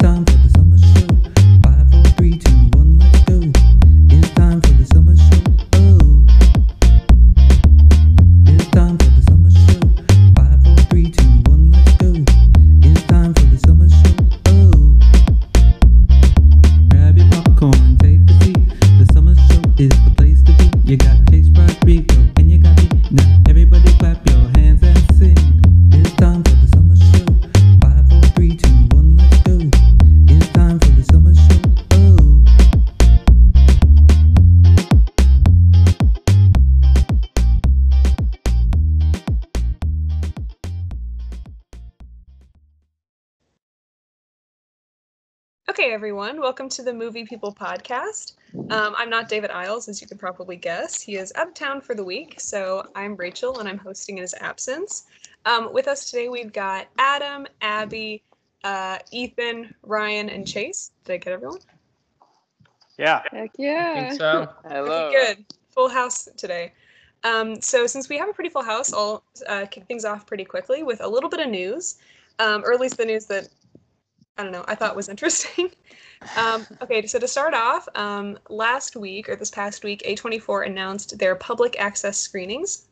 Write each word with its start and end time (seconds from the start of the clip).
time 0.00 0.49
everyone, 46.30 46.44
welcome 46.44 46.68
to 46.68 46.82
the 46.84 46.92
Movie 46.92 47.24
People 47.24 47.52
podcast. 47.52 48.34
Um, 48.54 48.94
I'm 48.96 49.10
not 49.10 49.28
David 49.28 49.50
Isles, 49.50 49.88
as 49.88 50.00
you 50.00 50.06
can 50.06 50.16
probably 50.16 50.54
guess. 50.54 51.00
He 51.00 51.16
is 51.16 51.32
out 51.34 51.48
of 51.48 51.54
town 51.54 51.80
for 51.80 51.96
the 51.96 52.04
week, 52.04 52.38
so 52.38 52.86
I'm 52.94 53.16
Rachel 53.16 53.58
and 53.58 53.68
I'm 53.68 53.78
hosting 53.78 54.18
in 54.18 54.22
his 54.22 54.32
absence. 54.34 55.06
Um, 55.44 55.72
with 55.72 55.88
us 55.88 56.08
today, 56.08 56.28
we've 56.28 56.52
got 56.52 56.86
Adam, 56.98 57.48
Abby, 57.62 58.22
uh, 58.62 58.98
Ethan, 59.10 59.74
Ryan, 59.82 60.28
and 60.28 60.46
Chase. 60.46 60.92
Did 61.04 61.14
I 61.14 61.16
get 61.16 61.32
everyone? 61.32 61.58
Yeah. 62.96 63.22
Heck 63.32 63.34
I 63.34 63.48
yeah. 63.58 64.08
think 64.08 64.20
so. 64.20 64.48
Hello. 64.68 65.08
Okay, 65.08 65.34
good. 65.34 65.44
Full 65.70 65.88
house 65.88 66.28
today. 66.36 66.72
Um, 67.24 67.60
so, 67.60 67.88
since 67.88 68.08
we 68.08 68.16
have 68.18 68.28
a 68.28 68.32
pretty 68.32 68.50
full 68.50 68.62
house, 68.62 68.92
I'll 68.92 69.24
uh, 69.48 69.66
kick 69.68 69.86
things 69.86 70.04
off 70.04 70.26
pretty 70.28 70.44
quickly 70.44 70.84
with 70.84 71.00
a 71.00 71.08
little 71.08 71.28
bit 71.28 71.40
of 71.40 71.48
news, 71.48 71.98
um, 72.38 72.62
or 72.64 72.72
at 72.72 72.78
least 72.78 72.98
the 72.98 73.04
news 73.04 73.26
that 73.26 73.48
I 74.38 74.44
don't 74.44 74.52
know 74.52 74.64
I 74.68 74.76
thought 74.76 74.94
was 74.94 75.08
interesting. 75.08 75.72
um, 76.36 76.66
okay, 76.82 77.06
so 77.06 77.18
to 77.18 77.28
start 77.28 77.54
off, 77.54 77.88
um, 77.94 78.38
last 78.48 78.96
week 78.96 79.28
or 79.28 79.36
this 79.36 79.50
past 79.50 79.84
week, 79.84 80.02
A24 80.06 80.66
announced 80.66 81.18
their 81.18 81.34
public 81.34 81.76
access 81.78 82.18
screenings, 82.18 82.86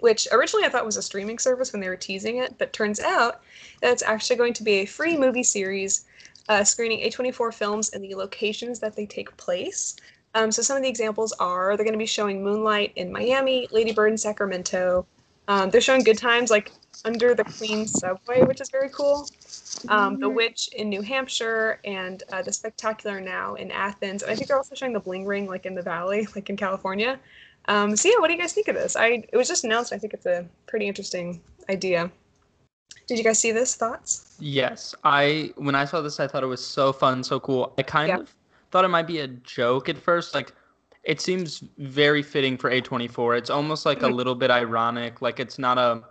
which 0.00 0.26
originally 0.32 0.66
I 0.66 0.68
thought 0.68 0.84
was 0.84 0.96
a 0.96 1.02
streaming 1.02 1.38
service 1.38 1.72
when 1.72 1.80
they 1.80 1.88
were 1.88 1.96
teasing 1.96 2.38
it, 2.38 2.58
but 2.58 2.72
turns 2.72 3.00
out 3.00 3.40
that 3.80 3.92
it's 3.92 4.02
actually 4.02 4.36
going 4.36 4.54
to 4.54 4.64
be 4.64 4.74
a 4.74 4.86
free 4.86 5.16
movie 5.16 5.44
series 5.44 6.04
uh, 6.48 6.64
screening 6.64 7.00
A24 7.08 7.54
films 7.54 7.90
in 7.90 8.02
the 8.02 8.14
locations 8.14 8.80
that 8.80 8.96
they 8.96 9.06
take 9.06 9.36
place. 9.36 9.96
Um, 10.34 10.50
so 10.50 10.62
some 10.62 10.76
of 10.76 10.82
the 10.82 10.88
examples 10.88 11.32
are 11.34 11.76
they're 11.76 11.84
going 11.84 11.92
to 11.92 11.98
be 11.98 12.06
showing 12.06 12.42
Moonlight 12.42 12.92
in 12.96 13.12
Miami, 13.12 13.68
Lady 13.70 13.92
Bird 13.92 14.12
in 14.12 14.18
Sacramento. 14.18 15.06
Um, 15.46 15.70
they're 15.70 15.80
showing 15.80 16.02
Good 16.02 16.18
Times 16.18 16.50
like 16.50 16.72
under 17.04 17.34
the 17.34 17.44
Queen 17.44 17.86
subway, 17.86 18.42
which 18.44 18.60
is 18.60 18.70
very 18.70 18.88
cool. 18.90 19.28
Um, 19.88 20.18
the 20.18 20.28
Witch 20.28 20.68
in 20.76 20.88
New 20.88 21.02
Hampshire 21.02 21.80
and 21.84 22.22
uh, 22.32 22.42
the 22.42 22.52
Spectacular 22.52 23.20
Now 23.20 23.54
in 23.54 23.70
Athens. 23.70 24.22
And 24.22 24.30
I 24.32 24.34
think 24.34 24.48
they're 24.48 24.56
also 24.56 24.74
showing 24.74 24.92
the 24.92 25.00
Bling 25.00 25.26
Ring 25.26 25.46
like 25.46 25.66
in 25.66 25.74
the 25.74 25.82
Valley, 25.82 26.26
like 26.34 26.50
in 26.50 26.56
California. 26.56 27.18
Um, 27.66 27.96
so 27.96 28.08
yeah, 28.08 28.18
what 28.18 28.28
do 28.28 28.34
you 28.34 28.40
guys 28.40 28.52
think 28.52 28.68
of 28.68 28.74
this? 28.74 28.96
I 28.96 29.24
it 29.32 29.36
was 29.36 29.46
just 29.48 29.64
announced. 29.64 29.92
I 29.92 29.98
think 29.98 30.14
it's 30.14 30.26
a 30.26 30.46
pretty 30.66 30.86
interesting 30.88 31.40
idea. 31.68 32.10
Did 33.06 33.18
you 33.18 33.24
guys 33.24 33.38
see 33.38 33.52
this? 33.52 33.74
Thoughts? 33.74 34.36
Yes, 34.40 34.94
I 35.04 35.52
when 35.56 35.74
I 35.74 35.84
saw 35.84 36.00
this, 36.00 36.18
I 36.20 36.26
thought 36.26 36.42
it 36.42 36.46
was 36.46 36.64
so 36.64 36.92
fun, 36.92 37.22
so 37.22 37.38
cool. 37.40 37.74
I 37.78 37.82
kind 37.82 38.08
Yeah. 38.08 38.18
of 38.20 38.34
thought 38.70 38.84
it 38.84 38.88
might 38.88 39.06
be 39.06 39.20
a 39.20 39.28
joke 39.28 39.88
at 39.88 39.96
first. 39.98 40.34
Like, 40.34 40.52
it 41.04 41.20
seems 41.20 41.62
very 41.78 42.22
fitting 42.22 42.56
for 42.58 42.70
A24. 42.70 43.36
It's 43.38 43.50
almost 43.50 43.86
like 43.86 44.02
a 44.02 44.06
Mhm. 44.06 44.14
little 44.14 44.34
bit 44.34 44.50
ironic. 44.50 45.22
Like, 45.22 45.40
it's 45.40 45.58
not 45.58 45.78
a, 45.78 46.02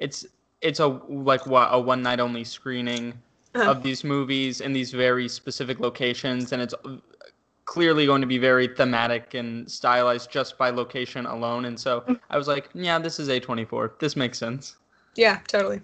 it's 0.00 0.26
it's 0.62 0.80
a 0.80 0.86
like 1.08 1.46
what 1.46 1.68
a 1.70 1.80
one 1.80 2.02
night 2.02 2.18
only 2.20 2.44
screening 2.44 3.14
Uh-huh. 3.54 3.70
of 3.70 3.82
these 3.82 4.04
movies 4.04 4.60
in 4.60 4.72
these 4.72 4.92
very 4.92 5.28
specific 5.28 5.80
locations, 5.80 6.52
and 6.52 6.62
it's 6.62 6.74
clearly 7.64 8.06
going 8.06 8.20
to 8.20 8.26
be 8.26 8.38
very 8.38 8.66
thematic 8.68 9.34
and 9.34 9.70
stylized 9.70 10.30
just 10.30 10.56
by 10.58 10.70
location 10.70 11.26
alone. 11.26 11.64
And 11.66 11.78
so 11.78 12.00
Mm. 12.02 12.20
I 12.30 12.36
was 12.36 12.48
like, 12.48 12.68
yeah, 12.74 12.98
this 12.98 13.18
is 13.20 13.28
A24. 13.28 13.98
This 14.00 14.16
makes 14.16 14.38
sense. 14.38 14.76
Yeah, 15.16 15.38
totally. 15.46 15.80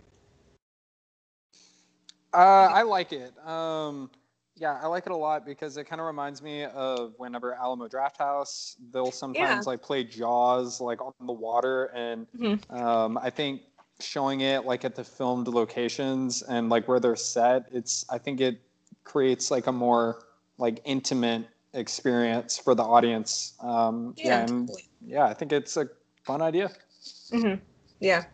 Uh, 2.32 2.68
I 2.72 2.82
like 2.82 3.12
it. 3.12 3.32
Um, 3.46 4.10
yeah, 4.56 4.78
I 4.82 4.86
like 4.86 5.06
it 5.06 5.12
a 5.12 5.16
lot 5.16 5.44
because 5.44 5.76
it 5.76 5.84
kind 5.84 6.00
of 6.00 6.06
reminds 6.06 6.42
me 6.42 6.64
of 6.64 7.14
whenever 7.18 7.54
Alamo 7.54 7.88
Drafthouse, 7.88 8.76
they'll 8.92 9.10
sometimes 9.10 9.66
like 9.66 9.82
play 9.82 10.04
Jaws 10.04 10.80
like 10.80 11.00
on 11.02 11.12
the 11.26 11.32
water, 11.32 11.86
and 11.94 12.26
Mhm. 12.38 12.70
um, 12.70 13.18
I 13.18 13.30
think 13.30 13.62
showing 14.00 14.42
it 14.42 14.64
like 14.64 14.84
at 14.84 14.94
the 14.94 15.04
filmed 15.04 15.48
locations 15.48 16.42
and 16.42 16.68
like 16.68 16.86
where 16.88 17.00
they're 17.00 17.16
set, 17.16 17.66
it's 17.72 18.04
I 18.10 18.18
think 18.18 18.40
it 18.40 18.60
creates 19.04 19.50
like 19.50 19.66
a 19.66 19.72
more 19.72 20.24
like 20.58 20.80
intimate 20.84 21.46
experience 21.74 22.58
for 22.58 22.74
the 22.74 22.82
audience. 22.82 23.54
Um, 23.60 24.14
yeah, 24.16 24.40
and 24.40 24.68
totally. 24.68 24.88
yeah, 25.04 25.26
I 25.26 25.34
think 25.34 25.52
it's 25.52 25.76
a 25.76 25.88
fun 26.24 26.42
idea. 26.42 26.70
hmm 27.30 27.54
Yeah, 28.00 28.24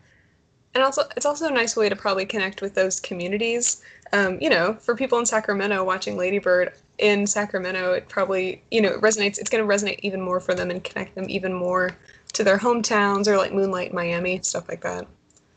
and 0.73 0.83
also 0.83 1.03
it's 1.15 1.25
also 1.25 1.47
a 1.47 1.51
nice 1.51 1.75
way 1.75 1.89
to 1.89 1.95
probably 1.95 2.25
connect 2.25 2.61
with 2.61 2.75
those 2.75 2.99
communities. 2.99 3.81
Um, 4.11 4.39
you 4.41 4.49
know, 4.49 4.73
for 4.73 4.95
people 4.95 5.17
in 5.19 5.25
Sacramento 5.25 5.83
watching 5.83 6.17
Lady 6.17 6.39
Bird 6.39 6.73
in 6.99 7.25
Sacramento, 7.25 7.93
it 7.93 8.07
probably 8.09 8.63
you 8.71 8.81
know 8.81 8.89
it 8.89 9.01
resonates. 9.01 9.37
It's 9.37 9.49
going 9.49 9.67
to 9.67 9.73
resonate 9.73 9.99
even 10.01 10.21
more 10.21 10.39
for 10.39 10.53
them 10.53 10.69
and 10.71 10.83
connect 10.83 11.15
them 11.15 11.25
even 11.29 11.53
more 11.53 11.95
to 12.33 12.43
their 12.43 12.57
hometowns 12.57 13.27
or 13.27 13.37
like 13.37 13.53
Moonlight, 13.53 13.93
Miami, 13.93 14.39
stuff 14.41 14.67
like 14.67 14.81
that. 14.81 15.07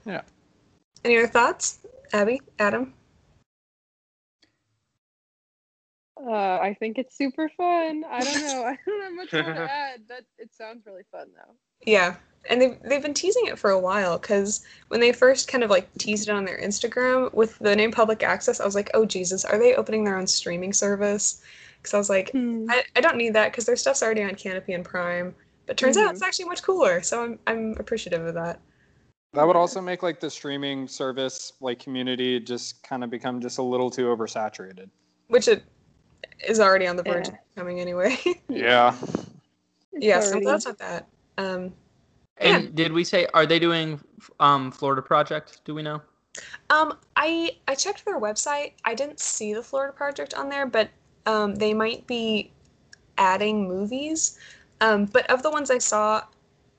Yeah. 0.06 0.22
Any 1.04 1.18
other 1.18 1.26
thoughts, 1.26 1.80
Abby, 2.12 2.40
Adam? 2.58 2.94
Uh, 6.18 6.30
I 6.30 6.74
think 6.78 6.96
it's 6.98 7.16
super 7.16 7.50
fun. 7.56 8.04
I 8.08 8.24
don't 8.24 8.40
know. 8.40 8.64
I 8.64 8.78
don't 8.86 9.02
have 9.02 9.12
much 9.12 9.32
more 9.32 9.54
to 9.54 9.60
add. 9.70 10.00
That 10.08 10.24
it 10.38 10.54
sounds 10.54 10.86
really 10.86 11.02
fun 11.12 11.28
though. 11.34 11.54
Yeah, 11.84 12.16
and 12.48 12.60
they've 12.60 12.78
they've 12.82 13.02
been 13.02 13.14
teasing 13.14 13.46
it 13.46 13.58
for 13.58 13.70
a 13.70 13.78
while 13.78 14.18
because 14.18 14.64
when 14.88 15.00
they 15.00 15.12
first 15.12 15.48
kind 15.48 15.62
of 15.62 15.70
like 15.70 15.92
teased 15.98 16.28
it 16.28 16.32
on 16.32 16.44
their 16.44 16.58
Instagram 16.58 17.32
with 17.34 17.58
the 17.58 17.76
name 17.76 17.92
Public 17.92 18.22
Access, 18.22 18.60
I 18.60 18.64
was 18.64 18.74
like, 18.74 18.90
oh 18.94 19.04
Jesus, 19.04 19.44
are 19.44 19.58
they 19.58 19.74
opening 19.74 20.04
their 20.04 20.16
own 20.16 20.26
streaming 20.26 20.72
service? 20.72 21.42
Because 21.76 21.94
I 21.94 21.98
was 21.98 22.08
like, 22.10 22.30
I, 22.34 22.82
I 22.96 23.00
don't 23.00 23.16
need 23.16 23.34
that 23.34 23.52
because 23.52 23.66
their 23.66 23.76
stuff's 23.76 24.02
already 24.02 24.22
on 24.22 24.30
Kanopy 24.30 24.74
and 24.74 24.84
Prime. 24.84 25.34
But 25.66 25.76
turns 25.76 25.96
out 25.96 26.12
it's 26.12 26.22
actually 26.22 26.46
much 26.46 26.62
cooler, 26.62 27.02
so 27.02 27.22
I'm 27.22 27.38
I'm 27.46 27.76
appreciative 27.78 28.24
of 28.24 28.34
that. 28.34 28.60
That 29.36 29.46
would 29.46 29.54
also 29.56 29.82
make 29.82 30.02
like 30.02 30.18
the 30.18 30.30
streaming 30.30 30.88
service 30.88 31.52
like 31.60 31.78
community 31.78 32.40
just 32.40 32.82
kind 32.82 33.04
of 33.04 33.10
become 33.10 33.38
just 33.40 33.58
a 33.58 33.62
little 33.62 33.90
too 33.90 34.06
oversaturated. 34.06 34.88
Which 35.28 35.46
it 35.46 35.62
is 36.48 36.58
already 36.58 36.86
on 36.86 36.96
the 36.96 37.02
verge 37.02 37.28
Yeah. 37.28 37.34
of 37.34 37.54
coming 37.54 37.78
anyway. 37.80 38.16
Yeah. 38.48 38.96
yeah, 39.92 40.20
so 40.20 40.28
I'm 40.28 40.32
Already- 40.32 40.44
glad 40.44 40.54
it's 40.56 40.66
not 40.66 40.78
that. 40.78 41.06
Um, 41.36 41.74
And 42.38 42.74
did 42.74 42.92
we 42.92 43.04
say 43.04 43.26
are 43.34 43.44
they 43.44 43.58
doing 43.58 44.00
um 44.40 44.72
Florida 44.72 45.02
Project? 45.02 45.60
Do 45.66 45.74
we 45.74 45.82
know? 45.82 46.00
Um, 46.70 46.96
I 47.16 47.56
I 47.68 47.74
checked 47.74 48.06
their 48.06 48.18
website. 48.18 48.72
I 48.86 48.94
didn't 48.94 49.20
see 49.20 49.52
the 49.52 49.62
Florida 49.62 49.92
Project 49.92 50.32
on 50.32 50.48
there, 50.48 50.64
but 50.66 50.88
um, 51.26 51.54
they 51.56 51.74
might 51.74 52.06
be 52.06 52.50
adding 53.18 53.68
movies. 53.68 54.38
Um, 54.80 55.04
but 55.06 55.28
of 55.30 55.42
the 55.42 55.50
ones 55.50 55.70
I 55.70 55.78
saw, 55.78 56.22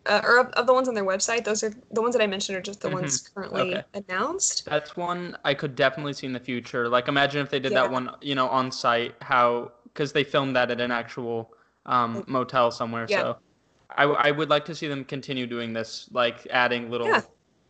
uh, 0.08 0.22
or 0.24 0.40
of, 0.40 0.48
of 0.54 0.68
the 0.68 0.74
ones 0.74 0.88
on 0.88 0.94
their 0.94 1.06
website, 1.06 1.44
those 1.44 1.64
are 1.64 1.74
the 1.92 2.02
ones 2.02 2.16
that 2.16 2.22
I 2.24 2.28
mentioned 2.28 2.58
are 2.58 2.62
just 2.62 2.82
the 2.82 2.90
ones 2.90 3.30
currently 3.34 3.76
Okay. 3.76 3.84
announced. 3.94 4.66
That's 4.66 4.96
one 4.98 5.38
I 5.44 5.54
could 5.54 5.76
definitely 5.76 6.14
see 6.14 6.28
in 6.28 6.34
the 6.34 6.40
future. 6.40 6.88
Like 6.88 7.08
imagine 7.08 7.42
if 7.42 7.50
they 7.50 7.60
did 7.60 7.72
Yeah. 7.74 7.82
that 7.82 7.92
one, 7.92 8.10
you 8.22 8.36
know, 8.36 8.48
on 8.48 8.72
site. 8.72 9.16
How 9.22 9.72
because 9.86 10.14
they 10.14 10.24
filmed 10.24 10.56
that 10.56 10.70
at 10.72 10.80
an 10.80 10.92
actual 10.92 11.52
um, 11.86 12.24
motel 12.28 12.70
somewhere. 12.72 13.08
Yeah. 13.10 13.20
So 13.22 13.38
I, 13.96 14.02
w- 14.04 14.20
I 14.22 14.30
would 14.32 14.50
like 14.50 14.64
to 14.66 14.76
see 14.76 14.88
them 14.88 15.04
continue 15.04 15.48
doing 15.48 15.74
this, 15.74 16.08
like 16.12 16.46
adding 16.52 16.92
little 16.92 17.08
Yeah. 17.08 17.22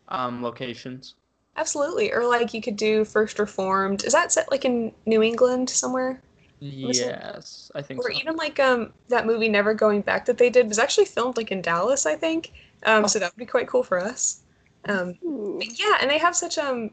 um, 0.10 0.44
locations. 0.44 1.16
Absolutely, 1.56 2.12
or 2.12 2.26
like 2.28 2.54
you 2.54 2.62
could 2.62 2.76
do 2.76 3.06
First 3.06 3.40
Reformed. 3.40 4.04
Is 4.04 4.14
that 4.14 4.32
set 4.32 4.52
like 4.52 4.66
in 4.66 4.94
New 5.06 5.24
England 5.24 5.70
somewhere? 5.70 6.22
Was 6.62 7.00
it- 7.00 7.06
Yes, 7.08 7.72
I 7.76 7.82
think 7.82 8.00
Or 8.04 8.12
so. 8.12 8.18
even 8.18 8.36
like 8.36 8.60
um 8.60 8.94
that 9.10 9.26
movie 9.26 9.50
Never 9.50 9.74
Going 9.74 10.02
Back 10.02 10.26
that 10.26 10.38
they 10.38 10.50
did 10.50 10.68
was 10.68 10.80
actually 10.80 11.06
filmed 11.06 11.38
like 11.38 11.52
in 11.52 11.62
Dallas, 11.62 12.06
I 12.06 12.16
think. 12.16 12.52
Um, 12.84 13.04
Oh. 13.06 13.08
so 13.08 13.20
that 13.20 13.32
would 13.34 13.40
be 13.40 13.46
quite 13.46 13.68
cool 13.68 13.84
for 13.84 14.00
us. 14.00 14.42
Um, 14.88 15.16
yeah 15.60 15.98
and 16.00 16.10
they 16.10 16.18
have 16.18 16.36
such 16.36 16.58
um 16.58 16.92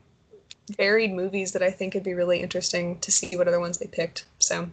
varied 0.78 1.12
movies 1.12 1.52
that 1.52 1.62
i 1.62 1.70
think 1.70 1.94
it'd 1.94 2.02
be 2.04 2.14
really 2.14 2.40
interesting 2.40 2.98
to 3.00 3.12
see 3.12 3.36
what 3.36 3.46
other 3.46 3.60
ones 3.60 3.76
they 3.78 3.86
picked 3.86 4.24
so 4.38 4.68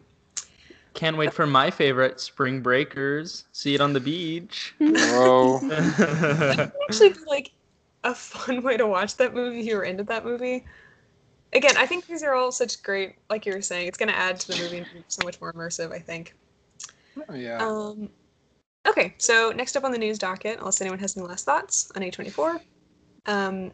Can't 0.94 1.18
wait 1.18 1.34
for 1.34 1.46
my 1.46 1.70
favorite, 1.72 2.20
Spring 2.20 2.62
Breakers. 2.62 3.46
See 3.52 3.76
it 3.76 3.82
on 3.82 3.94
the 3.94 4.00
beach. 4.00 4.74
Bro. 4.80 5.60
actually 6.90 7.10
be 7.10 7.20
like 7.28 7.52
a 8.04 8.14
fun 8.16 8.62
way 8.68 8.76
to 8.78 8.88
watch 8.88 9.16
that 9.18 9.34
movie 9.34 9.60
if 9.60 9.66
you 9.68 9.76
were 9.76 9.84
into 9.84 10.04
that 10.06 10.26
movie 10.26 10.66
again, 11.54 11.76
I 11.78 11.86
think 11.86 12.08
these 12.08 12.24
are 12.24 12.34
all 12.34 12.52
such 12.52 12.82
great, 12.84 13.16
like 13.30 13.46
you 13.46 13.54
were 13.54 13.62
saying, 13.62 13.88
it's 13.88 13.98
going 13.98 14.10
to 14.10 14.18
add 14.18 14.40
to 14.42 14.48
the 14.50 14.62
movie 14.62 14.78
and 14.80 14.88
be 14.94 15.04
so 15.08 15.24
much 15.26 15.40
more 15.42 15.54
immersive. 15.54 15.92
I 15.92 16.00
think. 16.00 16.36
Oh, 17.30 17.36
yeah. 17.36 17.58
Um, 17.58 18.10
okay, 18.88 19.14
so 19.18 19.52
next 19.56 19.76
up 19.76 19.84
on 19.84 19.92
the 19.92 19.98
news 19.98 20.18
docket, 20.18 20.60
unless 20.60 20.82
anyone 20.82 21.00
has 21.00 21.18
any 21.18 21.26
last 21.26 21.46
thoughts 21.46 21.92
on 21.96 22.02
A24, 22.02 22.60
um, 23.26 23.72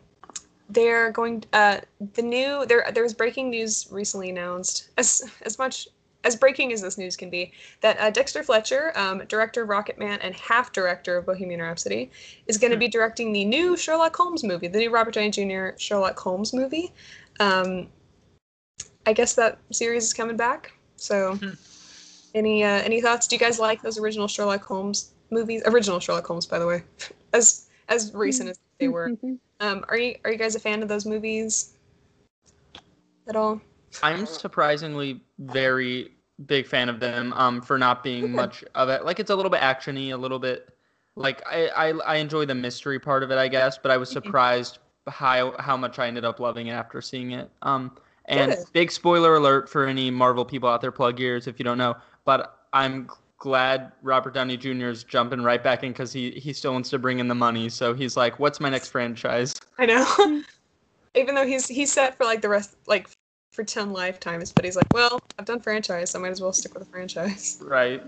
they're 0.69 1.12
going. 1.12 1.44
Uh, 1.53 1.79
the 2.13 2.21
new 2.21 2.65
there 2.65 2.85
there 2.94 3.03
was 3.03 3.13
breaking 3.13 3.50
news 3.50 3.88
recently 3.91 4.29
announced 4.29 4.89
as 4.97 5.24
as 5.44 5.57
much 5.57 5.88
as 6.24 6.35
breaking 6.35 6.74
as 6.74 6.81
this 6.81 6.97
news 6.97 7.15
can 7.15 7.29
be 7.29 7.53
that 7.81 7.97
uh, 8.00 8.09
Dexter 8.09 8.44
Fletcher, 8.44 8.91
um, 8.95 9.24
director 9.27 9.63
of 9.63 9.69
Rocketman 9.69 10.19
and 10.21 10.35
half 10.35 10.74
director 10.74 11.18
of 11.18 11.25
Bohemian 11.25 11.62
Rhapsody, 11.62 12.12
is 12.47 12.57
going 12.57 12.71
to 12.71 12.77
be 12.77 12.89
directing 12.89 13.31
the 13.31 13.45
new 13.45 13.77
Sherlock 13.77 14.15
Holmes 14.15 14.44
movie, 14.44 14.68
the 14.68 14.79
new 14.79 14.89
Robert 14.89 15.13
Downey 15.13 15.31
Jr. 15.31 15.69
Sherlock 15.77 16.19
Holmes 16.19 16.53
movie. 16.53 16.94
Um, 17.39 17.88
I 19.06 19.13
guess 19.13 19.36
that 19.36 19.60
series 19.72 20.04
is 20.06 20.13
coming 20.13 20.38
back. 20.38 20.74
So, 20.95 21.39
any 22.36 22.63
uh, 22.63 22.81
any 22.84 23.01
thoughts? 23.01 23.28
Do 23.28 23.36
you 23.36 23.39
guys 23.39 23.60
like 23.60 23.81
those 23.81 24.00
original 24.00 24.28
Sherlock 24.28 24.63
Holmes 24.63 25.12
movies? 25.30 25.63
Original 25.66 26.00
Sherlock 26.00 26.25
Holmes, 26.25 26.45
by 26.45 26.60
the 26.60 26.68
way, 26.68 26.84
as 27.34 27.68
as 27.89 28.13
recent 28.13 28.50
as 28.50 28.60
they 28.80 28.88
were. 28.88 29.12
Um, 29.60 29.86
are 29.89 29.98
you 29.98 30.16
are 30.25 30.31
you 30.31 30.38
guys 30.38 30.56
a 30.56 30.60
fan 30.60 30.81
of 30.84 30.89
those 30.89 31.06
movies 31.06 31.74
at 33.28 33.36
all? 33.36 33.62
I'm 34.04 34.25
surprisingly 34.25 35.22
very 35.39 36.12
big 36.45 36.68
fan 36.68 36.89
of 36.89 37.00
them. 37.00 37.34
Um, 37.34 37.62
for 37.62 37.78
not 37.78 38.04
being 38.04 38.31
much 38.31 38.63
of 38.75 38.89
it. 38.89 39.06
Like 39.06 39.19
it's 39.19 39.31
a 39.31 39.36
little 39.36 39.50
bit 39.50 39.62
actiony, 39.62 40.12
a 40.12 40.18
little 40.18 40.39
bit. 40.39 40.69
Like 41.16 41.42
I, 41.48 41.68
I, 41.69 41.89
I 42.06 42.16
enjoy 42.18 42.45
the 42.45 42.54
mystery 42.56 43.00
part 43.00 43.24
of 43.24 43.31
it, 43.31 43.38
I 43.38 43.48
guess. 43.48 43.78
But 43.78 43.92
I 43.92 43.98
was 43.98 44.10
Mhm. 44.10 44.13
surprised 44.13 44.80
how 45.07 45.56
how 45.59 45.77
much 45.77 46.00
I 46.00 46.07
ended 46.07 46.25
up 46.25 46.39
loving 46.39 46.68
it 46.68 46.71
after 46.71 47.01
seeing 47.01 47.31
it. 47.31 47.50
Um, 47.62 47.98
and 48.25 48.51
Good. 48.51 48.65
big 48.74 48.92
spoiler 48.92 49.36
alert 49.36 49.69
for 49.69 49.86
any 49.86 50.12
Marvel 50.12 50.44
people 50.45 50.69
out 50.69 50.81
there, 50.81 50.92
plug 50.92 51.19
ears 51.19 51.48
if 51.48 51.59
you 51.59 51.65
don't 51.65 51.77
know. 51.77 51.95
But 52.25 52.59
I'm 52.74 53.09
glad 53.38 53.92
Robert 54.01 54.33
Downey 54.33 54.57
Jr. 54.57 54.88
is 54.88 55.04
jumping 55.04 55.42
right 55.42 55.63
back 55.63 55.83
in 55.83 55.92
because 55.92 56.12
he 56.12 56.31
he 56.31 56.54
still 56.54 56.74
wants 56.74 56.89
to 56.89 57.00
bring 57.00 57.19
in 57.19 57.27
the 57.27 57.36
money. 57.36 57.69
So 57.69 57.94
he's 57.94 58.18
like, 58.18 58.39
"What's 58.39 58.59
my 58.59 58.69
next 58.69 58.89
franchise?" 58.89 59.56
I 59.77 59.86
know. 59.86 60.44
Even 61.15 61.36
though 61.36 61.45
he's 61.45 61.68
he's 61.68 61.92
set 61.92 62.18
for 62.18 62.25
like 62.25 62.42
the 62.42 62.50
rest 62.50 62.75
like 62.86 63.10
for 63.51 63.63
ten 63.63 63.92
lifetimes, 63.92 64.51
but 64.51 64.65
he's 64.65 64.75
like, 64.75 64.86
well, 64.94 65.19
I've 65.39 65.45
done 65.45 65.60
franchise, 65.60 66.12
so 66.12 66.19
I 66.19 66.21
might 66.21 66.31
as 66.31 66.42
well 66.42 66.53
stick 66.53 66.74
with 66.74 66.86
the 66.86 66.92
franchise. 66.92 67.57
Right. 67.62 68.03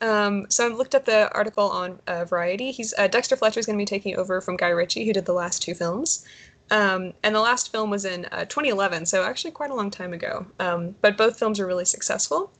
Um, 0.00 0.46
so 0.50 0.66
I 0.66 0.68
looked 0.68 0.94
up 0.94 1.04
the 1.04 1.32
article 1.32 1.68
on 1.68 1.98
uh, 2.06 2.24
Variety. 2.24 2.70
He's 2.70 2.92
uh, 2.98 3.06
Dexter 3.06 3.36
Fletcher 3.36 3.60
is 3.60 3.66
going 3.66 3.78
to 3.78 3.80
be 3.80 3.86
taking 3.86 4.16
over 4.16 4.40
from 4.40 4.56
Guy 4.56 4.68
Ritchie, 4.68 5.06
who 5.06 5.12
did 5.12 5.24
the 5.24 5.32
last 5.32 5.62
two 5.62 5.74
films. 5.74 6.26
Um, 6.70 7.12
and 7.22 7.34
the 7.34 7.40
last 7.40 7.70
film 7.70 7.90
was 7.90 8.04
in 8.04 8.26
uh, 8.32 8.44
2011, 8.46 9.06
so 9.06 9.24
actually 9.24 9.52
quite 9.52 9.70
a 9.70 9.74
long 9.74 9.90
time 9.90 10.12
ago. 10.12 10.44
Um, 10.58 10.94
but 11.00 11.16
both 11.16 11.38
films 11.38 11.60
are 11.60 11.66
really 11.66 11.84
successful. 11.84 12.52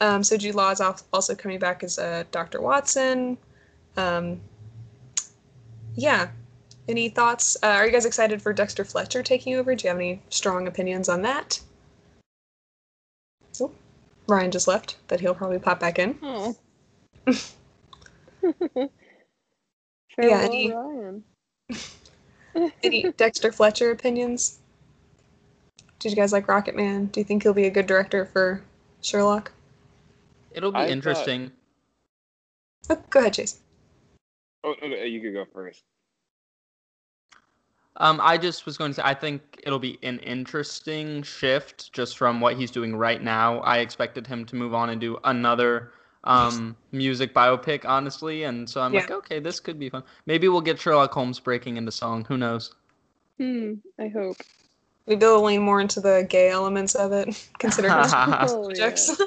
Um, 0.00 0.24
so 0.24 0.36
Jude 0.36 0.54
Law 0.54 0.70
is 0.70 0.80
also 0.80 1.34
coming 1.34 1.58
back 1.58 1.84
as 1.84 1.98
uh, 1.98 2.24
Dr. 2.30 2.60
Watson. 2.60 3.36
Um, 3.96 4.40
yeah. 5.94 6.28
Any 6.88 7.10
thoughts? 7.10 7.56
Uh, 7.62 7.66
are 7.66 7.86
you 7.86 7.92
guys 7.92 8.06
excited 8.06 8.40
for 8.40 8.52
Dexter 8.52 8.84
Fletcher 8.84 9.22
taking 9.22 9.54
over? 9.56 9.74
Do 9.74 9.84
you 9.84 9.88
have 9.90 9.98
any 9.98 10.22
strong 10.30 10.66
opinions 10.66 11.08
on 11.08 11.22
that? 11.22 11.60
Oh, 13.60 13.70
Ryan 14.26 14.50
just 14.50 14.66
left, 14.66 14.96
but 15.06 15.20
he'll 15.20 15.34
probably 15.34 15.58
pop 15.58 15.78
back 15.78 15.98
in. 15.98 16.18
Oh. 16.22 16.56
Yeah, 20.18 20.26
Farewell, 20.38 20.44
any- 20.44 20.72
Ryan. 20.72 21.24
Any 22.82 23.12
Dexter 23.12 23.52
Fletcher 23.52 23.92
opinions? 23.92 24.58
Did 26.00 26.10
you 26.10 26.16
guys 26.16 26.32
like 26.32 26.46
Rocketman? 26.48 27.12
Do 27.12 27.20
you 27.20 27.24
think 27.24 27.42
he'll 27.44 27.54
be 27.54 27.66
a 27.66 27.70
good 27.70 27.86
director 27.86 28.24
for 28.26 28.60
Sherlock? 29.02 29.52
It'll 30.52 30.72
be 30.72 30.78
I 30.78 30.82
thought- 30.82 30.90
interesting. 30.90 31.52
Oh, 32.88 32.98
go 33.08 33.20
ahead, 33.20 33.34
Chase. 33.34 33.60
Oh, 34.64 34.74
okay, 34.82 35.06
you 35.06 35.20
could 35.20 35.32
go 35.32 35.44
first. 35.54 35.84
Um, 37.96 38.20
I 38.22 38.36
just 38.36 38.66
was 38.66 38.76
going 38.76 38.90
to 38.90 38.94
say, 38.96 39.02
I 39.04 39.14
think 39.14 39.60
it'll 39.62 39.78
be 39.78 39.98
an 40.02 40.18
interesting 40.20 41.22
shift 41.22 41.92
just 41.92 42.18
from 42.18 42.40
what 42.40 42.56
he's 42.56 42.70
doing 42.70 42.96
right 42.96 43.22
now. 43.22 43.60
I 43.60 43.78
expected 43.78 44.26
him 44.26 44.44
to 44.46 44.56
move 44.56 44.74
on 44.74 44.90
and 44.90 45.00
do 45.00 45.18
another 45.24 45.92
um, 46.24 46.76
music 46.92 47.32
biopic, 47.34 47.84
honestly. 47.84 48.44
And 48.44 48.68
so 48.68 48.80
I'm 48.80 48.92
Yeah. 48.92 49.00
like, 49.00 49.10
okay, 49.10 49.38
this 49.40 49.60
could 49.60 49.78
be 49.78 49.88
fun. 49.88 50.02
Maybe 50.26 50.48
we'll 50.48 50.60
get 50.60 50.78
Sherlock 50.78 51.12
Holmes 51.12 51.40
breaking 51.40 51.76
into 51.76 51.92
song. 51.92 52.24
Who 52.26 52.36
knows? 52.36 52.74
Hmm, 53.38 53.74
I 53.98 54.08
hope. 54.08 54.36
Maybe 55.06 55.18
they'll 55.20 55.42
lean 55.42 55.62
more 55.62 55.80
into 55.80 56.00
the 56.00 56.26
gay 56.28 56.50
elements 56.50 56.94
of 56.94 57.12
it, 57.12 57.48
considering 57.58 57.96
his 58.02 58.12
Oh, 58.52 58.64
projects. 58.66 59.18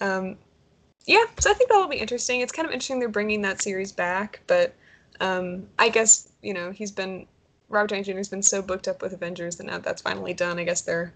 yeah. 0.00 0.16
um, 0.16 0.36
yeah, 1.06 1.24
so 1.38 1.50
I 1.50 1.54
think 1.54 1.70
that'll 1.70 1.88
be 1.88 1.96
interesting. 1.96 2.40
It's 2.40 2.52
kind 2.52 2.66
of 2.66 2.72
interesting 2.72 2.98
they're 2.98 3.08
bringing 3.08 3.40
that 3.42 3.62
series 3.62 3.92
back, 3.92 4.40
but 4.46 4.74
um, 5.20 5.66
I 5.78 5.88
guess 5.88 6.28
you 6.42 6.52
know 6.52 6.70
he's 6.70 6.90
been 6.90 7.26
Robert 7.70 7.88
Downey 7.90 8.02
Jr. 8.02 8.16
has 8.18 8.28
been 8.28 8.42
so 8.42 8.60
booked 8.60 8.88
up 8.88 9.00
with 9.00 9.12
Avengers 9.14 9.56
that 9.56 9.64
now 9.66 9.78
that's 9.78 10.02
finally 10.02 10.34
done. 10.34 10.58
I 10.58 10.64
guess 10.64 10.82
they're 10.82 11.14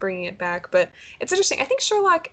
bringing 0.00 0.24
it 0.24 0.36
back, 0.36 0.70
but 0.70 0.90
it's 1.20 1.32
interesting. 1.32 1.60
I 1.60 1.64
think 1.64 1.80
Sherlock. 1.80 2.30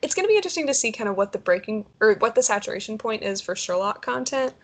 It's 0.00 0.14
going 0.14 0.24
to 0.24 0.28
be 0.28 0.36
interesting 0.36 0.66
to 0.66 0.74
see 0.74 0.92
kind 0.92 1.08
of 1.08 1.16
what 1.16 1.32
the 1.32 1.38
breaking 1.38 1.86
or 2.00 2.14
what 2.14 2.34
the 2.34 2.42
saturation 2.42 2.98
point 2.98 3.22
is 3.22 3.40
for 3.40 3.56
Sherlock 3.56 4.04
content. 4.04 4.54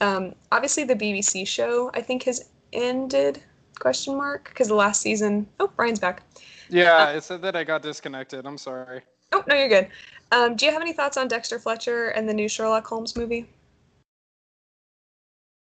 Um, 0.00 0.34
obviously, 0.52 0.84
the 0.84 0.94
BBC 0.94 1.46
show 1.46 1.90
I 1.94 2.02
think 2.02 2.24
has 2.24 2.50
ended 2.72 3.42
question 3.78 4.16
mark 4.16 4.48
because 4.50 4.68
the 4.68 4.74
last 4.74 5.00
season. 5.00 5.46
Oh, 5.60 5.70
Ryan's 5.76 6.00
back. 6.00 6.22
Yeah, 6.68 7.10
it 7.10 7.22
said 7.22 7.42
that 7.42 7.56
I 7.56 7.64
got 7.64 7.82
disconnected. 7.82 8.46
I'm 8.46 8.58
sorry. 8.58 9.02
Oh 9.32 9.42
no, 9.46 9.54
you're 9.54 9.68
good. 9.68 9.88
Um, 10.32 10.56
do 10.56 10.66
you 10.66 10.72
have 10.72 10.82
any 10.82 10.92
thoughts 10.92 11.16
on 11.16 11.28
Dexter 11.28 11.58
Fletcher 11.58 12.08
and 12.08 12.28
the 12.28 12.34
new 12.34 12.48
Sherlock 12.48 12.86
Holmes 12.86 13.16
movie? 13.16 13.46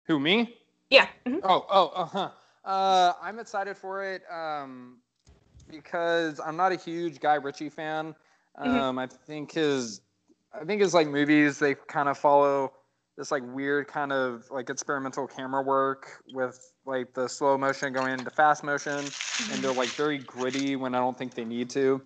Who 0.06 0.18
me? 0.18 0.56
Yeah. 0.90 1.06
mhm. 1.26 1.40
Oh, 1.44 1.66
oh, 1.70 1.92
uh-huh. 1.94 2.30
Uh 2.64 3.12
I'm 3.22 3.38
excited 3.38 3.76
for 3.76 4.04
it 4.04 4.22
um 4.30 4.98
because 5.70 6.40
I'm 6.44 6.56
not 6.56 6.72
a 6.72 6.76
huge 6.76 7.20
Guy 7.20 7.34
Ritchie 7.34 7.68
fan. 7.68 8.14
Mhm. 8.58 8.80
Um 8.80 8.98
I 8.98 9.06
think 9.06 9.52
his 9.52 10.00
I 10.52 10.64
think 10.64 10.80
his 10.80 10.94
like 10.94 11.08
movies 11.08 11.58
they 11.58 11.74
kind 11.74 12.08
of 12.08 12.18
follow 12.18 12.72
this 13.16 13.30
like 13.30 13.42
weird 13.44 13.88
kind 13.88 14.12
of 14.12 14.48
like 14.50 14.70
experimental 14.70 15.26
camera 15.26 15.62
work 15.62 16.22
with 16.32 16.72
like 16.86 17.14
the 17.14 17.28
slow 17.28 17.58
motion 17.58 17.92
going 17.92 18.12
into 18.12 18.30
fast 18.30 18.62
motion 18.64 18.98
and 19.52 19.62
they're 19.62 19.72
like 19.72 19.88
very 19.90 20.18
gritty 20.18 20.76
when 20.76 20.94
I 20.94 20.98
don't 20.98 21.16
think 21.18 21.34
they 21.34 21.44
need 21.44 21.70
to. 21.70 22.00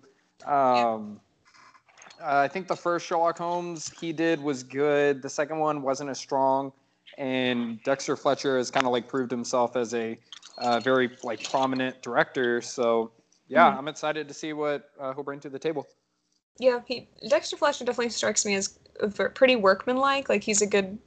Um 0.45 1.19
uh, 2.21 2.37
I 2.37 2.47
think 2.47 2.67
the 2.67 2.75
first 2.75 3.05
Sherlock 3.05 3.37
Holmes 3.37 3.89
he 3.99 4.13
did 4.13 4.41
was 4.41 4.63
good. 4.63 5.21
The 5.21 5.29
second 5.29 5.59
one 5.59 5.81
wasn't 5.81 6.09
as 6.09 6.19
strong 6.19 6.71
and 7.17 7.81
Dexter 7.83 8.15
Fletcher 8.15 8.57
has 8.57 8.71
kind 8.71 8.85
of 8.85 8.91
like 8.91 9.07
proved 9.07 9.31
himself 9.31 9.75
as 9.75 9.93
a 9.93 10.17
uh, 10.57 10.79
very 10.79 11.09
like 11.23 11.43
prominent 11.49 12.01
director. 12.01 12.61
So 12.61 13.11
yeah, 13.47 13.71
Mhm. 13.71 13.77
I'm 13.77 13.87
excited 13.87 14.27
to 14.27 14.33
see 14.33 14.53
what 14.53 14.89
uh, 14.99 15.13
he'll 15.13 15.23
bring 15.23 15.39
to 15.41 15.49
the 15.49 15.59
table. 15.59 15.85
Yeah, 16.59 16.81
he 16.85 17.07
Dexter 17.27 17.57
Fletcher 17.57 17.85
definitely 17.85 18.09
strikes 18.09 18.45
me 18.45 18.55
as 18.55 18.77
pretty 19.33 19.55
workmanlike. 19.55 20.29
Like 20.29 20.43
he's 20.43 20.61
a 20.61 20.67
good, 20.67 20.97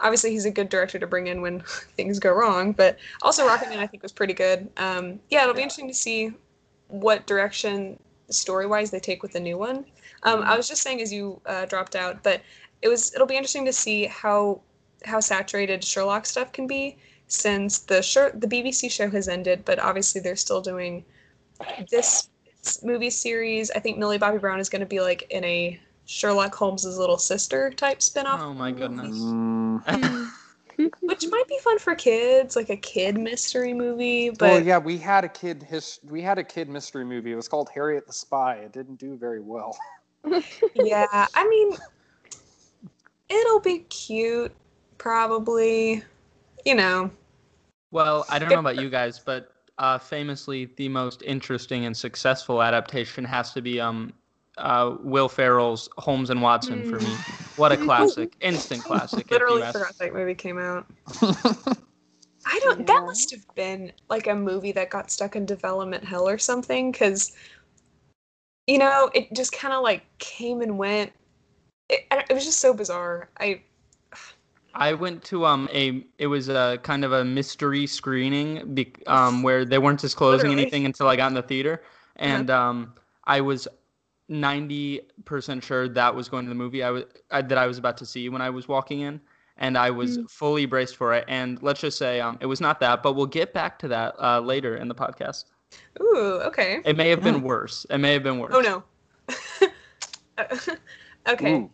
obviously 0.00 0.30
he's 0.30 0.46
a 0.46 0.50
good 0.50 0.68
director 0.68 0.98
to 0.98 1.06
bring 1.06 1.28
in 1.28 1.40
when 1.42 1.60
things 1.96 2.18
go 2.18 2.32
wrong. 2.32 2.72
But 2.72 2.98
also 3.22 3.46
Rocketman 3.46 3.78
I 3.78 3.86
think 3.86 4.02
was 4.02 4.12
pretty 4.12 4.34
good. 4.34 4.68
Um, 4.76 5.20
yeah, 5.30 5.42
it'll 5.42 5.54
be 5.54 5.62
interesting 5.62 5.88
to 5.88 5.94
see 5.94 6.32
what 6.88 7.26
direction 7.26 7.98
story 8.30 8.66
wise 8.66 8.90
they 8.90 9.00
take 9.00 9.22
with 9.22 9.32
the 9.32 9.40
new 9.40 9.58
one. 9.58 9.84
Um, 10.24 10.42
I 10.42 10.56
was 10.56 10.68
just 10.68 10.82
saying 10.82 11.00
as 11.00 11.12
you 11.12 11.40
uh, 11.46 11.66
dropped 11.66 11.96
out, 11.96 12.22
but 12.22 12.42
it 12.82 12.88
was 12.88 13.14
it'll 13.14 13.26
be 13.26 13.36
interesting 13.36 13.64
to 13.66 13.72
see 13.72 14.06
how 14.06 14.60
how 15.04 15.20
saturated 15.20 15.84
Sherlock 15.84 16.26
stuff 16.26 16.52
can 16.52 16.66
be 16.66 16.96
since 17.28 17.78
the 17.78 18.02
Sher- 18.02 18.32
the 18.34 18.46
BBC 18.46 18.90
show 18.90 19.08
has 19.10 19.28
ended, 19.28 19.64
but 19.64 19.78
obviously 19.78 20.20
they're 20.20 20.36
still 20.36 20.60
doing 20.60 21.04
this 21.90 22.28
movie 22.82 23.10
series. 23.10 23.70
I 23.70 23.78
think 23.78 23.98
Millie 23.98 24.18
Bobby 24.18 24.38
Brown 24.38 24.60
is 24.60 24.68
going 24.68 24.80
to 24.80 24.86
be 24.86 25.00
like 25.00 25.26
in 25.30 25.44
a 25.44 25.80
Sherlock 26.06 26.54
Holmes's 26.54 26.98
little 26.98 27.18
sister 27.18 27.70
type 27.70 28.02
spin-off, 28.02 28.40
Oh 28.40 28.52
my 28.52 28.72
goodness. 28.72 29.16
Mm. 29.16 30.30
which 31.00 31.26
might 31.30 31.46
be 31.48 31.58
fun 31.62 31.78
for 31.78 31.94
kids, 31.94 32.56
like 32.56 32.70
a 32.70 32.76
kid 32.76 33.18
mystery 33.18 33.74
movie. 33.74 34.30
But 34.30 34.40
well, 34.40 34.62
yeah, 34.62 34.78
we 34.78 34.98
had 34.98 35.24
a 35.24 35.28
kid 35.28 35.62
his 35.62 36.00
we 36.04 36.22
had 36.22 36.38
a 36.38 36.44
kid 36.44 36.68
mystery 36.68 37.04
movie. 37.04 37.32
It 37.32 37.36
was 37.36 37.48
called 37.48 37.68
Harriet 37.74 38.06
the 38.06 38.12
Spy. 38.12 38.56
It 38.56 38.72
didn't 38.72 38.96
do 38.96 39.16
very 39.16 39.40
well. 39.40 39.76
yeah, 40.74 41.26
I 41.34 41.48
mean, 41.48 41.76
it'll 43.28 43.60
be 43.60 43.80
cute, 43.90 44.52
probably. 44.98 46.04
You 46.66 46.74
know, 46.74 47.10
Well, 47.90 48.26
I 48.28 48.38
don't 48.38 48.50
know 48.50 48.58
about 48.58 48.76
you 48.76 48.90
guys, 48.90 49.18
but 49.18 49.50
uh, 49.80 49.98
famously, 49.98 50.66
the 50.76 50.90
most 50.90 51.22
interesting 51.22 51.86
and 51.86 51.96
successful 51.96 52.62
adaptation 52.62 53.24
has 53.24 53.52
to 53.54 53.62
be 53.62 53.80
um, 53.80 54.12
uh, 54.58 54.96
Will 55.00 55.28
Ferrell's 55.28 55.88
Holmes 55.96 56.28
and 56.28 56.42
Watson 56.42 56.84
for 56.84 56.96
me. 56.96 57.16
What 57.56 57.72
a 57.72 57.76
classic, 57.86 58.34
instant 58.42 58.84
classic. 58.84 59.30
literally 59.30 59.62
ask- 59.62 59.78
forgot 59.78 59.96
that 59.98 60.12
movie 60.12 60.34
came 60.34 60.58
out. 60.58 60.86
I 61.22 62.60
don't. 62.62 62.86
That 62.86 63.02
must 63.06 63.30
have 63.30 63.54
been 63.54 63.90
like 64.10 64.26
a 64.26 64.34
movie 64.34 64.72
that 64.72 64.90
got 64.90 65.10
stuck 65.10 65.34
in 65.34 65.46
development 65.46 66.04
hell 66.04 66.28
or 66.28 66.36
something, 66.36 66.92
because 66.92 67.32
you 68.66 68.78
know 68.78 69.10
it 69.14 69.32
just 69.32 69.52
kind 69.52 69.72
of 69.72 69.82
like 69.82 70.04
came 70.18 70.60
and 70.60 70.76
went. 70.76 71.10
It, 71.88 72.06
it 72.10 72.34
was 72.34 72.44
just 72.44 72.60
so 72.60 72.74
bizarre. 72.74 73.30
I 73.40 73.62
I 74.74 74.94
went 74.94 75.24
to 75.24 75.44
um 75.46 75.68
a 75.72 76.04
it 76.18 76.26
was 76.26 76.48
a 76.48 76.78
kind 76.82 77.04
of 77.04 77.12
a 77.12 77.24
mystery 77.24 77.86
screening 77.86 78.74
be, 78.74 78.92
um 79.06 79.42
where 79.42 79.64
they 79.64 79.78
weren't 79.78 80.00
disclosing 80.00 80.50
Literally. 80.50 80.62
anything 80.62 80.84
until 80.86 81.08
I 81.08 81.16
got 81.16 81.28
in 81.28 81.34
the 81.34 81.42
theater 81.42 81.82
and 82.16 82.50
um 82.50 82.94
I 83.24 83.40
was 83.40 83.68
90% 84.28 85.62
sure 85.62 85.88
that 85.88 86.14
was 86.14 86.28
going 86.28 86.44
to 86.44 86.48
the 86.48 86.54
movie 86.54 86.82
I 86.82 86.90
was 86.90 87.04
I, 87.30 87.42
that 87.42 87.58
I 87.58 87.66
was 87.66 87.78
about 87.78 87.96
to 87.98 88.06
see 88.06 88.28
when 88.28 88.40
I 88.40 88.50
was 88.50 88.68
walking 88.68 89.00
in 89.00 89.20
and 89.56 89.76
I 89.76 89.90
was 89.90 90.18
Mm. 90.18 90.30
fully 90.30 90.66
braced 90.66 90.96
for 90.96 91.12
it 91.14 91.24
and 91.28 91.60
let's 91.62 91.80
just 91.80 91.98
say 91.98 92.20
um 92.20 92.38
it 92.40 92.46
was 92.46 92.60
not 92.60 92.80
that 92.80 93.02
but 93.02 93.14
we'll 93.14 93.26
get 93.26 93.52
back 93.52 93.78
to 93.80 93.88
that 93.88 94.14
uh, 94.20 94.40
later 94.40 94.76
in 94.76 94.88
the 94.88 94.94
podcast. 94.94 95.44
ooh 96.00 96.40
okay. 96.44 96.80
It 96.84 96.96
may 96.96 97.10
have 97.10 97.22
been 97.22 97.42
worse. 97.42 97.86
It 97.90 97.98
may 97.98 98.12
have 98.12 98.22
been 98.22 98.38
worse. 98.38 98.54
Oh 98.54 98.60
no. 98.60 98.82
okay. 101.28 101.54
Ooh. 101.54 101.70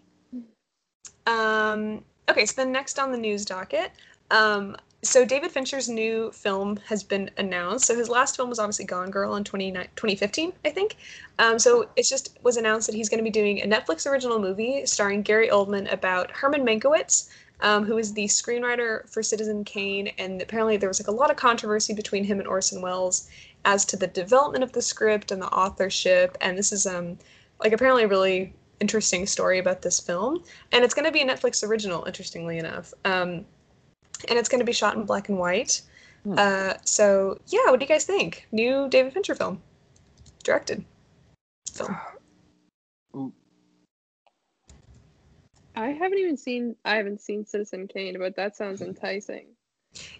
Um, 1.26 2.04
okay, 2.28 2.46
so 2.46 2.54
then 2.56 2.72
next 2.72 2.98
on 2.98 3.12
the 3.12 3.18
news 3.18 3.44
docket, 3.44 3.92
um, 4.30 4.76
so 5.02 5.24
David 5.24 5.52
Fincher's 5.52 5.88
new 5.88 6.30
film 6.32 6.78
has 6.86 7.02
been 7.02 7.30
announced. 7.36 7.86
So 7.86 7.96
his 7.96 8.08
last 8.08 8.36
film 8.36 8.48
was 8.48 8.58
obviously 8.58 8.84
Gone 8.84 9.10
Girl 9.10 9.36
in 9.36 9.44
29 9.44 9.88
2015, 9.94 10.52
I 10.64 10.70
think. 10.70 10.96
Um, 11.38 11.58
so 11.58 11.88
it's 11.96 12.08
just 12.08 12.38
was 12.42 12.56
announced 12.56 12.86
that 12.86 12.96
he's 12.96 13.08
going 13.08 13.18
to 13.18 13.24
be 13.24 13.30
doing 13.30 13.60
a 13.60 13.66
Netflix 13.66 14.10
original 14.10 14.38
movie 14.38 14.84
starring 14.86 15.22
Gary 15.22 15.48
Oldman 15.48 15.90
about 15.92 16.30
Herman 16.30 16.64
Mankiewicz, 16.64 17.28
um, 17.60 17.84
who 17.84 17.98
is 17.98 18.12
the 18.12 18.24
screenwriter 18.24 19.08
for 19.08 19.22
Citizen 19.22 19.64
Kane. 19.64 20.08
And 20.18 20.42
apparently 20.42 20.76
there 20.76 20.88
was 20.88 21.00
like 21.00 21.08
a 21.08 21.12
lot 21.12 21.30
of 21.30 21.36
controversy 21.36 21.94
between 21.94 22.24
him 22.24 22.38
and 22.38 22.48
Orson 22.48 22.82
Welles 22.82 23.28
as 23.64 23.84
to 23.86 23.96
the 23.96 24.06
development 24.08 24.64
of 24.64 24.72
the 24.72 24.82
script 24.82 25.30
and 25.30 25.40
the 25.40 25.48
authorship. 25.48 26.36
And 26.40 26.58
this 26.58 26.72
is 26.72 26.86
um, 26.86 27.18
like 27.60 27.72
apparently 27.72 28.04
a 28.04 28.08
really 28.08 28.54
interesting 28.80 29.26
story 29.26 29.58
about 29.58 29.82
this 29.82 29.98
film 29.98 30.42
and 30.72 30.84
it's 30.84 30.94
going 30.94 31.06
to 31.06 31.12
be 31.12 31.22
a 31.22 31.26
Netflix 31.26 31.66
original, 31.66 32.04
interestingly 32.04 32.58
enough. 32.58 32.92
Um, 33.04 33.44
and 34.28 34.38
it's 34.38 34.48
going 34.48 34.60
to 34.60 34.64
be 34.64 34.72
shot 34.72 34.96
in 34.96 35.04
black 35.04 35.28
and 35.28 35.38
white. 35.38 35.82
Hmm. 36.24 36.34
Uh, 36.38 36.74
so 36.84 37.38
yeah, 37.48 37.70
what 37.70 37.80
do 37.80 37.84
you 37.84 37.88
guys 37.88 38.04
think? 38.04 38.46
New 38.52 38.88
David 38.88 39.12
Fincher 39.12 39.34
film, 39.34 39.60
directed. 40.42 40.84
Film. 41.72 41.96
I 45.76 45.88
haven't 45.88 46.18
even 46.18 46.38
seen. 46.38 46.74
I 46.86 46.96
haven't 46.96 47.20
seen 47.20 47.44
Citizen 47.44 47.86
Kane, 47.86 48.18
but 48.18 48.34
that 48.36 48.56
sounds 48.56 48.80
enticing. 48.80 49.48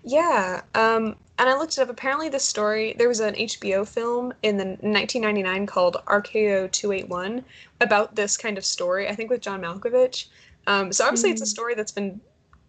Yeah, 0.02 0.62
um, 0.74 1.16
and 1.38 1.48
I 1.48 1.56
looked 1.58 1.76
it 1.78 1.80
up. 1.80 1.88
Apparently, 1.90 2.28
the 2.28 2.38
story 2.40 2.94
there 2.98 3.08
was 3.08 3.20
an 3.20 3.34
HBO 3.36 3.84
film 3.84 4.32
in 4.42 4.56
the 4.56 4.64
1999 4.80 5.66
called 5.66 5.96
RKO 6.06 6.66
281 6.68 7.44
about 7.80 8.14
this 8.16 8.36
kind 8.36 8.56
of 8.58 8.64
story. 8.64 9.08
I 9.08 9.14
think 9.14 9.30
with 9.30 9.40
John 9.42 9.60
Malkovich. 9.62 10.26
Um, 10.66 10.92
so 10.92 11.04
obviously, 11.04 11.30
it's 11.30 11.42
a 11.42 11.46
Hmm. 11.46 11.50
story 11.50 11.74
that's 11.74 11.92
been 11.92 12.20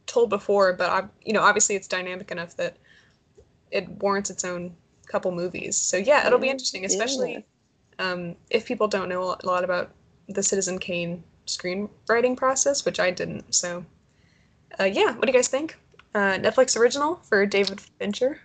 told 0.06 0.30
before, 0.30 0.74
but 0.74 0.90
I, 0.90 1.04
you 1.26 1.34
know, 1.34 1.42
obviously, 1.42 1.76
it's 1.76 1.88
dynamic 1.88 2.32
enough 2.32 2.56
that 2.58 2.78
it 3.72 3.90
warrants 3.90 4.30
its 4.30 4.46
own 4.46 4.76
couple 5.08 5.32
movies. 5.32 5.78
So 5.78 5.98
yeah, 5.98 6.28
it'll 6.28 6.40
be 6.40 6.50
interesting, 6.50 6.86
especially 6.86 7.46
um, 8.00 8.36
if 8.50 8.66
people 8.66 8.88
don't 8.88 9.10
know 9.10 9.38
a 9.42 9.46
lot 9.46 9.64
about 9.64 9.92
the 10.30 10.44
Citizen 10.44 10.80
Kane 10.80 11.24
screenwriting 11.48 12.38
process, 12.38 12.86
which 12.86 13.00
I 13.00 13.12
didn't. 13.12 13.56
So 13.56 13.86
uh, 14.80 14.86
yeah, 14.86 15.14
what 15.16 15.24
do 15.24 15.28
you 15.28 15.34
guys 15.38 15.48
think? 15.48 15.78
Uh, 16.16 16.38
Netflix 16.40 16.78
original 16.78 17.16
for 17.24 17.46
David 17.46 17.80
Fincher. 17.80 18.40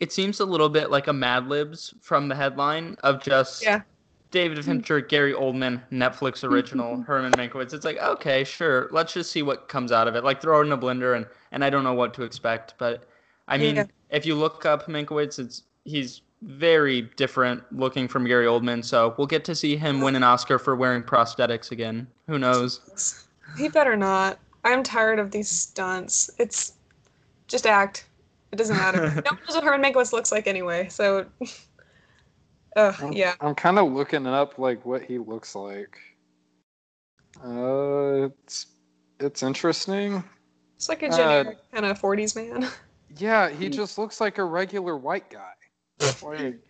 It 0.00 0.12
seems 0.12 0.40
a 0.40 0.44
little 0.44 0.68
bit 0.68 0.90
like 0.90 1.06
a 1.06 1.12
Mad 1.12 1.48
Libs 1.48 1.94
from 2.00 2.28
the 2.28 2.34
headline 2.34 2.96
of 3.02 3.22
just 3.22 3.62
Yeah. 3.62 3.82
David 4.30 4.62
Fincher, 4.64 5.00
Gary 5.00 5.32
Oldman, 5.32 5.80
Netflix 5.92 6.42
original, 6.42 7.00
Herman 7.02 7.32
Mankiewicz. 7.32 7.72
It's 7.72 7.84
like, 7.84 7.98
okay, 7.98 8.42
sure, 8.42 8.88
let's 8.90 9.12
just 9.14 9.30
see 9.30 9.42
what 9.42 9.68
comes 9.68 9.92
out 9.92 10.08
of 10.08 10.16
it. 10.16 10.24
Like 10.24 10.42
throw 10.42 10.60
it 10.60 10.66
in 10.66 10.72
a 10.72 10.78
blender 10.78 11.16
and 11.16 11.26
and 11.52 11.64
I 11.64 11.70
don't 11.70 11.84
know 11.84 11.94
what 11.94 12.12
to 12.14 12.22
expect, 12.24 12.74
but 12.78 13.04
I 13.46 13.56
mean, 13.56 13.76
Yeah. 13.76 13.84
if 14.10 14.26
you 14.26 14.34
look 14.34 14.66
up 14.66 14.86
Mankiewicz, 14.86 15.38
it's 15.38 15.62
he's 15.84 16.22
very 16.42 17.02
different 17.16 17.62
looking 17.72 18.08
from 18.08 18.26
Gary 18.26 18.46
Oldman, 18.46 18.84
so 18.84 19.14
we'll 19.16 19.26
get 19.28 19.44
to 19.44 19.54
see 19.54 19.76
him 19.76 20.00
win 20.00 20.16
an 20.16 20.24
Oscar 20.24 20.58
for 20.58 20.74
wearing 20.74 21.02
prosthetics 21.02 21.70
again. 21.70 22.06
Who 22.26 22.38
knows? 22.38 23.24
He 23.56 23.68
better 23.68 23.96
not. 23.96 24.38
I'm 24.64 24.82
tired 24.82 25.18
of 25.18 25.30
these 25.30 25.48
stunts. 25.48 26.30
It's 26.38 26.72
just 27.48 27.66
act. 27.66 28.06
It 28.52 28.56
doesn't 28.56 28.76
matter. 28.76 29.00
no 29.00 29.06
one 29.08 29.38
knows 29.46 29.54
what 29.56 29.64
Herman 29.64 29.82
Mankiewicz 29.92 30.12
looks 30.12 30.32
like 30.32 30.46
anyway. 30.46 30.88
So, 30.88 31.26
uh, 32.76 32.92
I'm, 33.00 33.12
yeah. 33.12 33.34
I'm 33.40 33.54
kind 33.54 33.78
of 33.78 33.92
looking 33.92 34.26
up 34.26 34.58
like 34.58 34.84
what 34.86 35.02
he 35.02 35.18
looks 35.18 35.54
like. 35.54 35.98
Uh, 37.44 38.28
it's 38.44 38.66
it's 39.20 39.42
interesting. 39.42 40.22
It's 40.76 40.88
like 40.88 41.02
a 41.02 41.08
Uh, 41.08 41.16
generic 41.16 41.58
kind 41.72 41.84
of 41.86 42.00
40s 42.00 42.36
man. 42.36 42.68
Yeah, 43.16 43.50
he 43.50 43.68
just 43.70 43.98
looks 43.98 44.20
like 44.20 44.38
a 44.38 44.44
regular 44.44 44.96
white 44.96 45.28
guy. 45.30 45.52
Like, 46.22 46.60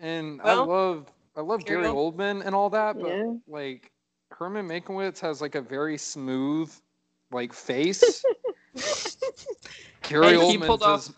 and 0.00 0.40
I 0.42 0.54
love 0.54 1.12
I 1.36 1.40
love 1.42 1.64
Gary 1.64 1.84
Gary 1.84 1.94
Oldman 1.94 2.44
and 2.44 2.54
all 2.54 2.70
that, 2.70 2.98
but 2.98 3.08
Yeah. 3.08 3.32
like 3.46 3.90
Herman 4.32 4.66
Mankiewicz 4.68 5.20
has 5.20 5.40
like 5.40 5.54
a 5.54 5.60
very 5.60 5.96
smooth 5.96 6.72
like 7.30 7.52
face. 7.52 8.24
Gary 10.08 10.26
Hey, 10.26 10.46
he 10.46 10.58
Oldman 10.58 10.66
pulled 10.66 10.82
off- 10.82 11.06
does, 11.06 11.14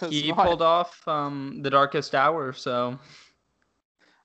does 0.00 0.10
He 0.10 0.28
not. 0.28 0.46
pulled 0.46 0.62
off 0.62 1.06
um, 1.08 1.60
the 1.62 1.70
Darkest 1.70 2.14
Hour, 2.14 2.52
so 2.52 2.98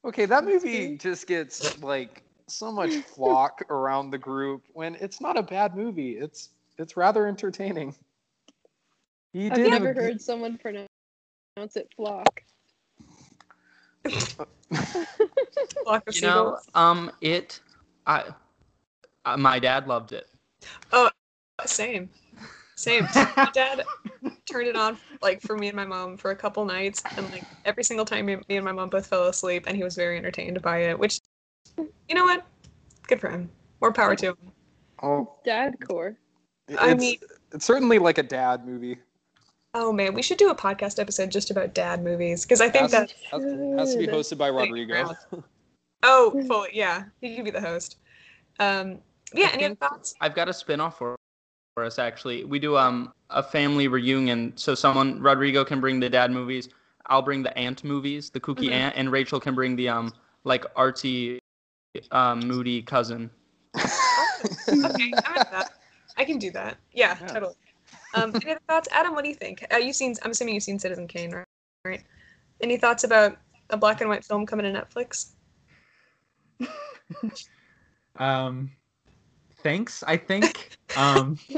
Okay, 0.05 0.25
that 0.25 0.45
movie 0.45 0.95
just 0.97 1.27
gets 1.27 1.81
like 1.81 2.23
so 2.47 2.71
much 2.71 2.95
flock 2.95 3.61
around 3.69 4.11
the 4.11 4.17
group 4.17 4.63
when 4.73 4.95
it's 4.95 5.19
not 5.19 5.37
a 5.37 5.43
bad 5.43 5.75
movie. 5.75 6.11
It's 6.17 6.49
it's 6.77 6.95
rather 6.95 7.27
entertaining. 7.27 7.93
He 9.33 9.47
I've 9.47 9.55
did 9.55 9.67
a 9.67 9.69
never 9.71 9.93
good- 9.93 10.03
heard 10.03 10.21
someone 10.21 10.57
pronounce 10.57 10.87
it 11.75 11.91
flock. 11.95 12.41
Flock 15.83 16.03
of 16.07 16.15
you 16.15 16.21
know, 16.21 16.59
um, 16.75 17.11
it, 17.21 17.59
I, 18.05 18.23
uh, 19.25 19.35
my 19.37 19.59
dad 19.59 19.87
loved 19.87 20.13
it. 20.13 20.27
Same. 21.65 22.09
Same. 22.75 23.07
My 23.15 23.49
dad 23.53 23.83
turned 24.45 24.67
it 24.67 24.75
on 24.75 24.97
like 25.21 25.41
for 25.41 25.57
me 25.57 25.67
and 25.67 25.75
my 25.75 25.85
mom 25.85 26.15
for 26.15 26.31
a 26.31 26.35
couple 26.35 26.63
nights, 26.63 27.01
and 27.17 27.29
like 27.31 27.43
every 27.65 27.83
single 27.83 28.05
time 28.05 28.27
me, 28.27 28.35
me 28.47 28.57
and 28.57 28.65
my 28.65 28.71
mom 28.71 28.89
both 28.89 29.07
fell 29.07 29.25
asleep, 29.27 29.63
and 29.67 29.75
he 29.75 29.83
was 29.83 29.95
very 29.95 30.17
entertained 30.17 30.61
by 30.61 30.83
it. 30.83 30.97
Which, 30.99 31.19
you 31.77 32.15
know 32.15 32.23
what? 32.23 32.45
Good 33.07 33.19
for 33.19 33.29
him. 33.29 33.49
More 33.81 33.91
power 33.91 34.15
to 34.15 34.27
him. 34.27 34.37
Oh, 35.01 35.33
Dad 35.43 35.75
core. 35.87 36.17
I 36.79 36.93
mean- 36.93 37.17
it's 37.53 37.65
certainly 37.65 37.97
like 37.97 38.17
a 38.17 38.23
dad 38.23 38.67
movie. 38.67 38.97
Oh 39.73 39.91
man, 39.93 40.13
we 40.13 40.21
should 40.21 40.37
do 40.37 40.49
a 40.49 40.55
podcast 40.55 40.99
episode 40.99 41.29
just 41.31 41.51
about 41.51 41.73
dad 41.73 42.03
movies 42.03 42.43
because 42.43 42.61
I 42.61 42.69
think 42.69 42.83
Has- 42.83 42.91
that 42.91 43.13
has, 43.31 43.43
has 43.79 43.93
to 43.93 43.99
be 43.99 44.07
hosted 44.07 44.37
by 44.37 44.49
Thanks, 44.51 44.71
Rodrigo. 44.71 45.15
oh 46.03 46.43
fully 46.47 46.69
yeah 46.73 47.05
he 47.21 47.35
could 47.35 47.45
be 47.45 47.51
the 47.51 47.61
host. 47.61 47.97
Um, 48.59 48.99
yeah. 49.33 49.47
I 49.47 49.53
Any 49.53 49.65
other 49.65 49.75
thoughts? 49.75 50.15
I've 50.21 50.35
got 50.35 50.49
a 50.49 50.53
spin-off 50.53 50.97
for, 50.97 51.15
for 51.77 51.83
us 51.83 51.99
actually. 51.99 52.43
We 52.43 52.57
do 52.57 52.75
um 52.75 53.13
a 53.29 53.43
family 53.43 53.87
reunion, 53.87 54.51
so 54.55 54.73
someone 54.73 55.21
Rodrigo 55.21 55.63
can 55.63 55.79
bring 55.79 55.99
the 55.99 56.09
dad 56.09 56.31
movies, 56.31 56.69
I'll 57.05 57.21
bring 57.21 57.43
the 57.43 57.55
aunt 57.55 57.83
movies, 57.83 58.31
the 58.31 58.39
kooky 58.39 58.69
Mhm. 58.69 58.79
aunt, 58.81 58.95
and 58.97 59.11
Rachel 59.11 59.39
can 59.39 59.53
bring 59.53 59.75
the 59.75 59.87
um 59.87 60.11
like 60.43 60.65
artsy, 60.73 61.37
um 62.09 62.39
moody 62.39 62.81
cousin. 62.81 63.29
okay, 63.77 65.13
I'm 65.23 65.35
into 65.35 65.51
that. 65.51 65.69
I 66.17 66.25
can 66.25 66.39
do 66.39 66.49
that. 66.49 66.77
Yeah, 66.93 67.15
Yeah. 67.21 67.27
totally. 67.27 67.53
Um, 68.15 68.33
any 68.41 68.51
other 68.53 68.61
thoughts, 68.67 68.87
Adam? 68.91 69.13
What 69.13 69.21
do 69.23 69.29
you 69.29 69.35
think? 69.35 69.63
Uh, 69.71 69.77
you've 69.77 69.95
seen? 69.95 70.15
I'm 70.23 70.31
assuming 70.31 70.55
you've 70.55 70.63
seen 70.63 70.79
Citizen 70.79 71.07
Kane, 71.07 71.29
right? 71.31 71.45
Right. 71.85 72.03
Any 72.59 72.77
thoughts 72.77 73.03
about 73.03 73.37
a 73.69 73.77
black 73.77 74.01
and 74.01 74.09
white 74.09 74.25
film 74.25 74.47
coming 74.47 74.65
to 74.65 74.81
Netflix? 74.81 75.33
Um, 78.19 78.71
thanks. 79.61 80.01
I 80.07 80.17
think. 80.17 80.71
Um, 80.97 81.37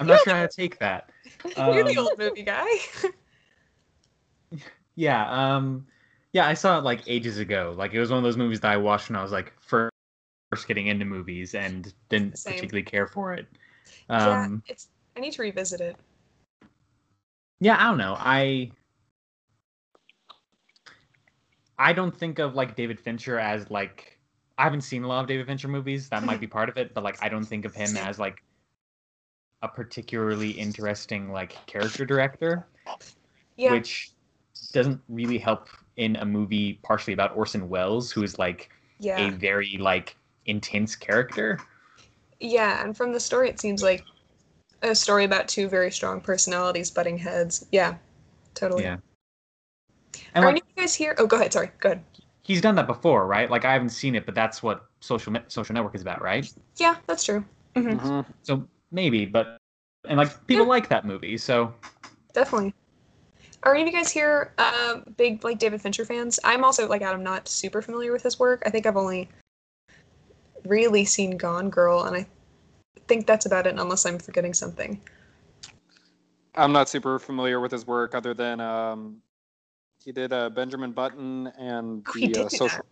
I'm 0.00 0.06
not 0.06 0.20
sure 0.20 0.34
how 0.34 0.46
to 0.46 0.48
take 0.48 0.78
that. 0.78 1.10
you're 1.56 1.84
the 1.84 1.96
Um, 1.96 2.06
old 2.06 2.18
movie 2.18 2.42
guy. 2.42 2.66
Yeah. 4.96 5.30
Um, 5.56 5.86
yeah. 6.32 6.46
I 6.46 6.54
saw 6.54 6.76
it 6.78 6.84
like 6.84 7.00
ages 7.06 7.38
ago. 7.38 7.72
Like 7.78 7.94
it 7.94 8.00
was 8.00 8.10
one 8.10 8.18
of 8.18 8.24
those 8.24 8.36
movies 8.36 8.60
that 8.60 8.70
I 8.72 8.76
watched 8.76 9.08
when 9.08 9.16
I 9.16 9.22
was 9.22 9.32
like 9.32 9.52
first 9.60 9.90
getting 10.66 10.88
into 10.88 11.04
movies 11.06 11.54
and 11.54 11.92
didn't 12.10 12.36
Same. 12.36 12.54
particularly 12.54 12.82
care 12.82 13.06
for 13.06 13.32
it. 13.32 13.46
yeah, 14.10 14.42
Um, 14.42 14.62
it's. 14.66 14.88
I 15.16 15.20
need 15.20 15.32
to 15.34 15.42
revisit 15.42 15.80
it. 15.80 15.96
yeah. 17.60 17.76
I 17.78 17.84
don't 17.88 17.98
know. 17.98 18.14
I. 18.18 18.72
I 21.78 21.92
don't 21.94 22.14
think 22.14 22.38
of 22.40 22.54
like 22.54 22.76
David 22.76 23.00
Fincher 23.00 23.38
as 23.38 23.70
like 23.70 24.18
I 24.60 24.64
haven't 24.64 24.82
seen 24.82 25.04
a 25.04 25.08
lot 25.08 25.22
of 25.22 25.26
David 25.26 25.46
Fincher 25.46 25.68
movies. 25.68 26.10
That 26.10 26.22
might 26.22 26.38
be 26.38 26.46
part 26.46 26.68
of 26.68 26.76
it, 26.76 26.92
but 26.92 27.02
like 27.02 27.16
I 27.22 27.30
don't 27.30 27.46
think 27.46 27.64
of 27.64 27.74
him 27.74 27.96
as 27.96 28.18
like 28.18 28.42
a 29.62 29.68
particularly 29.68 30.50
interesting 30.50 31.32
like 31.32 31.56
character 31.64 32.04
director, 32.04 32.66
Yeah. 33.56 33.72
which 33.72 34.12
doesn't 34.72 35.00
really 35.08 35.38
help 35.38 35.68
in 35.96 36.16
a 36.16 36.26
movie 36.26 36.74
partially 36.82 37.14
about 37.14 37.34
Orson 37.34 37.70
Welles, 37.70 38.12
who 38.12 38.22
is 38.22 38.38
like 38.38 38.68
yeah. 38.98 39.28
a 39.28 39.30
very 39.30 39.78
like 39.80 40.14
intense 40.44 40.94
character. 40.94 41.58
Yeah, 42.38 42.84
and 42.84 42.94
from 42.94 43.14
the 43.14 43.20
story, 43.20 43.48
it 43.48 43.58
seems 43.58 43.82
like 43.82 44.04
a 44.82 44.94
story 44.94 45.24
about 45.24 45.48
two 45.48 45.70
very 45.70 45.90
strong 45.90 46.20
personalities 46.20 46.90
butting 46.90 47.16
heads. 47.16 47.64
Yeah, 47.72 47.94
totally. 48.54 48.82
Yeah. 48.82 48.98
Are 50.34 50.42
And 50.42 50.44
any 50.44 50.60
of 50.60 50.66
you 50.76 50.82
guys 50.82 50.94
here? 50.94 51.14
Oh, 51.16 51.26
go 51.26 51.36
ahead. 51.36 51.54
Sorry. 51.54 51.70
Go 51.80 51.92
ahead. 51.92 52.04
He's 52.42 52.60
done 52.60 52.74
that 52.76 52.86
before, 52.86 53.26
right? 53.26 53.50
Like 53.50 53.64
I 53.64 53.72
haven't 53.72 53.90
seen 53.90 54.14
it, 54.14 54.26
but 54.26 54.34
that's 54.34 54.62
what 54.62 54.86
social 55.00 55.34
social 55.48 55.74
network 55.74 55.94
is 55.94 56.02
about, 56.02 56.22
right? 56.22 56.50
Yeah, 56.76 56.96
that's 57.06 57.24
true. 57.24 57.44
hmm 57.74 57.92
Mhm. 57.92 58.24
So 58.42 58.66
maybe, 58.90 59.26
but 59.26 59.58
and 60.08 60.18
like 60.18 60.46
people 60.46 60.66
like 60.66 60.88
that 60.88 61.04
movie, 61.04 61.36
so 61.36 61.74
Definitely. 62.32 62.74
Are 63.62 63.74
any 63.74 63.82
of 63.82 63.88
you 63.88 63.92
guys 63.92 64.10
here 64.10 64.52
uh, 64.58 65.00
big 65.16 65.44
like 65.44 65.58
David 65.58 65.82
Fincher 65.82 66.04
fans? 66.04 66.38
I'm 66.44 66.64
also 66.64 66.88
like 66.88 67.02
Adam, 67.02 67.22
not 67.22 67.48
super 67.48 67.82
familiar 67.82 68.12
with 68.12 68.22
his 68.22 68.38
work. 68.38 68.62
I 68.64 68.70
think 68.70 68.86
I've 68.86 68.96
only 68.96 69.28
really 70.64 71.04
seen 71.04 71.36
Gone 71.36 71.68
Girl, 71.70 72.04
and 72.04 72.16
I 72.16 72.26
think 73.08 73.26
that's 73.26 73.46
about 73.46 73.66
it, 73.66 73.78
unless 73.78 74.06
I'm 74.06 74.18
forgetting 74.18 74.54
something. 74.54 75.00
I'm 76.54 76.72
not 76.72 76.88
super 76.88 77.18
familiar 77.18 77.60
with 77.60 77.72
his 77.72 77.86
work 77.86 78.14
other 78.14 78.34
than 78.34 78.60
um, 78.60 79.18
he 80.04 80.12
did 80.12 80.32
uh, 80.32 80.50
Benjamin 80.50 80.92
Button 80.92 81.48
and 81.58 82.04
Oh, 82.08 82.12
he 82.18 82.28
the 82.28 82.44
uh, 82.44 82.48
social. 82.48 82.84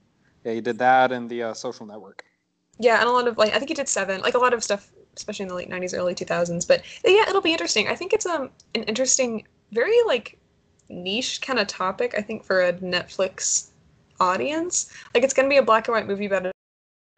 Yeah, 0.45 0.53
he 0.53 0.61
did 0.61 0.79
that 0.79 1.12
and 1.12 1.29
the 1.29 1.43
uh, 1.43 1.55
Social 1.55 1.87
Network. 1.87 2.25
Yeah, 2.79 3.00
and 3.00 3.09
a 3.09 3.12
lot 3.12 3.27
of 3.27 3.37
like 3.37 3.53
I 3.55 3.59
think 3.59 3.69
he 3.71 3.75
did 3.75 3.88
Seven, 3.88 4.21
like 4.21 4.35
a 4.35 4.38
lot 4.38 4.55
of 4.55 4.62
stuff, 4.62 4.91
especially 5.17 5.45
in 5.45 5.49
the 5.49 5.55
late 5.55 5.69
'90s, 5.69 5.97
early 5.97 6.15
2000s. 6.15 6.67
But 6.67 6.83
yeah, 7.05 7.29
it'll 7.29 7.41
be 7.41 7.53
interesting. 7.53 7.88
I 7.88 7.95
think 7.95 8.12
it's 8.12 8.27
um 8.27 8.50
an 8.75 8.85
interesting, 8.85 9.47
very 9.73 9.97
like 10.07 10.38
niche 10.88 11.41
kind 11.41 11.59
of 11.59 11.67
topic. 11.67 12.15
I 12.17 12.23
think 12.23 12.45
for 12.45 12.62
a 12.62 12.73
Netflix 12.75 13.71
audience, 14.21 14.93
like 15.15 15.25
it's 15.25 15.35
gonna 15.35 15.49
be 15.49 15.57
a 15.57 15.62
black 15.62 15.88
and 15.88 15.95
white 15.95 16.07
movie 16.07 16.27
about 16.27 16.47
a, 16.47 16.53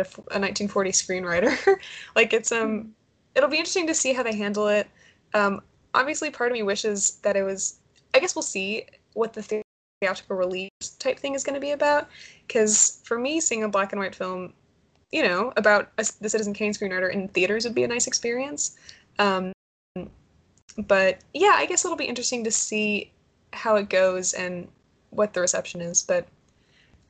a 0.00 0.38
1940 0.38 0.90
screenwriter. 0.92 1.76
like 2.16 2.32
it's 2.32 2.52
um, 2.52 2.94
it'll 3.34 3.50
be 3.50 3.58
interesting 3.58 3.86
to 3.86 3.94
see 3.94 4.12
how 4.12 4.22
they 4.22 4.34
handle 4.34 4.68
it. 4.68 4.88
Um, 5.34 5.60
obviously, 5.94 6.30
part 6.30 6.50
of 6.50 6.54
me 6.54 6.62
wishes 6.62 7.18
that 7.22 7.36
it 7.36 7.42
was. 7.42 7.80
I 8.14 8.18
guess 8.18 8.34
we'll 8.34 8.42
see 8.42 8.86
what 9.12 9.34
the 9.34 9.42
theatrical 10.00 10.36
release 10.36 10.70
type 10.98 11.18
thing 11.18 11.34
is 11.34 11.44
going 11.44 11.54
to 11.54 11.60
be 11.60 11.72
about. 11.72 12.08
Because 12.46 13.00
for 13.04 13.18
me, 13.18 13.40
seeing 13.40 13.64
a 13.64 13.68
black 13.68 13.92
and 13.92 14.00
white 14.00 14.14
film 14.14 14.52
you 15.12 15.22
know, 15.22 15.52
about 15.56 15.90
a, 15.98 16.06
the 16.20 16.28
Citizen 16.28 16.54
Kane 16.54 16.72
screenwriter 16.72 17.12
in 17.12 17.28
theaters 17.28 17.64
would 17.64 17.74
be 17.74 17.84
a 17.84 17.88
nice 17.88 18.06
experience. 18.06 18.76
Um, 19.18 19.52
but 20.78 21.18
yeah, 21.34 21.54
I 21.56 21.66
guess 21.66 21.84
it'll 21.84 21.96
be 21.96 22.04
interesting 22.04 22.44
to 22.44 22.50
see 22.50 23.10
how 23.52 23.76
it 23.76 23.88
goes 23.88 24.34
and 24.34 24.68
what 25.10 25.32
the 25.32 25.40
reception 25.40 25.80
is. 25.80 26.02
But 26.02 26.28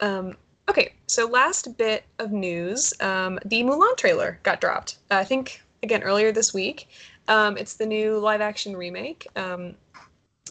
um, 0.01 0.37
okay, 0.69 0.95
so 1.07 1.27
last 1.27 1.77
bit 1.77 2.05
of 2.19 2.33
news: 2.33 2.95
um, 3.01 3.39
the 3.45 3.63
Mulan 3.63 3.97
trailer 3.97 4.41
got 4.43 4.61
dropped. 4.61 4.97
Uh, 5.11 5.17
I 5.17 5.25
think 5.25 5.63
again 5.83 6.03
earlier 6.03 6.33
this 6.33 6.55
week. 6.55 6.89
Um, 7.29 7.57
it's 7.57 7.75
the 7.75 7.87
new 7.87 8.19
live-action 8.19 8.77
remake, 8.77 9.27
um, 9.37 9.75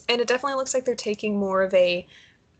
and 0.07 0.21
it 0.21 0.27
definitely 0.27 0.55
looks 0.55 0.73
like 0.73 0.85
they're 0.85 0.95
taking 0.95 1.37
more 1.37 1.61
of 1.61 1.73
a 1.73 2.07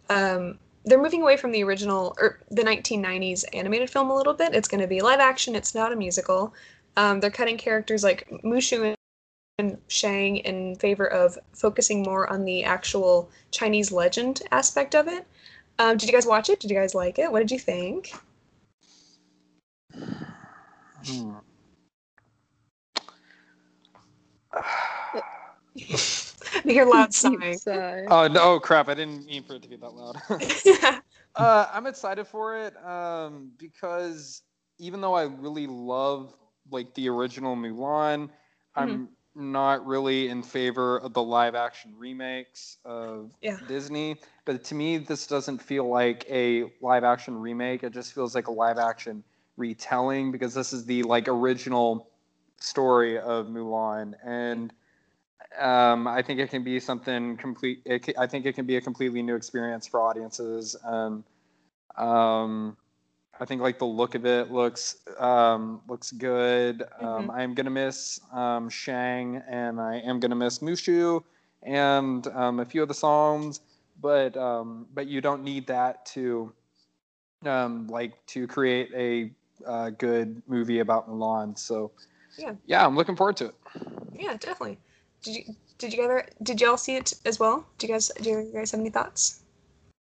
um, 0.10 0.58
they're 0.86 1.02
moving 1.02 1.22
away 1.22 1.38
from 1.38 1.52
the 1.52 1.64
original 1.64 2.16
or 2.20 2.40
the 2.50 2.64
1990s 2.64 3.44
animated 3.54 3.90
film 3.90 4.10
a 4.10 4.16
little 4.16 4.34
bit. 4.34 4.56
It's 4.56 4.68
going 4.68 4.82
to 4.82 4.88
be 4.88 5.02
live 5.02 5.20
action. 5.20 5.56
It's 5.56 5.76
not 5.76 5.94
a 5.94 5.96
musical. 5.96 6.54
Um, 6.98 7.20
they're 7.20 7.30
cutting 7.32 7.58
characters 7.58 8.04
like 8.04 8.28
Mushu 8.44 8.96
and 9.60 9.78
Shang 9.88 10.38
in 10.38 10.76
favor 10.76 11.06
of 11.06 11.38
focusing 11.54 12.02
more 12.04 12.32
on 12.32 12.46
the 12.46 12.64
actual 12.64 13.30
Chinese 13.52 13.92
legend 13.92 14.42
aspect 14.52 14.96
of 14.96 15.08
it. 15.08 15.28
Um, 15.78 15.98
did 15.98 16.08
you 16.08 16.14
guys 16.14 16.26
watch 16.26 16.50
it? 16.50 16.60
Did 16.60 16.72
you 16.72 16.78
guys 16.78 16.96
like 16.96 17.20
it? 17.20 17.32
What 17.32 17.40
did 17.40 17.52
you 17.52 17.60
think? 17.60 18.14
Hmm. 21.06 21.32
I 26.66 26.72
hear 26.72 26.86
loud 26.86 27.10
Deep 27.22 27.40
sighing. 27.42 27.58
sigh. 27.58 28.06
Oh 28.08 28.28
no! 28.28 28.42
Oh 28.54 28.60
crap! 28.60 28.90
I 28.90 28.94
didn't 28.94 29.26
mean 29.26 29.44
for 29.44 29.56
it 29.56 29.64
to 29.64 29.70
be 29.70 29.76
that 29.78 29.90
loud. 29.94 30.18
yeah. 30.66 31.00
uh, 31.36 31.68
I'm 31.74 31.88
excited 31.88 32.28
for 32.28 32.58
it 32.58 32.76
um, 32.86 33.52
because 33.58 34.42
even 34.78 35.02
though 35.02 35.14
I 35.14 35.24
really 35.24 35.68
love 35.68 36.34
like 36.72 36.94
the 36.96 37.10
original 37.10 37.56
Mulan, 37.56 38.30
I'm 38.76 39.10
not 39.36 39.86
really 39.86 40.30
in 40.30 40.44
favor 40.44 40.98
of 40.98 41.14
the 41.14 41.24
live 41.24 41.56
action 41.56 41.94
remakes 41.98 42.78
of 42.86 43.32
Yeah. 43.42 43.58
Disney. 43.68 44.18
But 44.46 44.64
to 44.66 44.76
me, 44.76 44.98
this 44.98 45.28
doesn't 45.28 45.60
feel 45.62 45.88
like 45.88 46.26
a 46.30 46.66
live 46.82 47.04
action 47.04 47.40
remake. 47.40 47.84
It 47.84 47.94
just 47.94 48.14
feels 48.14 48.36
like 48.36 48.48
a 48.48 48.52
live 48.52 48.78
action 48.78 49.24
retelling 49.58 50.32
because 50.32 50.54
this 50.54 50.74
is 50.74 50.86
the 50.86 51.04
like 51.04 51.28
original 51.28 52.10
story 52.58 53.18
of 53.20 53.48
Mulan 53.48 54.14
and 54.26 54.74
um, 55.58 56.08
I 56.08 56.22
think 56.22 56.40
it 56.40 56.50
can 56.50 56.64
be 56.64 56.80
something 56.80 57.38
complete. 57.38 57.82
It 57.86 58.04
ca- 58.06 58.14
I 58.18 58.28
think 58.28 58.46
it 58.46 58.56
can 58.56 58.66
be 58.66 58.76
a 58.76 58.82
completely 58.82 59.22
new 59.22 59.36
experience 59.36 59.88
for 59.88 60.02
audiences. 60.02 60.76
Um, 60.84 61.24
um, 61.98 62.78
I 63.40 63.46
think 63.46 63.62
like 63.62 63.80
the 63.80 63.86
look 63.86 64.16
of 64.16 64.26
it 64.26 64.52
looks 64.52 64.98
um, 65.18 65.82
looks 65.88 66.12
good. 66.12 66.84
Um, 67.00 67.30
I 67.32 67.42
am 67.44 67.54
gonna 67.54 67.70
miss 67.70 68.20
um, 68.34 68.70
Shang, 68.70 69.42
and 69.50 69.80
I 69.80 69.98
am 69.98 70.20
gonna 70.20 70.36
miss 70.36 70.60
Mushu, 70.60 71.24
and 71.64 72.26
um, 72.28 72.60
a 72.60 72.66
few 72.66 72.82
of 72.82 72.88
the 72.88 72.94
songs. 72.94 73.62
But 74.02 74.38
um, 74.38 74.88
but 74.94 75.08
you 75.08 75.22
don't 75.22 75.44
need 75.44 75.68
that 75.68 76.06
to 76.08 76.54
um, 77.46 77.88
like 77.88 78.14
to 78.28 78.48
create 78.48 78.90
a 78.96 79.32
uh, 79.66 79.90
good 79.92 80.42
movie 80.48 80.80
about 80.80 81.10
Mulan. 81.10 81.58
So 81.58 81.92
Yeah. 82.38 82.54
yeah, 82.66 82.86
I'm 82.86 82.96
looking 82.96 83.16
forward 83.16 83.38
to 83.38 83.46
it. 83.48 83.56
Yeah, 84.14 84.34
definitely. 84.34 84.80
Did 85.24 85.36
you 85.36 85.56
did 85.78 85.94
you 85.94 86.08
guys 86.08 86.30
did 86.44 86.62
y'all 86.62 86.78
see 86.78 86.96
it 86.96 87.14
as 87.26 87.40
well? 87.40 87.66
Do 87.78 87.88
you 87.88 87.94
guys 87.94 88.12
do 88.22 88.30
you 88.30 88.52
guys 88.54 88.72
have 88.72 88.80
any 88.80 88.90
thoughts? 88.90 89.42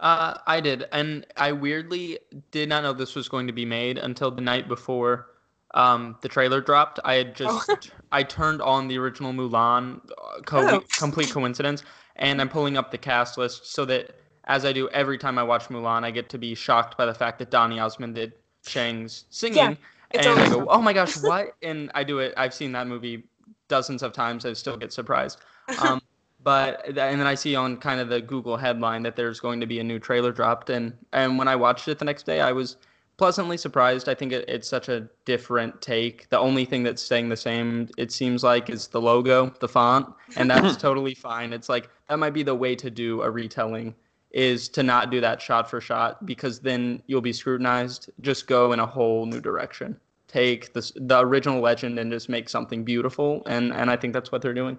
Uh, 0.00 0.38
I 0.48 0.60
did, 0.60 0.86
and 0.90 1.24
I 1.36 1.52
weirdly 1.52 2.18
did 2.50 2.68
not 2.68 2.82
know 2.82 2.92
this 2.92 3.14
was 3.14 3.28
going 3.28 3.46
to 3.46 3.52
be 3.52 3.64
made 3.64 3.98
until 3.98 4.32
the 4.32 4.40
night 4.40 4.66
before 4.66 5.28
um, 5.74 6.16
the 6.22 6.28
trailer 6.28 6.60
dropped. 6.60 6.98
I 7.04 7.14
had 7.14 7.36
just 7.36 7.70
Oh. 7.70 7.76
I 8.10 8.24
turned 8.24 8.60
on 8.60 8.88
the 8.88 8.98
original 8.98 9.32
Mulan, 9.32 10.00
uh, 10.10 10.40
co- 10.44 10.78
Oh. 10.78 10.82
complete 10.98 11.30
coincidence, 11.30 11.84
and 12.16 12.40
I'm 12.40 12.48
pulling 12.48 12.76
up 12.76 12.90
the 12.90 12.98
cast 12.98 13.38
list 13.38 13.72
so 13.72 13.84
that 13.84 14.16
as 14.46 14.64
I 14.64 14.72
do 14.72 14.88
every 14.88 15.18
time 15.18 15.38
I 15.38 15.44
watch 15.44 15.68
Mulan, 15.68 16.02
I 16.04 16.10
get 16.10 16.28
to 16.30 16.38
be 16.38 16.54
shocked 16.56 16.98
by 16.98 17.06
the 17.06 17.14
fact 17.14 17.38
that 17.38 17.50
Donny 17.52 17.78
Osmond 17.78 18.16
did 18.16 18.32
Shang's 18.66 19.24
singing, 19.30 19.78
it's 20.10 20.26
and 20.26 20.38
I 20.40 20.48
go, 20.48 20.66
"Oh 20.68 20.82
my 20.82 20.92
gosh, 20.92 21.22
what?" 21.22 21.54
and 21.62 21.92
I 21.94 22.02
do 22.02 22.18
it. 22.18 22.34
I've 22.36 22.52
seen 22.52 22.72
that 22.72 22.88
movie 22.88 23.24
dozens 23.72 24.02
of 24.02 24.12
times. 24.12 24.44
I 24.44 24.52
still 24.52 24.76
get 24.76 24.92
surprised. 24.92 25.38
Um, 25.78 26.02
but 26.44 26.84
and 26.86 27.20
then 27.20 27.26
I 27.26 27.36
see 27.36 27.54
on 27.54 27.76
kind 27.76 28.00
of 28.00 28.08
the 28.08 28.20
Google 28.20 28.56
headline 28.56 29.04
that 29.04 29.14
there's 29.14 29.38
going 29.38 29.60
to 29.60 29.66
be 29.66 29.78
a 29.78 29.84
new 29.84 30.00
trailer 30.00 30.32
dropped, 30.32 30.70
and 30.70 30.92
and 31.12 31.38
when 31.38 31.46
I 31.46 31.54
watched 31.54 31.86
it 31.86 32.00
the 32.00 32.04
next 32.04 32.26
day, 32.26 32.40
I 32.40 32.50
was 32.50 32.76
pleasantly 33.16 33.56
surprised. 33.56 34.08
I 34.08 34.14
think 34.14 34.32
it, 34.32 34.44
it's 34.48 34.68
such 34.68 34.88
a 34.88 35.08
different 35.24 35.80
take. 35.80 36.28
The 36.30 36.38
only 36.38 36.64
thing 36.64 36.82
that's 36.82 37.00
staying 37.00 37.28
the 37.28 37.36
same, 37.36 37.88
it 37.96 38.10
seems 38.10 38.42
like, 38.42 38.68
is 38.70 38.88
the 38.88 39.00
logo, 39.00 39.54
the 39.60 39.68
font, 39.68 40.12
and 40.36 40.50
that's 40.50 40.76
totally 40.86 41.14
fine. 41.14 41.52
It's 41.52 41.68
like 41.68 41.88
that 42.08 42.18
might 42.18 42.34
be 42.34 42.42
the 42.42 42.56
way 42.56 42.74
to 42.74 42.90
do 42.90 43.22
a 43.22 43.30
retelling 43.30 43.94
is 44.32 44.68
to 44.70 44.82
not 44.82 45.10
do 45.10 45.20
that 45.20 45.40
shot 45.40 45.70
for 45.70 45.80
shot 45.80 46.26
because 46.26 46.58
then 46.58 47.02
you'll 47.06 47.20
be 47.20 47.32
scrutinized. 47.32 48.10
Just 48.20 48.46
go 48.46 48.72
in 48.72 48.80
a 48.80 48.86
whole 48.86 49.26
new 49.26 49.40
direction. 49.40 49.96
Take 50.32 50.72
this 50.72 50.92
the 50.96 51.20
original 51.20 51.60
legend 51.60 51.98
and 51.98 52.10
just 52.10 52.28
make 52.28 52.48
something 52.48 52.84
beautiful, 52.84 53.42
and 53.46 53.72
and 53.72 53.90
I 53.90 53.96
think 53.96 54.14
that's 54.14 54.32
what 54.32 54.40
they're 54.40 54.54
doing. 54.54 54.78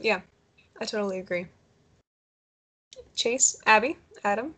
Yeah, 0.00 0.20
I 0.80 0.84
totally 0.84 1.20
agree. 1.20 1.46
Chase, 3.14 3.56
Abby, 3.66 3.96
Adam, 4.24 4.54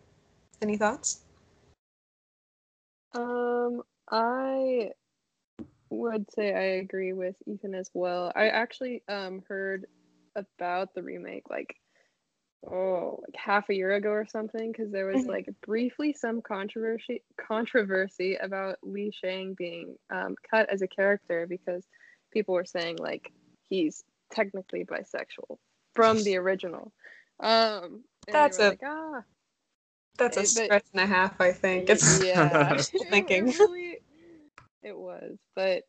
any 0.63 0.77
thoughts? 0.79 1.21
Um, 3.15 3.83
I 4.11 4.93
would 5.91 6.31
say 6.33 6.55
I 6.55 6.81
agree 6.81 7.13
with 7.13 7.37
Ethan 7.47 7.75
as 7.75 7.91
well. 7.95 8.33
I 8.35 8.49
actually 8.49 9.03
um 9.09 9.43
heard 9.49 9.87
about 10.35 10.95
the 10.95 11.03
remake 11.03 11.49
like 11.51 11.77
oh 12.71 13.21
like 13.23 13.37
half 13.37 13.69
a 13.71 13.75
year 13.75 13.93
ago 13.95 14.11
or 14.11 14.27
something 14.27 14.73
because 14.73 14.91
there 14.91 15.07
was 15.07 15.25
Mhm. 15.25 15.29
like 15.29 15.49
briefly 15.65 16.13
some 16.13 16.43
controversy 16.43 17.23
controversy 17.37 18.35
about 18.37 18.79
Li 18.83 19.11
Shang 19.13 19.55
being 19.55 19.97
um, 20.11 20.35
cut 20.51 20.69
as 20.69 20.83
a 20.83 20.89
character 20.89 21.47
because 21.47 21.85
people 22.33 22.55
were 22.55 22.65
saying 22.65 22.97
like 22.99 23.33
he's 23.69 24.05
technically 24.33 24.85
bisexual 24.85 25.59
from 25.95 26.23
the 26.23 26.37
original. 26.37 26.93
Um, 27.41 28.05
That's 28.27 28.59
a- 28.59 28.71
like, 28.71 28.81
ah, 28.85 29.23
That's 30.19 30.37
a 30.37 30.41
Eh, 30.41 30.43
but- 30.43 30.65
stretch 30.65 30.85
and 30.93 31.03
a 31.03 31.07
half, 31.07 31.41
I 31.41 31.53
think. 31.53 31.89
It's 31.91 32.23
yeah, 32.25 32.75
It- 32.79 33.09
thinking. 33.11 33.49
It, 33.49 33.59
really, 33.59 33.99
it 34.83 34.97
was, 34.97 35.37
but 35.55 35.85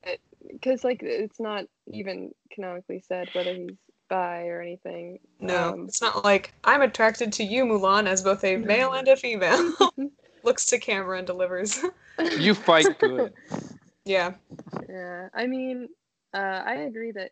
because 0.51 0.83
like 0.83 1.01
it's 1.03 1.39
not 1.39 1.65
even 1.91 2.31
canonically 2.51 2.99
said 3.07 3.29
whether 3.33 3.53
he's 3.53 3.77
bi 4.09 4.47
or 4.47 4.61
anything. 4.61 5.19
No, 5.39 5.73
Um, 5.73 5.85
it's 5.87 6.01
not 6.01 6.23
like 6.23 6.53
I'm 6.63 6.81
attracted 6.81 7.31
to 7.33 7.43
you, 7.43 7.65
Mulan, 7.65 8.07
as 8.07 8.21
both 8.21 8.43
a 8.43 8.57
male 8.57 8.93
and 8.93 9.07
a 9.07 9.15
female. 9.15 9.73
Looks 10.43 10.65
to 10.67 10.79
camera 10.79 11.17
and 11.17 11.27
delivers. 11.27 11.79
You 12.39 12.55
fight 12.55 12.87
good. 12.99 13.31
yeah. 14.03 14.33
Yeah, 14.89 15.29
I 15.35 15.45
mean, 15.45 15.87
uh, 16.33 16.37
I 16.65 16.73
agree 16.77 17.11
that 17.11 17.29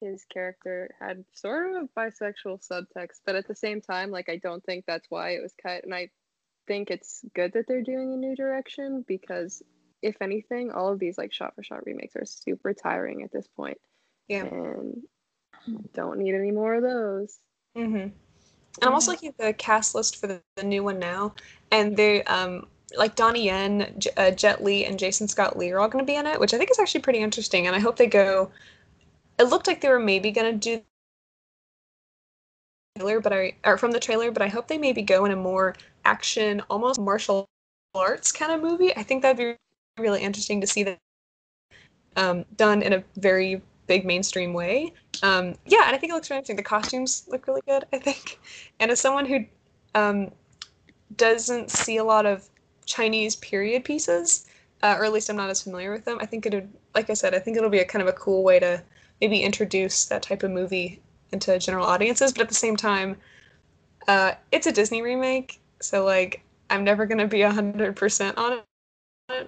his 0.00 0.24
character 0.24 0.90
had 0.98 1.24
sort 1.32 1.70
of 1.76 1.82
a 1.82 1.88
bisexual 2.00 2.66
subtext, 2.68 3.20
but 3.24 3.36
at 3.36 3.46
the 3.46 3.54
same 3.54 3.80
time, 3.80 4.10
like 4.10 4.28
I 4.28 4.36
don't 4.38 4.64
think 4.64 4.84
that's 4.84 5.06
why 5.10 5.30
it 5.30 5.42
was 5.42 5.54
cut, 5.62 5.84
and 5.84 5.94
I 5.94 6.10
think 6.66 6.90
it's 6.90 7.24
good 7.36 7.52
that 7.52 7.66
they're 7.68 7.82
doing 7.82 8.12
a 8.12 8.16
new 8.16 8.34
direction 8.34 9.04
because, 9.06 9.62
if 10.02 10.16
anything, 10.20 10.72
all 10.72 10.92
of 10.92 10.98
these 10.98 11.16
like 11.16 11.32
shot 11.32 11.54
for 11.54 11.62
shot 11.62 11.86
remakes 11.86 12.16
are 12.16 12.24
super 12.26 12.74
tiring 12.74 13.22
at 13.22 13.30
this 13.30 13.46
point, 13.56 13.78
Yeah. 14.26 14.46
and 14.46 15.02
don't 15.94 16.18
need 16.18 16.34
any 16.34 16.50
more 16.50 16.74
of 16.74 16.82
those. 16.82 17.38
Mm-hmm. 17.76 17.96
And 17.96 18.14
I'm 18.82 18.92
also 18.92 19.12
looking 19.12 19.30
at 19.30 19.38
the 19.38 19.52
cast 19.52 19.94
list 19.94 20.16
for 20.16 20.26
the, 20.26 20.40
the 20.56 20.64
new 20.64 20.82
one 20.82 20.98
now, 20.98 21.34
and 21.70 21.96
they 21.96 22.22
um 22.24 22.66
like 22.96 23.14
Donnie 23.14 23.44
Yen, 23.44 23.94
J- 23.98 24.10
uh, 24.16 24.30
Jet 24.32 24.64
Li, 24.64 24.84
and 24.84 24.98
Jason 24.98 25.28
Scott 25.28 25.56
Lee 25.56 25.70
are 25.70 25.78
all 25.78 25.88
going 25.88 26.04
to 26.04 26.10
be 26.10 26.16
in 26.16 26.26
it, 26.26 26.40
which 26.40 26.52
I 26.52 26.58
think 26.58 26.70
is 26.70 26.78
actually 26.78 27.02
pretty 27.02 27.20
interesting. 27.20 27.66
And 27.66 27.76
I 27.76 27.78
hope 27.78 27.96
they 27.96 28.06
go. 28.06 28.50
It 29.38 29.44
looked 29.44 29.66
like 29.66 29.80
they 29.80 29.88
were 29.88 30.00
maybe 30.00 30.30
going 30.32 30.58
to 30.58 30.58
do 30.58 30.82
trailer, 32.96 33.20
but 33.20 33.32
I 33.32 33.54
or 33.64 33.78
from 33.78 33.92
the 33.92 34.00
trailer, 34.00 34.30
but 34.30 34.42
I 34.42 34.48
hope 34.48 34.68
they 34.68 34.78
maybe 34.78 35.02
go 35.02 35.24
in 35.24 35.32
a 35.32 35.36
more 35.36 35.74
action, 36.04 36.62
almost 36.68 37.00
martial 37.00 37.46
arts 37.94 38.32
kind 38.32 38.52
of 38.52 38.60
movie. 38.60 38.96
I 38.96 39.02
think 39.02 39.22
that'd 39.22 39.36
be 39.36 39.56
really 40.02 40.22
interesting 40.22 40.60
to 40.60 40.66
see 40.66 40.82
that 40.84 40.98
um, 42.16 42.44
done 42.56 42.82
in 42.82 42.92
a 42.92 43.04
very 43.16 43.62
big 43.90 44.04
mainstream 44.04 44.52
way. 44.52 44.92
Um, 45.24 45.56
yeah, 45.66 45.82
and 45.86 45.96
I 45.96 45.98
think 45.98 46.12
it 46.12 46.14
looks 46.14 46.30
really 46.30 46.38
interesting. 46.38 46.54
The 46.54 46.62
costumes 46.62 47.24
look 47.26 47.48
really 47.48 47.62
good, 47.66 47.84
I 47.92 47.98
think. 47.98 48.38
And 48.78 48.88
as 48.92 49.00
someone 49.00 49.26
who 49.26 49.44
um, 49.96 50.30
doesn't 51.16 51.72
see 51.72 51.96
a 51.96 52.04
lot 52.04 52.24
of 52.24 52.48
Chinese 52.86 53.34
period 53.36 53.84
pieces, 53.84 54.46
uh, 54.84 54.94
or 54.96 55.04
at 55.04 55.12
least 55.12 55.28
I'm 55.28 55.36
not 55.36 55.50
as 55.50 55.60
familiar 55.60 55.90
with 55.90 56.04
them, 56.04 56.18
I 56.20 56.26
think 56.26 56.46
it 56.46 56.54
would, 56.54 56.72
like 56.94 57.10
I 57.10 57.14
said, 57.14 57.34
I 57.34 57.40
think 57.40 57.56
it'll 57.56 57.68
be 57.68 57.80
a 57.80 57.84
kind 57.84 58.00
of 58.00 58.06
a 58.08 58.12
cool 58.12 58.44
way 58.44 58.60
to 58.60 58.80
maybe 59.20 59.42
introduce 59.42 60.06
that 60.06 60.22
type 60.22 60.44
of 60.44 60.52
movie 60.52 61.02
into 61.32 61.58
general 61.58 61.84
audiences. 61.84 62.32
But 62.32 62.42
at 62.42 62.48
the 62.48 62.54
same 62.54 62.76
time, 62.76 63.16
uh, 64.06 64.34
it's 64.52 64.68
a 64.68 64.72
Disney 64.72 65.02
remake, 65.02 65.60
so 65.80 66.04
like 66.04 66.42
I'm 66.70 66.84
never 66.84 67.06
gonna 67.06 67.26
be 67.26 67.42
hundred 67.42 67.96
percent 67.96 68.38
on 68.38 68.52
it. 68.52 68.64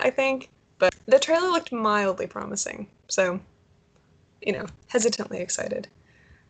I 0.00 0.10
think, 0.10 0.50
but 0.78 0.92
the 1.06 1.18
trailer 1.20 1.48
looked 1.48 1.72
mildly 1.72 2.26
promising, 2.26 2.88
so 3.08 3.40
you 4.46 4.52
know, 4.52 4.66
hesitantly 4.88 5.40
excited. 5.40 5.88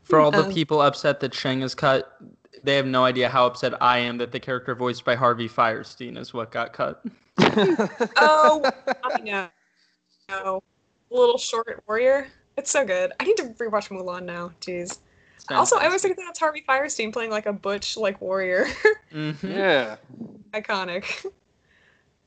For 0.03 0.19
all 0.21 0.31
the 0.31 0.45
Um, 0.45 0.53
people 0.53 0.81
upset 0.81 1.21
that 1.21 1.33
Shang 1.35 1.63
is 1.63 1.75
cut, 1.75 2.19
they 2.65 2.77
have 2.77 2.87
no 2.87 3.05
idea 3.05 3.29
how 3.29 3.47
upset 3.47 3.81
I 3.83 3.99
am 3.99 4.19
that 4.19 4.33
the 4.33 4.41
character 4.41 4.75
voiced 4.75 5.05
by 5.05 5.15
Harvey 5.15 5.49
Fierstein 5.49 6.19
is 6.19 6.35
what 6.35 6.51
got 6.51 6.73
cut. 6.73 7.05
Oh, 8.17 8.71
I 9.05 9.21
know. 9.21 9.49
No. 10.29 10.63
Little 11.11 11.39
Short 11.39 11.83
Warrior. 11.87 12.29
It's 12.57 12.71
so 12.71 12.85
good. 12.85 13.13
I 13.21 13.25
need 13.25 13.37
to 13.39 13.45
rewatch 13.45 13.89
Mulan 13.89 14.25
now. 14.25 14.53
Jeez. 14.61 14.99
Also, 15.51 15.77
I 15.77 15.87
always 15.87 16.03
think 16.03 16.17
that's 16.17 16.39
Harvey 16.39 16.65
Fierstein 16.67 17.13
playing 17.13 17.31
like 17.31 17.47
a 17.47 17.53
butch 17.53 17.97
like 17.97 18.21
warrior. 18.21 18.67
Mhm. 19.13 19.43
yeah. 19.43 19.97
Iconic. 20.55 21.27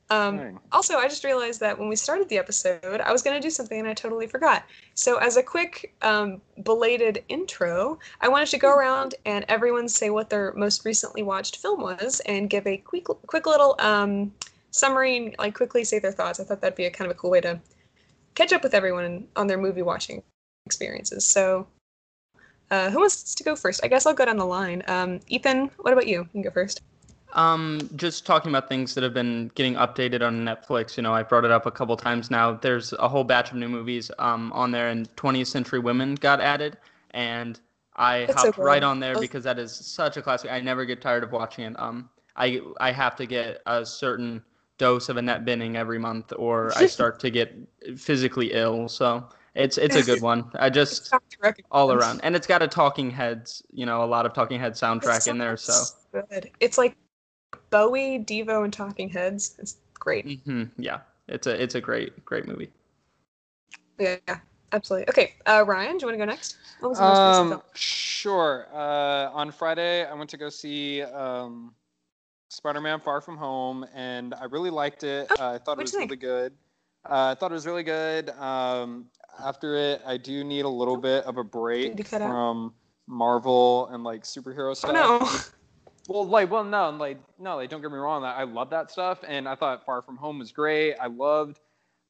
Um, 0.08 0.60
also, 0.70 0.98
I 0.98 1.08
just 1.08 1.24
realized 1.24 1.58
that 1.60 1.76
when 1.76 1.88
we 1.88 1.96
started 1.96 2.28
the 2.28 2.38
episode, 2.38 3.00
I 3.00 3.10
was 3.10 3.22
going 3.22 3.34
to 3.36 3.40
do 3.40 3.50
something 3.50 3.78
and 3.78 3.88
I 3.88 3.94
totally 3.94 4.28
forgot. 4.28 4.64
So, 4.94 5.16
as 5.16 5.36
a 5.36 5.42
quick 5.42 5.94
um, 6.02 6.40
belated 6.62 7.24
intro, 7.28 7.98
I 8.20 8.28
wanted 8.28 8.48
to 8.48 8.58
go 8.58 8.72
around 8.72 9.16
and 9.24 9.44
everyone 9.48 9.88
say 9.88 10.10
what 10.10 10.30
their 10.30 10.52
most 10.52 10.84
recently 10.84 11.22
watched 11.22 11.56
film 11.56 11.80
was 11.80 12.20
and 12.26 12.48
give 12.48 12.66
a 12.66 12.76
quick, 12.76 13.06
quick 13.26 13.46
little 13.46 13.74
um, 13.80 14.32
summary 14.70 15.16
and 15.16 15.34
like 15.38 15.54
quickly 15.54 15.82
say 15.82 15.98
their 15.98 16.12
thoughts. 16.12 16.38
I 16.38 16.44
thought 16.44 16.60
that'd 16.60 16.76
be 16.76 16.84
a 16.84 16.90
kind 16.90 17.10
of 17.10 17.16
a 17.16 17.18
cool 17.18 17.30
way 17.30 17.40
to 17.40 17.58
catch 18.36 18.52
up 18.52 18.62
with 18.62 18.74
everyone 18.74 19.26
on 19.34 19.48
their 19.48 19.58
movie 19.58 19.82
watching 19.82 20.22
experiences. 20.66 21.26
So, 21.26 21.66
uh, 22.70 22.90
who 22.90 23.00
wants 23.00 23.34
to 23.34 23.44
go 23.44 23.56
first? 23.56 23.80
I 23.82 23.88
guess 23.88 24.06
I'll 24.06 24.14
go 24.14 24.24
down 24.24 24.36
the 24.36 24.46
line. 24.46 24.84
Um, 24.86 25.18
Ethan, 25.26 25.70
what 25.78 25.92
about 25.92 26.06
you? 26.06 26.20
You 26.20 26.28
can 26.32 26.42
go 26.42 26.50
first. 26.50 26.82
Um, 27.36 27.90
just 27.96 28.24
talking 28.24 28.50
about 28.50 28.66
things 28.66 28.94
that 28.94 29.04
have 29.04 29.12
been 29.12 29.50
getting 29.54 29.74
updated 29.74 30.26
on 30.26 30.40
Netflix. 30.42 30.96
You 30.96 31.02
know, 31.02 31.12
I 31.12 31.22
brought 31.22 31.44
it 31.44 31.50
up 31.50 31.66
a 31.66 31.70
couple 31.70 31.94
times 31.96 32.30
now. 32.30 32.54
There's 32.54 32.94
a 32.94 33.08
whole 33.08 33.24
batch 33.24 33.50
of 33.50 33.58
new 33.58 33.68
movies 33.68 34.10
um, 34.18 34.50
on 34.54 34.70
there, 34.70 34.88
and 34.88 35.14
20th 35.16 35.48
Century 35.48 35.78
Women 35.78 36.14
got 36.14 36.40
added, 36.40 36.78
and 37.10 37.60
I 37.96 38.20
That's 38.24 38.40
so 38.40 38.46
hopped 38.48 38.56
good. 38.56 38.64
right 38.64 38.82
on 38.82 39.00
there 39.00 39.20
because 39.20 39.44
that 39.44 39.58
is 39.58 39.74
such 39.74 40.16
a 40.16 40.22
classic. 40.22 40.50
I 40.50 40.60
never 40.60 40.86
get 40.86 41.02
tired 41.02 41.24
of 41.24 41.32
watching 41.32 41.64
it. 41.64 41.78
Um, 41.78 42.08
I 42.36 42.60
I 42.80 42.90
have 42.90 43.16
to 43.16 43.26
get 43.26 43.60
a 43.66 43.84
certain 43.84 44.42
dose 44.78 45.10
of 45.10 45.18
Annette 45.18 45.44
Bening 45.44 45.76
every 45.76 45.98
month, 45.98 46.32
or 46.36 46.72
I 46.76 46.86
start 46.98 47.20
to 47.20 47.30
get 47.30 47.54
physically 47.98 48.52
ill. 48.52 48.88
So 48.88 49.28
it's 49.54 49.76
it's 49.76 49.96
a 49.96 50.02
good 50.02 50.22
one. 50.22 50.50
I 50.54 50.70
just 50.70 51.10
Tough 51.10 51.22
to 51.28 51.36
recognize. 51.42 51.68
all 51.70 51.92
around, 51.92 52.20
and 52.22 52.34
it's 52.34 52.46
got 52.46 52.62
a 52.62 52.68
Talking 52.68 53.10
Heads. 53.10 53.62
You 53.72 53.84
know, 53.84 54.02
a 54.02 54.06
lot 54.06 54.24
of 54.24 54.32
Talking 54.32 54.58
Heads 54.58 54.80
soundtrack 54.80 55.28
in 55.28 55.36
there. 55.36 55.58
So. 55.58 55.84
good. 56.12 56.50
It's 56.60 56.78
like 56.78 56.96
Bowie, 57.70 58.18
Devo, 58.18 58.64
and 58.64 58.72
Talking 58.72 59.08
Heads. 59.08 59.56
It's 59.58 59.76
great. 59.94 60.40
hmm 60.44 60.64
Yeah, 60.78 61.00
it's 61.28 61.46
a 61.46 61.60
it's 61.62 61.74
a 61.74 61.80
great 61.80 62.24
great 62.24 62.46
movie. 62.46 62.70
Yeah, 63.98 64.16
yeah, 64.28 64.38
absolutely. 64.72 65.08
Okay, 65.08 65.34
uh, 65.46 65.64
Ryan, 65.66 65.96
do 65.98 66.02
you 66.02 66.06
want 66.06 66.14
to 66.14 66.18
go 66.18 66.24
next? 66.24 66.56
What 66.80 66.90
was 66.90 66.98
the 66.98 67.04
most 67.04 67.18
recent 67.18 67.36
Um, 67.36 67.48
film? 67.48 67.62
sure. 67.74 68.66
Uh, 68.72 69.30
on 69.32 69.50
Friday, 69.50 70.04
I 70.04 70.12
went 70.14 70.28
to 70.30 70.36
go 70.36 70.48
see 70.48 71.02
um, 71.02 71.74
Spider-Man: 72.50 73.00
Far 73.00 73.20
From 73.20 73.36
Home, 73.36 73.86
and 73.94 74.34
I 74.34 74.44
really 74.44 74.70
liked 74.70 75.02
it. 75.04 75.30
Uh, 75.38 75.52
I 75.54 75.58
thought 75.58 75.78
it 75.78 75.82
was 75.82 75.92
you 75.92 76.00
think? 76.00 76.10
really 76.10 76.20
good. 76.20 76.52
Uh, 77.08 77.30
I 77.30 77.34
thought 77.34 77.50
it 77.52 77.54
was 77.54 77.66
really 77.66 77.84
good. 77.84 78.30
Um, 78.30 79.06
after 79.42 79.76
it, 79.76 80.02
I 80.06 80.16
do 80.16 80.44
need 80.44 80.64
a 80.64 80.68
little 80.68 80.96
bit 80.96 81.24
of 81.24 81.36
a 81.38 81.44
break 81.44 81.96
you 81.98 82.04
cut 82.04 82.20
out? 82.22 82.28
from 82.28 82.74
Marvel 83.06 83.86
and 83.92 84.02
like 84.04 84.24
superhero 84.24 84.70
Oh 84.70 84.74
stuff. 84.74 84.92
no. 84.92 85.28
Well, 86.08 86.26
like, 86.26 86.50
well, 86.50 86.64
no, 86.64 86.90
like, 86.90 87.18
no, 87.38 87.56
like, 87.56 87.68
don't 87.68 87.82
get 87.82 87.90
me 87.90 87.98
wrong. 87.98 88.24
I 88.24 88.44
love 88.44 88.70
that 88.70 88.90
stuff, 88.90 89.24
and 89.26 89.48
I 89.48 89.54
thought 89.56 89.84
Far 89.84 90.02
From 90.02 90.16
Home 90.16 90.38
was 90.38 90.52
great. 90.52 90.94
I 91.00 91.08
loved, 91.08 91.58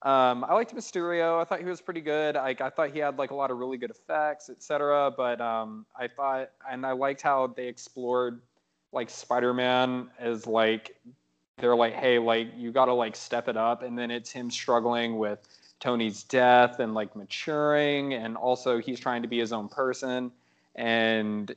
um, 0.03 0.45
I 0.45 0.53
liked 0.53 0.75
Mysterio. 0.75 1.41
I 1.41 1.45
thought 1.45 1.61
he 1.61 1.65
was 1.65 1.81
pretty 1.81 2.03
good. 2.03 2.35
Like, 2.35 2.61
I 2.61 2.69
thought 2.69 2.91
he 2.91 2.99
had 2.99 3.19
like 3.19 3.31
a 3.31 3.35
lot 3.35 3.51
of 3.51 3.57
really 3.59 3.79
good 3.79 3.91
effects, 3.91 4.51
etc. 4.51 5.13
But 5.17 5.41
um, 5.41 5.87
I 5.99 6.09
thought, 6.09 6.51
and 6.71 6.85
I 6.85 6.93
liked 6.93 7.23
how 7.23 7.47
they 7.47 7.69
explored 7.69 8.41
like 8.93 9.09
Spider-Man 9.09 10.11
as 10.19 10.47
like 10.47 10.97
they're 11.59 11.77
like, 11.77 11.95
hey, 11.95 12.19
like 12.19 12.49
you 12.57 12.73
got 12.73 12.87
to 12.87 12.93
like 12.93 13.17
step 13.17 13.49
it 13.49 13.57
up, 13.57 13.83
and 13.83 13.99
then 13.99 14.11
it's 14.11 14.31
him 14.31 14.51
struggling 14.51 15.17
with 15.17 15.39
Tony's 15.81 16.23
death 16.23 16.81
and 16.81 16.93
like 16.93 17.17
maturing, 17.17 18.13
and 18.13 18.37
also 18.37 18.79
he's 18.79 19.01
trying 19.01 19.23
to 19.23 19.29
be 19.29 19.39
his 19.39 19.53
own 19.53 19.69
person, 19.69 20.31
and 20.75 21.55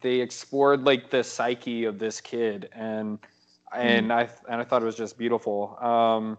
they 0.00 0.20
explored 0.20 0.84
like 0.84 1.10
the 1.10 1.22
psyche 1.22 1.84
of 1.84 1.98
this 1.98 2.20
kid 2.20 2.68
and 2.72 3.18
and 3.74 4.12
I 4.12 4.28
and 4.48 4.60
I 4.60 4.64
thought 4.64 4.82
it 4.82 4.86
was 4.86 4.96
just 4.96 5.16
beautiful. 5.16 5.76
Um 5.80 6.38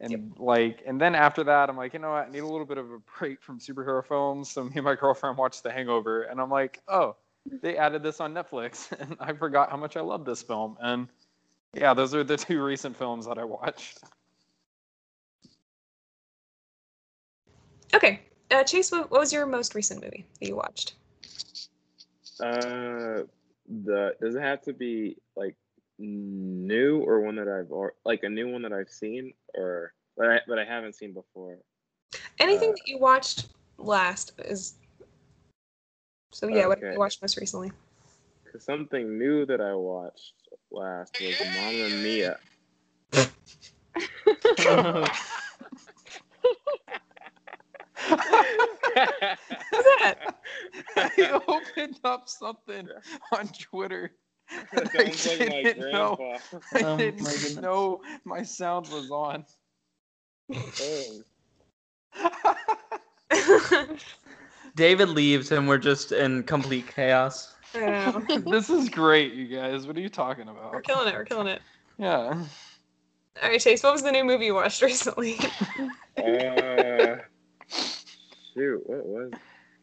and 0.00 0.32
like 0.38 0.82
and 0.86 1.00
then 1.00 1.14
after 1.14 1.44
that 1.44 1.68
I'm 1.68 1.76
like, 1.76 1.92
you 1.92 1.98
know 2.00 2.10
what, 2.10 2.28
I 2.28 2.30
need 2.30 2.40
a 2.40 2.46
little 2.46 2.66
bit 2.66 2.78
of 2.78 2.90
a 2.90 2.98
break 3.18 3.42
from 3.42 3.58
superhero 3.58 4.04
films. 4.04 4.50
So 4.50 4.64
me 4.64 4.72
and 4.76 4.84
my 4.84 4.94
girlfriend 4.94 5.36
watched 5.36 5.62
The 5.62 5.70
Hangover 5.70 6.22
and 6.22 6.40
I'm 6.40 6.50
like, 6.50 6.80
oh, 6.88 7.16
they 7.60 7.76
added 7.76 8.02
this 8.02 8.20
on 8.20 8.32
Netflix 8.32 8.90
and 9.00 9.16
I 9.20 9.32
forgot 9.32 9.70
how 9.70 9.76
much 9.76 9.96
I 9.96 10.00
love 10.00 10.24
this 10.24 10.42
film. 10.42 10.76
And 10.80 11.08
yeah, 11.74 11.94
those 11.94 12.14
are 12.14 12.24
the 12.24 12.36
two 12.36 12.62
recent 12.62 12.96
films 12.96 13.26
that 13.26 13.38
I 13.38 13.44
watched. 13.44 13.98
Okay, 17.94 18.20
uh, 18.50 18.64
Chase, 18.64 18.90
what, 18.90 19.10
what 19.10 19.20
was 19.20 19.32
your 19.32 19.44
most 19.46 19.74
recent 19.74 20.02
movie 20.02 20.26
that 20.40 20.48
you 20.48 20.56
watched? 20.56 20.94
Uh, 22.40 23.24
the 23.68 24.14
does 24.20 24.34
it 24.34 24.42
have 24.42 24.62
to 24.62 24.72
be 24.72 25.16
like 25.36 25.56
new 25.98 27.00
or 27.00 27.20
one 27.20 27.36
that 27.36 27.48
I've 27.48 27.70
or 27.70 27.94
like 28.04 28.22
a 28.22 28.28
new 28.28 28.50
one 28.50 28.62
that 28.62 28.72
I've 28.72 28.88
seen 28.88 29.34
or 29.54 29.92
but 30.16 30.30
I 30.30 30.40
but 30.46 30.58
I 30.58 30.64
haven't 30.64 30.94
seen 30.94 31.12
before. 31.12 31.58
Anything 32.38 32.70
Uh, 32.70 32.72
that 32.72 32.88
you 32.88 32.98
watched 32.98 33.48
last 33.78 34.32
is. 34.38 34.74
So 36.32 36.48
yeah, 36.48 36.66
what 36.66 36.80
have 36.80 36.94
you 36.94 36.98
watched 36.98 37.22
most 37.22 37.38
recently? 37.38 37.70
Cause 38.50 38.64
something 38.64 39.18
new 39.18 39.46
that 39.46 39.60
I 39.60 39.74
watched 39.74 40.34
last 40.70 41.20
was 41.20 41.36
Mamma 41.54 41.88
Mia. 42.02 42.38
What's 48.94 49.88
that? 50.00 50.36
I 50.96 51.40
opened 51.48 52.00
up 52.04 52.28
something 52.28 52.88
on 53.32 53.48
Twitter. 53.48 54.12
That 54.72 54.90
I 54.98 55.10
sounds 55.10 55.40
like 55.40 55.48
my 55.48 55.62
didn't 55.62 55.90
know. 55.92 56.16
grandpa. 56.16 56.38
I 56.74 56.82
Oh 56.82 56.96
my 56.96 56.96
didn't 56.96 57.18
goodness. 57.18 57.56
know 57.56 58.02
my 58.24 58.42
sound 58.42 58.88
was 58.88 59.10
on. 59.10 59.44
Oh. 60.80 61.22
David 64.74 65.08
leaves 65.10 65.50
and 65.52 65.66
we're 65.68 65.78
just 65.78 66.12
in 66.12 66.42
complete 66.42 66.86
chaos. 66.86 67.54
I 67.74 68.42
this 68.46 68.68
is 68.68 68.88
great, 68.90 69.32
you 69.32 69.46
guys. 69.48 69.86
What 69.86 69.96
are 69.96 70.00
you 70.00 70.10
talking 70.10 70.48
about? 70.48 70.72
We're 70.72 70.80
about? 70.80 70.84
killing 70.84 71.08
it. 71.08 71.14
We're 71.14 71.24
killing 71.24 71.46
it. 71.46 71.62
Yeah. 71.98 72.44
All 73.42 73.48
right, 73.48 73.60
Chase. 73.60 73.82
What 73.82 73.92
was 73.94 74.02
the 74.02 74.12
new 74.12 74.24
movie 74.24 74.46
you 74.46 74.54
watched 74.54 74.82
recently? 74.82 75.38
Uh, 76.18 77.16
shoot, 78.54 78.82
what 78.86 79.06
was? 79.06 79.32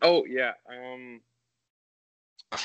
Oh 0.01 0.25
yeah. 0.25 0.53
Um. 0.69 1.21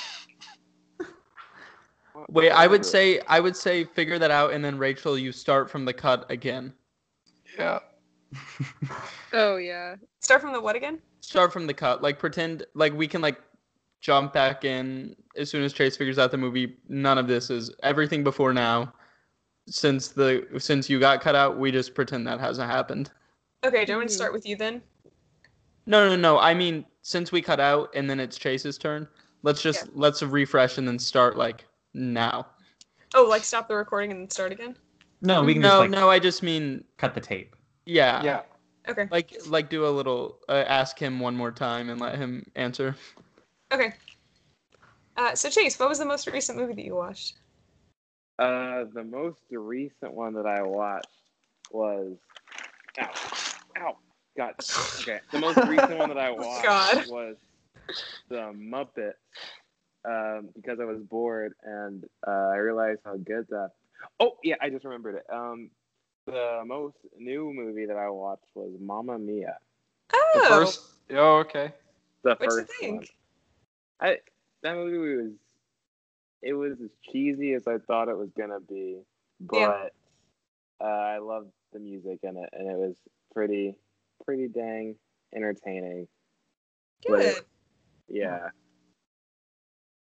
Wait, 2.28 2.50
I 2.50 2.66
would 2.66 2.84
say 2.84 3.20
I 3.26 3.40
would 3.40 3.56
say 3.56 3.84
figure 3.84 4.18
that 4.18 4.30
out 4.30 4.52
and 4.52 4.64
then 4.64 4.78
Rachel, 4.78 5.18
you 5.18 5.32
start 5.32 5.68
from 5.70 5.84
the 5.84 5.92
cut 5.92 6.30
again. 6.30 6.72
Yeah. 7.58 7.80
Oh 9.32 9.56
yeah. 9.56 9.96
Start 10.20 10.40
from 10.40 10.52
the 10.52 10.60
what 10.60 10.76
again? 10.76 11.00
Start 11.20 11.52
from 11.52 11.66
the 11.66 11.74
cut. 11.74 12.02
Like 12.02 12.20
pretend 12.20 12.64
like 12.74 12.92
we 12.92 13.08
can 13.08 13.20
like 13.20 13.40
jump 14.00 14.32
back 14.32 14.64
in 14.64 15.16
as 15.36 15.50
soon 15.50 15.64
as 15.64 15.72
Chase 15.72 15.96
figures 15.96 16.20
out 16.20 16.30
the 16.30 16.36
movie. 16.36 16.76
None 16.88 17.18
of 17.18 17.26
this 17.26 17.50
is 17.50 17.72
everything 17.82 18.22
before 18.22 18.52
now. 18.52 18.92
Since 19.68 20.08
the 20.08 20.46
since 20.58 20.88
you 20.88 21.00
got 21.00 21.20
cut 21.20 21.34
out, 21.34 21.58
we 21.58 21.72
just 21.72 21.94
pretend 21.96 22.26
that 22.28 22.38
hasn't 22.38 22.70
happened. 22.70 23.10
Okay, 23.64 23.84
do 23.84 23.92
you 23.92 23.98
want 23.98 24.06
me 24.06 24.08
to 24.08 24.12
Mhm. 24.14 24.16
start 24.16 24.32
with 24.32 24.46
you 24.46 24.54
then? 24.56 24.82
No, 25.86 26.08
no, 26.08 26.16
no. 26.16 26.38
I 26.38 26.54
mean, 26.54 26.84
since 27.02 27.30
we 27.30 27.42
cut 27.42 27.60
out 27.60 27.90
and 27.94 28.08
then 28.08 28.20
it's 28.20 28.38
Chase's 28.38 28.78
turn, 28.78 29.06
let's 29.42 29.62
just 29.62 29.88
let's 29.94 30.22
refresh 30.22 30.78
and 30.78 30.88
then 30.88 30.98
start 30.98 31.36
like 31.36 31.64
now. 31.92 32.46
Oh, 33.14 33.24
like 33.24 33.44
stop 33.44 33.68
the 33.68 33.76
recording 33.76 34.10
and 34.10 34.20
then 34.20 34.30
start 34.30 34.52
again? 34.52 34.76
No, 35.20 35.42
we 35.42 35.54
can 35.54 35.62
no, 35.62 35.68
just 35.68 35.78
like 35.80 35.90
no. 35.90 36.10
I 36.10 36.18
just 36.18 36.42
mean 36.42 36.84
cut 36.96 37.14
the 37.14 37.20
tape. 37.20 37.54
yeah, 37.86 38.22
Yeah. 38.22 38.42
Okay. 38.88 39.08
Like 39.10 39.34
like 39.46 39.70
do 39.70 39.86
a 39.86 39.88
little 39.88 40.38
uh, 40.48 40.64
ask 40.66 40.98
him 40.98 41.20
one 41.20 41.36
more 41.36 41.50
time 41.50 41.88
and 41.88 42.00
let 42.00 42.16
him 42.16 42.44
answer. 42.54 42.96
Okay. 43.72 43.94
Uh, 45.16 45.34
so 45.34 45.48
Chase, 45.48 45.78
what 45.78 45.88
was 45.88 45.98
the 45.98 46.04
most 46.04 46.26
recent 46.26 46.58
movie 46.58 46.74
that 46.74 46.84
you 46.84 46.94
watched? 46.94 47.34
Uh, 48.38 48.84
the 48.92 49.04
most 49.04 49.40
recent 49.50 50.12
one 50.12 50.34
that 50.34 50.46
I 50.46 50.62
watched 50.62 51.06
was. 51.70 52.16
Ow. 53.00 53.10
Ow. 53.78 53.96
God. 54.36 54.54
Okay. 55.00 55.20
The 55.32 55.38
most 55.38 55.62
recent 55.64 55.98
one 55.98 56.08
that 56.08 56.18
I 56.18 56.30
watched 56.32 56.64
God. 56.64 57.04
was 57.04 57.36
The 58.28 58.52
Muppet 58.54 59.12
Um, 60.04 60.50
because 60.54 60.80
I 60.80 60.84
was 60.84 61.00
bored 61.02 61.52
and 61.62 62.04
uh, 62.26 62.30
I 62.52 62.56
realized 62.56 63.00
how 63.04 63.16
good 63.16 63.46
that. 63.50 63.70
Oh 64.20 64.32
yeah, 64.42 64.56
I 64.60 64.70
just 64.70 64.84
remembered 64.84 65.16
it. 65.16 65.24
Um, 65.32 65.70
the 66.26 66.62
most 66.66 66.96
new 67.18 67.52
movie 67.54 67.86
that 67.86 67.96
I 67.96 68.10
watched 68.10 68.44
was 68.54 68.72
Mamma 68.80 69.18
Mia. 69.18 69.56
The 70.32 70.40
Oh, 70.40 70.48
first. 70.48 70.80
Oh, 71.10 71.38
okay. 71.38 71.72
The 72.22 72.36
what'd 72.38 72.56
you 72.58 72.64
first 72.64 72.70
think? 72.80 72.90
one. 72.90 73.06
I 74.00 74.18
that 74.62 74.74
movie 74.76 75.22
was 75.22 75.32
it 76.42 76.54
was 76.54 76.80
as 76.82 76.90
cheesy 77.10 77.52
as 77.54 77.66
I 77.66 77.78
thought 77.78 78.08
it 78.08 78.16
was 78.16 78.30
gonna 78.36 78.60
be, 78.60 78.98
but 79.40 79.60
Yeah. 79.60 79.88
uh, 80.80 80.84
I 80.84 81.18
loved 81.18 81.50
the 81.72 81.78
music 81.80 82.20
in 82.22 82.36
it, 82.36 82.50
and 82.52 82.68
it 82.68 82.76
was 82.76 82.96
pretty 83.32 83.76
pretty 84.24 84.48
dang 84.48 84.96
entertaining. 85.34 86.08
Good. 87.06 87.20
it- 87.20 87.46
Yeah, 88.08 88.50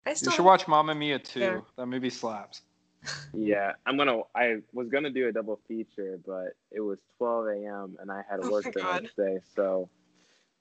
I 0.07 0.15
still 0.15 0.33
You 0.33 0.37
should 0.37 0.45
watch 0.45 0.67
Mamma 0.69 0.95
Mia 0.95 1.19
too. 1.19 1.41
Yeah. 1.41 1.61
That 1.77 1.87
movie 1.87 2.11
slaps. 2.11 2.63
yeah. 3.35 3.73
I'm 3.87 3.97
gonna. 3.97 4.21
I 4.35 4.57
was 4.73 4.89
gonna 4.89 5.11
do 5.11 5.29
a 5.29 5.33
double 5.33 5.61
feature, 5.69 6.19
but 6.27 6.55
it 6.71 6.81
was 6.81 6.99
12 7.19 7.47
a.m. 7.49 7.97
and 8.01 8.11
I 8.11 8.23
had 8.29 8.41
Oh 8.43 8.51
work 8.51 8.65
my 8.65 8.71
the 8.75 8.81
God. 8.83 9.03
next 9.03 9.17
day. 9.17 9.39
So 9.55 9.89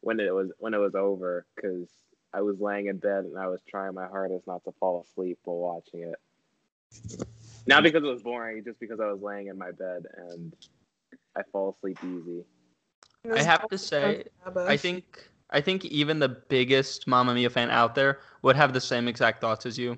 when 0.02 0.20
it 0.20 0.34
was 0.34 0.52
when 0.60 0.74
it 0.74 0.78
was 0.80 0.96
over, 0.96 1.46
because 1.56 1.90
I 2.34 2.42
was 2.42 2.60
laying 2.60 2.88
in 2.88 2.98
bed 2.98 3.26
and 3.26 3.38
I 3.38 3.48
was 3.48 3.62
trying 3.68 3.94
my 3.96 4.08
hardest 4.08 4.48
not 4.48 4.64
to 4.66 4.72
fall 4.80 5.02
asleep 5.02 5.40
while 5.44 5.58
watching 5.58 6.02
it. 6.04 6.16
Not 7.68 7.84
because 7.84 8.04
it 8.04 8.08
was 8.08 8.22
boring, 8.22 8.64
just 8.64 8.80
because 8.80 9.00
I 9.00 9.12
was 9.12 9.22
laying 9.22 9.48
in 9.48 9.58
my 9.58 9.72
bed 9.72 10.06
and 10.16 10.54
I 11.36 11.42
fall 11.52 11.72
asleep 11.72 11.98
easy. 12.04 12.44
I 13.26 13.42
have 13.42 13.68
to 13.70 13.78
say, 13.78 14.24
I 14.68 14.78
think 14.78 15.30
I 15.52 15.62
think 15.62 15.86
even 15.86 16.20
the 16.20 16.30
biggest 16.30 17.08
Mamma 17.08 17.34
Mia 17.34 17.50
fan 17.50 17.70
out 17.70 17.96
there 17.96 18.20
would 18.44 18.56
have 18.56 18.74
the 18.74 18.82
same 18.82 19.08
exact 19.08 19.42
thoughts 19.42 19.66
as 19.66 19.78
you. 19.78 19.98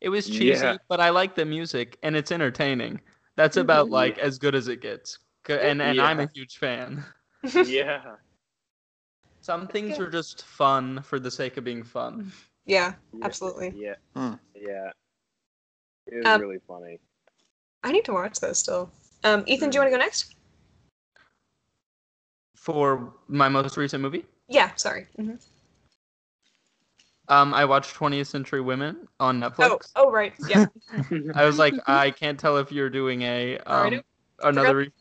It 0.00 0.08
was 0.10 0.28
cheesy, 0.28 0.66
Yeah. 0.66 0.76
but 0.88 1.00
I 1.00 1.10
like 1.10 1.34
the 1.34 1.44
music 1.44 1.98
and 2.02 2.16
it's 2.16 2.32
entertaining. 2.32 3.00
That's 3.36 3.56
about 3.56 3.88
Mhm. 3.88 3.92
like 3.92 4.18
as 4.18 4.38
good 4.38 4.54
as 4.54 4.68
it 4.68 4.80
gets. 4.80 5.18
And 5.48 5.80
and 5.82 6.00
I'm 6.00 6.20
a 6.20 6.28
huge 6.34 6.58
fan. 6.58 7.04
yeah. 7.66 8.16
Some 9.40 9.66
things 9.66 9.98
are 9.98 10.08
just 10.10 10.44
fun 10.44 11.02
for 11.02 11.18
the 11.18 11.30
sake 11.30 11.56
of 11.56 11.64
being 11.64 11.82
fun. 11.82 12.30
yeah, 12.64 12.94
Yeah, 13.12 13.24
absolutely. 13.24 13.72
Yeah. 13.74 13.94
Hmm. 14.14 14.34
Yeah. 14.54 14.90
It 16.06 16.16
was 16.16 16.26
Um, 16.26 16.40
really 16.40 16.60
funny. 16.68 17.00
I 17.82 17.90
need 17.90 18.04
to 18.04 18.12
watch 18.12 18.38
those 18.40 18.58
still. 18.58 18.90
Um, 19.24 19.42
Ethan, 19.46 19.70
do 19.70 19.76
you 19.76 19.80
want 19.80 19.92
to 19.92 19.96
go 19.98 20.02
next? 20.04 20.34
For 22.62 23.12
my 23.26 23.48
most 23.48 23.76
recent 23.76 24.02
movie, 24.04 24.24
Yeah, 24.46 24.72
sorry. 24.76 25.08
Mhm. 25.18 25.44
um, 27.26 27.52
I 27.52 27.64
watched 27.64 27.96
20th 27.96 28.28
Century 28.28 28.60
Women 28.60 29.08
on 29.18 29.40
Netflix. 29.40 29.90
oh, 29.96 30.06
oh 30.06 30.10
right. 30.12 30.32
Yeah. 30.48 30.66
I 31.34 31.44
was 31.44 31.58
like, 31.58 31.74
I 31.88 32.12
can't 32.12 32.38
tell 32.38 32.58
if 32.58 32.70
you're 32.70 32.88
doing 32.88 33.22
a 33.22 33.58
um, 33.66 34.00
another. 34.44 34.76
Re- 34.76 34.92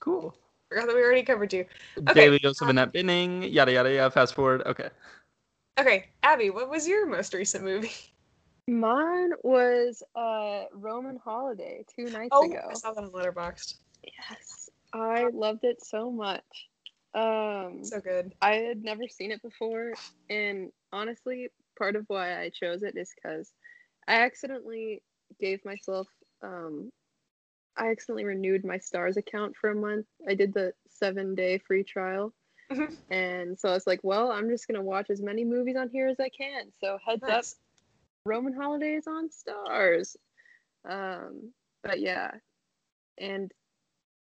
cool. 0.00 0.34
Forgot 0.68 0.88
that 0.88 0.96
we 0.96 1.02
already 1.04 1.22
covered 1.22 1.52
you. 1.52 1.64
Okay, 1.98 2.14
Daily 2.14 2.40
dose 2.40 2.60
of 2.60 2.64
um, 2.64 2.70
Annette 2.70 2.92
Bening, 2.92 3.48
yada 3.52 3.70
yada 3.70 3.92
yada. 3.94 4.10
Fast 4.10 4.34
forward. 4.34 4.62
Okay. 4.66 4.88
Okay, 5.78 6.06
Abby, 6.24 6.50
what 6.50 6.68
was 6.68 6.88
your 6.88 7.06
most 7.06 7.32
recent 7.32 7.62
movie? 7.62 7.92
Mine 8.66 9.30
was 9.44 10.02
uh 10.16 10.64
Roman 10.72 11.20
Holiday 11.24 11.84
two 11.94 12.10
nights 12.10 12.30
Oh, 12.32 12.50
ago. 12.50 12.70
I 12.70 12.74
saw 12.74 12.92
that 12.92 13.04
on 13.04 13.10
Letterboxd. 13.10 13.74
Yes. 14.02 14.68
I 14.92 15.28
loved 15.32 15.62
it 15.62 15.84
so 15.84 16.10
much. 16.10 16.42
Um 17.14 17.84
So 17.84 18.00
good. 18.00 18.32
I 18.40 18.54
had 18.56 18.82
never 18.82 19.08
seen 19.08 19.30
it 19.32 19.42
before, 19.42 19.92
and 20.28 20.70
honestly, 20.92 21.48
part 21.78 21.96
of 21.96 22.04
why 22.08 22.40
I 22.40 22.50
chose 22.50 22.82
it 22.82 22.96
is 22.96 23.12
because 23.14 23.52
I 24.08 24.20
accidentally 24.22 25.02
gave 25.40 25.64
myself, 25.64 26.08
um, 26.42 26.90
I 27.76 27.90
accidentally 27.90 28.24
renewed 28.24 28.64
my 28.64 28.78
Starz 28.78 29.16
account 29.16 29.56
for 29.56 29.70
a 29.70 29.74
month. 29.74 30.06
I 30.28 30.34
did 30.34 30.52
the 30.52 30.72
seven 30.88 31.34
day 31.34 31.58
free 31.58 31.84
trial, 31.84 32.32
Mhm. 32.70 32.96
and 33.10 33.58
so 33.58 33.68
I 33.68 33.72
was 33.72 33.86
like, 33.86 34.00
well, 34.02 34.30
I'm 34.32 34.48
just 34.48 34.66
gonna 34.66 34.82
watch 34.82 35.10
as 35.10 35.20
many 35.22 35.44
movies 35.44 35.76
on 35.76 35.88
here 35.90 36.08
as 36.08 36.20
I 36.20 36.28
can. 36.30 36.72
So 36.72 36.98
heads 37.04 37.22
up, 37.22 37.28
Nice. 37.28 37.56
Roman 38.26 38.52
Holidays 38.54 39.06
on 39.06 39.28
Starz. 39.28 40.16
Um, 40.88 41.52
but 41.82 42.00
yeah, 42.00 42.30
and 43.18 43.52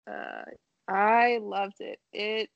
uh, 0.07 0.43
I 0.87 1.39
loved 1.41 1.79
it. 1.81 1.99
It 2.11 2.49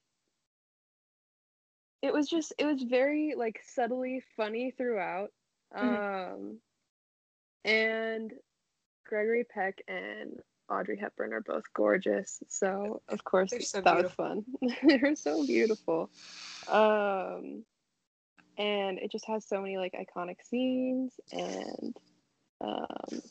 it 2.02 2.14
was 2.14 2.28
just 2.28 2.54
it 2.58 2.66
was 2.66 2.84
very 2.84 3.34
like 3.36 3.62
subtly 3.66 4.24
funny 4.36 4.72
throughout. 4.72 5.32
Um, 5.76 6.60
and 7.66 8.32
Gregory 9.06 9.44
Peck 9.44 9.82
and 9.88 10.40
Audrey 10.70 10.98
Hepburn 10.98 11.34
are 11.34 11.42
both 11.42 11.64
gorgeous, 11.74 12.40
so 12.48 13.02
of 13.10 13.24
course 13.24 13.54
so 13.68 13.82
that 13.82 14.04
was 14.04 14.12
fun. 14.12 14.46
They're 14.84 15.16
so 15.16 15.46
beautiful. 15.46 16.10
Um, 16.68 17.64
and 18.58 18.98
it 19.00 19.12
just 19.12 19.28
has 19.28 19.46
so 19.46 19.62
many 19.62 19.78
like 19.78 19.94
iconic 19.94 20.38
scenes 20.44 21.14
and 21.32 21.96
um 22.60 23.22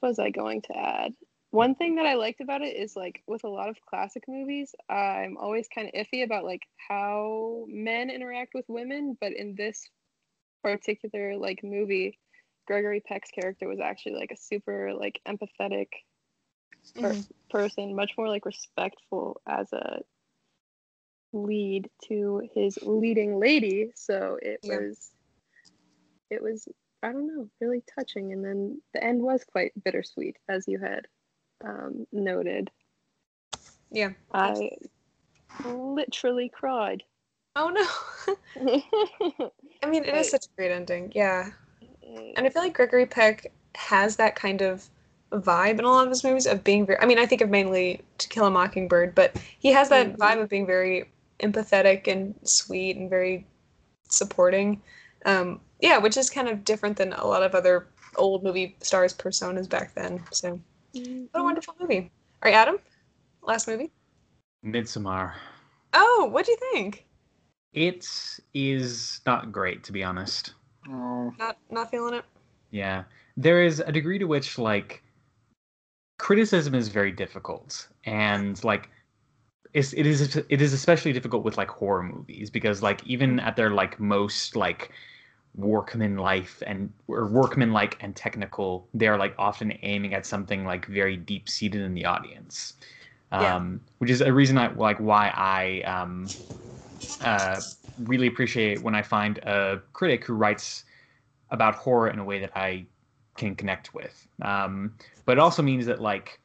what 0.00 0.08
was 0.08 0.18
I 0.18 0.30
going 0.30 0.62
to 0.62 0.76
add? 0.76 1.14
One 1.52 1.74
thing 1.74 1.96
that 1.96 2.06
I 2.06 2.14
liked 2.14 2.40
about 2.40 2.62
it 2.62 2.76
is 2.76 2.96
like 2.96 3.22
with 3.26 3.44
a 3.44 3.48
lot 3.48 3.68
of 3.68 3.76
classic 3.82 4.24
movies, 4.26 4.74
I'm 4.88 5.36
always 5.36 5.68
kind 5.68 5.86
of 5.86 5.92
iffy 5.94 6.24
about 6.24 6.44
like 6.44 6.62
how 6.88 7.66
men 7.68 8.08
interact 8.08 8.54
with 8.54 8.64
women, 8.68 9.18
but 9.20 9.34
in 9.34 9.54
this 9.54 9.90
particular 10.62 11.36
like 11.36 11.62
movie, 11.62 12.18
Gregory 12.66 13.00
Peck's 13.00 13.30
character 13.30 13.68
was 13.68 13.80
actually 13.80 14.14
like 14.14 14.30
a 14.30 14.36
super 14.36 14.94
like 14.94 15.20
empathetic 15.28 15.88
per- 16.98 17.12
Mhm. 17.12 17.28
person, 17.50 17.94
much 17.94 18.12
more 18.16 18.28
like 18.28 18.46
respectful 18.46 19.42
as 19.46 19.70
a 19.74 20.02
lead 21.34 21.90
to 22.04 22.48
his 22.54 22.78
leading 22.80 23.38
lady. 23.38 23.92
So 23.94 24.38
it 24.40 24.60
Yeah. 24.62 24.78
was, 24.78 25.12
it 26.30 26.42
was, 26.42 26.66
I 27.02 27.12
don't 27.12 27.26
know, 27.26 27.50
really 27.60 27.82
touching. 27.94 28.32
And 28.32 28.42
then 28.42 28.80
the 28.94 29.04
end 29.04 29.20
was 29.22 29.44
quite 29.44 29.72
bittersweet, 29.84 30.38
as 30.48 30.66
you 30.66 30.78
had 30.78 31.06
um, 31.64 32.06
noted. 32.12 32.70
Yeah. 33.90 34.10
I 34.32 34.70
literally 35.64 36.48
cried. 36.48 37.02
Oh 37.56 37.68
no. 37.68 38.32
I 39.82 39.88
mean, 39.88 40.04
it 40.04 40.14
is 40.14 40.30
such 40.30 40.46
a 40.46 40.56
great 40.56 40.72
ending. 40.72 41.12
Yeah. 41.14 41.50
And 42.36 42.46
I 42.46 42.50
feel 42.50 42.62
like 42.62 42.74
Gregory 42.74 43.06
Peck 43.06 43.52
has 43.74 44.16
that 44.16 44.36
kind 44.36 44.62
of 44.62 44.88
vibe 45.32 45.78
in 45.78 45.84
a 45.84 45.88
lot 45.88 46.04
of 46.04 46.10
his 46.10 46.24
movies 46.24 46.46
of 46.46 46.64
being 46.64 46.86
very. 46.86 46.98
I 47.00 47.06
mean, 47.06 47.18
I 47.18 47.26
think 47.26 47.40
of 47.40 47.50
mainly 47.50 48.00
To 48.18 48.28
Kill 48.28 48.46
a 48.46 48.50
Mockingbird, 48.50 49.14
but 49.14 49.36
he 49.58 49.72
has 49.72 49.88
that 49.88 50.08
Mhm. 50.12 50.18
vibe 50.18 50.40
of 50.42 50.48
being 50.48 50.66
very 50.66 51.10
empathetic 51.40 52.06
and 52.06 52.34
sweet 52.42 52.96
and 52.96 53.10
very 53.10 53.46
supporting. 54.08 54.82
Um, 55.24 55.60
yeah, 55.80 55.98
which 55.98 56.16
is 56.16 56.30
kind 56.30 56.48
of 56.48 56.64
different 56.64 56.96
than 56.96 57.12
a 57.12 57.26
lot 57.26 57.42
of 57.42 57.54
other 57.54 57.86
old 58.16 58.42
movie 58.42 58.76
stars' 58.80 59.14
personas 59.14 59.68
back 59.68 59.94
then. 59.94 60.22
So, 60.30 60.60
what 60.92 61.06
a 61.06 61.08
mm-hmm. 61.08 61.42
wonderful 61.42 61.74
movie. 61.80 62.10
All 62.42 62.50
right, 62.50 62.54
Adam, 62.54 62.78
last 63.42 63.68
movie. 63.68 63.90
Midsommar. 64.64 65.32
Oh, 65.94 66.28
what 66.30 66.46
do 66.46 66.52
you 66.52 66.58
think? 66.72 67.06
It 67.72 68.06
is 68.54 69.20
not 69.26 69.52
great, 69.52 69.82
to 69.84 69.92
be 69.92 70.04
honest. 70.04 70.54
Oh, 70.88 71.32
Not 71.38 71.58
not 71.70 71.90
feeling 71.90 72.14
it. 72.14 72.24
Yeah. 72.70 73.04
There 73.36 73.62
is 73.62 73.80
a 73.80 73.92
degree 73.92 74.18
to 74.18 74.26
which 74.26 74.58
like 74.58 75.02
criticism 76.18 76.74
is 76.74 76.88
very 76.88 77.10
difficult 77.10 77.88
and 78.04 78.62
like 78.62 78.88
it's, 79.74 79.92
it 79.94 80.06
is 80.06 80.36
it 80.36 80.60
is 80.62 80.72
especially 80.72 81.12
difficult 81.12 81.44
with 81.44 81.56
like 81.56 81.68
horror 81.68 82.02
movies 82.02 82.50
because 82.50 82.82
like 82.82 83.04
even 83.06 83.40
at 83.40 83.56
their 83.56 83.70
like 83.70 83.98
most 83.98 84.54
like 84.54 84.90
workman 85.54 86.16
life 86.16 86.62
and 86.66 86.92
or 87.08 87.26
workman 87.28 87.72
like 87.72 87.98
and 88.02 88.16
technical 88.16 88.88
they're 88.94 89.18
like 89.18 89.34
often 89.38 89.72
aiming 89.82 90.14
at 90.14 90.24
something 90.24 90.64
like 90.64 90.86
very 90.86 91.16
deep 91.16 91.48
seated 91.48 91.82
in 91.82 91.94
the 91.94 92.04
audience. 92.06 92.74
Yeah. 93.36 93.58
um 93.58 93.80
which 93.98 94.10
is 94.10 94.20
a 94.22 94.32
reason 94.32 94.58
i 94.58 94.68
like 94.74 94.98
why 94.98 95.28
i 95.34 95.82
um 95.82 96.34
uh 97.20 97.60
really 97.98 98.26
appreciate 98.26 98.82
when 98.82 98.94
i 98.94 99.02
find 99.02 99.38
a 99.38 99.82
critic 99.92 100.24
who 100.24 100.34
writes 100.34 100.84
about 101.50 101.74
horror 101.76 102.08
in 102.10 102.18
a 102.18 102.24
way 102.24 102.40
that 102.40 102.52
i 102.56 102.86
can 103.36 103.56
connect 103.56 103.94
with. 103.94 104.26
Um 104.42 104.96
but 105.26 105.32
it 105.34 105.40
also 105.40 105.62
means 105.62 105.86
that 105.86 106.00
like 106.00 106.40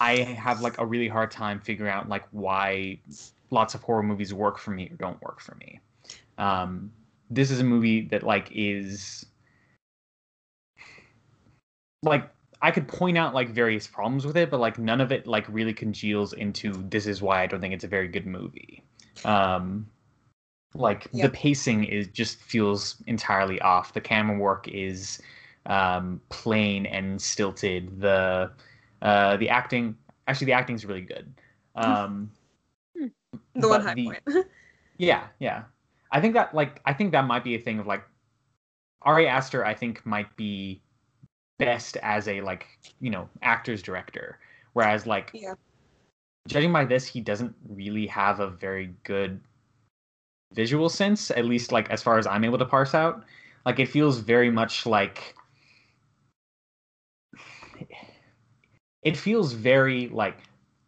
i 0.00 0.16
have 0.16 0.60
like 0.62 0.76
a 0.78 0.86
really 0.86 1.08
hard 1.08 1.30
time 1.30 1.60
figuring 1.60 1.92
out 1.92 2.08
like 2.08 2.26
why 2.32 3.00
lots 3.50 3.74
of 3.74 3.82
horror 3.82 4.02
movies 4.02 4.34
work 4.34 4.58
for 4.58 4.72
me 4.72 4.88
or 4.90 4.96
don't 4.96 5.20
work 5.22 5.40
for 5.40 5.54
me. 5.56 5.80
Um 6.38 6.92
this 7.30 7.50
is 7.50 7.60
a 7.60 7.64
movie 7.64 8.02
that 8.08 8.22
like 8.22 8.48
is 8.52 9.26
like 12.02 12.28
I 12.62 12.70
could 12.70 12.88
point 12.88 13.18
out 13.18 13.34
like 13.34 13.50
various 13.50 13.86
problems 13.86 14.24
with 14.26 14.36
it, 14.36 14.50
but 14.50 14.60
like 14.60 14.78
none 14.78 15.00
of 15.00 15.12
it 15.12 15.26
like 15.26 15.46
really 15.48 15.74
congeals 15.74 16.32
into 16.32 16.72
this 16.88 17.06
is 17.06 17.20
why 17.20 17.42
I 17.42 17.46
don't 17.46 17.60
think 17.60 17.74
it's 17.74 17.84
a 17.84 17.88
very 17.88 18.08
good 18.08 18.26
movie. 18.26 18.82
Um 19.24 19.86
like 20.74 21.08
Yeah. 21.12 21.26
the 21.26 21.32
pacing 21.32 21.84
is 21.84 22.06
just 22.08 22.38
feels 22.38 23.02
entirely 23.06 23.60
off. 23.60 23.92
The 23.92 24.00
camera 24.00 24.38
work 24.38 24.68
is 24.68 25.20
um 25.66 26.20
plain 26.28 26.86
and 26.86 27.20
stilted. 27.20 28.00
The 28.00 28.50
uh 29.02 29.36
the 29.36 29.48
acting 29.48 29.96
actually 30.28 30.46
the 30.46 30.52
acting's 30.52 30.84
really 30.86 31.02
good. 31.02 31.32
Um 31.76 32.30
The 33.54 33.68
one 33.68 33.82
high 33.82 33.94
the- 33.94 34.04
point. 34.04 34.22
yeah, 34.98 35.26
yeah. 35.40 35.64
I 36.10 36.20
think 36.20 36.34
that 36.34 36.54
like 36.54 36.80
I 36.84 36.92
think 36.92 37.12
that 37.12 37.26
might 37.26 37.44
be 37.44 37.54
a 37.54 37.60
thing 37.60 37.78
of 37.78 37.86
like 37.86 38.02
Ari 39.02 39.26
Aster 39.28 39.64
I 39.64 39.74
think 39.74 40.04
might 40.04 40.34
be 40.36 40.82
best 41.58 41.96
as 41.98 42.28
a 42.28 42.40
like, 42.40 42.66
you 43.00 43.10
know, 43.10 43.28
actor's 43.42 43.82
director. 43.82 44.38
Whereas 44.72 45.06
like 45.06 45.30
yeah. 45.32 45.54
judging 46.48 46.72
by 46.72 46.84
this, 46.84 47.06
he 47.06 47.20
doesn't 47.20 47.54
really 47.68 48.06
have 48.06 48.40
a 48.40 48.48
very 48.48 48.94
good 49.04 49.40
visual 50.52 50.88
sense, 50.88 51.30
at 51.30 51.44
least 51.44 51.72
like 51.72 51.90
as 51.90 52.02
far 52.02 52.18
as 52.18 52.26
I'm 52.26 52.44
able 52.44 52.58
to 52.58 52.64
parse 52.64 52.94
out. 52.94 53.24
Like 53.64 53.78
it 53.80 53.86
feels 53.86 54.18
very 54.18 54.50
much 54.50 54.86
like 54.86 55.34
it 59.02 59.16
feels 59.16 59.52
very 59.52 60.08
like 60.08 60.38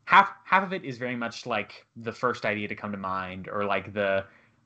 half 0.04 0.32
half 0.44 0.62
of 0.62 0.72
it 0.72 0.84
is 0.84 0.98
very 0.98 1.16
much 1.16 1.46
like 1.46 1.86
the 1.96 2.12
first 2.12 2.44
idea 2.44 2.68
to 2.68 2.74
come 2.74 2.92
to 2.92 2.98
mind 2.98 3.48
or 3.48 3.64
like 3.64 3.92
the 3.92 4.24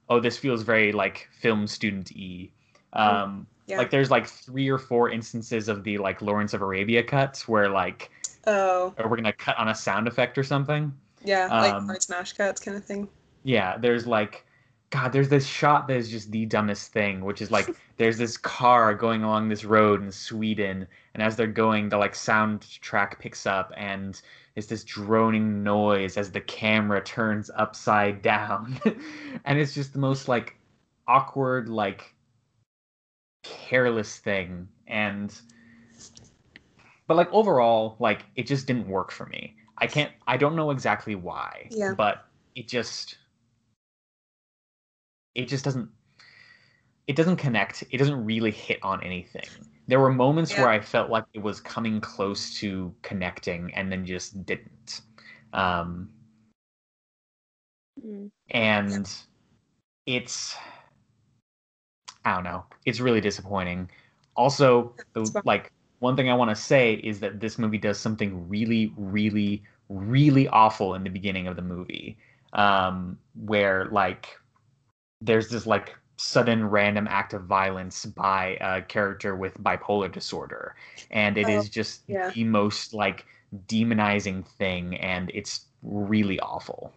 oh 0.08 0.20
this 0.20 0.36
feels 0.36 0.62
very 0.62 0.92
like 0.92 1.28
film 1.40 1.66
student 1.66 2.12
e. 2.12 2.50
um 2.92 3.46
Yeah. 3.66 3.78
like 3.78 3.90
there's 3.90 4.10
like 4.10 4.26
three 4.26 4.68
or 4.68 4.78
four 4.78 5.10
instances 5.10 5.68
of 5.68 5.84
the 5.84 5.98
like 5.98 6.20
lawrence 6.22 6.52
of 6.54 6.62
arabia 6.62 7.02
cuts 7.02 7.46
where 7.48 7.68
like 7.68 8.10
oh, 8.46 8.92
or 8.98 9.08
we're 9.08 9.16
gonna 9.16 9.32
cut 9.32 9.56
on 9.58 9.68
a 9.68 9.74
sound 9.74 10.08
effect 10.08 10.36
or 10.38 10.42
something 10.42 10.92
yeah, 11.24 11.46
like 11.46 11.72
Um, 11.72 11.86
hard 11.86 12.02
smash 12.02 12.32
cuts 12.32 12.60
kind 12.60 12.76
of 12.76 12.84
thing. 12.84 13.08
yeah 13.44 13.78
there's 13.78 14.06
like 14.06 14.44
god 14.90 15.12
there's 15.12 15.28
this 15.28 15.46
shot 15.46 15.86
that 15.88 15.96
is 15.96 16.10
just 16.10 16.30
the 16.32 16.44
dumbest 16.46 16.92
thing 16.92 17.24
which 17.24 17.40
is 17.40 17.50
like 17.50 17.68
there's 17.96 18.18
this 18.18 18.36
car 18.36 18.92
going 18.94 19.22
along 19.22 19.48
this 19.48 19.64
road 19.64 20.02
in 20.02 20.10
sweden 20.10 20.86
and 21.14 21.22
as 21.22 21.36
they're 21.36 21.46
going 21.46 21.88
the 21.88 21.96
like 21.96 22.14
soundtrack 22.14 23.18
picks 23.20 23.46
up 23.46 23.72
and 23.76 24.20
it's 24.54 24.66
this 24.66 24.84
droning 24.84 25.62
noise 25.62 26.16
as 26.16 26.30
the 26.30 26.40
camera 26.40 27.02
turns 27.02 27.50
upside 27.56 28.22
down. 28.22 28.78
And 29.44 29.58
it's 29.58 29.74
just 29.74 29.92
the 29.92 29.98
most 29.98 30.28
like 30.28 30.56
awkward 31.08 31.68
like 31.68 32.14
careless 33.42 34.18
thing. 34.18 34.68
And 34.86 35.34
but 37.06 37.16
like 37.16 37.32
overall 37.32 37.96
like 37.98 38.24
it 38.36 38.46
just 38.46 38.66
didn't 38.66 38.86
work 38.88 39.10
for 39.10 39.26
me. 39.26 39.56
I 39.78 39.86
can't 39.86 40.12
i 40.28 40.36
don't 40.36 40.54
know 40.54 40.70
exactly 40.70 41.14
why 41.16 41.66
Yeah. 41.70 41.94
but 41.96 42.26
it 42.54 42.68
just 42.68 43.16
it 45.34 45.46
just 45.48 45.64
doesn't 45.64 45.88
it 47.08 47.16
doesn't 47.16 47.36
connect. 47.36 47.82
It 47.90 47.98
doesn't 47.98 48.24
really 48.24 48.52
hit 48.52 48.78
on 48.82 49.02
anything 49.02 49.48
there 49.88 50.00
were 50.00 50.12
moments 50.12 50.56
where 50.56 50.68
i 50.68 50.80
felt 50.80 51.10
like 51.10 51.24
it 51.34 51.42
was 51.42 51.60
coming 51.60 52.00
close 52.00 52.58
to 52.58 52.94
connecting 53.02 53.72
and 53.74 53.90
then 53.90 54.04
just 54.06 54.44
didn't. 54.46 55.02
Um 55.52 56.08
Mm. 58.04 58.30
and 58.50 59.12
it's 60.06 60.56
i 62.24 62.34
don't 62.34 62.44
know 62.44 62.64
it's 62.86 63.00
really 63.00 63.20
disappointing. 63.20 63.88
Also 64.34 64.94
the, 65.12 65.42
like 65.44 65.70
one 65.98 66.16
thing 66.16 66.30
i 66.30 66.34
want 66.34 66.48
to 66.50 66.56
say 66.56 66.94
is 66.94 67.20
that 67.20 67.38
this 67.38 67.58
movie 67.58 67.78
does 67.78 67.98
something 68.00 68.48
really 68.48 68.92
really 68.96 69.62
really 69.90 70.48
awful 70.48 70.94
in 70.94 71.04
the 71.04 71.10
beginning 71.10 71.46
of 71.46 71.54
the 71.56 71.62
movie 71.62 72.16
um 72.54 73.18
where 73.44 73.86
like 73.92 74.26
there's 75.20 75.48
this 75.48 75.66
like 75.66 75.94
sudden 76.16 76.64
random 76.68 77.06
act 77.08 77.32
of 77.34 77.44
violence 77.44 78.06
by 78.06 78.56
a 78.60 78.82
character 78.82 79.34
with 79.36 79.54
bipolar 79.62 80.10
disorder 80.12 80.74
and 81.10 81.36
it 81.38 81.48
is 81.48 81.68
Oh, 81.68 81.68
just 81.68 82.02
yeah. 82.08 82.34
the 82.34 82.44
most 82.44 82.94
like 82.94 83.24
demonizing 83.66 84.46
thing 84.58 84.96
and 84.98 85.30
it's 85.34 85.66
really 85.82 86.38
awful 86.40 86.92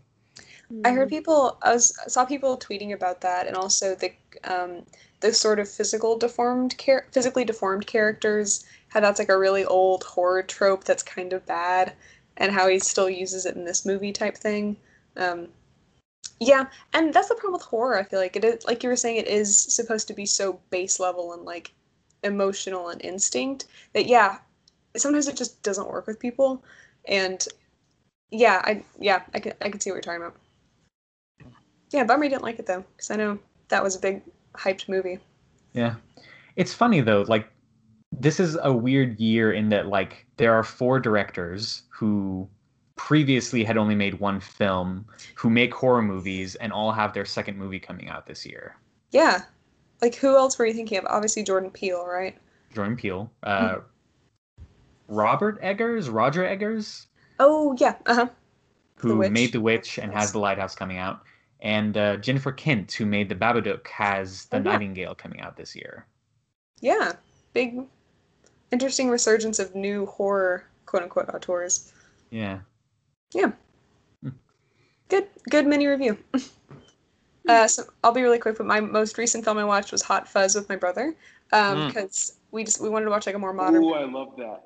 I 0.85 0.91
heard 0.93 1.09
Mm. 1.09 1.09
people. 1.09 1.57
I 1.63 1.73
was 1.73 1.93
I 2.05 2.07
saw 2.07 2.23
people 2.25 2.57
tweeting 2.57 2.93
about 2.93 3.19
that, 3.21 3.47
and 3.47 3.55
also 3.57 3.95
the 3.95 4.13
um, 4.45 4.85
the 5.19 5.33
sort 5.33 5.59
of 5.59 5.67
physical 5.69 6.17
deformed 6.17 6.77
char- 6.77 7.07
physically 7.11 7.43
deformed 7.43 7.87
characters. 7.87 8.65
How 8.89 8.99
that's 9.01 9.19
like 9.19 9.29
a 9.29 9.37
really 9.37 9.65
old 9.65 10.03
horror 10.03 10.43
trope 10.43 10.83
that's 10.85 11.03
kind 11.03 11.33
of 11.33 11.45
bad, 11.45 11.93
and 12.37 12.51
how 12.53 12.67
he 12.69 12.79
still 12.79 13.09
uses 13.09 13.45
it 13.45 13.55
in 13.55 13.65
this 13.65 13.85
movie 13.85 14.13
type 14.13 14.37
thing. 14.37 14.77
Um, 15.17 15.49
yeah, 16.39 16.65
and 16.93 17.13
that's 17.13 17.29
the 17.29 17.35
problem 17.35 17.53
with 17.53 17.61
horror. 17.63 17.97
I 17.97 18.03
feel 18.03 18.19
like 18.19 18.35
it 18.35 18.43
is 18.43 18.65
like 18.65 18.83
you 18.83 18.89
were 18.89 18.95
saying, 18.95 19.17
it 19.17 19.27
is 19.27 19.57
supposed 19.57 20.07
to 20.07 20.13
be 20.13 20.25
so 20.25 20.59
base 20.69 20.99
level 20.99 21.33
and 21.33 21.43
like 21.43 21.73
emotional 22.23 22.89
and 22.89 23.01
instinct 23.03 23.65
that 23.93 24.07
yeah, 24.07 24.39
sometimes 24.97 25.27
it 25.27 25.37
just 25.37 25.61
doesn't 25.63 25.89
work 25.89 26.07
with 26.07 26.19
people, 26.19 26.63
and 27.07 27.47
yeah, 28.31 28.61
I 28.65 28.83
yeah 28.99 29.23
I 29.33 29.39
can 29.39 29.53
I 29.61 29.69
can 29.69 29.79
see 29.79 29.91
what 29.91 29.95
you're 29.95 30.01
talking 30.01 30.21
about. 30.21 30.35
Yeah, 31.91 32.03
bummer 32.03 32.27
didn't 32.27 32.43
like 32.43 32.59
it 32.59 32.65
though, 32.65 32.83
because 32.95 33.11
I 33.11 33.15
know 33.15 33.39
that 33.69 33.83
was 33.83 33.95
a 33.95 33.99
big 33.99 34.21
hyped 34.53 34.89
movie. 34.89 35.19
Yeah. 35.73 35.95
It's 36.55 36.73
funny 36.73 37.01
though, 37.01 37.23
like 37.27 37.47
this 38.11 38.39
is 38.39 38.57
a 38.61 38.73
weird 38.73 39.19
year 39.19 39.53
in 39.53 39.69
that 39.69 39.87
like 39.87 40.25
there 40.37 40.53
are 40.53 40.63
four 40.63 40.99
directors 40.99 41.83
who 41.89 42.47
previously 42.95 43.63
had 43.63 43.77
only 43.77 43.95
made 43.95 44.19
one 44.19 44.39
film 44.39 45.05
who 45.35 45.49
make 45.49 45.73
horror 45.73 46.01
movies 46.01 46.55
and 46.55 46.71
all 46.71 46.91
have 46.91 47.13
their 47.13 47.25
second 47.25 47.57
movie 47.57 47.79
coming 47.79 48.09
out 48.09 48.25
this 48.25 48.45
year. 48.45 48.75
Yeah, 49.11 49.43
like 50.01 50.15
who 50.15 50.35
else 50.35 50.57
were 50.57 50.65
you 50.65 50.73
thinking 50.73 50.97
of? 50.97 51.05
Obviously 51.05 51.43
Jordan 51.43 51.71
Peele, 51.71 52.05
right? 52.05 52.37
Jordan 52.73 52.95
Peele, 52.95 53.29
uh 53.43 53.77
Robert 55.07 55.59
Eggers, 55.61 56.09
Roger 56.09 56.45
Eggers, 56.45 57.07
Oh 57.39 57.75
yeah, 57.79 57.95
uh 58.05 58.15
huh. 58.15 58.27
who 58.97 59.17
Witch. 59.17 59.31
made 59.31 59.51
The 59.51 59.61
Witch 59.61 59.97
and 59.99 60.11
has 60.13 60.31
The 60.31 60.39
Lighthouse 60.39 60.73
coming 60.75 60.97
out, 60.97 61.21
and 61.59 61.95
uh, 61.97 62.17
Jennifer 62.17 62.51
Kent, 62.51 62.91
who 62.93 63.05
made 63.05 63.29
The 63.29 63.35
Babadook, 63.35 63.87
has 63.87 64.45
The 64.45 64.57
Oh, 64.57 64.59
yeah. 64.59 64.63
Nightingale 64.71 65.15
coming 65.15 65.41
out 65.41 65.57
this 65.57 65.75
year. 65.75 66.05
Yeah, 66.81 67.13
big, 67.53 67.79
interesting 68.71 69.09
resurgence 69.09 69.59
of 69.59 69.75
new 69.75 70.05
horror 70.07 70.65
quote 70.85 71.03
unquote 71.03 71.29
auteurs. 71.29 71.91
Yeah. 72.31 72.59
Good, 75.07 75.27
good 75.49 75.67
mini 75.67 75.85
review. 75.87 76.17
uh, 77.47 77.67
so 77.67 77.83
I'll 78.03 78.11
be 78.11 78.21
really 78.23 78.39
quick. 78.39 78.57
But 78.57 78.65
my 78.65 78.79
most 78.79 79.17
recent 79.17 79.43
film 79.43 79.57
I 79.57 79.63
watched 79.63 79.91
was 79.91 80.01
Hot 80.01 80.27
Fuzz 80.27 80.55
with 80.55 80.67
my 80.67 80.75
brother, 80.75 81.15
um, 81.53 81.77
Mm. 81.77 81.87
because 81.87 82.37
we 82.51 82.63
just 82.63 82.81
we 82.81 82.89
wanted 82.89 83.05
to 83.05 83.11
watch 83.11 83.25
like 83.27 83.35
a 83.35 83.39
more 83.39 83.53
modern. 83.53 83.83
Ooh, 83.83 83.93
I 83.93 84.05
love 84.05 84.35
that. 84.37 84.63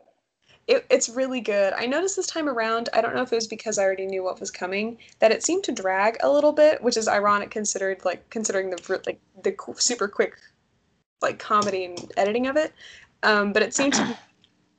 it, 0.68 0.86
it's 0.90 1.10
really 1.10 1.42
good. 1.42 1.74
I 1.74 1.88
noticed 1.88 2.16
this 2.16 2.28
time 2.28 2.48
around, 2.48 2.90
I 2.94 3.02
don't 3.02 3.16
know 3.16 3.24
if 3.24 3.34
it 3.34 3.36
was 3.36 3.48
because 3.48 3.78
I 3.80 3.84
already 3.84 4.06
knew 4.06 4.24
what 4.24 4.40
was 4.40 4.52
coming, 4.52 4.98
that 5.20 5.32
it 5.32 5.44
seemed 5.44 5.64
to 5.66 5.72
drag 5.72 6.18
a 6.22 6.32
little 6.32 6.52
bit, 6.54 6.82
which 6.84 6.96
is 6.96 7.08
ironic 7.08 7.50
considered 7.50 8.06
like 8.06 8.30
considering 8.30 8.70
the 8.70 9.02
like 9.06 9.20
the 9.44 9.56
super 9.78 10.08
quick 10.08 10.38
like 11.22 11.40
comedy 11.40 11.86
and 11.86 12.12
editing 12.18 12.48
of 12.48 12.56
it. 12.56 12.72
Um, 13.24 13.52
but 13.52 13.62
it 13.64 13.74
seemed 13.74 13.94
to 13.96 14.18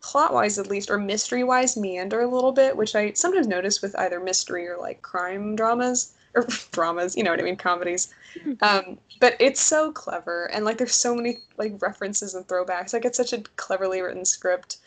plot 0.00 0.32
wise 0.32 0.58
at 0.58 0.68
least 0.68 0.90
or 0.90 0.98
mystery 0.98 1.44
wise 1.44 1.76
meander 1.76 2.20
a 2.20 2.28
little 2.28 2.52
bit, 2.52 2.76
which 2.76 2.94
I 2.94 3.12
sometimes 3.12 3.46
notice 3.46 3.82
with 3.82 3.98
either 3.98 4.20
mystery 4.20 4.66
or 4.66 4.78
like 4.78 5.02
crime 5.02 5.54
dramas 5.54 6.12
or 6.34 6.46
dramas, 6.72 7.16
you 7.16 7.22
know 7.22 7.30
what 7.30 7.40
I 7.40 7.44
mean, 7.44 7.56
comedies. 7.56 8.12
Um, 8.62 8.96
but 9.18 9.34
it's 9.40 9.60
so 9.60 9.90
clever 9.90 10.46
and 10.52 10.64
like 10.64 10.78
there's 10.78 10.94
so 10.94 11.16
many 11.16 11.38
like 11.58 11.82
references 11.82 12.34
and 12.34 12.46
throwbacks. 12.46 12.92
Like 12.92 13.04
it's 13.04 13.16
such 13.16 13.32
a 13.32 13.42
cleverly 13.56 14.00
written 14.02 14.24
script. 14.24 14.78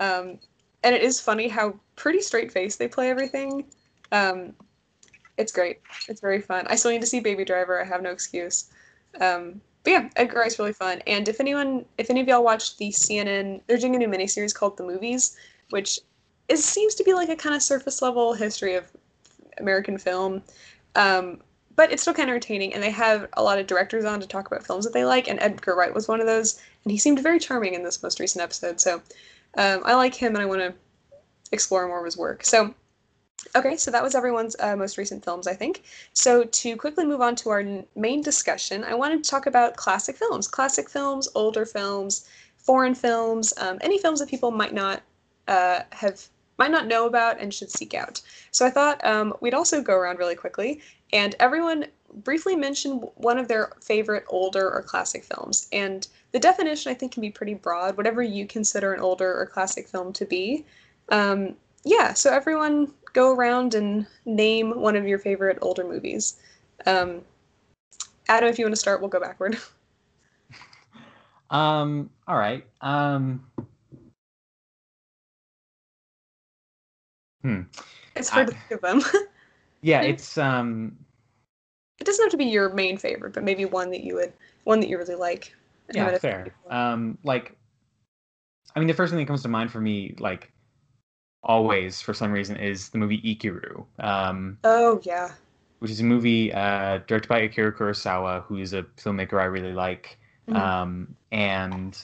Um, 0.00 0.40
and 0.82 0.94
it 0.96 1.02
is 1.02 1.20
funny 1.20 1.46
how 1.46 1.78
pretty 1.94 2.20
straight 2.20 2.50
faced 2.50 2.78
they 2.78 2.88
play 2.88 3.08
everything. 3.08 3.64
Um, 4.10 4.52
it's 5.36 5.52
great. 5.52 5.80
It's 6.08 6.20
very 6.20 6.40
fun. 6.40 6.66
I 6.68 6.74
still 6.74 6.90
need 6.90 7.00
to 7.00 7.06
see 7.06 7.20
Baby 7.20 7.44
Driver. 7.44 7.80
I 7.80 7.84
have 7.84 8.02
no 8.02 8.10
excuse. 8.10 8.70
Um, 9.20 9.60
but 9.88 9.92
yeah, 9.92 10.10
Edgar 10.16 10.40
Wright's 10.40 10.58
really 10.58 10.74
fun. 10.74 11.00
And 11.06 11.26
if 11.30 11.40
anyone, 11.40 11.86
if 11.96 12.10
any 12.10 12.20
of 12.20 12.28
y'all 12.28 12.44
watched 12.44 12.76
the 12.76 12.90
CNN, 12.90 13.62
they're 13.66 13.78
doing 13.78 13.94
a 13.94 13.98
new 13.98 14.08
miniseries 14.08 14.54
called 14.54 14.76
The 14.76 14.84
Movies, 14.84 15.34
which 15.70 15.98
is 16.48 16.62
seems 16.62 16.94
to 16.96 17.04
be 17.04 17.14
like 17.14 17.30
a 17.30 17.36
kind 17.36 17.54
of 17.54 17.62
surface 17.62 18.02
level 18.02 18.34
history 18.34 18.74
of 18.74 18.84
American 19.56 19.96
film. 19.96 20.42
Um, 20.94 21.40
but 21.74 21.90
it's 21.90 22.02
still 22.02 22.12
kind 22.12 22.28
of 22.28 22.34
entertaining, 22.34 22.74
and 22.74 22.82
they 22.82 22.90
have 22.90 23.28
a 23.32 23.42
lot 23.42 23.58
of 23.58 23.66
directors 23.66 24.04
on 24.04 24.20
to 24.20 24.26
talk 24.26 24.46
about 24.46 24.66
films 24.66 24.84
that 24.84 24.92
they 24.92 25.06
like, 25.06 25.26
and 25.26 25.40
Edgar 25.40 25.74
Wright 25.74 25.94
was 25.94 26.06
one 26.06 26.20
of 26.20 26.26
those, 26.26 26.60
and 26.84 26.92
he 26.92 26.98
seemed 26.98 27.22
very 27.22 27.38
charming 27.38 27.72
in 27.72 27.82
this 27.82 28.02
most 28.02 28.20
recent 28.20 28.42
episode. 28.42 28.82
So 28.82 28.96
um, 29.56 29.80
I 29.86 29.94
like 29.94 30.14
him, 30.14 30.34
and 30.34 30.42
I 30.42 30.46
want 30.46 30.60
to 30.60 30.74
explore 31.50 31.88
more 31.88 32.00
of 32.00 32.04
his 32.04 32.18
work. 32.18 32.44
So, 32.44 32.74
okay, 33.56 33.76
so 33.76 33.90
that 33.90 34.02
was 34.02 34.14
everyone's 34.14 34.56
uh, 34.60 34.76
most 34.76 34.98
recent 34.98 35.24
films, 35.24 35.46
I 35.46 35.54
think. 35.54 35.82
So 36.12 36.44
to 36.44 36.76
quickly 36.76 37.04
move 37.04 37.20
on 37.20 37.36
to 37.36 37.50
our 37.50 37.60
n- 37.60 37.86
main 37.96 38.22
discussion, 38.22 38.84
I 38.84 38.94
wanted 38.94 39.22
to 39.24 39.30
talk 39.30 39.46
about 39.46 39.76
classic 39.76 40.16
films, 40.16 40.48
classic 40.48 40.88
films, 40.88 41.28
older 41.34 41.64
films, 41.64 42.28
foreign 42.56 42.94
films, 42.94 43.52
um, 43.58 43.78
any 43.80 43.98
films 43.98 44.20
that 44.20 44.28
people 44.28 44.50
might 44.50 44.74
not 44.74 45.02
uh, 45.46 45.80
have 45.92 46.28
might 46.58 46.70
not 46.72 46.88
know 46.88 47.06
about 47.06 47.40
and 47.40 47.54
should 47.54 47.70
seek 47.70 47.94
out. 47.94 48.20
So 48.50 48.66
I 48.66 48.70
thought 48.70 49.04
um, 49.04 49.32
we'd 49.40 49.54
also 49.54 49.80
go 49.80 49.94
around 49.94 50.18
really 50.18 50.34
quickly 50.34 50.80
and 51.12 51.36
everyone 51.38 51.86
briefly 52.12 52.56
mention 52.56 52.98
one 53.14 53.38
of 53.38 53.48
their 53.48 53.72
favorite 53.80 54.24
older 54.28 54.68
or 54.70 54.82
classic 54.82 55.24
films. 55.24 55.68
And 55.72 56.06
the 56.32 56.38
definition 56.38 56.90
I 56.90 56.94
think 56.94 57.12
can 57.12 57.20
be 57.20 57.30
pretty 57.30 57.54
broad, 57.54 57.96
whatever 57.96 58.22
you 58.22 58.46
consider 58.46 58.92
an 58.92 59.00
older 59.00 59.38
or 59.40 59.46
classic 59.46 59.88
film 59.88 60.12
to 60.14 60.24
be. 60.24 60.64
Um, 61.10 61.54
yeah, 61.84 62.12
so 62.12 62.32
everyone 62.32 62.92
go 63.12 63.34
around 63.34 63.74
and 63.74 64.06
name 64.24 64.70
one 64.80 64.96
of 64.96 65.06
your 65.06 65.18
favorite 65.18 65.58
older 65.62 65.84
movies. 65.84 66.36
Um, 66.86 67.22
Adam, 68.28 68.48
if 68.48 68.58
you 68.58 68.64
want 68.64 68.72
to 68.74 68.80
start, 68.80 69.00
we'll 69.00 69.10
go 69.10 69.20
backward. 69.20 69.58
Um. 71.50 72.10
All 72.26 72.36
right. 72.36 72.62
Um. 72.82 73.42
Hmm. 77.42 77.62
It's 78.14 78.28
hard 78.28 78.48
I- 78.48 78.52
to 78.52 78.56
think 78.58 78.70
of 78.70 78.80
them. 78.82 79.02
Yeah. 79.80 80.02
It's 80.02 80.36
um. 80.36 80.98
it 82.00 82.04
doesn't 82.04 82.22
have 82.22 82.32
to 82.32 82.36
be 82.36 82.44
your 82.44 82.68
main 82.74 82.98
favorite, 82.98 83.32
but 83.32 83.44
maybe 83.44 83.64
one 83.64 83.90
that 83.92 84.02
you 84.02 84.16
would, 84.16 84.32
one 84.64 84.80
that 84.80 84.88
you 84.90 84.98
really 84.98 85.14
like. 85.14 85.54
Yeah. 85.90 86.18
Fair. 86.18 86.54
Um. 86.68 87.16
Like. 87.24 87.56
I 88.76 88.80
mean, 88.80 88.88
the 88.88 88.92
first 88.92 89.10
thing 89.10 89.18
that 89.18 89.26
comes 89.26 89.42
to 89.42 89.48
mind 89.48 89.72
for 89.72 89.80
me, 89.80 90.14
like, 90.18 90.52
always 91.42 92.00
for 92.00 92.14
some 92.14 92.32
reason, 92.32 92.56
is 92.56 92.88
the 92.90 92.98
movie 92.98 93.20
Ikiru. 93.22 93.84
Um. 93.98 94.58
Oh 94.64 95.00
yeah. 95.04 95.32
which 95.80 95.90
is 95.90 96.00
a 96.00 96.04
movie 96.04 96.52
uh, 96.52 96.98
directed 97.06 97.28
by 97.28 97.38
Akira 97.40 97.72
Kurosawa, 97.72 98.42
who 98.44 98.56
is 98.58 98.72
a 98.72 98.82
filmmaker 98.96 99.40
I 99.40 99.44
really 99.44 99.72
like. 99.72 100.18
Mhm. 100.48 100.56
Um, 100.56 101.16
and 101.30 101.96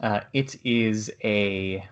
uh, 0.00 0.20
it 0.32 0.56
is 0.64 1.10
a 1.24 1.84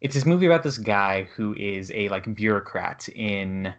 it's 0.00 0.14
this 0.14 0.26
movie 0.26 0.46
about 0.46 0.62
this 0.62 0.78
guy 0.78 1.22
who 1.34 1.54
is 1.54 1.90
a 1.92 2.08
like 2.10 2.32
bureaucrat 2.34 3.08
in 3.10 3.72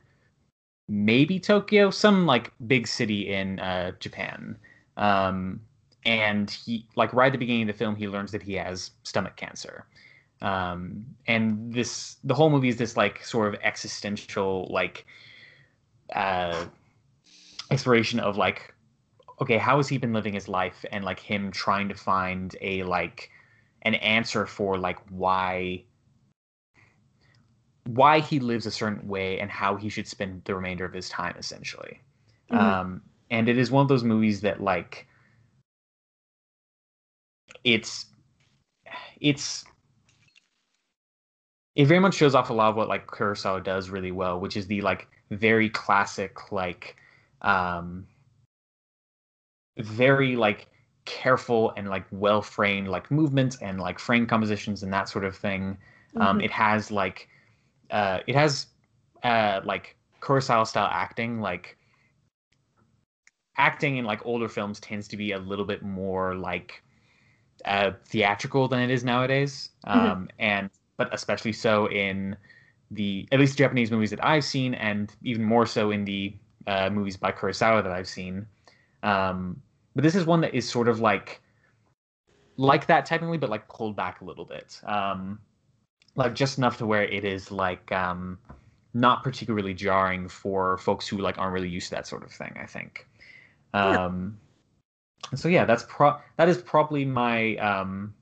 maybe 0.89 1.39
Tokyo, 1.39 1.91
some 1.91 2.25
like 2.25 2.51
big 2.65 2.87
city 2.87 3.31
in 3.33 3.59
uh, 3.59 3.91
Japan. 3.99 4.57
Um, 4.95 5.61
and 6.05 6.49
he 6.49 6.87
like 6.95 7.13
right 7.13 7.27
at 7.27 7.33
the 7.33 7.37
beginning 7.37 7.63
of 7.63 7.67
the 7.67 7.73
film, 7.73 7.95
he 7.95 8.07
learns 8.07 8.31
that 8.31 8.41
he 8.41 8.53
has 8.53 8.91
stomach 9.03 9.35
cancer. 9.35 9.85
Um, 10.41 11.05
and 11.27 11.73
this 11.73 12.17
the 12.23 12.33
whole 12.35 12.49
movie 12.49 12.69
is 12.69 12.77
this 12.77 12.97
like 12.97 13.23
sort 13.23 13.53
of 13.53 13.59
existential 13.63 14.67
like 14.69 15.05
uh, 16.13 16.65
exploration 17.71 18.19
of 18.19 18.37
like 18.37 18.73
okay 19.41 19.57
how 19.57 19.77
has 19.77 19.87
he 19.87 19.97
been 19.97 20.13
living 20.13 20.33
his 20.33 20.47
life 20.47 20.85
and 20.91 21.03
like 21.03 21.19
him 21.19 21.51
trying 21.51 21.89
to 21.89 21.95
find 21.95 22.55
a 22.61 22.83
like 22.83 23.29
an 23.83 23.95
answer 23.95 24.45
for 24.45 24.77
like 24.77 24.99
why 25.09 25.83
why 27.85 28.19
he 28.19 28.39
lives 28.39 28.65
a 28.65 28.71
certain 28.71 29.07
way 29.07 29.39
and 29.39 29.49
how 29.49 29.75
he 29.75 29.89
should 29.89 30.07
spend 30.07 30.43
the 30.45 30.55
remainder 30.55 30.85
of 30.85 30.93
his 30.93 31.09
time 31.09 31.35
essentially 31.37 32.01
Mhm. 32.51 32.59
um 32.59 33.01
and 33.29 33.49
it 33.49 33.57
is 33.57 33.71
one 33.71 33.81
of 33.81 33.87
those 33.89 34.03
movies 34.03 34.41
that 34.41 34.61
like 34.61 35.07
it's 37.63 38.05
it's 39.19 39.65
it 41.77 41.85
very 41.85 41.99
much 41.99 42.15
shows 42.15 42.33
off 42.33 42.49
a 42.49 42.53
lot 42.53 42.71
of 42.71 42.75
what 42.75 42.89
like 42.89 43.05
Kurosawa 43.05 43.63
does 43.63 43.91
really 43.91 44.11
well, 44.11 44.39
which 44.39 44.57
is 44.57 44.65
the 44.65 44.81
like 44.81 45.07
very 45.29 45.69
classic 45.69 46.51
like 46.51 46.95
um 47.43 48.07
very 49.77 50.35
like 50.35 50.67
careful 51.05 51.71
and 51.77 51.87
like 51.87 52.05
well 52.11 52.41
framed 52.41 52.87
like 52.87 53.11
movements 53.11 53.57
and 53.61 53.79
like 53.79 53.99
frame 53.99 54.25
compositions 54.25 54.81
and 54.81 54.91
that 54.91 55.07
sort 55.07 55.23
of 55.23 55.37
thing. 55.37 55.77
Um 56.17 56.39
Mhm. 56.39 56.45
it 56.45 56.51
has 56.51 56.89
like 56.91 57.29
uh 57.91 58.21
it 58.25 58.33
has 58.35 58.67
uh 59.23 59.61
like 59.63 59.95
Kurosawa 60.19 60.65
style 60.65 60.89
acting 60.91 61.41
like 61.41 61.77
acting 63.57 63.97
in 63.97 64.05
like 64.05 64.25
older 64.25 64.49
films 64.49 64.79
tends 64.79 65.07
to 65.09 65.17
be 65.17 65.31
a 65.33 65.37
little 65.37 65.65
bit 65.65 65.83
more 65.83 66.33
like 66.35 66.81
uh 67.65 67.91
theatrical 68.07 68.67
than 68.67 68.79
it 68.79 68.89
is 68.89 69.03
nowadays. 69.03 69.69
Mhm. 69.93 70.15
Um 70.15 70.29
and 70.39 70.71
but 70.97 71.13
especially 71.13 71.53
so 71.53 71.89
in 71.89 72.35
the 72.91 73.27
at 73.31 73.39
least 73.39 73.57
Japanese 73.57 73.91
movies 73.91 74.09
that 74.09 74.23
I've 74.25 74.43
seen, 74.43 74.73
and 74.73 75.13
even 75.23 75.43
more 75.43 75.65
so 75.65 75.91
in 75.91 76.05
the 76.05 76.35
uh, 76.65 76.89
movies 76.89 77.17
by 77.17 77.31
Kurosawa 77.31 77.83
that 77.83 77.91
I've 77.91 78.07
seen. 78.07 78.45
Um, 79.03 79.61
but 79.95 80.03
this 80.03 80.15
is 80.15 80.25
one 80.25 80.41
that 80.41 80.53
is 80.53 80.69
sort 80.69 80.87
of 80.87 80.99
like 80.99 81.41
like 82.57 82.87
that 82.87 83.05
technically, 83.05 83.37
but 83.37 83.49
like 83.49 83.67
pulled 83.67 83.95
back 83.95 84.21
a 84.21 84.25
little 84.25 84.45
bit, 84.45 84.81
um, 84.85 85.39
like 86.15 86.33
just 86.33 86.57
enough 86.57 86.77
to 86.77 86.85
where 86.85 87.03
it 87.03 87.23
is 87.23 87.51
like 87.51 87.91
um, 87.91 88.39
not 88.93 89.23
particularly 89.23 89.73
jarring 89.73 90.27
for 90.27 90.77
folks 90.77 91.07
who 91.07 91.17
like 91.17 91.37
aren't 91.37 91.53
really 91.53 91.69
used 91.69 91.89
to 91.89 91.95
that 91.95 92.07
sort 92.07 92.23
of 92.23 92.31
thing. 92.31 92.55
I 92.59 92.65
think. 92.65 93.07
Yeah. 93.73 94.05
Um, 94.05 94.37
so 95.35 95.49
yeah, 95.49 95.65
that's 95.65 95.85
pro 95.87 96.17
that 96.37 96.47
is 96.47 96.57
probably 96.57 97.05
my 97.05 97.55
um, 97.57 98.13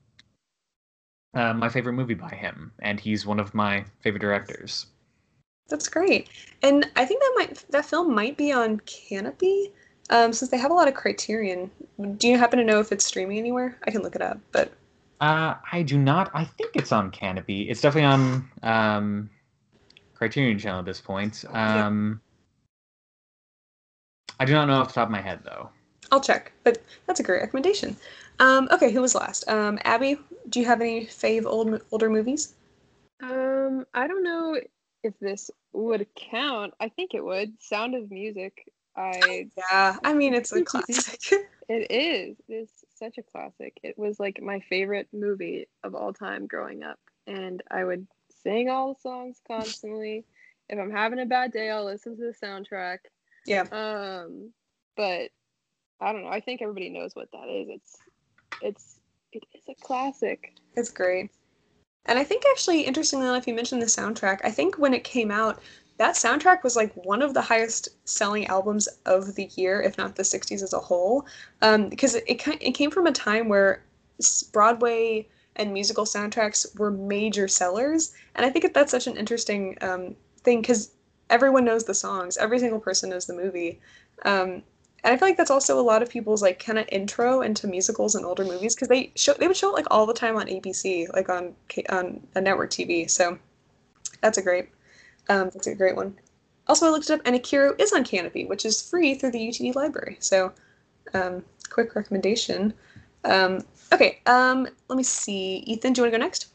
uh, 1.36 1.52
my 1.54 1.68
favorite 1.68 1.92
movie 1.92 2.14
by 2.14 2.30
him, 2.30 2.72
and 2.80 2.98
he's 2.98 3.26
one 3.26 3.38
of 3.38 3.54
my 3.54 3.84
favorite 4.00 4.20
directors. 4.20 4.86
That's 5.68 5.88
great. 5.88 6.28
And 6.62 6.88
I 6.96 7.04
think 7.04 7.20
that 7.20 7.32
might 7.36 7.64
that 7.70 7.84
film 7.84 8.14
might 8.14 8.36
be 8.36 8.52
on 8.52 8.80
Kanopy, 8.80 9.72
um, 10.10 10.32
since 10.32 10.50
they 10.50 10.56
have 10.58 10.70
a 10.70 10.74
lot 10.74 10.88
of 10.88 10.94
Criterion. 10.94 11.70
Do 12.18 12.28
you 12.28 12.38
happen 12.38 12.58
to 12.58 12.64
know 12.64 12.80
if 12.80 12.92
it's 12.92 13.04
streaming 13.04 13.38
anywhere? 13.38 13.76
I 13.86 13.90
can 13.90 14.02
look 14.02 14.14
it 14.14 14.22
up, 14.22 14.38
but 14.52 14.72
Uh, 15.20 15.54
I 15.72 15.82
do 15.82 15.98
not. 15.98 16.30
I 16.34 16.44
think 16.44 16.76
it's 16.76 16.92
on 16.92 17.10
Kanopy. 17.10 17.70
It's 17.70 17.80
definitely 17.80 18.06
on 18.06 18.50
um, 18.62 19.30
Criterion 20.14 20.58
Channel 20.58 20.80
at 20.80 20.86
this 20.86 21.00
point. 21.00 21.44
Yeah. 21.44 21.86
Um, 21.86 22.20
I 24.38 24.44
do 24.44 24.52
not 24.52 24.68
know 24.68 24.74
off 24.74 24.88
the 24.88 24.94
top 24.94 25.08
of 25.08 25.12
my 25.12 25.20
head 25.22 25.40
though. 25.44 25.70
I'll 26.12 26.20
check. 26.20 26.52
But 26.62 26.82
that's 27.06 27.18
a 27.20 27.22
great 27.22 27.40
recommendation. 27.40 27.96
Um, 28.38 28.68
okay, 28.70 28.92
who 28.92 29.00
was 29.00 29.14
last? 29.14 29.48
Um, 29.48 29.78
Abby, 29.84 30.18
do 30.48 30.60
you 30.60 30.66
have 30.66 30.80
any 30.80 31.06
fave 31.06 31.46
old 31.46 31.80
older 31.90 32.10
movies? 32.10 32.54
Um, 33.22 33.86
I 33.94 34.06
don't 34.06 34.22
know 34.22 34.60
if 35.02 35.18
this 35.20 35.50
would 35.72 36.06
count. 36.14 36.74
I 36.80 36.88
think 36.88 37.14
it 37.14 37.24
would. 37.24 37.60
Sound 37.60 37.94
of 37.94 38.10
Music. 38.10 38.70
I 38.96 39.48
Yeah, 39.56 39.96
I 40.04 40.14
mean 40.14 40.34
it's 40.34 40.52
a 40.52 40.62
classic. 40.62 41.20
it 41.68 41.90
is. 41.90 42.36
It 42.48 42.52
is 42.52 42.70
such 42.94 43.18
a 43.18 43.22
classic. 43.22 43.78
It 43.82 43.98
was 43.98 44.20
like 44.20 44.40
my 44.42 44.60
favorite 44.60 45.08
movie 45.12 45.66
of 45.82 45.94
all 45.94 46.12
time 46.12 46.46
growing 46.46 46.82
up, 46.82 46.98
and 47.26 47.62
I 47.70 47.84
would 47.84 48.06
sing 48.42 48.68
all 48.68 48.94
the 48.94 49.00
songs 49.00 49.40
constantly. 49.46 50.24
If 50.68 50.78
I'm 50.78 50.90
having 50.90 51.20
a 51.20 51.26
bad 51.26 51.52
day, 51.52 51.70
I'll 51.70 51.84
listen 51.84 52.16
to 52.16 52.22
the 52.32 52.46
soundtrack. 52.46 52.98
yeah. 53.46 53.62
Um, 53.70 54.52
but 54.96 55.30
I 56.00 56.12
don't 56.12 56.22
know. 56.24 56.28
I 56.28 56.40
think 56.40 56.62
everybody 56.62 56.90
knows 56.90 57.14
what 57.14 57.30
that 57.32 57.48
is. 57.48 57.68
It's 57.70 57.96
it's 58.62 58.96
it 59.32 59.44
is 59.54 59.64
a 59.68 59.74
classic. 59.74 60.54
It's 60.74 60.90
great. 60.90 61.30
And 62.06 62.18
I 62.18 62.24
think 62.24 62.44
actually, 62.50 62.82
interestingly 62.82 63.26
enough, 63.26 63.46
you 63.46 63.54
mentioned 63.54 63.82
the 63.82 63.86
soundtrack. 63.86 64.40
I 64.44 64.50
think 64.50 64.78
when 64.78 64.94
it 64.94 65.04
came 65.04 65.30
out, 65.30 65.60
that 65.98 66.14
soundtrack 66.14 66.62
was 66.62 66.76
like 66.76 66.92
one 66.94 67.22
of 67.22 67.34
the 67.34 67.40
highest 67.42 67.88
selling 68.04 68.46
albums 68.46 68.88
of 69.06 69.34
the 69.34 69.50
year, 69.56 69.80
if 69.82 69.98
not 69.98 70.14
the 70.14 70.22
60s 70.22 70.62
as 70.62 70.72
a 70.72 70.78
whole, 70.78 71.26
um, 71.62 71.88
because 71.88 72.14
it, 72.14 72.24
it, 72.26 72.46
it 72.60 72.72
came 72.72 72.90
from 72.90 73.06
a 73.06 73.12
time 73.12 73.48
where 73.48 73.82
Broadway 74.52 75.26
and 75.56 75.72
musical 75.72 76.04
soundtracks 76.04 76.78
were 76.78 76.90
major 76.90 77.48
sellers. 77.48 78.14
And 78.34 78.44
I 78.44 78.50
think 78.50 78.62
that 78.62 78.74
that's 78.74 78.90
such 78.90 79.06
an 79.06 79.16
interesting 79.16 79.76
um, 79.80 80.14
thing 80.42 80.60
because 80.60 80.92
everyone 81.30 81.64
knows 81.64 81.84
the 81.84 81.94
songs, 81.94 82.36
every 82.36 82.58
single 82.58 82.80
person 82.80 83.10
knows 83.10 83.26
the 83.26 83.34
movie. 83.34 83.80
Um, 84.24 84.62
and 85.04 85.14
I 85.14 85.16
feel 85.16 85.28
like 85.28 85.36
that's 85.36 85.50
also 85.50 85.78
a 85.78 85.82
lot 85.82 86.02
of 86.02 86.10
people's 86.10 86.42
like 86.42 86.62
kind 86.64 86.78
of 86.78 86.86
intro 86.90 87.42
into 87.42 87.66
musicals 87.66 88.14
and 88.14 88.24
older 88.24 88.44
movies 88.44 88.74
because 88.74 88.88
they 88.88 89.12
show 89.14 89.34
they 89.34 89.46
would 89.46 89.56
show 89.56 89.70
it 89.70 89.74
like 89.74 89.86
all 89.90 90.06
the 90.06 90.14
time 90.14 90.36
on 90.36 90.46
ABC, 90.46 91.12
like 91.12 91.28
on 91.28 91.54
on 91.90 92.26
a 92.34 92.40
network 92.40 92.70
TV. 92.70 93.08
So 93.08 93.38
that's 94.20 94.38
a 94.38 94.42
great 94.42 94.68
um, 95.28 95.50
that's 95.52 95.66
a 95.66 95.74
great 95.74 95.96
one. 95.96 96.16
Also, 96.68 96.86
I 96.86 96.90
looked 96.90 97.10
it 97.10 97.12
up, 97.12 97.20
and 97.24 97.36
Akira 97.36 97.74
is 97.78 97.92
on 97.92 98.04
Kanopy, 98.04 98.48
which 98.48 98.64
is 98.64 98.82
free 98.82 99.14
through 99.14 99.30
the 99.30 99.48
UTD 99.48 99.74
library. 99.74 100.16
So, 100.20 100.52
um, 101.14 101.44
quick 101.70 101.94
recommendation. 101.94 102.74
Um, 103.24 103.64
okay, 103.92 104.20
um, 104.26 104.66
let 104.88 104.96
me 104.96 105.04
see. 105.04 105.58
Ethan, 105.66 105.92
do 105.92 106.00
you 106.00 106.04
want 106.04 106.14
to 106.14 106.18
go 106.18 106.24
next? 106.24 106.48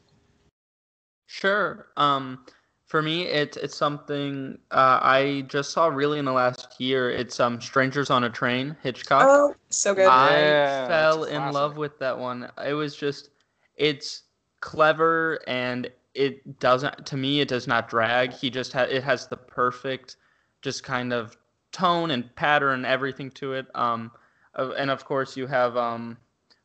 Sure. 1.28 1.88
Um, 1.96 2.46
for 2.92 3.02
me, 3.02 3.24
it's 3.24 3.56
it's 3.56 3.78
something 3.78 4.58
uh, 4.70 5.00
I 5.02 5.46
just 5.48 5.72
saw 5.72 5.88
really 5.88 6.20
in 6.20 6.26
the 6.26 6.34
last 6.34 6.76
year. 6.78 7.10
It's 7.10 7.39
um, 7.39 7.62
Strangers 7.62 8.10
on 8.10 8.26
a 8.26 8.30
Train, 8.30 8.76
Hitchcock. 8.84 9.28
Oh, 9.30 9.56
so 9.70 9.96
good. 9.96 10.08
I 10.08 10.39
Yeah, 10.39 10.88
fell 10.88 11.24
in 11.24 11.38
classic. 11.38 11.54
love 11.54 11.78
with 11.78 11.98
that 12.00 12.20
one. 12.20 12.52
It 12.68 12.74
was 12.74 12.94
just, 12.94 13.30
it's 13.78 14.24
clever 14.60 15.39
and 15.48 15.89
it 16.16 16.60
doesn't. 16.60 17.06
To 17.06 17.16
me, 17.16 17.39
it 17.39 17.48
does 17.48 17.66
not 17.66 17.88
drag. 17.88 18.34
He 18.34 18.50
just 18.50 18.74
ha- 18.74 18.82
it 18.82 19.04
has 19.06 19.26
the 19.26 19.38
perfect, 19.38 20.18
just 20.62 20.84
kind 20.84 21.14
of 21.14 21.38
tone 21.72 22.12
and 22.12 22.36
pattern, 22.36 22.84
everything 22.84 23.32
to 23.32 23.54
it. 23.54 23.68
Um, 23.74 24.12
and 24.56 24.92
of 24.92 25.06
course 25.06 25.38
you 25.38 25.48
have 25.48 25.78
um, 25.78 26.18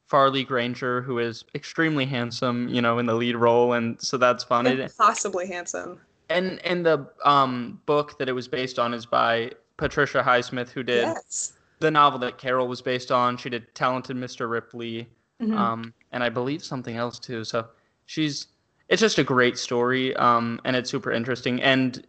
Farley 0.07 0.43
Granger, 0.43 1.03
who 1.03 1.21
is 1.21 1.45
extremely 1.55 2.05
handsome, 2.05 2.67
you 2.67 2.83
know, 2.83 2.99
in 2.99 3.07
the 3.07 3.15
lead 3.15 3.37
role, 3.37 3.75
and 3.75 4.01
so 4.03 4.17
that's 4.17 4.43
fun. 4.43 4.67
It, 4.67 4.81
Impossibly 4.81 5.47
handsome. 5.47 6.01
And 6.29 6.61
and 6.65 6.85
the 6.85 7.09
um 7.25 7.81
book 7.87 8.19
that 8.19 8.29
it 8.29 8.33
was 8.33 8.49
based 8.49 8.79
on 8.79 8.93
is 8.95 9.07
by 9.07 9.53
Patricia 9.77 10.23
Highsmith, 10.23 10.71
who 10.71 10.83
did 10.83 11.07
Yes. 11.09 11.53
the 11.81 11.91
novel 11.91 12.19
that 12.21 12.39
Carol 12.39 12.67
was 12.69 12.83
based 12.83 13.13
on. 13.13 13.37
She 13.37 13.51
did 13.51 13.73
Talented 13.75 14.17
Mr. 14.17 14.49
Ripley, 14.51 15.09
Mhm. 15.43 15.57
um, 15.57 15.95
and 16.13 16.25
I 16.25 16.29
believe 16.29 16.65
something 16.65 16.97
else 16.97 17.19
too. 17.19 17.45
So 17.45 17.67
she's 18.07 18.49
it's 18.89 19.01
just 19.01 19.19
a 19.19 19.25
great 19.25 19.59
story, 19.59 20.15
um, 20.17 20.61
and 20.65 20.77
it's 20.77 20.91
super 20.91 21.11
interesting. 21.13 21.61
And 21.63 22.07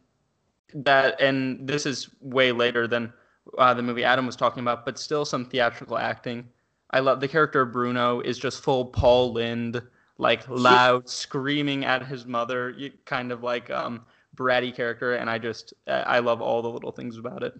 that 0.74 1.20
and 1.22 1.68
this 1.68 1.86
is 1.86 2.10
way 2.22 2.52
later 2.52 2.88
than 2.88 3.14
uh, 3.58 3.74
the 3.74 3.82
movie 3.82 4.04
Adam 4.04 4.26
was 4.26 4.36
talking 4.36 4.62
about, 4.62 4.84
but 4.86 5.00
still 5.00 5.26
some 5.26 5.46
theatrical 5.46 5.98
acting. 5.98 6.48
I 6.92 7.00
love 7.00 7.20
the 7.22 7.28
character 7.28 7.62
of 7.62 7.72
Bruno 7.72 8.20
is 8.22 8.38
just 8.38 8.62
full 8.64 8.86
Paul 8.86 9.34
Lynde, 9.34 9.82
like 10.18 10.48
loud 10.50 11.10
screaming 11.10 11.86
at 11.86 12.06
his 12.06 12.26
mother, 12.26 12.70
you, 12.72 12.92
kind 13.06 13.32
of 13.32 13.44
like 13.44 13.70
um 13.70 14.06
bratty 14.36 14.74
character, 14.76 15.16
and 15.16 15.30
I 15.30 15.38
just 15.40 15.74
I 15.88 16.20
love 16.20 16.42
all 16.42 16.62
the 16.62 16.70
little 16.70 16.92
things 16.92 17.18
about 17.18 17.44
it. 17.44 17.54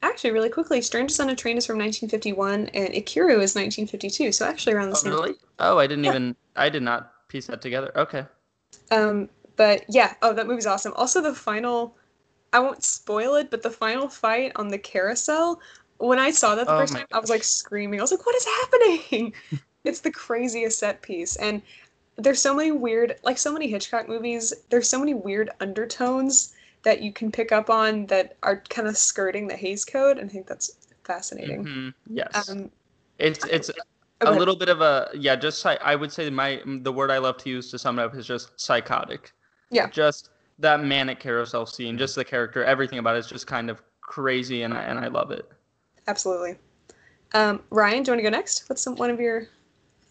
Actually, 0.00 0.30
really 0.30 0.48
quickly, 0.48 0.80
Strangers 0.80 1.20
on 1.20 1.28
a 1.28 1.36
Train 1.36 1.58
is 1.58 1.66
from 1.66 1.76
1951, 1.76 2.68
and 2.68 2.94
Ikiru 2.94 3.42
is 3.42 3.54
1952. 3.54 4.32
So 4.32 4.46
actually 4.46 4.72
around 4.72 4.88
the 4.88 4.94
Oh, 4.94 4.98
same. 4.98 5.18
really? 5.18 5.34
Oh, 5.58 5.78
I 5.78 5.86
didn't 5.86 6.04
Yeah. 6.04 6.14
even 6.14 6.36
I 6.56 6.68
did 6.68 6.82
not 6.82 7.28
piece 7.28 7.46
that 7.46 7.62
together. 7.62 7.92
Okay. 7.96 8.26
Um, 8.90 9.28
but 9.56 9.84
yeah, 9.88 10.14
oh, 10.22 10.32
that 10.34 10.46
movie's 10.46 10.66
awesome. 10.66 10.92
Also, 10.96 11.20
the 11.20 11.34
final, 11.34 11.96
I 12.52 12.60
won't 12.60 12.84
spoil 12.84 13.36
it, 13.36 13.50
but 13.50 13.62
the 13.62 13.70
final 13.70 14.08
fight 14.08 14.52
on 14.56 14.68
the 14.68 14.78
carousel, 14.78 15.60
when 15.98 16.18
I 16.18 16.30
saw 16.30 16.54
that 16.56 16.68
the 16.68 16.74
Oh 16.74 16.74
first 16.74 16.94
time, 16.94 17.06
I 17.12 17.20
was 17.20 17.30
like 17.30 17.44
screaming. 17.44 18.00
I 18.00 18.02
was 18.04 18.12
like, 18.12 18.26
what 18.26 18.36
is 18.36 18.46
happening? 18.46 19.34
it's 19.86 20.00
the 20.00 20.10
craziest 20.10 20.78
set 20.78 21.02
piece. 21.02 21.36
And 21.36 21.62
there's 22.16 22.40
so 22.40 22.54
many 22.54 22.72
weird, 22.72 23.16
like 23.22 23.38
so 23.38 23.52
many 23.52 23.68
Hitchcock 23.68 24.08
movies, 24.08 24.52
there's 24.70 24.88
so 24.88 24.98
many 24.98 25.14
weird 25.14 25.50
undertones 25.60 26.54
that 26.82 27.02
you 27.02 27.12
can 27.12 27.30
pick 27.30 27.52
up 27.52 27.68
on 27.68 28.06
that 28.06 28.36
are 28.42 28.62
kind 28.68 28.88
of 28.88 28.96
skirting 28.96 29.48
the 29.48 29.56
Hays 29.56 29.84
Code. 29.84 30.18
And 30.18 30.30
I 30.30 30.32
think 30.32 30.46
that's 30.46 30.88
fascinating. 31.04 31.64
Mhm. 31.64 31.94
Yes. 32.08 32.48
Um, 32.48 32.70
it's 33.18 33.44
it's 33.46 33.70
a 34.20 34.30
little 34.30 34.56
bit 34.56 34.68
of 34.68 34.80
a 34.80 35.10
yeah. 35.14 35.36
Just 35.36 35.64
I 35.66 35.94
would 35.94 36.12
say 36.12 36.28
my 36.30 36.62
the 36.64 36.92
word 36.92 37.10
I 37.10 37.18
love 37.18 37.38
to 37.38 37.50
use 37.50 37.70
to 37.70 37.78
sum 37.78 37.98
it 37.98 38.02
up 38.02 38.14
is 38.14 38.26
just 38.26 38.58
psychotic. 38.60 39.32
Yeah. 39.70 39.88
Just 39.88 40.30
that 40.58 40.82
manic 40.82 41.20
carousel 41.20 41.66
scene, 41.66 41.98
just 41.98 42.14
the 42.14 42.24
character, 42.24 42.64
everything 42.64 42.98
about 42.98 43.16
it 43.16 43.20
is 43.20 43.26
just 43.26 43.46
kind 43.46 43.68
of 43.68 43.82
crazy, 44.00 44.62
and 44.62 44.72
I, 44.72 44.82
and 44.82 44.98
I 44.98 45.08
love 45.08 45.30
it. 45.30 45.50
Absolutely. 46.06 46.56
Um, 47.34 47.62
Ryan, 47.70 48.02
do 48.02 48.10
you 48.10 48.12
want 48.12 48.18
to 48.20 48.30
go 48.30 48.30
next? 48.30 48.68
What's 48.68 48.82
some, 48.82 48.94
one 48.96 49.10
of 49.10 49.20
your 49.20 49.48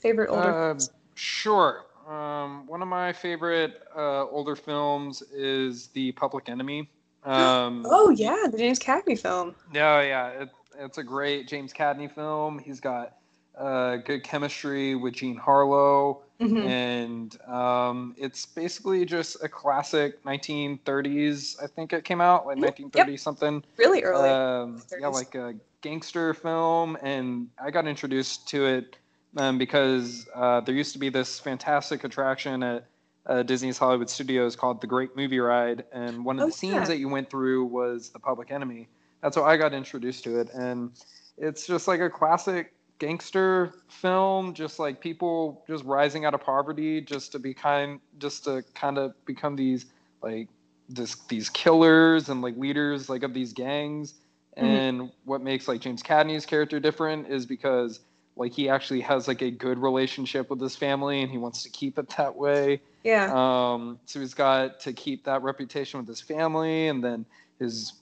favorite 0.05 0.29
older? 0.29 0.53
Films? 0.53 0.91
sure. 1.15 1.85
Um, 2.07 2.67
one 2.67 2.83
of 2.83 2.87
my 2.87 3.11
favorite 3.11 3.81
uh, 3.95 4.25
older 4.27 4.55
films 4.55 5.23
is 5.33 5.87
The 5.87 6.11
Public 6.11 6.47
Enemy. 6.47 6.87
Um, 7.23 7.83
oh 7.89 8.11
yeah, 8.11 8.45
the 8.51 8.57
James 8.59 8.77
Cagney 8.77 9.19
film. 9.19 9.55
No, 9.73 10.01
yeah, 10.01 10.27
it, 10.41 10.49
it's 10.77 10.99
a 10.99 11.03
great 11.03 11.47
James 11.47 11.73
Cagney 11.73 12.13
film. 12.13 12.59
He's 12.59 12.79
got 12.79 13.15
uh, 13.57 13.95
good 13.97 14.23
chemistry 14.23 14.93
with 14.93 15.15
Jean 15.15 15.37
Harlow, 15.37 16.21
Mhm. 16.39 16.63
and 16.65 17.41
um, 17.49 18.13
it's 18.17 18.45
basically 18.45 19.05
just 19.05 19.43
a 19.43 19.49
classic 19.49 20.23
1930s. 20.23 21.55
I 21.63 21.65
think 21.65 21.93
it 21.93 22.03
came 22.03 22.21
out 22.21 22.45
like 22.45 22.57
Mhm. 22.57 22.61
1930 22.61 23.17
something. 23.17 23.63
Really 23.77 24.03
early. 24.03 24.29
Um, 24.29 24.83
yeah, 24.99 25.07
like 25.07 25.33
a 25.33 25.55
gangster 25.81 26.35
film, 26.35 26.95
and 27.01 27.49
I 27.57 27.71
got 27.71 27.87
introduced 27.87 28.47
to 28.49 28.65
it 28.67 28.97
um, 29.37 29.57
because 29.57 30.27
uh, 30.35 30.61
there 30.61 30.75
used 30.75 30.93
to 30.93 30.99
be 30.99 31.09
this 31.09 31.39
fantastic 31.39 32.03
attraction 32.03 32.63
at 32.63 32.85
uh, 33.27 33.43
Disney's 33.43 33.77
Hollywood 33.77 34.09
Studios 34.09 34.55
called 34.55 34.81
the 34.81 34.87
Great 34.87 35.15
Movie 35.15 35.39
Ride, 35.39 35.83
and 35.91 36.23
one 36.23 36.37
of 36.39 36.43
Oh, 36.43 36.47
the 36.47 36.51
scenes 36.51 36.73
yeah. 36.73 36.85
that 36.85 36.97
you 36.99 37.09
went 37.09 37.29
through 37.29 37.65
was 37.65 38.09
The 38.09 38.19
Public 38.19 38.51
Enemy. 38.51 38.87
That's 39.21 39.35
how 39.35 39.43
I 39.43 39.57
got 39.57 39.73
introduced 39.73 40.23
to 40.25 40.39
it, 40.39 40.49
and 40.53 40.91
it's 41.37 41.65
just 41.65 41.87
like 41.87 41.99
a 42.01 42.09
classic 42.09 42.73
gangster 42.99 43.73
film, 43.89 44.53
just 44.53 44.79
like 44.79 45.01
people 45.01 45.63
just 45.67 45.83
rising 45.83 46.23
out 46.25 46.33
of 46.33 46.41
poverty, 46.41 47.01
just 47.01 47.31
to 47.33 47.39
be 47.39 47.53
kind, 47.53 47.99
just 48.19 48.43
to 48.45 48.63
kind 48.73 48.97
of 48.97 49.13
become 49.25 49.55
these 49.55 49.87
like 50.21 50.47
this 50.87 51.15
these 51.27 51.49
killers 51.49 52.29
and 52.29 52.41
like 52.41 52.55
leaders 52.57 53.09
like 53.09 53.23
of 53.23 53.33
these 53.33 53.51
gangs. 53.53 54.13
Mhm. 54.57 54.63
And 54.63 55.11
what 55.25 55.41
makes 55.41 55.67
like 55.67 55.81
James 55.81 56.01
Cagney's 56.03 56.45
character 56.45 56.79
different 56.79 57.27
is 57.27 57.45
because 57.45 57.99
like 58.35 58.53
he 58.53 58.69
actually 58.69 59.01
has 59.01 59.27
like 59.27 59.41
a 59.41 59.51
good 59.51 59.77
relationship 59.77 60.49
with 60.49 60.59
his 60.59 60.75
family 60.75 61.21
and 61.21 61.31
he 61.31 61.37
wants 61.37 61.63
to 61.63 61.69
keep 61.69 61.97
it 61.97 62.09
that 62.17 62.35
way. 62.35 62.81
yeah. 63.03 63.31
Um, 63.33 63.99
so 64.05 64.19
he's 64.19 64.33
got 64.33 64.79
to 64.81 64.93
keep 64.93 65.23
that 65.25 65.41
reputation 65.41 65.99
with 65.99 66.07
his 66.07 66.21
family 66.21 66.87
and 66.87 67.03
then 67.03 67.25
his 67.59 67.93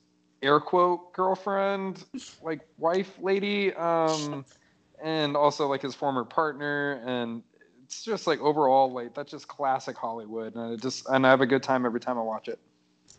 air 0.41 0.59
quote 0.59 1.13
girlfriend, 1.13 2.03
like 2.41 2.61
wife 2.77 3.13
lady, 3.21 3.73
um, 3.75 4.43
and 5.01 5.38
also 5.38 5.67
like 5.67 5.81
his 5.81 5.93
former 5.93 6.23
partner. 6.23 7.01
And 7.05 7.43
it's 7.84 8.03
just 8.03 8.25
like 8.25 8.39
overall, 8.39 8.91
like 8.91 9.13
that's 9.13 9.31
just 9.31 9.47
classic 9.47 9.97
Hollywood. 9.97 10.55
And 10.55 10.73
it 10.73 10.81
just, 10.81 11.07
and 11.09 11.25
I 11.27 11.29
have 11.29 11.41
a 11.41 11.45
good 11.45 11.63
time 11.63 11.86
every 11.86 11.99
time 11.99 12.17
I 12.17 12.21
watch 12.21 12.47
it. 12.47 12.59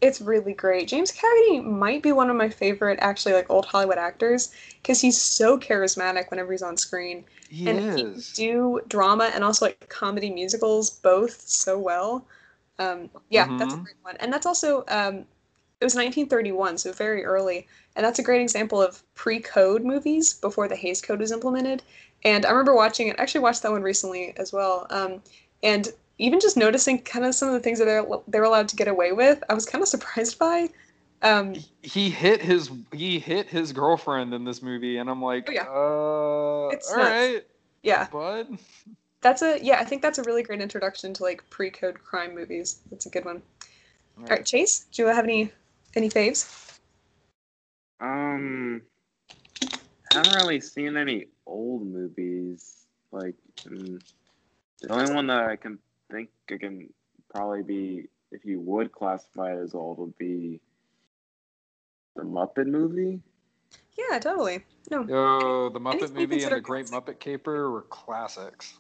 It's 0.01 0.21
really 0.21 0.53
great. 0.53 0.89
James 0.89 1.13
Cagney 1.13 1.65
might 1.65 2.03
be 2.03 2.13
one 2.13 2.29
of 2.31 2.37
my 2.37 2.49
favorite, 2.51 2.99
actually, 3.01 3.33
like 3.35 3.49
old 3.51 3.67
Hollywood 3.67 3.99
actors 3.99 4.53
because 4.83 5.01
he's 5.01 5.21
so 5.21 5.59
charismatic 5.59 6.31
whenever 6.31 6.53
he's 6.53 6.63
on 6.63 6.77
screen, 6.77 7.25
He 7.49 7.67
and 7.67 7.81
he 7.95 8.09
do 8.35 8.81
drama 8.89 9.31
and 9.35 9.43
also 9.43 9.67
like 9.67 9.89
comedy 9.89 10.31
musicals 10.31 10.91
both 10.91 11.41
so 11.49 11.79
well. 11.79 12.27
Um, 12.79 13.11
yeah, 13.31 13.49
that's 13.59 13.75
a 13.75 13.79
Mhm. 13.79 13.85
great 13.85 13.97
one, 14.03 14.17
and 14.21 14.33
that's 14.33 14.47
also 14.47 14.85
um, 14.89 15.25
it 15.81 15.85
was 15.85 15.95
1931, 15.95 16.77
so 16.79 16.93
very 16.93 17.25
early, 17.25 17.67
and 17.97 18.05
that's 18.05 18.19
a 18.19 18.23
great 18.23 18.43
example 18.43 18.83
of 18.83 19.03
pre-code 19.15 19.85
movies 19.85 20.35
before 20.35 20.69
the 20.69 20.77
Hays 20.77 21.01
Code 21.03 21.21
was 21.21 21.33
implemented. 21.33 21.83
And 22.25 22.45
I 22.47 22.51
remember 22.51 22.75
watching 22.75 23.09
it. 23.09 23.17
I 23.19 23.23
actually 23.23 23.43
watched 23.43 23.63
that 23.63 23.73
one 23.73 23.83
recently 23.83 24.35
as 24.37 24.53
well, 24.53 24.87
um, 24.91 25.23
and 25.63 25.89
even 26.19 26.41
just 26.41 26.57
noticing 26.57 27.01
kind 27.03 27.25
of 27.25 27.35
some 27.35 27.49
of 27.49 27.55
the 27.55 27.61
things 27.61 27.79
that 27.79 27.87
they're 27.87 28.07
they're 28.29 28.45
allowed 28.45 28.69
to 28.69 28.77
get 28.77 28.89
away 28.89 29.13
with, 29.13 29.43
I 29.49 29.55
was 29.55 29.67
kind 29.67 29.83
of 29.83 29.89
surprised 29.89 30.39
by. 30.39 30.69
Um, 31.23 31.55
he 31.83 32.11
hit 32.11 32.43
his 32.43 32.71
he 32.93 33.19
hit 33.19 33.49
his 33.49 33.73
girlfriend 33.73 34.35
in 34.35 34.45
this 34.45 34.63
movie, 34.63 34.99
and 34.99 35.09
I'm 35.09 35.23
like, 35.23 35.47
Oh, 35.49 35.53
yeah. 35.53 35.63
uh, 35.63 36.69
It's 36.75 36.91
all 36.91 36.99
nuts. 36.99 37.11
right, 37.11 37.47
yeah, 37.83 38.07
bud. 38.09 38.59
that's 39.23 39.43
a 39.43 39.59
yeah. 39.63 39.79
I 39.81 39.85
think 39.85 40.03
that's 40.03 40.19
a 40.19 40.23
really 40.25 40.43
great 40.43 40.61
introduction 40.61 41.15
to 41.15 41.23
like 41.23 41.49
pre-code 41.51 42.03
crime 42.03 42.35
movies. 42.35 42.81
That's 42.91 43.07
a 43.07 43.11
good 43.11 43.25
one. 43.25 43.43
All 44.19 44.25
right, 44.29 44.45
Chase, 44.45 44.87
do 44.93 45.03
you 45.03 45.09
have 45.09 45.25
any 45.25 45.51
any 45.97 46.11
faves? 46.11 46.79
Um, 48.01 48.83
I 50.13 50.19
haven't 50.19 50.35
really 50.35 50.61
seen 50.61 50.97
any 50.97 51.27
old 51.47 51.87
movies. 51.87 52.87
Like, 53.13 53.35
mm, 53.65 54.03
the 54.83 54.93
only 54.93 55.15
one 55.15 55.27
that 55.29 55.45
I 55.49 55.57
can 55.57 55.79
think 56.15 56.31
it 56.49 56.61
can 56.61 56.89
probably 57.31 57.63
be 57.63 58.09
if 58.31 58.45
you 58.45 58.61
would 58.61 58.93
classify 58.93 59.53
it 59.53 59.59
as 59.63 59.75
old 59.75 59.99
would 59.99 60.17
be 60.19 60.61
the 62.17 62.23
Muppet 62.23 62.67
movie. 62.67 63.21
Yeah, 63.97 64.19
totally. 64.19 64.65
No. 64.91 65.05
Yo, 65.05 65.69
the 65.71 65.81
Muppet 65.81 65.95
Anything 65.95 66.15
movie 66.15 66.43
and 66.45 66.57
the 66.57 66.61
Great. 66.61 66.87
Muppet 66.87 67.19
Caper 67.21 67.71
were 67.71 67.83
classics. 67.83 68.79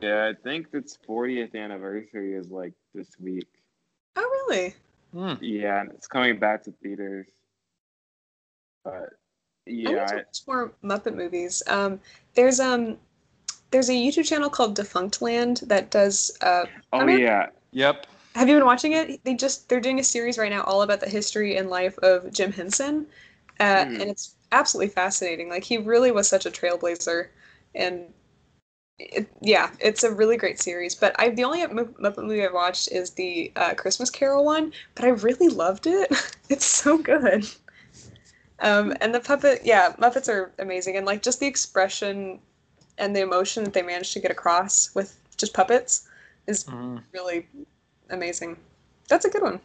Yeah, 0.00 0.30
I 0.30 0.34
think 0.42 0.68
its 0.72 0.98
40th 1.08 1.54
anniversary 1.54 2.34
is 2.34 2.50
like 2.50 2.74
this 2.94 3.08
week. 3.20 3.48
Oh, 4.16 4.46
really? 4.48 4.74
Hmm. 5.12 5.34
Yeah, 5.40 5.80
and 5.80 5.90
it's 5.92 6.06
coming 6.06 6.38
back 6.38 6.64
to 6.64 6.72
theaters. 6.82 7.26
But 8.84 8.92
I 8.94 9.70
yeah, 9.70 9.88
need 10.00 10.08
to 10.08 10.16
watch 10.16 10.40
more 10.46 10.72
Muppet 10.84 11.14
movies. 11.14 11.62
Um, 11.66 12.00
there's 12.34 12.60
um, 12.60 12.98
there's 13.70 13.88
a 13.88 13.92
YouTube 13.94 14.26
channel 14.26 14.50
called 14.50 14.76
Defunctland 14.76 15.66
that 15.68 15.90
does. 15.90 16.36
Uh, 16.40 16.66
oh 16.92 17.06
yeah, 17.06 17.48
Yep. 17.72 18.06
have 18.34 18.48
you 18.48 18.56
been 18.56 18.66
watching 18.66 18.92
it? 18.92 19.22
They 19.24 19.34
just 19.34 19.68
they're 19.68 19.80
doing 19.80 19.98
a 19.98 20.04
series 20.04 20.38
right 20.38 20.50
now 20.50 20.62
all 20.62 20.82
about 20.82 21.00
the 21.00 21.08
history 21.08 21.56
and 21.56 21.70
life 21.70 21.98
of 21.98 22.32
Jim 22.32 22.52
Henson, 22.52 23.06
uh, 23.60 23.84
Hmm. 23.84 24.00
and 24.00 24.10
it's 24.10 24.34
absolutely 24.52 24.92
fascinating. 24.92 25.48
Like 25.48 25.64
he 25.64 25.78
really 25.78 26.10
was 26.12 26.28
such 26.28 26.46
a 26.46 26.50
trailblazer, 26.50 27.28
and 27.74 28.12
it, 28.98 29.28
yeah, 29.42 29.70
it's 29.80 30.04
a 30.04 30.12
really 30.12 30.36
great 30.36 30.60
series. 30.60 30.94
But 30.94 31.14
I 31.18 31.30
the 31.30 31.44
only 31.44 31.62
Muppet 31.66 32.24
movie 32.24 32.44
I've 32.44 32.54
watched 32.54 32.92
is 32.92 33.10
the 33.12 33.52
uh, 33.56 33.74
Christmas 33.74 34.10
Carol 34.10 34.44
one, 34.44 34.72
but 34.94 35.04
I 35.04 35.08
really 35.10 35.48
loved 35.48 35.86
it. 35.86 36.12
it's 36.50 36.66
so 36.66 36.98
good. 36.98 37.46
Um, 38.60 38.94
and 39.00 39.14
the 39.14 39.20
puppet, 39.20 39.62
yeah, 39.64 39.94
Muppets 39.98 40.28
are 40.28 40.52
amazing, 40.58 40.96
and 40.96 41.04
like 41.06 41.22
just 41.22 41.40
the 41.40 41.46
expression 41.46 42.40
and 42.98 43.14
the 43.14 43.20
emotion 43.20 43.64
that 43.64 43.72
they 43.72 43.82
managed 43.82 44.12
to 44.14 44.20
get 44.20 44.30
across 44.30 44.94
with 44.94 45.16
just 45.36 45.52
puppets 45.54 46.08
is 46.46 46.64
Mhm. 46.64 47.02
really 47.12 47.48
amazing. 48.10 48.56
That's 49.08 49.24
a 49.24 49.30
good 49.30 49.42
one. 49.42 49.60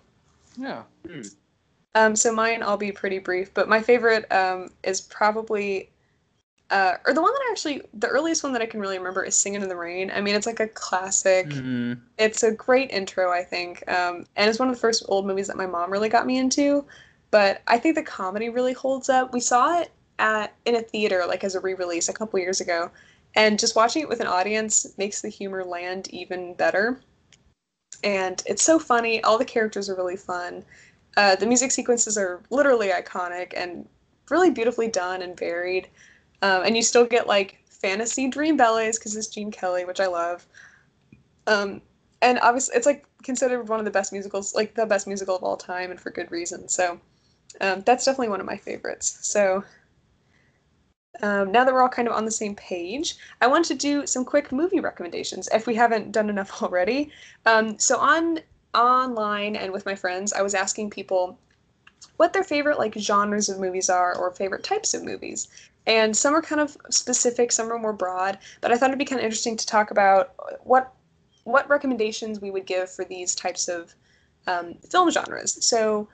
Yeah. 0.57 0.83
Um, 1.95 2.15
so 2.15 2.33
mine, 2.33 2.63
I'll 2.63 2.77
be 2.77 2.91
pretty 2.91 3.19
brief, 3.19 3.53
but 3.53 3.67
my 3.67 3.81
favorite 3.81 4.31
um, 4.31 4.71
is 4.83 5.01
probably, 5.01 5.89
uh, 6.69 6.93
or 7.05 7.13
the 7.13 7.21
one 7.21 7.33
that 7.33 7.41
I 7.47 7.51
actually, 7.51 7.81
the 7.93 8.07
earliest 8.07 8.43
one 8.43 8.53
that 8.53 8.61
I 8.61 8.65
can 8.65 8.79
really 8.79 8.97
remember 8.97 9.23
is 9.23 9.35
"Singing 9.35 9.61
in 9.61 9.67
the 9.67 9.75
Rain." 9.75 10.09
I 10.13 10.21
mean, 10.21 10.35
it's 10.35 10.45
like 10.45 10.59
a 10.61 10.67
classic. 10.67 11.49
Mhm. 11.49 11.99
It's 12.17 12.43
a 12.43 12.51
great 12.51 12.91
intro, 12.91 13.29
I 13.31 13.43
think, 13.43 13.83
um, 13.89 14.25
and 14.35 14.49
it's 14.49 14.59
one 14.59 14.69
of 14.69 14.75
the 14.75 14.79
first 14.79 15.03
old 15.09 15.25
movies 15.25 15.47
that 15.47 15.57
my 15.57 15.65
mom 15.65 15.91
really 15.91 16.09
got 16.09 16.25
me 16.25 16.37
into. 16.37 16.85
But 17.29 17.61
I 17.67 17.77
think 17.77 17.95
the 17.95 18.03
comedy 18.03 18.49
really 18.49 18.73
holds 18.73 19.09
up. 19.09 19.33
We 19.33 19.39
saw 19.39 19.79
it 19.79 19.91
at 20.19 20.53
in 20.65 20.75
a 20.75 20.81
theater, 20.81 21.25
like 21.27 21.43
as 21.43 21.55
a 21.55 21.59
re-release 21.59 22.09
a 22.09 22.13
couple 22.13 22.39
years 22.39 22.61
ago, 22.61 22.91
and 23.35 23.59
just 23.59 23.75
watching 23.75 24.01
it 24.01 24.09
with 24.09 24.19
an 24.19 24.27
audience 24.27 24.93
makes 24.97 25.21
the 25.21 25.29
humor 25.29 25.63
land 25.63 26.09
even 26.09 26.53
better. 26.53 26.99
And 28.03 28.41
it's 28.45 28.63
so 28.63 28.79
funny. 28.79 29.23
All 29.23 29.37
the 29.37 29.45
characters 29.45 29.89
are 29.89 29.95
really 29.95 30.17
fun. 30.17 30.63
Uh, 31.17 31.35
the 31.35 31.45
music 31.45 31.71
sequences 31.71 32.17
are 32.17 32.41
literally 32.49 32.89
iconic 32.89 33.53
and 33.55 33.87
really 34.29 34.49
beautifully 34.49 34.87
done 34.87 35.21
and 35.21 35.37
varied. 35.37 35.87
Um, 36.41 36.63
and 36.63 36.75
you 36.75 36.81
still 36.81 37.05
get 37.05 37.27
like 37.27 37.59
fantasy 37.65 38.27
dream 38.27 38.57
ballets 38.57 38.97
because 38.97 39.15
it's 39.15 39.27
Gene 39.27 39.51
Kelly, 39.51 39.85
which 39.85 39.99
I 39.99 40.07
love. 40.07 40.45
Um, 41.47 41.81
and 42.21 42.39
obviously, 42.39 42.75
it's 42.75 42.85
like 42.85 43.05
considered 43.23 43.67
one 43.67 43.79
of 43.79 43.85
the 43.85 43.91
best 43.91 44.11
musicals, 44.11 44.55
like 44.55 44.73
the 44.73 44.85
best 44.85 45.07
musical 45.07 45.35
of 45.35 45.43
all 45.43 45.57
time, 45.57 45.91
and 45.91 45.99
for 45.99 46.11
good 46.11 46.31
reason. 46.31 46.67
So 46.69 46.99
um, 47.59 47.81
that's 47.81 48.05
definitely 48.05 48.29
one 48.29 48.39
of 48.39 48.45
my 48.45 48.57
favorites. 48.57 49.19
So 49.21 49.63
um, 51.21 51.51
now 51.51 51.63
that 51.63 51.73
we're 51.73 51.81
all 51.81 51.89
kind 51.89 52.07
of 52.07 52.13
on 52.13 52.25
the 52.25 52.31
same 52.31 52.55
page, 52.55 53.15
I 53.41 53.47
want 53.47 53.65
to 53.65 53.75
do 53.75 54.07
some 54.07 54.25
quick 54.25 54.51
movie 54.51 54.79
recommendations 54.79 55.49
if 55.53 55.67
we 55.67 55.75
haven't 55.75 56.11
done 56.11 56.29
enough 56.29 56.63
already. 56.63 57.11
Um, 57.45 57.77
so 57.79 57.97
on 57.97 58.39
online 58.73 59.55
and 59.55 59.73
with 59.73 59.85
my 59.85 59.95
friends, 59.95 60.33
I 60.33 60.41
was 60.41 60.55
asking 60.55 60.89
people 60.89 61.37
what 62.17 62.33
their 62.33 62.43
favorite 62.43 62.79
like 62.79 62.97
genres 62.97 63.49
of 63.49 63.59
movies 63.59 63.89
are 63.89 64.15
or 64.15 64.31
favorite 64.31 64.63
types 64.63 64.93
of 64.93 65.03
movies. 65.03 65.47
And 65.87 66.15
some 66.15 66.35
are 66.35 66.41
kind 66.41 66.61
of 66.61 66.77
specific, 66.89 67.51
some 67.51 67.71
are 67.71 67.79
more 67.79 67.93
broad, 67.93 68.37
but 68.61 68.71
I 68.71 68.77
thought 68.77 68.89
it'd 68.89 68.99
be 68.99 69.05
kind 69.05 69.19
of 69.19 69.25
interesting 69.25 69.57
to 69.57 69.65
talk 69.65 69.91
about 69.91 70.33
what 70.63 70.93
what 71.43 71.67
recommendations 71.69 72.39
we 72.39 72.51
would 72.51 72.67
give 72.67 72.89
for 72.89 73.03
these 73.03 73.33
types 73.33 73.67
of 73.67 73.95
um, 74.45 74.75
film 74.89 75.09
genres. 75.09 75.65
So, 75.65 76.07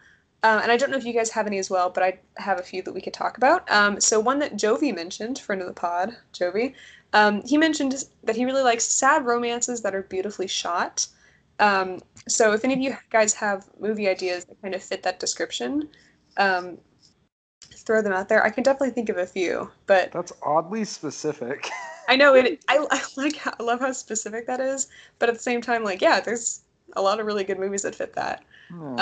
uh, 0.47 0.61
and 0.63 0.71
I 0.71 0.77
don't 0.77 0.91
know 0.91 0.97
if 0.97 1.03
you 1.03 1.11
guys 1.11 1.29
have 1.31 1.45
any 1.45 1.57
as 1.57 1.69
well, 1.69 1.89
but 1.89 2.03
I 2.03 2.19
have 2.37 2.57
a 2.57 2.63
few 2.63 2.81
that 2.83 2.93
we 2.93 3.01
could 3.01 3.13
talk 3.13 3.35
about. 3.35 3.69
Um, 3.69 3.99
so 3.99 4.17
one 4.17 4.39
that 4.39 4.55
Jovi 4.55 4.95
mentioned, 4.95 5.39
friend 5.39 5.61
of 5.61 5.67
the 5.67 5.73
pod, 5.73 6.15
Jovi, 6.31 6.73
um, 7.11 7.41
he 7.45 7.57
mentioned 7.57 8.05
that 8.23 8.37
he 8.37 8.45
really 8.45 8.63
likes 8.63 8.85
sad 8.85 9.25
romances 9.25 9.81
that 9.81 9.93
are 9.93 10.03
beautifully 10.03 10.47
shot. 10.47 11.05
Um, 11.59 11.99
so 12.29 12.53
if 12.53 12.63
any 12.63 12.73
of 12.73 12.79
you 12.79 12.95
guys 13.09 13.33
have 13.33 13.67
movie 13.77 14.07
ideas 14.07 14.45
that 14.45 14.61
kind 14.61 14.73
of 14.73 14.81
fit 14.81 15.03
that 15.03 15.19
description, 15.19 15.89
um, 16.37 16.77
throw 17.59 18.01
them 18.01 18.13
out 18.13 18.29
there. 18.29 18.41
I 18.41 18.49
can 18.49 18.63
definitely 18.63 18.91
think 18.91 19.09
of 19.09 19.17
a 19.17 19.25
few, 19.25 19.69
but 19.85 20.13
That's 20.13 20.31
oddly 20.43 20.85
specific. 20.85 21.67
I 22.07 22.15
know 22.15 22.35
it. 22.35 22.63
I, 22.69 22.85
I 22.89 23.01
like. 23.17 23.35
How, 23.35 23.53
I 23.59 23.63
love 23.63 23.81
how 23.81 23.91
specific 23.91 24.47
that 24.47 24.61
is. 24.61 24.87
But 25.19 25.27
at 25.27 25.35
the 25.35 25.41
same 25.41 25.61
time, 25.61 25.83
like, 25.83 26.01
yeah, 26.01 26.21
there's 26.21 26.61
a 26.95 27.01
lot 27.01 27.19
of 27.19 27.25
really 27.25 27.43
good 27.43 27.59
movies 27.59 27.81
that 27.81 27.95
fit 27.95 28.13
that. 28.13 28.45
Hmm. 28.69 28.97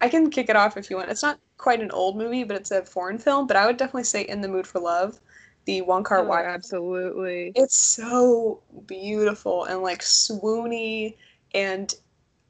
I 0.00 0.08
can 0.08 0.30
kick 0.30 0.48
it 0.48 0.56
off 0.56 0.76
if 0.76 0.90
you 0.90 0.96
want. 0.96 1.10
It's 1.10 1.22
not 1.22 1.38
quite 1.56 1.80
an 1.80 1.90
old 1.92 2.16
movie, 2.16 2.44
but 2.44 2.56
it's 2.56 2.70
a 2.72 2.84
foreign 2.84 3.18
film. 3.18 3.46
But 3.46 3.56
I 3.56 3.66
would 3.66 3.76
definitely 3.76 4.04
say 4.04 4.22
"In 4.22 4.40
the 4.40 4.48
Mood 4.48 4.66
for 4.66 4.80
Love," 4.80 5.20
the 5.66 5.82
Wong 5.82 6.02
Kar 6.04 6.24
Oh, 6.24 6.24
Wai. 6.24 6.44
absolutely. 6.44 7.52
It's 7.54 7.76
so 7.76 8.62
beautiful 8.86 9.64
and 9.64 9.82
like 9.82 10.00
swoony, 10.02 11.16
and 11.54 11.94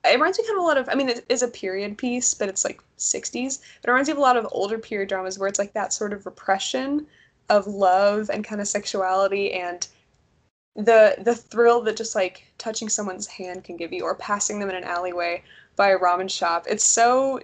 it 0.05 0.12
reminds 0.14 0.38
me 0.38 0.46
kind 0.46 0.59
of 0.59 0.64
a 0.64 0.66
lot 0.66 0.78
of. 0.78 0.88
I 0.90 0.94
mean, 0.94 1.09
it 1.11 1.26
is 1.28 1.42
a 1.42 1.49
period 1.49 1.99
piece, 1.99 2.34
but 2.34 2.49
it's 2.49 2.64
like 2.64 2.82
'60s. 2.99 3.61
It 3.82 3.88
reminds 3.88 4.09
me 4.09 4.12
of 4.12 4.18
a 4.18 4.22
lot 4.22 4.36
of 4.36 4.49
older 4.53 4.78
period 4.78 5.09
dramas 5.11 5.38
where 5.38 5.49
it's 5.49 5.59
like 5.59 5.72
that 5.74 5.92
sort 5.92 6.12
of 6.12 6.26
repression 6.26 7.07
of 7.51 7.66
love 7.66 8.30
and 8.30 8.44
kind 8.44 8.61
of 8.61 8.68
sexuality 8.68 9.53
and 9.55 9.88
the 10.76 11.16
the 11.20 11.34
thrill 11.34 11.82
that 11.82 11.96
just 11.96 12.14
like 12.14 12.46
touching 12.59 12.88
someone's 12.88 13.26
hand 13.26 13.64
can 13.64 13.76
give 13.76 13.92
you 13.92 14.05
or 14.05 14.14
passing 14.14 14.59
them 14.61 14.70
in 14.70 14.76
an 14.76 14.84
alleyway 14.84 15.42
by 15.79 15.91
a 15.91 16.01
ramen 16.01 16.31
shop. 16.31 16.66
It's 16.68 16.85
so 16.85 17.41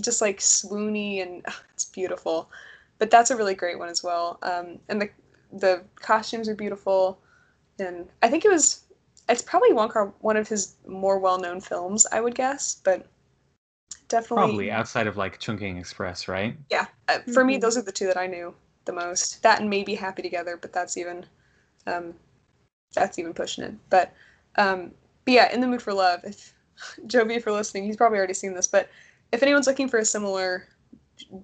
just 0.00 0.22
like 0.22 0.40
swoony 0.40 1.22
and 1.22 1.42
ugh, 1.48 1.54
it's 1.74 1.86
beautiful. 1.86 2.50
But 2.98 3.10
that's 3.10 3.30
a 3.32 3.36
really 3.36 3.56
great 3.56 3.78
one 3.80 3.90
as 3.90 4.04
well. 4.04 4.38
Um, 4.42 4.80
and 4.90 5.02
the 5.02 5.10
the 5.52 5.84
costumes 5.96 6.48
are 6.50 6.56
beautiful, 6.56 7.18
and 7.80 8.08
I 8.22 8.28
think 8.30 8.44
it 8.46 8.50
was 8.50 8.82
it's 9.30 9.42
probably 9.42 9.72
Wong 9.74 9.90
Kar 9.90 10.14
one 10.20 10.36
of 10.38 10.48
his 10.48 10.76
more 10.88 11.18
well 11.20 11.38
known 11.40 11.60
films, 11.60 12.06
I 12.12 12.20
would 12.22 12.36
guess, 12.36 12.76
but 12.84 13.06
definitely 14.08 14.52
Probably 14.52 14.70
outside 14.70 15.06
of 15.06 15.16
like 15.16 15.38
Chungking 15.40 15.78
Express, 15.78 16.28
right? 16.28 16.56
yeah. 16.70 16.86
Uh, 17.08 17.18
for 17.20 17.44
me, 17.44 17.56
Mhm. 17.56 17.58
those 17.58 17.76
are 17.76 17.82
the 17.82 17.92
two 17.92 18.06
that 18.06 18.16
I 18.16 18.26
knew 18.26 18.54
the 18.84 18.92
most. 18.92 19.42
That 19.42 19.60
and 19.60 19.70
maybe 19.70 19.94
Happy 19.94 20.22
Together, 20.22 20.56
but 20.56 20.72
that's 20.72 20.96
even 20.96 21.26
um, 21.86 22.14
that's 22.94 23.18
even 23.20 23.34
pushing 23.34 23.64
it. 23.64 23.74
But 23.90 24.14
um, 24.56 24.92
but 25.26 25.34
yeah, 25.34 25.52
in 25.52 25.62
the 25.62 25.68
mood 25.68 25.82
for 25.82 25.94
love. 25.94 26.22
If 26.24 26.53
Jovi, 27.06 27.36
if 27.36 27.46
you're 27.46 27.54
listening, 27.54 27.84
he's 27.84 27.96
probably 27.96 28.18
already 28.18 28.34
seen 28.34 28.54
this. 28.54 28.66
But 28.66 28.88
if 29.32 29.42
anyone's 29.42 29.66
looking 29.66 29.88
for 29.88 29.98
a 29.98 30.04
similar, 30.04 30.66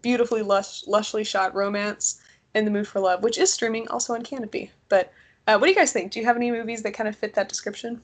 beautifully 0.02 0.42
lush, 0.42 0.82
lushly 0.84 1.26
shot 1.26 1.54
romance, 1.54 2.20
in 2.54 2.64
the 2.64 2.70
mood 2.70 2.88
for 2.88 2.98
love, 3.00 3.22
which 3.22 3.38
is 3.38 3.52
streaming 3.52 3.86
also 3.88 4.12
on 4.12 4.22
Kanopy. 4.24 4.70
But 4.88 5.12
uh, 5.46 5.56
what 5.56 5.66
do 5.66 5.70
you 5.70 5.76
guys 5.76 5.92
think? 5.92 6.10
Do 6.10 6.18
you 6.18 6.26
have 6.26 6.34
any 6.36 6.50
movies 6.50 6.82
that 6.82 6.92
kind 6.94 7.08
of 7.08 7.14
fit 7.16 7.32
that 7.34 7.48
description? 7.48 8.02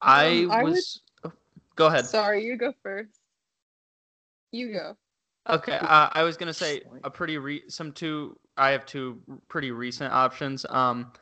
I 0.00 0.44
Um, 0.44 0.50
I 0.52 0.62
would- 0.62 0.70
was. 0.74 1.00
oh, 1.24 1.32
Go 1.74 1.86
ahead. 1.86 2.06
Sorry, 2.06 2.44
you 2.44 2.56
go 2.56 2.72
first. 2.82 3.10
You 4.52 4.72
go. 4.72 4.96
Okay, 5.48 5.76
uh, 5.76 6.08
I 6.12 6.22
was 6.24 6.36
gonna 6.36 6.52
say 6.54 6.82
a 7.04 7.10
pretty 7.10 7.38
re- 7.38 7.68
some 7.68 7.92
two. 7.92 8.38
I 8.56 8.70
have 8.70 8.84
two 8.84 9.20
pretty 9.48 9.70
recent 9.70 10.12
options. 10.12 10.66
Um, 10.68 11.12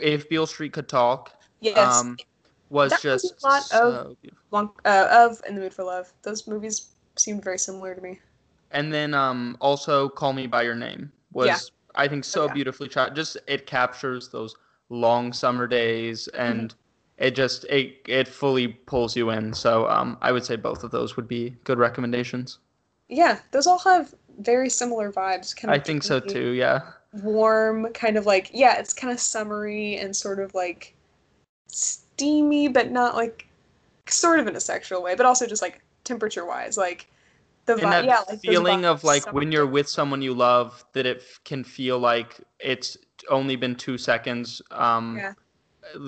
if 0.00 0.28
Beale 0.28 0.46
Street 0.46 0.72
could 0.72 0.88
talk, 0.88 1.32
Yes, 1.60 1.76
um, 1.78 2.16
was 2.70 2.90
That 2.90 3.04
was 3.04 3.24
a 3.24 3.28
just 3.28 3.44
lot 3.44 3.62
of- 3.62 3.68
so. 3.68 4.16
Wong- 4.50 4.72
uh, 4.84 5.08
of 5.28 5.40
In 5.46 5.54
the 5.56 5.60
Mood 5.60 5.74
for 5.74 5.84
Love. 5.84 6.12
Those 6.22 6.46
movies 6.46 6.88
seemed 7.16 7.44
very 7.44 7.58
similar 7.58 7.94
to 7.94 8.00
me. 8.00 8.18
And 8.70 8.92
then 8.92 9.12
um, 9.14 9.56
also 9.60 10.08
Call 10.08 10.32
Me 10.32 10.46
by 10.46 10.62
Your 10.62 10.76
Name 10.76 11.12
was 11.32 11.46
Yeah. 11.48 11.58
I 11.96 12.06
think 12.08 12.24
so 12.24 12.46
yeah. 12.46 12.52
beautifully 12.54 12.88
shot. 12.88 13.14
Just 13.16 13.36
it 13.48 13.66
captures 13.66 14.28
those 14.28 14.54
long 14.88 15.32
summer 15.32 15.66
days 15.66 16.28
Mm-hmm. 16.32 16.40
and 16.52 16.74
it 17.18 17.32
just 17.34 17.64
it 17.64 17.96
it 18.06 18.26
fully 18.28 18.68
pulls 18.68 19.14
you 19.16 19.30
in. 19.30 19.52
So 19.52 19.88
um, 19.90 20.16
I 20.22 20.32
would 20.32 20.44
say 20.44 20.56
both 20.56 20.84
of 20.84 20.90
those 20.92 21.16
would 21.16 21.28
be 21.28 21.54
good 21.64 21.78
recommendations. 21.78 22.58
Yeah, 23.08 23.40
those 23.50 23.66
all 23.66 23.80
have 23.80 24.14
very 24.38 24.70
similar 24.70 25.12
vibes. 25.12 25.54
Kind 25.54 25.74
of 25.74 25.80
I 25.80 25.82
think 25.82 26.02
so 26.04 26.18
too. 26.20 26.50
Yeah. 26.52 26.80
Warm, 27.12 27.92
kind 27.92 28.16
of 28.16 28.24
like 28.24 28.50
yeah, 28.54 28.78
it's 28.78 28.92
kind 28.94 29.12
of 29.12 29.18
summery 29.20 29.96
and 29.96 30.14
sort 30.14 30.38
of 30.38 30.54
like 30.54 30.94
steamy, 32.20 32.68
but 32.68 32.90
not 32.90 33.14
like 33.16 33.46
sort 34.08 34.40
of 34.40 34.46
in 34.46 34.56
a 34.56 34.60
sexual 34.60 35.02
way, 35.02 35.14
but 35.14 35.26
also 35.26 35.46
just 35.46 35.62
like 35.62 35.82
temperature 36.04 36.44
wise, 36.44 36.76
like 36.76 37.08
the 37.66 37.74
and 37.74 37.82
vibe. 37.82 38.06
Yeah, 38.06 38.22
like 38.28 38.40
feeling 38.40 38.84
of 38.84 39.04
like 39.04 39.24
summer 39.24 39.34
when 39.40 39.52
you're 39.52 39.66
days. 39.66 39.72
with 39.72 39.88
someone 39.88 40.22
you 40.22 40.34
love 40.34 40.84
that 40.92 41.06
it 41.06 41.18
f- 41.18 41.40
can 41.44 41.64
feel 41.64 41.98
like 41.98 42.40
it's 42.58 42.96
only 43.28 43.56
been 43.56 43.74
two 43.76 43.98
seconds 43.98 44.62
um 44.70 45.16
Yeah. 45.16 45.34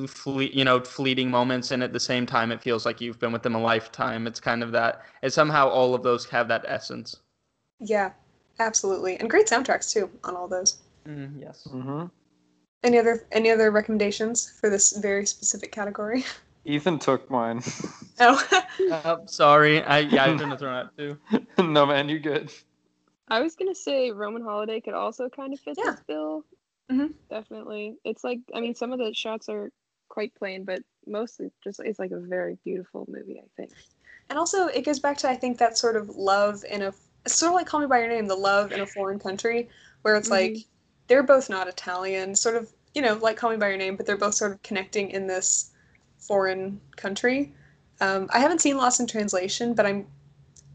fle- 0.06 0.42
you 0.42 0.64
know, 0.64 0.80
fleeting 0.80 1.30
moments, 1.30 1.70
and 1.70 1.82
at 1.82 1.92
the 1.92 2.00
same 2.00 2.26
time, 2.26 2.52
it 2.52 2.62
feels 2.62 2.84
like 2.86 3.00
you've 3.00 3.18
been 3.18 3.32
with 3.32 3.42
them 3.42 3.54
a 3.54 3.60
lifetime. 3.60 4.26
It's 4.26 4.40
kind 4.40 4.62
of 4.62 4.72
that. 4.72 5.02
And 5.22 5.32
somehow, 5.32 5.68
all 5.68 5.94
of 5.94 6.02
those 6.02 6.26
have 6.26 6.48
that 6.48 6.64
essence. 6.66 7.16
Yeah, 7.80 8.12
absolutely, 8.58 9.16
and 9.18 9.28
great 9.28 9.46
soundtracks 9.46 9.92
too 9.92 10.10
on 10.24 10.36
all 10.36 10.48
those. 10.48 10.78
Mm, 11.06 11.40
yes. 11.40 11.64
hmm 11.70 12.06
Any 12.82 12.98
other 12.98 13.26
any 13.30 13.50
other 13.50 13.70
recommendations 13.70 14.50
for 14.60 14.68
this 14.68 14.96
very 14.96 15.24
specific 15.26 15.70
category? 15.72 16.24
Ethan 16.64 16.98
took 16.98 17.30
mine. 17.30 17.62
Oh, 18.20 18.42
Uh, 18.90 19.16
sorry, 19.26 19.82
I 19.82 20.00
yeah, 20.00 20.24
I 20.24 20.26
shouldn't 20.28 20.50
have 20.50 20.58
thrown 20.58 20.74
out 20.74 20.96
too. 20.96 21.18
no 21.62 21.86
man, 21.86 22.08
you 22.08 22.18
good. 22.18 22.52
I 23.28 23.40
was 23.40 23.54
gonna 23.54 23.74
say 23.74 24.10
Roman 24.10 24.42
Holiday 24.42 24.80
could 24.80 24.94
also 24.94 25.28
kind 25.28 25.52
of 25.52 25.60
fit 25.60 25.78
Yeah. 25.78 25.92
this 25.92 26.00
bill. 26.06 26.44
Mhm. 26.90 27.14
Definitely, 27.30 27.96
it's 28.04 28.24
like 28.24 28.40
I 28.54 28.60
mean, 28.60 28.74
some 28.74 28.92
of 28.92 28.98
the 28.98 29.14
shots 29.14 29.48
are 29.48 29.70
quite 30.08 30.34
plain, 30.34 30.64
but 30.64 30.82
mostly 31.06 31.50
just 31.64 31.80
it's 31.80 31.98
like 31.98 32.10
a 32.10 32.18
very 32.20 32.58
beautiful 32.64 33.06
movie. 33.08 33.40
I 33.40 33.46
think. 33.56 33.72
and 34.28 34.38
also 34.38 34.66
it 34.66 34.84
goes 34.84 34.98
back 35.00 35.18
to 35.18 35.28
I 35.28 35.36
think 35.36 35.58
that 35.58 35.78
sort 35.78 35.96
of 35.96 36.08
love 36.10 36.64
in 36.68 36.82
a 36.82 36.92
it's 37.24 37.34
sort 37.36 37.50
of 37.50 37.54
like 37.56 37.66
Call 37.66 37.80
Me 37.80 37.86
by 37.86 38.00
Your 38.00 38.08
Name, 38.08 38.26
the 38.26 38.34
love 38.34 38.72
in 38.72 38.80
a 38.80 38.86
foreign 38.86 39.20
country, 39.20 39.68
where 40.02 40.16
it's 40.16 40.30
like 40.30 40.56
they're 41.09 41.22
both 41.22 41.48
not 41.50 41.68
Italian, 41.68 42.34
sort 42.34 42.57
of 42.57 42.70
you 42.94 43.03
know 43.03 43.14
like 43.14 43.36
Call 43.36 43.50
Me 43.50 43.57
by 43.57 43.68
Your 43.68 43.76
Name, 43.78 43.96
but 43.96 44.07
they're 44.07 44.16
both 44.16 44.34
sort 44.34 44.53
of 44.53 44.62
connecting 44.62 45.11
in 45.11 45.26
this 45.26 45.70
foreign 46.18 46.80
country. 46.96 47.53
Um, 48.00 48.28
I 48.32 48.38
haven't 48.38 48.61
seen 48.61 48.76
Lost 48.76 49.00
in 49.00 49.07
Translation, 49.07 49.74
but 49.74 49.86
I'm. 49.86 50.07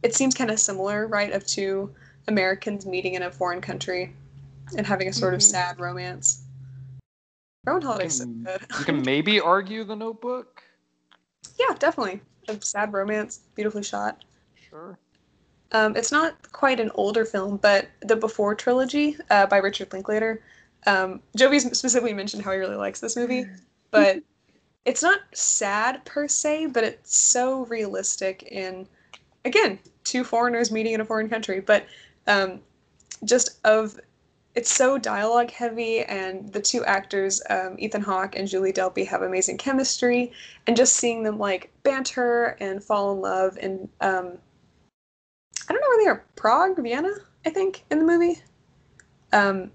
It 0.04 0.14
seems 0.14 0.36
kind 0.36 0.52
of 0.52 0.60
similar, 0.60 1.08
right? 1.08 1.32
Of 1.32 1.46
two 1.46 1.94
Americans 2.28 2.86
meeting 2.86 3.16
in 3.16 3.24
a 3.24 3.32
foreign 3.32 3.62
country 3.62 4.14
and 4.78 4.86
having 4.86 5.08
a 5.08 5.14
sort 5.14 5.34
of 5.34 5.40
Mhm. 5.40 5.44
sad 5.44 5.80
romance. 5.80 6.44
Roman 7.66 7.82
Holiday's 7.82 8.20
so 8.20 8.26
good. 8.26 8.62
You 8.80 8.86
can 8.86 9.02
maybe 9.06 9.40
argue 9.40 9.84
the 9.84 9.96
Notebook. 9.96 10.64
yeah, 11.58 11.74
definitely 11.80 12.22
a 12.48 12.62
sad 12.62 12.94
romance, 12.94 13.40
beautifully 13.56 13.84
shot. 13.84 14.24
Sure. 14.70 14.98
Um, 15.72 15.96
it's 15.96 16.12
not 16.12 16.52
quite 16.52 16.80
an 16.80 16.92
older 16.96 17.26
film, 17.26 17.58
but 17.58 17.88
the 18.02 18.16
Before 18.16 18.56
trilogy 18.56 19.18
uh, 19.30 19.48
by 19.48 19.58
Richard 19.58 19.92
Linklater. 19.92 20.42
Um, 20.86 21.22
Jovi 21.38 21.60
specifically 21.60 22.14
mentioned 22.14 22.44
how 22.44 22.52
he 22.52 22.58
really 22.58 22.76
likes 22.76 23.00
this 23.00 23.16
movie, 23.16 23.46
but 23.92 24.22
it's 24.86 25.04
not 25.04 25.20
sad 25.34 26.06
per 26.06 26.28
se, 26.28 26.68
but 26.68 26.84
it's 26.84 27.18
so 27.18 27.66
realistic 27.66 28.44
in, 28.44 28.88
again, 29.44 29.80
two 30.06 30.24
foreigners 30.24 30.72
meeting 30.72 30.94
in 30.94 31.02
a 31.02 31.06
foreign 31.06 31.28
country, 31.28 31.60
but 31.60 31.86
um, 32.28 32.62
just 33.26 33.60
of 33.66 34.00
it's 34.56 34.74
so 34.74 34.98
dialogue 34.98 35.52
heavy, 35.52 36.00
and 36.00 36.52
the 36.52 36.60
two 36.60 36.84
actors, 36.86 37.44
um, 37.52 37.76
Ethan 37.78 38.02
Hawke 38.02 38.36
and 38.36 38.48
Julie 38.48 38.74
Delpy, 38.74 39.06
have 39.06 39.22
amazing 39.22 39.58
chemistry, 39.58 40.32
and 40.66 40.76
just 40.76 40.96
seeing 40.96 41.22
them 41.22 41.38
like 41.38 41.72
banter 41.84 42.58
and 42.60 42.84
fall 42.84 43.14
in 43.14 43.22
love 43.22 43.58
and 43.62 43.88
um, 44.02 44.40
I 45.70 45.74
don't 45.74 45.82
know 45.82 45.88
where 45.90 46.04
they 46.04 46.10
are. 46.10 46.24
Prague, 46.36 46.78
Vienna, 46.78 47.12
I 47.46 47.50
think, 47.50 47.84
in 47.92 48.00
the 48.00 48.06
movie. 48.06 48.42
Um, 49.34 49.72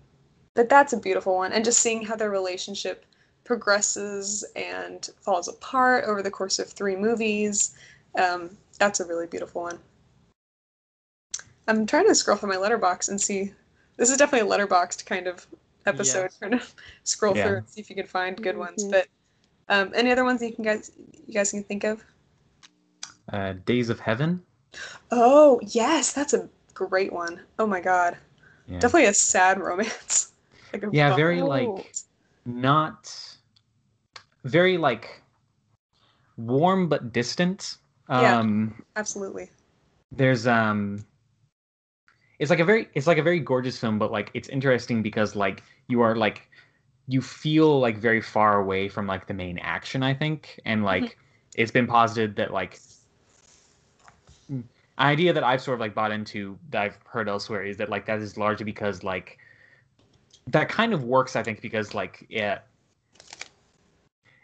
but 0.54 0.68
that's 0.68 0.92
a 0.92 0.96
beautiful 0.98 1.36
one, 1.36 1.52
and 1.52 1.64
just 1.64 1.80
seeing 1.80 2.02
how 2.02 2.16
their 2.16 2.30
relationship 2.30 3.04
progresses 3.44 4.44
and 4.56 5.08
falls 5.20 5.48
apart 5.48 6.04
over 6.04 6.22
the 6.22 6.30
course 6.30 6.58
of 6.58 6.68
three 6.70 6.96
movies. 6.96 7.74
Um, 8.18 8.56
that's 8.78 9.00
a 9.00 9.06
really 9.06 9.26
beautiful 9.26 9.62
one. 9.62 9.78
I'm 11.68 11.86
trying 11.86 12.06
to 12.08 12.14
scroll 12.14 12.36
through 12.36 12.50
my 12.50 12.56
letterbox 12.56 13.08
and 13.08 13.20
see. 13.20 13.52
This 13.96 14.10
is 14.10 14.16
definitely 14.16 14.48
a 14.48 14.58
Letterboxd 14.58 15.06
kind 15.06 15.26
of 15.26 15.46
episode. 15.86 16.22
Yes. 16.22 16.38
Trying 16.38 16.58
to 16.58 16.62
scroll 17.04 17.36
Yeah. 17.36 17.46
through 17.46 17.56
and 17.58 17.68
see 17.68 17.80
if 17.80 17.90
you 17.90 17.96
can 17.96 18.06
find 18.06 18.36
good 18.42 18.56
ones. 18.56 18.84
Mhm. 18.84 18.90
But 18.90 19.06
um, 19.68 19.92
any 19.94 20.10
other 20.10 20.24
ones 20.24 20.40
that 20.40 20.48
you 20.48 20.54
can 20.54 20.64
guys 20.64 20.90
you 21.26 21.34
guys 21.34 21.50
can 21.50 21.62
think 21.62 21.84
of? 21.84 22.02
Uh, 23.32 23.52
Days 23.64 23.90
of 23.90 24.00
Heaven. 24.00 24.42
Oh 25.10 25.60
yes, 25.62 26.12
that's 26.12 26.32
a 26.34 26.48
great 26.74 27.12
one. 27.12 27.40
Oh 27.58 27.66
my 27.66 27.80
god. 27.80 28.16
Yeah. 28.66 28.78
Definitely 28.78 29.06
a 29.06 29.14
sad 29.14 29.60
romance. 29.60 30.32
like 30.72 30.82
a 30.82 30.88
Yeah, 30.92 31.14
very 31.14 31.42
like 31.42 31.94
not 32.44 33.14
very 34.44 34.78
like 34.78 35.22
warm 36.36 36.88
but 36.88 37.12
distant. 37.12 37.76
Yeah. 38.08 38.38
Um 38.38 38.82
Absolutely. 38.96 39.50
there's 40.10 40.46
um 40.46 41.04
it's 42.38 42.50
like 42.50 42.58
a 42.60 42.64
very 42.64 42.88
it's 42.94 43.06
like 43.06 43.18
a 43.18 43.22
very 43.22 43.38
gorgeous 43.38 43.78
film 43.78 43.98
but 43.98 44.10
like 44.10 44.30
it's 44.34 44.48
interesting 44.48 45.02
because 45.02 45.36
like 45.36 45.62
you 45.88 46.00
are 46.00 46.16
like 46.16 46.48
you 47.06 47.20
feel 47.20 47.78
like 47.78 47.98
very 47.98 48.20
far 48.20 48.60
away 48.60 48.88
from 48.88 49.06
like 49.06 49.26
the 49.26 49.34
main 49.34 49.58
action 49.58 50.02
i 50.02 50.12
think 50.12 50.58
and 50.64 50.84
like 50.84 51.18
it's 51.54 51.70
been 51.70 51.86
posited 51.86 52.36
that 52.36 52.52
like 52.52 52.80
idea 54.98 55.32
that 55.32 55.42
i've 55.42 55.60
sort 55.60 55.74
of 55.74 55.80
like 55.80 55.94
bought 55.94 56.12
into 56.12 56.58
that 56.70 56.82
i've 56.82 56.98
heard 57.04 57.28
elsewhere 57.28 57.64
is 57.64 57.76
that 57.76 57.88
like 57.88 58.06
that 58.06 58.20
is 58.20 58.36
largely 58.36 58.64
because 58.64 59.02
like 59.02 59.38
that 60.46 60.68
kind 60.68 60.92
of 60.92 61.04
works 61.04 61.36
i 61.36 61.42
think 61.42 61.60
because 61.60 61.94
like 61.94 62.26
yeah 62.28 62.58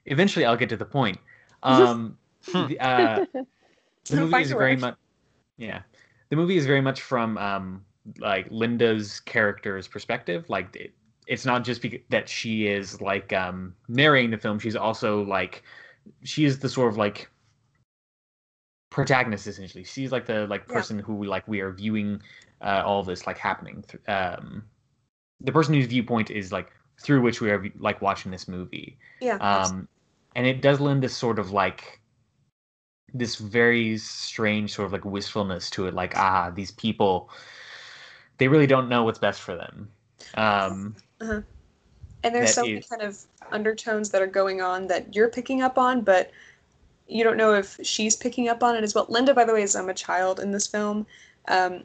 eventually 0.06 0.44
i'll 0.44 0.56
get 0.56 0.68
to 0.68 0.76
the 0.76 0.84
point. 0.84 1.18
Um 1.64 2.16
the, 2.52 2.78
uh 2.78 3.26
the 4.04 4.16
movie 4.16 4.42
is 4.42 4.52
very 4.52 4.76
much 4.76 4.94
yeah 5.56 5.82
the 6.30 6.36
movie 6.36 6.56
is 6.56 6.66
very 6.66 6.80
much 6.80 7.00
from 7.00 7.36
um 7.36 7.84
like 8.18 8.46
linda's 8.50 9.18
character's 9.18 9.88
perspective 9.88 10.48
like 10.48 10.74
it, 10.76 10.92
it's 11.26 11.44
not 11.44 11.64
just 11.64 11.82
because 11.82 11.98
that 12.10 12.28
she 12.28 12.68
is 12.68 13.00
like 13.00 13.32
um 13.32 13.74
narrating 13.88 14.30
the 14.30 14.38
film 14.38 14.60
she's 14.60 14.76
also 14.76 15.24
like 15.24 15.64
she 16.22 16.44
is 16.44 16.60
the 16.60 16.68
sort 16.68 16.90
of 16.90 16.96
like 16.96 17.28
protagonist 18.90 19.46
essentially. 19.46 19.84
She's 19.84 20.12
like 20.12 20.26
the 20.26 20.46
like 20.46 20.64
Yeah. 20.68 20.74
person 20.74 20.98
who 20.98 21.24
like 21.24 21.46
we 21.48 21.60
are 21.60 21.72
viewing 21.72 22.22
uh, 22.60 22.82
all 22.84 23.02
this 23.04 23.26
like 23.26 23.38
happening 23.38 23.84
th- 23.88 24.02
um 24.08 24.64
the 25.40 25.52
person 25.52 25.74
whose 25.74 25.86
viewpoint 25.86 26.30
is 26.30 26.50
like 26.50 26.72
through 27.00 27.20
which 27.20 27.40
we 27.40 27.50
are 27.50 27.64
like 27.78 28.02
watching 28.02 28.30
this 28.32 28.48
movie. 28.48 28.98
Yeah. 29.20 29.36
um 29.36 29.88
and 30.34 30.46
it 30.46 30.62
does 30.62 30.80
lend 30.80 31.02
this 31.02 31.16
sort 31.16 31.38
of 31.38 31.52
like 31.52 32.00
this 33.14 33.36
very 33.36 33.96
strange 33.98 34.72
sort 34.74 34.86
of 34.86 34.92
like 34.92 35.04
wistfulness 35.04 35.70
to 35.70 35.86
it 35.86 35.94
like 35.94 36.14
ah 36.16 36.50
these 36.50 36.70
people 36.72 37.30
they 38.38 38.48
really 38.48 38.66
don't 38.66 38.88
know 38.88 39.02
what's 39.04 39.18
best 39.18 39.40
for 39.40 39.54
them. 39.56 39.90
Um 40.34 40.96
and 41.20 42.34
there's 42.34 42.54
so 42.54 42.62
many 42.62 42.78
is- 42.78 42.86
kind 42.88 43.02
of 43.02 43.18
undertones 43.52 44.10
that 44.10 44.20
are 44.22 44.26
going 44.26 44.60
on 44.60 44.86
that 44.88 45.14
you're 45.14 45.30
picking 45.30 45.62
up 45.62 45.78
on, 45.78 46.02
but 46.02 46.30
you 47.08 47.24
don't 47.24 47.36
know 47.36 47.54
if 47.54 47.78
she's 47.82 48.14
picking 48.14 48.48
up 48.48 48.62
on 48.62 48.76
it 48.76 48.84
as 48.84 48.94
well. 48.94 49.06
Linda, 49.08 49.34
by 49.34 49.44
the 49.44 49.54
way, 49.54 49.62
is 49.62 49.74
um, 49.74 49.88
a 49.88 49.94
child 49.94 50.40
in 50.40 50.52
this 50.52 50.66
film. 50.66 51.06
Um, 51.48 51.84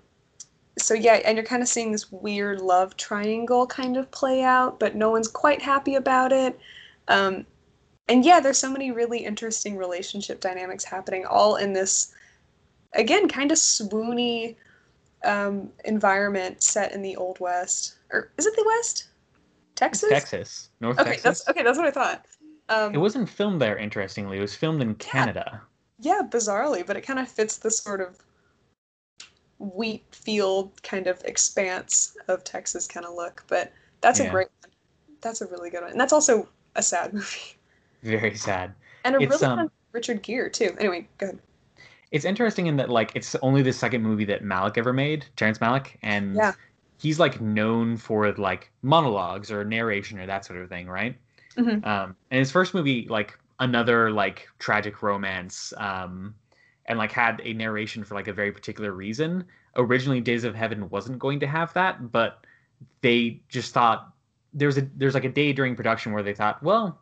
so 0.78 0.94
yeah, 0.94 1.14
and 1.26 1.38
you're 1.38 1.46
kind 1.46 1.62
of 1.62 1.68
seeing 1.68 1.92
this 1.92 2.12
weird 2.12 2.60
love 2.60 2.98
triangle 2.98 3.66
kind 3.68 3.96
of 3.96 4.10
play 4.12 4.44
out, 4.44 4.80
but 4.80 4.96
no 4.96 5.10
one's 5.10 5.28
quite 5.28 5.62
happy 5.62 5.96
about 5.96 6.32
it. 6.32 6.60
Um, 7.08 7.46
and 8.10 8.26
yeah, 8.26 8.40
there's 8.40 8.58
so 8.58 8.70
many 8.70 8.92
really 8.92 9.20
interesting 9.20 9.78
relationship 9.78 10.42
dynamics 10.42 10.84
happening, 10.84 11.26
all 11.26 11.56
in 11.56 11.74
this, 11.74 12.14
again, 12.94 13.30
kind 13.30 13.52
of 13.52 13.58
swoony 13.58 14.56
um, 15.24 15.70
environment 15.86 16.62
set 16.62 16.92
in 16.92 17.02
the 17.02 17.16
Old 17.16 17.40
West. 17.40 17.96
Or 18.12 18.32
is 18.38 18.46
it 18.46 18.56
the 18.56 18.64
West? 18.66 19.08
Texas? 19.76 20.10
texas 20.10 20.70
north 20.82 21.00
Okay, 21.00 21.12
texas 21.12 21.24
that's 21.24 21.50
okay. 21.50 21.64
That's 21.64 21.80
what 21.80 21.88
I 21.88 21.92
thought. 21.92 22.26
Um, 22.70 22.94
it 22.94 22.98
wasn't 22.98 23.30
filmed 23.30 23.62
there 23.62 23.78
interestingly 23.78 24.38
it 24.38 24.42
was 24.42 24.56
filmed 24.56 24.82
in 24.82 24.96
canada 24.96 25.62
yeah, 26.00 26.22
bizarrely, 26.30 26.86
but 26.86 26.98
it 26.98 27.02
kind 27.02 27.20
of 27.20 27.28
fits 27.30 27.58
the 27.58 27.72
sort 27.72 28.02
of 28.02 28.18
wheat 29.60 30.04
field 30.12 30.82
kind 30.84 31.08
of 31.08 31.22
expanse 31.24 32.18
of 32.28 32.44
Texas 32.44 32.88
kind 32.88 33.06
of 33.06 33.14
look. 33.16 33.44
But 33.48 33.72
that's 34.02 34.20
a 34.20 34.26
great 34.26 34.48
one. 34.62 34.72
That's 35.22 35.42
a 35.42 35.48
really 35.48 35.70
good 35.70 35.82
one, 35.82 35.92
and 35.92 36.00
that's 36.00 36.14
also 36.14 36.50
a 36.76 36.84
sad 36.84 37.14
movie 37.14 37.56
very 38.04 38.36
sad 38.36 38.74
and 39.06 39.16
a 39.16 39.20
It's, 39.20 39.30
really 39.30 39.48
um, 39.48 39.60
fun 39.60 39.70
Richard 39.92 40.22
Gere 40.24 40.50
too. 40.50 40.76
Anyway, 40.80 41.08
go 41.18 41.28
ahead. 41.28 41.40
it's 42.12 42.26
interesting 42.26 42.68
in 42.68 42.78
that 42.78 42.90
like 42.90 43.12
it's 43.16 43.36
only 43.42 43.62
the 43.62 43.74
second 43.74 44.04
movie 44.04 44.26
that 44.26 44.44
Malick 44.44 44.78
ever 44.78 44.94
made, 44.94 45.26
Terrence 45.36 45.58
Malick, 45.60 45.98
and 46.02 46.36
Yeah. 46.36 46.54
he's 47.00 47.20
like 47.20 47.42
known 47.42 47.98
for 47.98 48.32
like 48.34 48.72
monologues 48.82 49.52
or 49.52 49.64
narration 49.66 50.20
or 50.20 50.26
that 50.28 50.46
sort 50.46 50.60
of 50.60 50.70
thing, 50.70 50.88
right? 50.88 51.18
Mhm. 51.58 51.86
Um, 51.86 52.16
and 52.32 52.40
his 52.40 52.52
first 52.52 52.74
movie, 52.74 53.08
like 53.10 53.38
another 53.60 54.12
like 54.12 54.48
tragic 54.60 55.02
romance, 55.04 55.74
um, 55.78 56.36
and 56.86 56.98
like 57.00 57.12
had 57.12 57.42
a 57.44 57.54
narration 57.54 58.04
for 58.04 58.16
like 58.16 58.28
a 58.28 58.34
very 58.34 58.52
particular 58.52 58.92
reason. 58.92 59.46
Originally, 59.76 60.22
Days 60.22 60.44
of 60.44 60.56
Heaven 60.56 60.90
wasn't 60.90 61.20
going 61.20 61.40
to 61.40 61.48
have 61.48 61.74
that, 61.74 62.12
but 62.12 62.46
they 63.02 63.42
just 63.50 63.74
thought 63.74 64.14
there's 64.54 64.78
a 64.78 64.82
there's 64.98 65.14
like 65.14 65.26
a 65.26 65.30
day 65.30 65.54
during 65.54 65.76
production 65.76 66.12
where 66.14 66.24
they 66.24 66.34
thought, 66.34 66.62
well, 66.64 67.02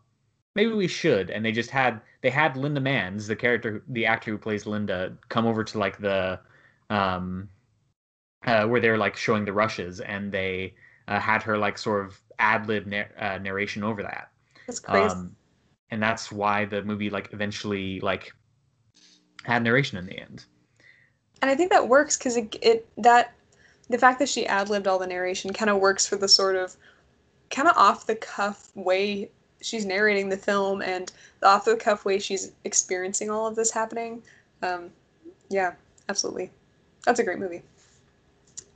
maybe 0.55 0.73
we 0.73 0.87
should, 0.87 1.29
and 1.29 1.43
they 1.45 1.51
just 1.51 1.69
had 1.71 2.01
they 2.21 2.29
had 2.29 2.57
Linda 2.57 2.81
Manz, 2.81 3.27
the 3.27 3.35
character, 3.35 3.83
the 3.87 4.05
actor 4.05 4.31
who 4.31 4.37
plays 4.37 4.65
Linda, 4.65 5.17
come 5.29 5.45
over 5.45 5.63
to 5.63 5.77
like 5.79 5.97
the 5.99 6.39
um 6.89 7.49
uh, 8.45 8.65
where 8.67 8.81
they're 8.81 8.97
like 8.97 9.15
showing 9.15 9.45
the 9.45 9.53
rushes, 9.53 9.99
and 10.01 10.31
they 10.31 10.73
uh, 11.07 11.19
had 11.19 11.43
her 11.43 11.57
like 11.57 11.77
sort 11.77 12.05
of 12.05 12.19
ad 12.39 12.67
lib 12.67 12.85
nar- 12.87 13.11
uh, 13.19 13.37
narration 13.37 13.83
over 13.83 14.01
that. 14.03 14.31
That's 14.68 14.80
crazy. 14.80 15.16
Um, 15.16 15.36
and 15.91 16.01
that's 16.01 16.32
why 16.32 16.66
the 16.66 16.84
movie 16.84 17.09
like 17.09 17.30
eventually 17.34 17.99
like 17.99 18.32
had 19.43 19.64
narration 19.64 19.97
in 19.97 20.05
the 20.05 20.20
end. 20.20 20.45
and 21.41 21.49
I 21.49 21.55
think 21.55 21.72
that 21.72 21.88
works 21.88 22.18
because 22.18 22.38
it, 22.38 22.55
it 22.62 22.88
that 22.97 23.34
the 23.89 23.97
fact 23.97 24.20
that 24.20 24.30
she 24.30 24.45
ad 24.47 24.70
libbed 24.70 24.88
all 24.88 24.99
the 24.99 25.07
narration 25.07 25.51
kind 25.51 25.70
of 25.70 25.80
works 25.80 26.07
for 26.07 26.16
the 26.16 26.28
sort 26.28 26.55
of 26.55 26.76
kind 27.49 27.68
of 27.68 27.76
off 27.76 28.07
the 28.07 28.16
cuff 28.16 28.72
way 28.76 29.30
she's 29.62 29.86
narrating 29.86 30.30
the 30.30 30.38
film 30.38 30.82
and 30.82 31.12
the 31.41 31.47
off 31.47 31.66
the 31.66 31.76
cuff 31.76 32.05
way 32.05 32.18
she's 32.20 32.53
experiencing 32.64 33.30
all 33.30 33.47
of 33.47 33.55
this 33.55 33.72
happening. 33.72 34.24
Um, 34.62 34.89
yeah, 35.49 35.74
absolutely, 36.09 36.51
that's 37.05 37.20
a 37.20 37.24
great 37.24 37.39
movie. 37.39 37.64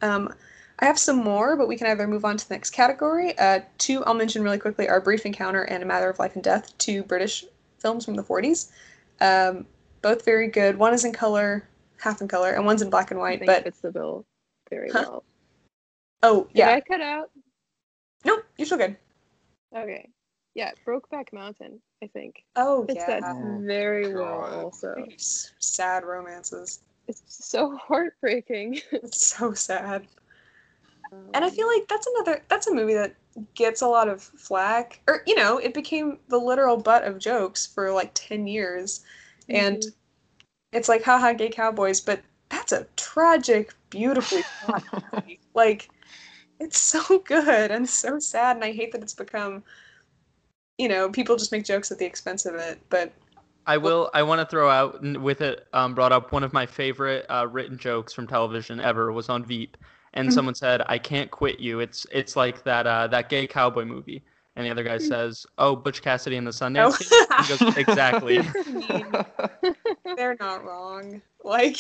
Um, 0.02 0.34
I 0.80 0.86
have 0.86 1.00
some 1.00 1.18
more, 1.24 1.56
but 1.56 1.68
we 1.68 1.78
can 1.78 1.88
either 1.88 2.08
move 2.08 2.26
on 2.26 2.36
to 2.38 2.48
the 2.48 2.54
next 2.54 2.72
category. 2.72 3.38
Uh, 3.38 3.62
two 3.78 4.04
I'll 4.06 4.14
mention 4.14 4.44
really 4.44 4.58
quickly 4.58 4.90
are 4.90 5.00
Brief 5.00 5.26
Encounter 5.26 5.64
and 5.64 5.82
A 5.82 5.86
Matter 5.86 6.10
of 6.10 6.20
Life 6.20 6.36
and 6.36 6.44
Death, 6.44 6.78
two 6.78 7.04
British 7.04 7.46
films 7.80 8.04
from 8.04 8.16
the 8.16 8.24
40s. 8.24 8.72
Um, 9.22 9.66
both 10.02 10.26
very 10.26 10.48
good. 10.48 10.78
One 10.78 10.94
is 10.94 11.06
in 11.06 11.14
color, 11.14 11.68
half 11.98 12.22
in 12.22 12.28
color, 12.28 12.52
and 12.52 12.66
one's 12.66 12.82
in 12.82 12.90
black 12.90 13.12
and 13.12 13.20
I 13.20 13.24
white. 13.24 13.40
think 13.40 13.48
But 13.48 13.64
fits 13.64 13.80
the 13.80 13.92
bill 13.92 14.26
very 14.70 14.92
Huh? 14.92 15.04
well. 15.08 15.24
oh 16.24 16.44
Did 16.54 16.58
yeah, 16.60 16.70
I 16.72 16.82
cut 16.82 17.02
out? 17.02 17.30
nope, 18.26 18.44
you're 18.58 18.66
still 18.66 18.78
good. 18.78 18.98
Okay. 19.76 20.10
Yeah, 20.56 20.72
Brokeback 20.86 21.34
Mountain, 21.34 21.82
I 22.04 22.08
think. 22.08 22.44
Oh 22.56 22.86
It's 22.88 22.96
yeah, 22.96 23.20
that 23.22 23.24
Oh, 23.24 23.62
very 23.66 24.14
well 24.14 24.64
also. 24.66 25.06
Sad 25.18 26.04
romances. 26.04 26.80
It's 27.08 27.22
so 27.28 27.76
heartbreaking. 27.82 28.82
It's 28.92 29.26
so 29.26 29.54
sad. 29.54 30.08
And 31.34 31.44
I 31.44 31.50
feel 31.50 31.68
like 31.68 31.88
that's 31.88 32.08
another 32.08 32.44
that's 32.50 32.68
a 32.68 32.74
movie 32.74 32.94
that 32.94 33.16
gets 33.56 33.82
a 33.82 33.88
lot 33.88 34.08
of 34.08 34.22
flack. 34.22 35.02
Or 35.08 35.22
you 35.28 35.36
know, 35.36 35.58
it 35.58 35.74
became 35.74 36.20
the 36.30 36.38
literal 36.38 36.78
butt 36.78 37.04
of 37.04 37.20
jokes 37.20 37.66
for 37.66 37.92
like 37.92 38.12
10 38.14 38.48
years. 38.48 39.04
And 39.50 39.78
Mhm. 39.82 39.94
it's 40.74 40.90
like 40.90 41.04
haha 41.04 41.34
gay 41.34 41.50
cowboys, 41.50 42.02
but 42.02 42.22
that's 42.50 42.72
a 42.72 42.88
tragic, 42.96 43.74
beautifully. 43.90 44.46
Like 45.54 45.90
it's 46.60 46.80
so 46.80 47.20
good 47.20 47.72
and 47.72 47.90
so 47.90 48.20
sad 48.20 48.58
and 48.58 48.66
I 48.66 48.72
hate 48.74 48.92
that 48.94 49.02
it's 49.04 49.14
become 49.14 49.64
you 50.78 50.88
know, 50.90 51.10
people 51.10 51.36
just 51.38 51.52
make 51.52 51.64
jokes 51.66 51.92
at 51.92 52.00
the 52.00 52.06
expense 52.06 52.46
of 52.46 52.56
it, 52.56 52.80
but 52.90 53.14
I 53.66 53.78
will. 53.78 54.10
I 54.14 54.24
want 54.24 54.42
to 54.42 54.46
throw 54.46 54.70
out 54.70 55.02
with 55.22 55.42
it 55.42 55.68
um, 55.74 55.96
brought 55.96 56.12
up 56.12 56.32
one 56.32 56.44
of 56.44 56.54
my 56.54 56.66
favorite 56.66 57.26
uh, 57.30 57.48
written 57.50 57.78
jokes 57.78 58.14
from 58.14 58.28
television 58.28 58.80
ever 58.80 59.12
was 59.12 59.30
on 59.30 59.44
Veep, 59.44 59.78
and 60.16 60.30
Mhm. 60.30 60.34
someone 60.34 60.56
said, 60.56 60.82
"I 60.88 60.98
can't 60.98 61.30
quit 61.32 61.60
you." 61.60 61.80
It's 61.80 62.06
it's 62.12 62.36
like 62.36 62.64
that 62.64 62.88
uh, 62.88 63.08
that 63.08 63.30
gay 63.30 63.46
cowboy 63.48 63.86
movie, 63.86 64.24
and 64.56 64.66
the 64.66 64.72
other 64.72 64.84
guy 64.84 64.98
says, 64.98 65.46
"Oh, 65.58 65.76
Butch 65.76 66.02
Cassidy 66.02 66.38
and 66.38 66.48
the 66.48 66.52
Sundance 66.52 66.98
Kid." 67.00 67.60
Goes, 67.60 67.78
exactly. 67.78 68.40
they're 70.16 70.38
not 70.40 70.64
wrong. 70.64 71.22
Like 71.44 71.78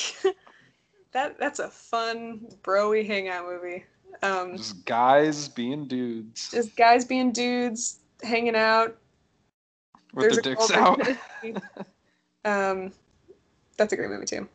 that 1.11 1.37
that's 1.39 1.59
a 1.59 1.69
fun 1.69 2.41
broy 2.63 3.05
hangout 3.05 3.45
movie. 3.45 3.85
Um 4.21 4.57
Just 4.57 4.85
guys 4.85 5.49
being 5.49 5.87
dudes 5.87 6.49
just 6.51 6.75
guys 6.77 7.03
being 7.05 7.31
dudes, 7.31 7.99
hanging 8.23 8.55
out. 8.55 8.95
with 10.13 10.29
there's 10.29 10.41
their 10.41 10.55
dicks 10.55 10.71
out. 10.71 10.99
Um 12.45 12.91
that's 13.77 13.91
a 13.91 13.95
great 13.97 14.09
movie 14.09 14.25
too. 14.25 14.47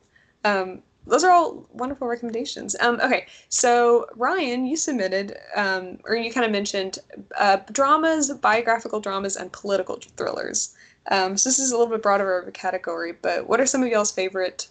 Um 0.45 0.83
those 1.07 1.25
are 1.25 1.31
all 1.31 1.67
wonderful 1.73 2.07
recommendations. 2.07 2.77
Um, 2.81 3.01
okay, 3.03 3.27
so 3.49 4.07
Ryan, 4.17 4.67
you 4.67 4.77
submitted, 4.77 5.37
um, 5.57 5.99
or 6.05 6.15
you 6.15 6.33
kind 6.33 6.47
of 6.47 6.53
mentioned 6.53 6.99
uh, 7.39 7.59
dramas, 7.73 8.31
biographical 8.31 9.01
dramas, 9.01 9.37
and 9.37 9.51
political 9.53 9.99
thrillers. 10.17 10.75
Um, 11.11 11.37
so 11.37 11.49
this 11.49 11.59
is 11.59 11.73
a 11.73 11.77
little 11.77 11.93
bit 11.93 12.03
broader 12.03 12.39
of 12.39 12.47
a 12.47 12.53
category, 12.53 13.13
but 13.13 13.49
what 13.49 13.61
are 13.61 13.67
some 13.67 13.83
of 13.83 13.89
y'all's 13.89 14.13
favorite 14.13 14.69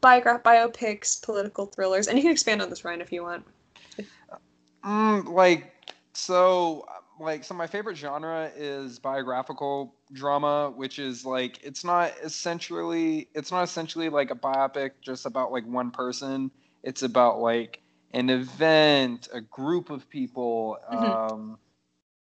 biograph 0.00 0.42
biopics, 0.42 1.20
political 1.22 1.66
thrillers? 1.66 2.08
And 2.08 2.16
you 2.16 2.22
can 2.22 2.32
expand 2.32 2.62
on 2.62 2.70
this, 2.70 2.84
Ryan, 2.84 3.00
if 3.00 3.12
you 3.12 3.22
want. 3.22 3.44
Mm, 4.84 5.28
like 5.28 5.72
so 6.14 6.86
like 7.20 7.44
so 7.44 7.54
my 7.54 7.66
favorite 7.66 7.96
genre 7.96 8.50
is 8.56 8.98
biographical 8.98 9.94
drama 10.12 10.72
which 10.74 10.98
is 10.98 11.24
like 11.24 11.62
it's 11.62 11.84
not 11.84 12.12
essentially 12.22 13.28
it's 13.34 13.50
not 13.50 13.62
essentially 13.62 14.08
like 14.08 14.30
a 14.30 14.34
biopic 14.34 14.92
just 15.02 15.26
about 15.26 15.52
like 15.52 15.66
one 15.66 15.90
person 15.90 16.50
it's 16.82 17.02
about 17.02 17.40
like 17.40 17.82
an 18.12 18.30
event 18.30 19.28
a 19.32 19.40
group 19.40 19.90
of 19.90 20.08
people 20.10 20.78
Mhm. 20.92 21.18
um 21.32 21.58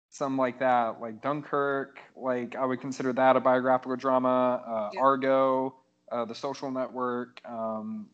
something 0.10 0.38
like 0.38 0.60
that 0.60 1.00
like 1.02 1.22
dunkirk 1.22 2.00
like 2.16 2.56
i 2.56 2.66
would 2.66 2.82
consider 2.82 3.14
that 3.14 3.36
a 3.36 3.40
biographical 3.40 3.96
drama 3.96 4.64
uh, 4.68 4.92
Yeah. 4.94 5.02
argo 5.02 5.76
uh, 6.12 6.26
the 6.26 6.36
social 6.36 6.72
network 6.72 7.42
um 7.46 8.08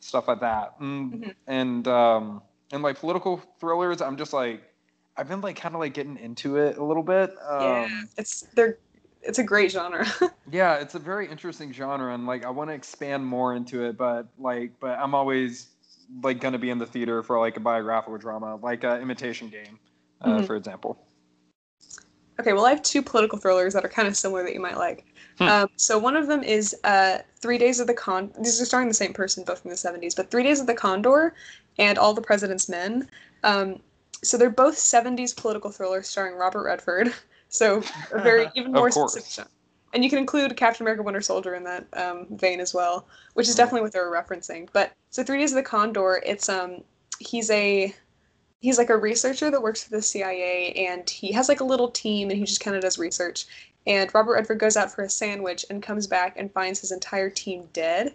stuff 0.00 0.28
like 0.28 0.40
that 0.40 0.78
mm, 0.80 1.14
Mhm. 1.14 1.34
and 1.46 1.88
um 1.88 2.42
and 2.72 2.82
like 2.82 2.98
political 2.98 3.38
thrillers 3.60 4.00
i'm 4.00 4.16
just 4.16 4.32
like 4.32 4.62
i've 5.18 5.28
been 5.28 5.40
like 5.40 5.56
kind 5.56 5.74
of 5.74 5.80
like 5.80 5.92
getting 5.94 6.16
into 6.16 6.56
it 6.56 6.78
a 6.78 6.84
little 6.84 7.02
bit 7.02 7.30
um 7.48 7.60
yeah, 7.62 7.88
it's 8.16 8.42
they're 8.54 8.78
it's 9.22 9.38
a 9.38 9.42
great 9.44 9.70
genre. 9.70 10.06
yeah 10.50 10.76
it's 10.76 10.94
a 10.94 10.98
very 10.98 11.28
interesting 11.28 11.72
genre 11.72 12.14
and 12.14 12.26
like 12.26 12.44
i 12.44 12.50
want 12.50 12.70
to 12.70 12.74
expand 12.74 13.24
more 13.26 13.54
into 13.54 13.84
it 13.84 13.96
but 13.98 14.26
like 14.38 14.72
but 14.80 14.98
i'm 14.98 15.14
always 15.14 15.68
like 16.22 16.40
gonna 16.40 16.58
be 16.58 16.70
in 16.70 16.78
the 16.78 16.86
theater 16.86 17.22
for 17.22 17.38
like 17.38 17.56
a 17.56 17.60
biographical 17.60 18.16
drama 18.16 18.56
like 18.62 18.84
uh, 18.84 18.98
imitation 19.02 19.48
game 19.48 19.78
uh, 20.22 20.38
Mhm. 20.38 20.46
for 20.46 20.56
example 20.56 20.98
Okay, 22.40 22.52
well, 22.52 22.66
I 22.66 22.70
have 22.70 22.82
two 22.82 23.02
political 23.02 23.36
thrillers 23.36 23.74
that 23.74 23.84
are 23.84 23.88
kind 23.88 24.06
of 24.06 24.16
similar 24.16 24.44
that 24.44 24.54
you 24.54 24.60
might 24.60 24.76
like. 24.76 25.04
Hmm. 25.38 25.48
Um, 25.48 25.68
so 25.74 25.98
one 25.98 26.16
of 26.16 26.28
them 26.28 26.44
is 26.44 26.76
uh, 26.84 27.18
Three 27.40 27.58
Days 27.58 27.80
of 27.80 27.88
the 27.88 27.94
Con. 27.94 28.32
These 28.40 28.60
are 28.62 28.64
starring 28.64 28.86
the 28.86 28.94
same 28.94 29.12
person, 29.12 29.42
both 29.42 29.60
from 29.62 29.70
the 29.70 29.76
'70s, 29.76 30.14
but 30.14 30.30
Three 30.30 30.44
Days 30.44 30.60
of 30.60 30.68
the 30.68 30.74
Condor 30.74 31.34
and 31.78 31.98
All 31.98 32.14
the 32.14 32.22
President's 32.22 32.68
Men. 32.68 33.08
Um, 33.42 33.80
so 34.22 34.36
they're 34.36 34.50
both 34.50 34.76
'70s 34.76 35.36
political 35.36 35.70
thrillers 35.70 36.08
starring 36.08 36.34
Robert 36.34 36.64
Redford. 36.64 37.12
So 37.50 37.82
a 38.12 38.20
very 38.20 38.46
even 38.56 38.72
more 38.72 38.90
specific. 38.90 39.46
And 39.94 40.04
you 40.04 40.10
can 40.10 40.18
include 40.18 40.54
Captain 40.54 40.84
America: 40.84 41.02
Winter 41.02 41.22
Soldier 41.22 41.54
in 41.54 41.64
that 41.64 41.86
um, 41.94 42.26
vein 42.32 42.60
as 42.60 42.74
well, 42.74 43.08
which 43.32 43.48
is 43.48 43.54
Mhm. 43.54 43.56
definitely 43.56 43.80
what 43.80 43.92
they 43.92 44.00
were 44.00 44.10
referencing. 44.10 44.68
But 44.74 44.92
so 45.08 45.24
Three 45.24 45.38
Days 45.38 45.52
of 45.52 45.56
the 45.56 45.62
Condor, 45.62 46.22
it's 46.26 46.50
um 46.50 46.82
he's 47.20 47.48
a 47.50 47.94
he's 48.60 48.76
like 48.76 48.90
a 48.90 48.96
researcher 48.98 49.50
that 49.50 49.62
works 49.62 49.82
for 49.82 49.88
the 49.90 50.02
CIA 50.02 50.72
and 50.74 51.08
he 51.08 51.32
has 51.32 51.48
like 51.48 51.60
a 51.60 51.64
little 51.64 51.88
team 51.90 52.28
and 52.28 52.38
he 52.38 52.44
just 52.44 52.60
kind 52.60 52.76
of 52.76 52.82
does 52.82 52.98
research. 52.98 53.46
And 53.86 54.12
Robert 54.14 54.34
Redford 54.34 54.58
goes 54.58 54.76
out 54.76 54.92
for 54.92 55.02
a 55.04 55.08
sandwich 55.08 55.64
and 55.70 55.82
comes 55.82 56.06
back 56.06 56.34
and 56.36 56.52
finds 56.52 56.80
his 56.80 56.92
entire 56.92 57.30
team 57.30 57.66
dead. 57.72 58.12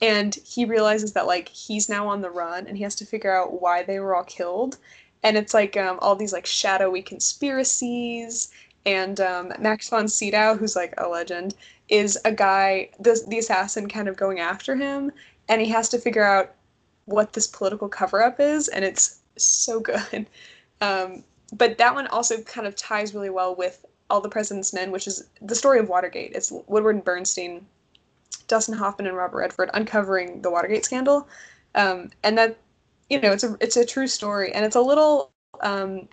And 0.00 0.32
he 0.46 0.64
realizes 0.64 1.12
that 1.14 1.26
like 1.26 1.48
he's 1.48 1.88
now 1.88 2.06
on 2.06 2.20
the 2.20 2.30
run 2.30 2.68
and 2.68 2.76
he 2.76 2.84
has 2.84 2.94
to 2.96 3.04
figure 3.04 3.34
out 3.34 3.60
why 3.60 3.82
they 3.82 3.98
were 3.98 4.14
all 4.14 4.22
killed. 4.22 4.78
And 5.22 5.36
it's 5.36 5.54
like 5.54 5.76
um, 5.76 5.98
all 6.00 6.16
these 6.16 6.32
like 6.32 6.46
shadowy 6.46 7.02
conspiracies. 7.02 8.50
And 8.86 9.20
um, 9.20 9.52
Max 9.58 9.88
von 9.88 10.08
Sydow, 10.08 10.56
who's 10.56 10.76
like 10.76 10.94
a 10.98 11.08
legend, 11.08 11.54
is 11.88 12.18
a 12.24 12.32
guy, 12.32 12.90
the, 12.98 13.22
the 13.28 13.38
assassin, 13.38 13.88
kind 13.88 14.08
of 14.08 14.16
going 14.16 14.40
after 14.40 14.74
him. 14.76 15.12
And 15.48 15.60
he 15.60 15.68
has 15.68 15.88
to 15.90 15.98
figure 15.98 16.24
out 16.24 16.54
what 17.04 17.32
this 17.32 17.46
political 17.46 17.88
cover 17.88 18.22
up 18.22 18.40
is. 18.40 18.68
And 18.68 18.84
it's 18.84 19.20
so 19.36 19.80
good. 19.80 20.26
Um, 20.82 21.24
but 21.52 21.78
that 21.78 21.94
one 21.94 22.06
also 22.06 22.40
kind 22.42 22.66
of 22.66 22.76
ties 22.76 23.14
really 23.14 23.30
well 23.30 23.54
with 23.54 23.84
All 24.08 24.20
the 24.20 24.28
President's 24.28 24.72
Men, 24.72 24.90
which 24.90 25.06
is 25.06 25.26
the 25.42 25.54
story 25.54 25.78
of 25.78 25.88
Watergate. 25.88 26.32
It's 26.34 26.50
Woodward 26.50 26.94
and 26.96 27.04
Bernstein, 27.04 27.66
Dustin 28.48 28.74
Hoffman 28.74 29.06
and 29.06 29.16
Robert 29.16 29.38
Redford 29.38 29.70
uncovering 29.74 30.42
the 30.42 30.50
Watergate 30.50 30.84
scandal, 30.84 31.28
um, 31.74 32.10
and 32.22 32.38
that 32.38 32.56
you 33.10 33.20
know 33.20 33.32
it's 33.32 33.44
a 33.44 33.56
it's 33.60 33.76
a 33.76 33.84
true 33.84 34.06
story, 34.06 34.52
and 34.52 34.64
it's 34.64 34.76
a 34.76 34.80
little 34.80 35.32
um, 35.60 36.08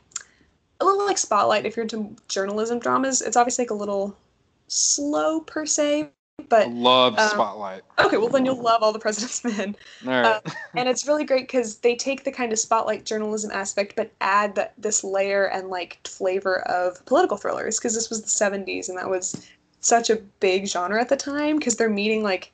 a 0.79 0.85
little 0.85 1.05
like 1.05 1.17
Spotlight 1.17 1.65
if 1.65 1.77
you're 1.77 1.83
into 1.83 2.15
journalism 2.27 2.79
dramas. 2.79 3.21
It's 3.21 3.37
obviously 3.37 3.63
like 3.63 3.71
a 3.71 3.75
little 3.75 4.17
slow 4.67 5.39
per 5.41 5.65
se, 5.65 6.09
i 6.39 6.43
but 6.49 6.69
love 6.69 7.17
um, 7.17 7.29
spotlight. 7.29 7.81
okay, 7.99 8.17
well 8.17 8.29
then 8.29 8.45
you'll 8.45 8.61
love 8.61 8.83
All 8.83 8.93
the 8.93 8.99
President's 8.99 9.43
Men. 9.43 9.75
All 10.05 10.21
right. 10.21 10.41
And 10.75 10.87
it's 10.87 11.07
really 11.07 11.23
great 11.23 11.47
because 11.47 11.77
they 11.77 11.95
take 11.95 12.23
the 12.23 12.31
kind 12.31 12.51
of 12.51 12.59
spotlight 12.59 13.05
journalism 13.05 13.51
aspect 13.51 13.95
but 13.95 14.11
add 14.21 14.55
that 14.55 14.73
this 14.77 15.03
layer 15.03 15.45
and 15.45 15.69
like 15.69 15.99
flavor 16.05 16.61
of 16.67 17.03
political 17.05 17.37
thrillers 17.37 17.79
because 17.79 17.95
this 17.95 18.09
was 18.09 18.21
the 18.21 18.45
70s 18.45 18.89
and 18.89 18.97
that 18.97 19.09
was 19.09 19.47
such 19.79 20.09
a 20.09 20.17
big 20.39 20.67
genre 20.67 20.99
at 20.99 21.09
the 21.09 21.15
time 21.15 21.57
because 21.57 21.75
they're 21.75 21.89
meeting 21.89 22.23
like 22.23 22.51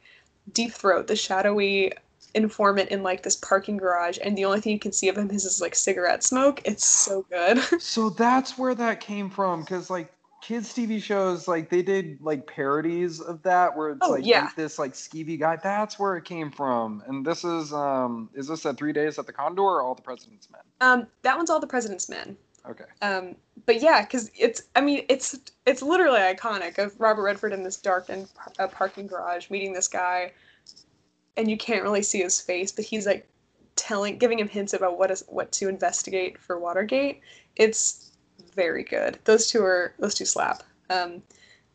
deep 0.51 0.71
throat 0.71 1.07
the 1.07 1.15
shadowy 1.15 1.91
informant 2.33 2.89
in 2.89 3.03
like 3.03 3.23
this 3.23 3.35
parking 3.35 3.77
garage 3.77 4.17
and 4.23 4.37
the 4.37 4.43
only 4.45 4.59
thing 4.59 4.73
you 4.73 4.79
can 4.79 4.91
see 4.91 5.07
of 5.09 5.17
him 5.17 5.29
is 5.31 5.43
his 5.43 5.61
like 5.61 5.75
cigarette 5.75 6.23
smoke 6.23 6.61
it's 6.65 6.85
so 6.85 7.25
good 7.29 7.59
So 7.81 8.09
that's 8.09 8.57
where 8.57 8.73
that 8.75 8.99
came 8.99 9.29
from, 9.29 9.61
because 9.61 9.89
like 9.89 10.11
kids' 10.41 10.73
TV 10.73 11.01
shows, 11.01 11.47
like 11.47 11.69
they 11.69 11.81
did 11.81 12.17
like 12.21 12.45
parodies 12.47 13.21
of 13.21 13.41
that, 13.43 13.77
where 13.77 13.91
it's 13.91 13.99
Oh, 14.01 14.11
like 14.11 14.25
yeah. 14.25 14.49
this 14.57 14.77
like 14.77 14.91
skeevy 14.93 15.39
guy. 15.39 15.55
That's 15.55 15.97
where 15.97 16.17
it 16.17 16.25
came 16.25 16.51
from. 16.51 17.01
And 17.07 17.25
this 17.25 17.43
is 17.45 17.71
um, 17.73 18.29
is 18.33 18.47
this 18.47 18.65
at 18.65 18.75
Three 18.77 18.91
Days 18.93 19.17
at 19.19 19.25
the 19.25 19.31
Condor 19.31 19.61
or 19.61 19.81
All 19.83 19.95
the 19.95 20.01
President's 20.01 20.49
Men? 20.51 20.61
um 20.81 21.07
that 21.21 21.37
one's 21.37 21.49
all 21.49 21.59
the 21.61 21.67
president's 21.67 22.09
men 22.09 22.35
Okay. 22.69 22.85
Um, 23.01 23.35
but 23.65 23.81
yeah, 23.81 24.01
because 24.01 24.31
it's 24.37 24.63
I 24.75 24.81
mean 24.81 25.05
it's 25.09 25.37
it's 25.65 25.81
literally 25.81 26.19
iconic 26.19 26.77
of 26.77 26.97
Robert 26.99 27.23
Redford 27.23 27.53
in 27.53 27.63
this 27.63 27.77
darkened 27.77 28.27
uh, 28.59 28.67
parking 28.67 29.05
garage 29.07 29.49
meeting 29.49 29.73
this 29.73 29.87
guy, 29.89 30.31
and 31.37 31.49
you 31.49 31.57
can't 31.57 31.83
really 31.83 32.03
see 32.03 32.21
his 32.21 32.39
face, 32.39 32.71
but 32.71 32.85
he's 32.85 33.05
like 33.05 33.27
telling 33.75 34.17
giving 34.17 34.39
him 34.39 34.47
hints 34.47 34.73
about 34.73 34.97
what 34.97 35.11
is 35.11 35.23
what 35.27 35.51
to 35.53 35.69
investigate 35.69 36.37
for 36.37 36.59
Watergate. 36.59 37.21
It's 37.55 38.11
very 38.55 38.83
good. 38.83 39.19
Those 39.25 39.47
two 39.49 39.63
are 39.63 39.93
those 39.99 40.13
two 40.13 40.25
slap. 40.25 40.63
Um, 40.89 41.21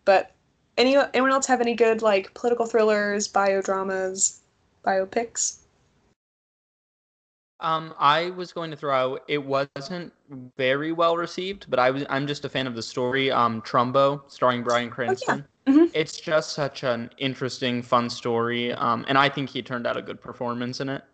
but 0.04 0.32
any 0.76 0.96
anyone 0.96 1.32
else 1.32 1.46
have 1.46 1.60
any 1.60 1.74
good 1.74 2.02
like 2.02 2.32
political 2.34 2.66
thrillers, 2.66 3.28
biodramas, 3.28 4.38
biopics? 4.84 5.58
Um, 7.60 7.92
I 7.98 8.30
was 8.30 8.52
going 8.52 8.70
to 8.70 8.76
throw 8.76 8.94
out. 8.94 9.24
It 9.26 9.44
wasn't 9.44 10.12
very 10.56 10.92
well 10.92 11.16
received, 11.16 11.66
but 11.68 11.80
I 11.80 11.90
was. 11.90 12.04
I'm 12.08 12.26
just 12.26 12.44
a 12.44 12.48
fan 12.48 12.68
of 12.68 12.76
the 12.76 12.82
story. 12.82 13.32
Um, 13.32 13.60
Trumbo, 13.62 14.22
starring 14.28 14.62
Bryan 14.62 14.90
Cranston. 14.90 15.44
Mhm. 15.68 15.90
It's 15.92 16.18
just 16.18 16.52
such 16.52 16.82
an 16.82 17.10
interesting, 17.18 17.82
fun 17.82 18.08
story. 18.08 18.72
Um, 18.72 19.04
and 19.08 19.18
I 19.18 19.28
think 19.28 19.50
he 19.50 19.62
turned 19.62 19.86
out 19.86 19.96
a 19.96 20.02
good 20.02 20.20
performance 20.20 20.80
in 20.80 20.88
it. 20.88 21.04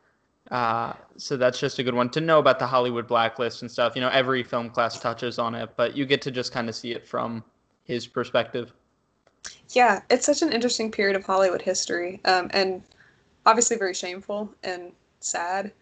Uh, 0.50 0.92
so 1.16 1.36
that's 1.36 1.58
just 1.58 1.78
a 1.78 1.82
good 1.82 1.94
one 1.94 2.10
to 2.10 2.20
know 2.20 2.38
about 2.38 2.58
the 2.58 2.66
Hollywood 2.66 3.06
blacklist 3.08 3.62
and 3.62 3.70
stuff. 3.70 3.96
You 3.96 4.02
know, 4.02 4.10
every 4.10 4.42
film 4.42 4.70
class 4.70 5.00
touches 5.00 5.38
on 5.38 5.54
it, 5.54 5.70
but 5.76 5.96
you 5.96 6.06
get 6.06 6.22
to 6.22 6.30
just 6.30 6.52
kind 6.52 6.68
of 6.68 6.74
see 6.76 6.92
it 6.92 7.06
from 7.06 7.42
his 7.84 8.06
perspective. 8.06 8.72
Yeah, 9.70 10.02
it's 10.10 10.26
such 10.26 10.42
an 10.42 10.52
interesting 10.52 10.90
period 10.90 11.16
of 11.16 11.24
Hollywood 11.24 11.62
history, 11.62 12.20
um, 12.24 12.50
and 12.52 12.82
obviously 13.46 13.76
very 13.76 13.94
shameful 13.94 14.54
and 14.62 14.92
sad. 15.20 15.72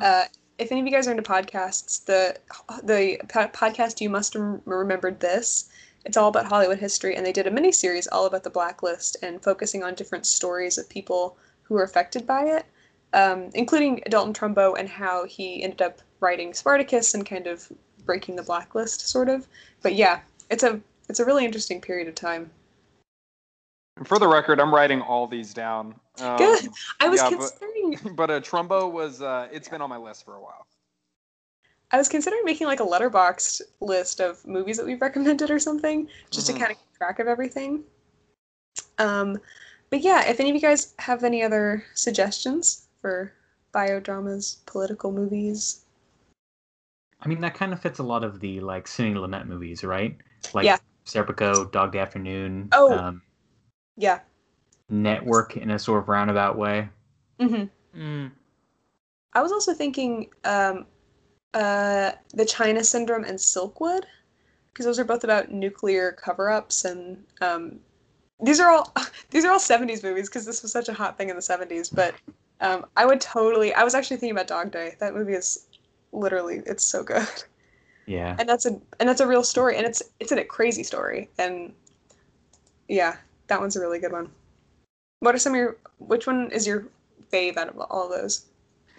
Uh, 0.00 0.24
if 0.58 0.70
any 0.70 0.80
of 0.80 0.86
you 0.86 0.92
guys 0.92 1.08
are 1.08 1.12
into 1.12 1.22
podcasts, 1.22 2.04
the 2.04 2.36
the 2.82 3.18
podcast 3.26 4.00
you 4.00 4.10
must 4.10 4.34
have 4.34 4.60
remembered 4.64 5.20
this. 5.20 5.70
It's 6.08 6.16
all 6.16 6.28
about 6.30 6.46
Hollywood 6.46 6.78
history, 6.78 7.16
and 7.16 7.26
they 7.26 7.34
did 7.34 7.46
a 7.46 7.50
mini 7.50 7.70
series 7.70 8.06
all 8.06 8.24
about 8.24 8.42
the 8.42 8.48
blacklist 8.48 9.18
and 9.22 9.42
focusing 9.42 9.84
on 9.84 9.94
different 9.94 10.24
stories 10.24 10.78
of 10.78 10.88
people 10.88 11.36
who 11.62 11.74
were 11.74 11.82
affected 11.82 12.26
by 12.26 12.44
it, 12.44 12.64
um, 13.12 13.50
including 13.52 14.02
Dalton 14.08 14.32
Trumbo 14.32 14.74
and 14.78 14.88
how 14.88 15.26
he 15.26 15.62
ended 15.62 15.82
up 15.82 15.98
writing 16.20 16.54
Spartacus 16.54 17.12
and 17.12 17.26
kind 17.26 17.46
of 17.46 17.70
breaking 18.06 18.36
the 18.36 18.42
blacklist, 18.42 19.06
sort 19.06 19.28
of. 19.28 19.46
But 19.82 19.96
yeah, 19.96 20.20
it's 20.48 20.62
a 20.62 20.80
it's 21.10 21.20
a 21.20 21.26
really 21.26 21.44
interesting 21.44 21.78
period 21.78 22.08
of 22.08 22.14
time. 22.14 22.50
And 23.98 24.08
for 24.08 24.18
the 24.18 24.28
record, 24.28 24.60
I'm 24.60 24.74
writing 24.74 25.02
all 25.02 25.26
these 25.26 25.52
down. 25.52 25.94
Um, 26.20 26.38
Good. 26.38 26.68
I 27.00 27.10
was 27.10 27.20
yeah, 27.20 27.28
but- 27.28 27.38
considering 27.38 28.14
But 28.16 28.30
uh, 28.30 28.40
Trumbo 28.40 28.90
was. 28.90 29.20
Uh, 29.20 29.48
it's 29.52 29.68
been 29.68 29.82
on 29.82 29.90
my 29.90 29.98
list 29.98 30.24
for 30.24 30.36
a 30.36 30.40
while. 30.40 30.66
I 31.90 31.96
was 31.96 32.08
considering 32.08 32.42
making 32.44 32.66
like 32.66 32.80
a 32.80 32.84
Letterboxd 32.86 33.62
list 33.80 34.20
of 34.20 34.46
movies 34.46 34.76
that 34.76 34.86
we've 34.86 35.00
recommended 35.00 35.50
or 35.50 35.58
something, 35.58 36.08
just 36.30 36.48
Mhm. 36.48 36.52
to 36.54 36.58
kind 36.58 36.72
of 36.72 36.78
keep 36.78 36.96
track 36.98 37.18
of 37.18 37.26
everything. 37.26 37.84
Um, 38.98 39.40
but 39.90 40.00
yeah, 40.00 40.26
if 40.28 40.38
any 40.38 40.50
of 40.50 40.54
you 40.54 40.60
guys 40.60 40.94
have 40.98 41.24
any 41.24 41.42
other 41.42 41.84
suggestions 41.94 42.88
for 43.00 43.32
biodramas, 43.72 44.64
political 44.66 45.12
movies, 45.12 45.84
I 47.20 47.26
mean, 47.26 47.40
that 47.40 47.54
kind 47.54 47.72
of 47.72 47.80
fits 47.80 47.98
a 47.98 48.04
lot 48.04 48.22
of 48.22 48.38
the 48.38 48.60
like 48.60 48.86
Sidney 48.86 49.14
Lumet 49.14 49.46
movies, 49.46 49.82
right? 49.82 50.16
Like 50.54 50.66
Yeah. 50.66 50.78
Serpico, 51.04 51.70
Dog 51.72 51.92
Day 51.92 51.98
Afternoon, 51.98 52.68
Oh. 52.72 52.96
um, 52.96 53.22
yeah. 53.96 54.20
Network 54.88 55.56
in 55.56 55.70
a 55.70 55.78
sort 55.78 56.00
of 56.02 56.08
roundabout 56.08 56.56
way. 56.56 56.88
hmm 57.40 57.64
Mm. 57.94 58.30
I 59.32 59.42
was 59.42 59.50
also 59.52 59.74
thinking 59.74 60.30
um, 60.44 60.86
uh, 61.54 62.12
the 62.34 62.44
China 62.44 62.84
Syndrome 62.84 63.24
and 63.24 63.38
Silkwood, 63.38 64.02
because 64.72 64.86
those 64.86 64.98
are 64.98 65.04
both 65.04 65.24
about 65.24 65.50
nuclear 65.50 66.12
cover-ups, 66.12 66.84
and 66.84 67.24
um, 67.40 67.80
these 68.40 68.60
are 68.60 68.70
all 68.70 68.94
these 69.30 69.44
are 69.44 69.52
all 69.52 69.58
'70s 69.58 70.02
movies 70.02 70.28
because 70.28 70.44
this 70.46 70.62
was 70.62 70.72
such 70.72 70.88
a 70.88 70.92
hot 70.92 71.16
thing 71.16 71.30
in 71.30 71.36
the 71.36 71.42
'70s. 71.42 71.94
But 71.94 72.14
um, 72.60 72.86
I 72.96 73.06
would 73.06 73.20
totally. 73.20 73.72
I 73.74 73.84
was 73.84 73.94
actually 73.94 74.18
thinking 74.18 74.36
about 74.36 74.46
Dog 74.46 74.70
Day. 74.70 74.96
That 75.00 75.14
movie 75.14 75.34
is 75.34 75.66
literally 76.12 76.62
it's 76.66 76.84
so 76.84 77.02
good, 77.02 77.26
Yeah. 78.06 78.36
and 78.38 78.48
that's 78.48 78.66
a 78.66 78.78
and 79.00 79.08
that's 79.08 79.20
a 79.20 79.26
real 79.26 79.44
story, 79.44 79.76
and 79.76 79.86
it's 79.86 80.02
it's 80.20 80.32
a 80.32 80.44
crazy 80.44 80.82
story, 80.82 81.28
and 81.38 81.72
yeah, 82.88 83.16
that 83.48 83.60
one's 83.60 83.76
a 83.76 83.80
really 83.80 83.98
good 83.98 84.12
one. 84.12 84.30
What 85.20 85.34
are 85.34 85.38
some 85.38 85.54
of 85.54 85.58
your? 85.58 85.76
Which 85.98 86.26
one 86.26 86.50
is 86.52 86.66
your 86.66 86.86
fave 87.32 87.56
out 87.56 87.68
of 87.68 87.78
all 87.78 88.12
of 88.12 88.20
those? 88.20 88.46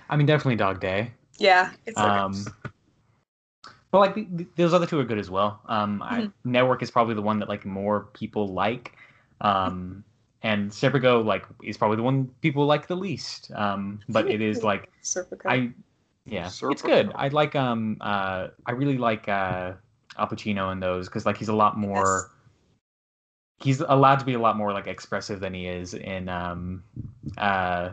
I 0.10 0.18
mean, 0.18 0.26
definitely 0.26 0.56
Dog 0.58 0.80
Day. 0.82 1.12
Yeah, 1.40 1.72
it's 1.86 2.00
so. 2.00 2.08
Um, 2.08 2.46
but 3.92 4.00
like 4.00 4.16
th- 4.16 4.28
th- 4.38 4.50
those 4.56 4.74
other 4.74 4.86
two 4.86 5.00
are 5.00 5.04
good 5.06 5.18
as 5.18 5.30
well. 5.30 5.62
Um, 5.66 6.00
Mm-hmm. 6.00 6.52
Network 6.52 6.82
is 6.84 6.92
probably 6.92 7.16
the 7.16 7.22
one 7.22 7.40
that 7.40 7.50
like 7.50 7.66
more 7.66 8.08
people 8.14 8.48
like, 8.54 8.96
um, 9.42 10.04
and 10.44 10.70
Serpico 10.72 11.24
like 11.24 11.46
is 11.64 11.78
probably 11.78 11.98
the 11.98 12.04
one 12.04 12.28
people 12.42 12.66
like 12.66 12.88
the 12.88 12.96
least. 12.96 13.52
Um, 13.56 14.00
but 14.10 14.30
it 14.30 14.42
is 14.42 14.64
like 14.64 14.90
Serpico. 15.04 15.46
I, 15.48 15.72
yeah, 16.26 16.48
it's 16.48 16.82
good. 16.82 17.12
I 17.16 17.30
like 17.30 17.56
um 17.56 17.98
uh 18.02 18.50
I 18.66 18.72
really 18.72 18.98
like 18.98 19.28
uh 19.28 19.74
Al 20.18 20.28
Pacino 20.28 20.72
in 20.72 20.80
those 20.80 21.08
because 21.08 21.26
like 21.26 21.38
he's 21.38 21.50
a 21.50 21.54
lot 21.56 21.78
more. 21.78 22.30
He's 23.62 23.82
allowed 23.82 24.20
to 24.20 24.26
be 24.26 24.36
a 24.36 24.40
lot 24.40 24.56
more 24.56 24.72
like 24.72 24.88
expressive 24.88 25.40
than 25.42 25.54
he 25.54 25.68
is 25.68 25.94
in 25.94 26.30
um 26.30 26.84
uh 27.38 27.92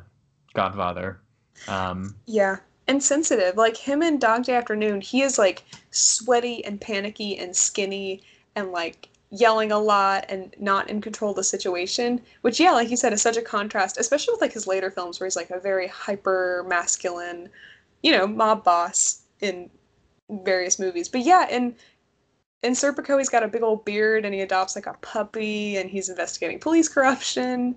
Godfather. 0.55 1.21
Um, 1.69 2.15
Yeah, 2.27 2.57
and 2.89 3.03
sensitive. 3.03 3.57
Like 3.57 3.77
him 3.77 4.03
in 4.03 4.19
Dog 4.19 4.45
Day 4.45 4.55
Afternoon, 4.55 5.01
he 5.01 5.23
is 5.23 5.39
like 5.39 5.65
sweaty 5.91 6.65
and 6.65 6.81
panicky 6.81 7.37
and 7.39 7.55
skinny 7.55 8.23
and 8.55 8.73
like 8.73 9.09
yelling 9.31 9.73
a 9.73 9.79
lot 9.79 10.25
and 10.29 10.55
not 10.59 10.89
in 10.89 11.01
control 11.01 11.31
of 11.31 11.37
the 11.37 11.45
situation. 11.45 12.21
Which, 12.43 12.61
yeah, 12.61 12.73
like 12.73 12.91
you 12.91 12.97
said, 12.97 13.13
is 13.13 13.23
such 13.23 13.37
a 13.37 13.43
contrast, 13.43 13.99
especially 13.99 14.33
with 14.33 14.41
like 14.41 14.53
his 14.53 14.67
later 14.67 14.91
films 14.91 15.19
where 15.19 15.27
he's 15.27 15.37
like 15.37 15.51
a 15.51 15.61
very 15.61 15.89
hyper 15.89 16.65
masculine, 16.69 17.49
you 18.03 18.13
know, 18.13 18.27
mob 18.27 18.65
boss 18.65 19.23
in 19.41 19.71
various 20.31 20.79
movies. 20.79 21.09
But 21.09 21.23
yeah, 21.23 21.49
in 21.49 21.75
in 22.63 22.73
Serpico, 22.73 23.19
he's 23.19 23.29
got 23.29 23.43
a 23.43 23.49
big 23.49 23.63
old 23.63 23.85
beard 23.85 24.25
and 24.25 24.35
he 24.35 24.41
adopts 24.41 24.77
like 24.77 24.87
a 24.87 24.95
puppy 24.95 25.77
and 25.77 25.91
he's 25.91 26.09
investigating 26.09 26.59
police 26.59 26.89
corruption. 26.89 27.77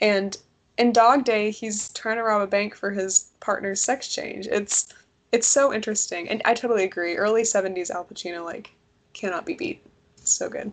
And 0.00 0.36
in 0.78 0.92
Dog 0.92 1.24
Day, 1.24 1.50
he's 1.50 1.92
trying 1.92 2.16
to 2.16 2.22
rob 2.22 2.42
a 2.42 2.46
bank 2.46 2.74
for 2.74 2.90
his 2.90 3.30
partner's 3.40 3.80
sex 3.80 4.12
change. 4.12 4.46
It's 4.46 4.92
it's 5.32 5.46
so 5.46 5.72
interesting, 5.72 6.28
and 6.28 6.42
I 6.44 6.54
totally 6.54 6.84
agree. 6.84 7.16
Early 7.16 7.42
'70s 7.42 7.90
Al 7.90 8.04
Pacino 8.04 8.44
like 8.44 8.70
cannot 9.12 9.46
be 9.46 9.54
beat. 9.54 9.84
So 10.16 10.48
good. 10.48 10.72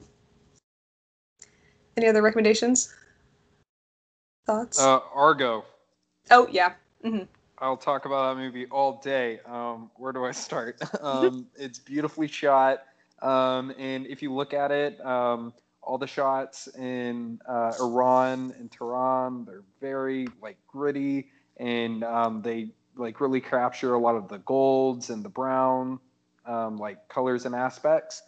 Any 1.97 2.07
other 2.07 2.21
recommendations? 2.21 2.93
Thoughts? 4.45 4.79
Uh, 4.79 4.99
Argo. 5.13 5.65
oh 6.31 6.47
yeah. 6.51 6.73
hmm 7.03 7.23
I'll 7.59 7.77
talk 7.77 8.05
about 8.05 8.33
that 8.33 8.41
movie 8.41 8.65
all 8.71 8.99
day. 9.03 9.39
Um, 9.45 9.91
where 9.97 10.11
do 10.11 10.25
I 10.25 10.31
start? 10.31 10.81
um, 11.01 11.45
it's 11.55 11.77
beautifully 11.77 12.27
shot, 12.27 12.83
um, 13.21 13.71
and 13.77 14.07
if 14.07 14.23
you 14.23 14.33
look 14.33 14.53
at 14.53 14.71
it, 14.71 14.99
um, 15.05 15.53
all 15.83 15.97
the 15.97 16.07
shots 16.07 16.67
in 16.67 17.39
uh, 17.47 17.73
Iran 17.79 18.53
and 18.57 18.71
Tehran, 18.71 19.45
they're 19.45 19.63
very 19.79 20.27
like 20.41 20.57
gritty, 20.67 21.29
and 21.57 22.03
um, 22.03 22.41
they 22.41 22.69
like 22.95 23.19
really 23.19 23.41
capture 23.41 23.93
a 23.93 23.99
lot 23.99 24.15
of 24.15 24.27
the 24.27 24.37
golds 24.39 25.09
and 25.09 25.23
the 25.23 25.29
brown, 25.29 25.99
um, 26.45 26.77
like 26.77 27.07
colors 27.07 27.45
and 27.45 27.55
aspects. 27.55 28.21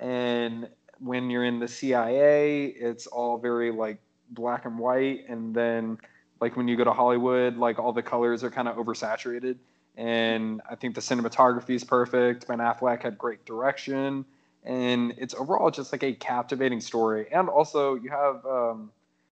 And 0.00 0.68
when 0.98 1.30
you're 1.30 1.44
in 1.44 1.58
the 1.60 1.68
CIA, 1.68 2.66
it's 2.66 3.06
all 3.06 3.38
very 3.38 3.70
like 3.70 3.98
black 4.30 4.64
and 4.64 4.78
white, 4.78 5.28
and 5.28 5.54
then 5.54 5.98
like 6.40 6.56
when 6.56 6.68
you 6.68 6.76
go 6.76 6.84
to 6.84 6.92
Hollywood, 6.92 7.56
like 7.56 7.78
all 7.78 7.92
the 7.92 8.02
colors 8.02 8.42
are 8.44 8.50
kind 8.50 8.68
of 8.68 8.76
oversaturated. 8.76 9.56
And 9.96 10.60
I 10.70 10.74
think 10.74 10.94
the 10.94 11.00
cinematography 11.00 11.70
is 11.70 11.84
perfect. 11.84 12.46
Ben 12.46 12.58
Affleck 12.58 13.02
had 13.02 13.16
great 13.16 13.46
direction, 13.46 14.26
and 14.66 15.14
it's 15.16 15.32
overall 15.34 15.70
just 15.70 15.92
like 15.92 16.02
a 16.02 16.12
captivating 16.12 16.80
story. 16.80 17.26
And 17.32 17.48
also, 17.48 17.94
you 17.94 18.10
have 18.10 18.44
um, 18.44 18.90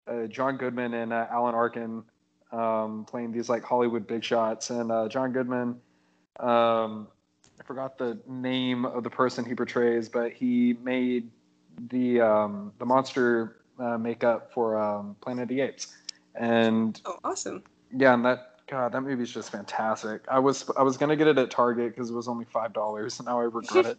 uh, 0.08 0.28
John 0.28 0.58
Goodman 0.58 0.94
and 0.94 1.12
uh, 1.12 1.28
Alan 1.30 1.54
Arkin 1.54 2.04
um, 2.52 3.06
playing 3.06 3.34
these 3.34 3.50
like 3.50 3.64
Hollywood 3.64 4.08
big 4.08 4.24
shots. 4.24 4.70
And 4.70 4.92
uh, 4.92 5.10
John 5.10 5.34
Goodman, 5.34 5.76
um, 6.40 7.08
I 7.60 7.64
forgot 7.66 7.98
the 7.98 8.18
name 8.26 8.86
of 8.86 9.04
the 9.04 9.10
person 9.10 9.44
he 9.46 9.54
portrays, 9.54 10.08
but 10.08 10.32
he 10.32 10.78
made 10.82 11.30
the 11.90 12.22
um, 12.22 12.72
the 12.80 12.86
monster 12.86 13.58
uh, 13.80 13.98
makeup 13.98 14.52
for 14.54 14.82
um, 14.82 15.16
Planet 15.22 15.44
of 15.44 15.50
the 15.50 15.62
Apes. 15.62 15.96
And 16.36 17.00
Oh, 17.06 17.18
awesome. 17.24 17.64
yeah, 17.96 18.14
and 18.14 18.24
that 18.24 18.60
God, 18.68 18.92
that 18.94 19.02
movie's 19.02 19.34
just 19.34 19.52
fantastic. 19.52 20.22
I 20.30 20.40
was 20.40 20.70
I 20.78 20.84
was 20.84 20.98
gonna 20.98 21.16
get 21.16 21.28
it 21.28 21.38
at 21.38 21.52
Target 21.52 21.96
because 21.96 22.12
it 22.12 22.14
was 22.14 22.28
only 22.28 22.46
five 22.46 22.74
dollars, 22.74 23.20
and 23.20 23.28
now 23.28 23.40
I 23.40 23.44
regret 23.44 23.86
it. 23.88 23.98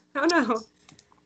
Oh 0.16 0.26
no. 0.30 0.60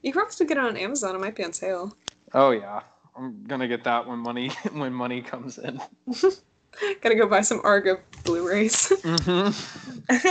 You 0.03 0.13
can 0.13 0.23
also 0.23 0.45
get 0.45 0.57
it 0.57 0.65
on 0.65 0.77
Amazon. 0.77 1.15
It 1.15 1.21
might 1.21 1.37
be 1.37 1.45
on 1.45 1.53
sale. 1.53 1.97
oh 2.35 2.51
yeah, 2.51 2.81
I'm 3.17 3.45
gonna 3.47 3.69
get 3.69 3.85
that 3.85 4.07
when 4.07 4.19
money 4.19 4.49
when 4.73 4.93
money 4.93 5.23
comes 5.23 5.59
in. 5.59 5.81
Gotta 7.03 7.15
go 7.15 7.29
buy 7.29 7.43
some 7.43 7.61
Argo 7.63 7.99
Blu-rays. 8.25 8.89
Mm-hmm. 9.03 10.31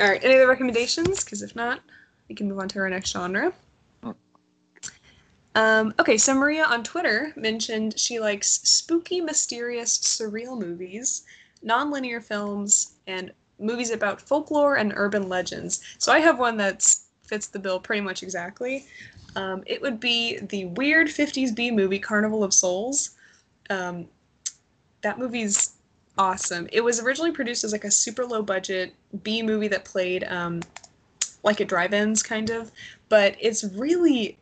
All 0.00 0.08
right. 0.10 0.24
Any 0.24 0.34
other 0.34 0.48
recommendations? 0.48 1.22
Because 1.24 1.42
if 1.42 1.54
not, 1.54 1.80
we 2.28 2.34
can 2.34 2.48
move 2.48 2.58
on 2.58 2.68
to 2.68 2.80
our 2.80 2.90
next 2.90 3.10
genre. 3.12 3.52
Um, 5.56 5.94
okay, 6.00 6.18
so 6.18 6.34
Maria 6.34 6.64
on 6.64 6.82
Twitter 6.82 7.32
mentioned 7.36 7.98
she 7.98 8.18
likes 8.18 8.60
spooky, 8.68 9.20
mysterious, 9.20 9.98
surreal 9.98 10.58
movies, 10.58 11.24
nonlinear 11.64 12.22
films, 12.22 12.94
and 13.06 13.32
movies 13.58 13.90
about 13.90 14.20
folklore 14.20 14.76
and 14.76 14.92
urban 14.96 15.28
legends. 15.28 15.80
So 15.98 16.12
I 16.12 16.20
have 16.20 16.38
one 16.38 16.56
that 16.58 16.82
fits 17.22 17.46
the 17.46 17.58
bill 17.58 17.80
pretty 17.80 18.00
much 18.00 18.22
exactly. 18.22 18.86
Um, 19.36 19.62
it 19.66 19.80
would 19.82 19.98
be 19.98 20.38
the 20.38 20.66
weird 20.66 21.08
50s 21.08 21.54
B 21.54 21.70
movie 21.70 21.98
Carnival 21.98 22.44
of 22.44 22.54
Souls. 22.54 23.10
Um, 23.70 24.06
that 25.02 25.18
movie's 25.18 25.74
awesome. 26.18 26.68
It 26.72 26.82
was 26.82 27.00
originally 27.00 27.32
produced 27.32 27.64
as 27.64 27.72
like 27.72 27.84
a 27.84 27.90
super 27.90 28.24
low 28.24 28.42
budget 28.42 28.94
B 29.22 29.42
movie 29.42 29.68
that 29.68 29.84
played 29.84 30.24
um, 30.24 30.60
like 31.42 31.60
at 31.60 31.68
drive-ins 31.68 32.22
kind 32.22 32.50
of, 32.50 32.70
but 33.08 33.36
it's 33.40 33.64
really 33.64 34.38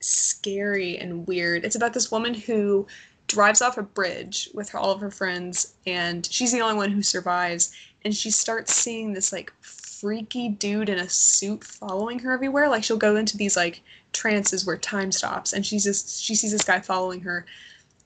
scary 0.00 0.98
and 0.98 1.26
weird. 1.26 1.64
It's 1.64 1.76
about 1.76 1.92
this 1.92 2.10
woman 2.10 2.34
who 2.34 2.86
drives 3.26 3.60
off 3.60 3.76
a 3.76 3.82
bridge 3.82 4.48
with 4.54 4.68
her, 4.70 4.78
all 4.78 4.92
of 4.92 5.00
her 5.00 5.10
friends, 5.10 5.74
and 5.86 6.24
she's 6.26 6.52
the 6.52 6.60
only 6.60 6.76
one 6.76 6.90
who 6.90 7.02
survives. 7.02 7.74
And 8.06 8.14
she 8.14 8.30
starts 8.30 8.72
seeing 8.72 9.12
this 9.12 9.32
like 9.32 9.52
freaky 9.60 10.48
dude 10.48 10.88
in 10.88 11.00
a 11.00 11.08
suit 11.08 11.64
following 11.64 12.20
her 12.20 12.30
everywhere. 12.30 12.68
Like 12.68 12.84
she'll 12.84 12.96
go 12.96 13.16
into 13.16 13.36
these 13.36 13.56
like 13.56 13.82
trances 14.12 14.64
where 14.64 14.76
time 14.76 15.10
stops, 15.10 15.52
and 15.52 15.66
she's 15.66 15.82
just 15.82 16.22
she 16.22 16.36
sees 16.36 16.52
this 16.52 16.62
guy 16.62 16.78
following 16.78 17.20
her, 17.22 17.46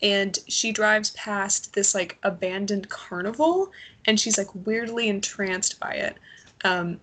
and 0.00 0.38
she 0.48 0.72
drives 0.72 1.10
past 1.10 1.74
this 1.74 1.94
like 1.94 2.16
abandoned 2.22 2.88
carnival, 2.88 3.72
and 4.06 4.18
she's 4.18 4.38
like 4.38 4.48
weirdly 4.64 5.10
entranced 5.10 5.78
by 5.78 5.92
it. 5.92 6.16
Um, 6.64 6.98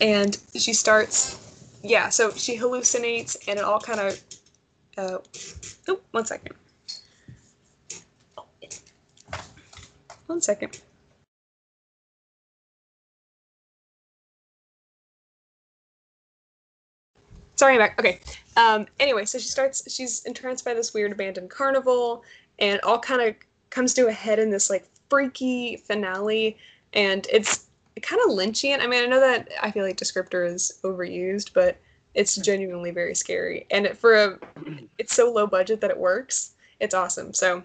and 0.00 0.36
she 0.56 0.72
starts 0.72 1.38
yeah, 1.84 2.08
so 2.08 2.32
she 2.32 2.58
hallucinates 2.58 3.36
and 3.46 3.60
it 3.60 3.64
all 3.64 3.78
kind 3.78 4.00
of. 4.00 4.20
Uh, 4.98 5.18
oh, 5.86 6.00
one 6.10 6.26
second. 6.26 6.56
One 10.26 10.40
second. 10.40 10.80
Sorry, 17.56 17.74
I'm 17.74 17.80
back. 17.80 17.98
Okay. 17.98 18.20
Um, 18.56 18.86
anyway, 19.00 19.24
so 19.24 19.38
she 19.38 19.48
starts. 19.48 19.90
She's 19.92 20.24
entranced 20.24 20.64
by 20.64 20.74
this 20.74 20.92
weird 20.94 21.12
abandoned 21.12 21.50
carnival, 21.50 22.22
and 22.58 22.80
all 22.82 22.98
kind 22.98 23.22
of 23.22 23.34
comes 23.70 23.94
to 23.94 24.08
a 24.08 24.12
head 24.12 24.38
in 24.38 24.50
this 24.50 24.70
like 24.70 24.86
freaky 25.08 25.76
finale, 25.76 26.56
and 26.92 27.26
it's 27.32 27.66
kind 28.02 28.20
of 28.26 28.30
Lynchian. 28.36 28.80
I 28.80 28.86
mean, 28.86 29.02
I 29.02 29.06
know 29.06 29.20
that 29.20 29.48
I 29.62 29.70
feel 29.70 29.84
like 29.84 29.96
descriptor 29.96 30.46
is 30.46 30.78
overused, 30.84 31.52
but 31.54 31.78
it's 32.14 32.36
genuinely 32.36 32.90
very 32.90 33.14
scary. 33.14 33.66
And 33.70 33.86
it, 33.86 33.96
for 33.96 34.14
a, 34.14 34.38
it's 34.98 35.14
so 35.14 35.30
low 35.30 35.46
budget 35.46 35.80
that 35.80 35.90
it 35.90 35.98
works. 35.98 36.52
It's 36.80 36.94
awesome. 36.94 37.32
So, 37.34 37.62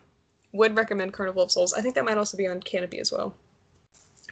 would 0.53 0.75
recommend 0.75 1.13
Carnival 1.13 1.43
of 1.43 1.51
Souls. 1.51 1.73
I 1.73 1.81
think 1.81 1.95
that 1.95 2.05
might 2.05 2.17
also 2.17 2.37
be 2.37 2.47
on 2.47 2.61
Kanopy 2.61 2.99
as 2.99 3.11
well. 3.11 3.33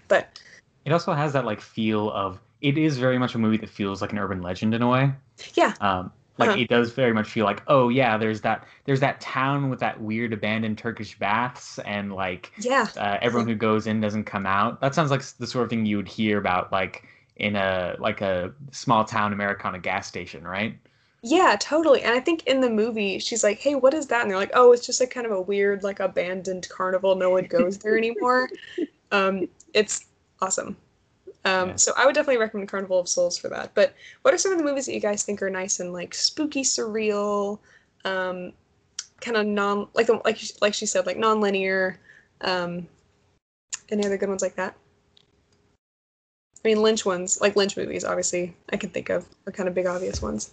But 0.08 0.40
It 0.86 0.92
also 0.92 1.14
has 1.14 1.34
that 1.34 1.46
like 1.46 1.62
feel 1.62 2.12
of 2.12 2.40
it 2.62 2.78
is 2.78 2.98
very 2.98 3.18
much 3.18 3.36
a 3.36 3.38
movie 3.38 3.58
that 3.58 3.70
feels 3.70 4.02
like 4.02 4.12
an 4.12 4.20
urban 4.20 4.42
legend 4.42 4.74
in 4.74 4.82
a 4.82 4.90
way. 4.90 5.12
Yeah, 5.56 5.76
Um, 5.82 6.12
like 6.38 6.52
Uh-huh. 6.52 6.58
it 6.58 6.70
does 6.70 6.92
very 6.94 7.14
much 7.14 7.30
feel 7.30 7.46
like 7.46 7.64
oh 7.68 7.90
yeah, 7.90 8.18
there's 8.18 8.42
that 8.42 8.66
there's 8.86 9.00
that 9.02 9.20
town 9.22 9.70
with 9.70 9.80
that 9.80 10.00
weird 10.02 10.34
abandoned 10.34 10.78
Turkish 10.78 11.18
baths 11.20 11.80
and 11.80 12.14
like 12.14 12.52
yeah, 12.58 12.90
uh, 12.96 13.18
everyone 13.22 13.48
who 13.48 13.56
goes 13.56 13.88
in 13.88 14.02
doesn't 14.02 14.24
come 14.26 14.46
out. 14.46 14.82
That 14.82 14.96
sounds 14.96 15.12
like 15.12 15.22
the 15.38 15.48
sort 15.48 15.64
of 15.66 15.70
thing 15.70 15.86
you 15.86 15.98
would 15.98 16.08
hear 16.08 16.38
about 16.38 16.72
like 16.72 17.04
in 17.38 17.56
a 17.56 17.96
like 18.00 18.22
a 18.22 18.54
small 18.72 19.04
town 19.06 19.34
Americana 19.34 19.80
gas 19.80 20.08
station, 20.08 20.44
right? 20.46 20.78
yeah, 21.22 21.58
totally. 21.60 22.02
And 22.02 22.14
I 22.16 22.20
think 22.22 22.44
in 22.44 22.62
the 22.62 22.70
movie, 22.70 23.20
she's 23.20 23.44
like, 23.44 23.60
"Hey, 23.60 23.76
what 23.76 23.94
is 23.94 24.08
that?" 24.08 24.22
And 24.22 24.32
they're 24.32 24.38
like, 24.38 24.52
"Oh, 24.54 24.72
it's 24.72 24.86
just 24.86 25.00
like 25.02 25.10
kind 25.12 25.26
of 25.26 25.32
a 25.34 25.42
weird, 25.42 25.84
like 25.84 26.00
abandoned 26.00 26.68
carnival. 26.70 27.16
No 27.16 27.30
one 27.32 27.46
goes 27.46 27.78
there 27.80 27.98
anymore." 27.98 28.50
um, 29.12 29.48
it's 29.74 30.06
awesome. 30.42 30.78
Um, 31.46 31.70
Yeah. 31.70 31.76
So 31.76 31.94
I 31.98 32.06
would 32.06 32.16
definitely 32.16 32.38
recommend 32.38 32.70
Carnival 32.70 33.00
of 33.00 33.08
Souls 33.08 33.38
for 33.38 33.48
that. 33.50 33.74
But 33.74 33.94
what 34.24 34.34
are 34.34 34.38
some 34.38 34.52
of 34.52 34.58
the 34.58 34.64
movies 34.64 34.86
that 34.86 34.94
you 34.94 35.00
guys 35.00 35.24
think 35.24 35.42
are 35.42 35.50
nice 35.50 35.80
and 35.80 35.94
like 35.94 36.14
spooky, 36.14 36.64
surreal, 36.64 37.60
um, 38.06 38.54
kind 39.22 39.38
of 39.38 39.46
non 39.46 39.88
like 39.94 40.10
like 40.26 40.40
like 40.62 40.74
she 40.74 40.86
said 40.86 41.06
like 41.06 41.18
non-linear? 41.18 42.00
Um, 42.42 42.88
any 43.90 44.06
other 44.06 44.18
good 44.18 44.30
ones 44.30 44.42
like 44.42 44.56
that? 44.56 44.76
I 46.64 46.68
mean, 46.68 46.82
Lynch 46.82 47.06
ones, 47.06 47.40
like 47.40 47.56
Lynch 47.56 47.78
movies, 47.78 48.04
obviously 48.04 48.56
I 48.72 48.78
can 48.78 48.90
think 48.90 49.10
of 49.10 49.26
are 49.48 49.52
kind 49.52 49.70
of 49.70 49.76
big 49.76 49.86
obvious 49.86 50.22
ones. 50.22 50.52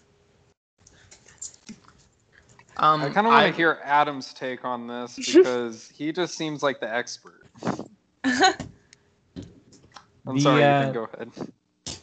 Um, 2.78 3.02
I 3.02 3.08
kind 3.08 3.26
of 3.26 3.32
want 3.32 3.46
to 3.46 3.56
hear 3.56 3.80
Adam's 3.82 4.34
take 4.34 4.64
on 4.64 4.86
this 4.86 5.16
because 5.34 5.90
he 5.94 6.12
just 6.12 6.36
seems 6.36 6.62
like 6.62 6.78
the 6.78 6.92
expert. 6.92 7.46
I'm 10.26 10.34
The, 10.34 10.40
sorry, 10.40 10.62
uh, 10.62 10.78
you 10.80 10.84
can 10.86 10.92
go 10.92 11.04
ahead. 11.04 11.32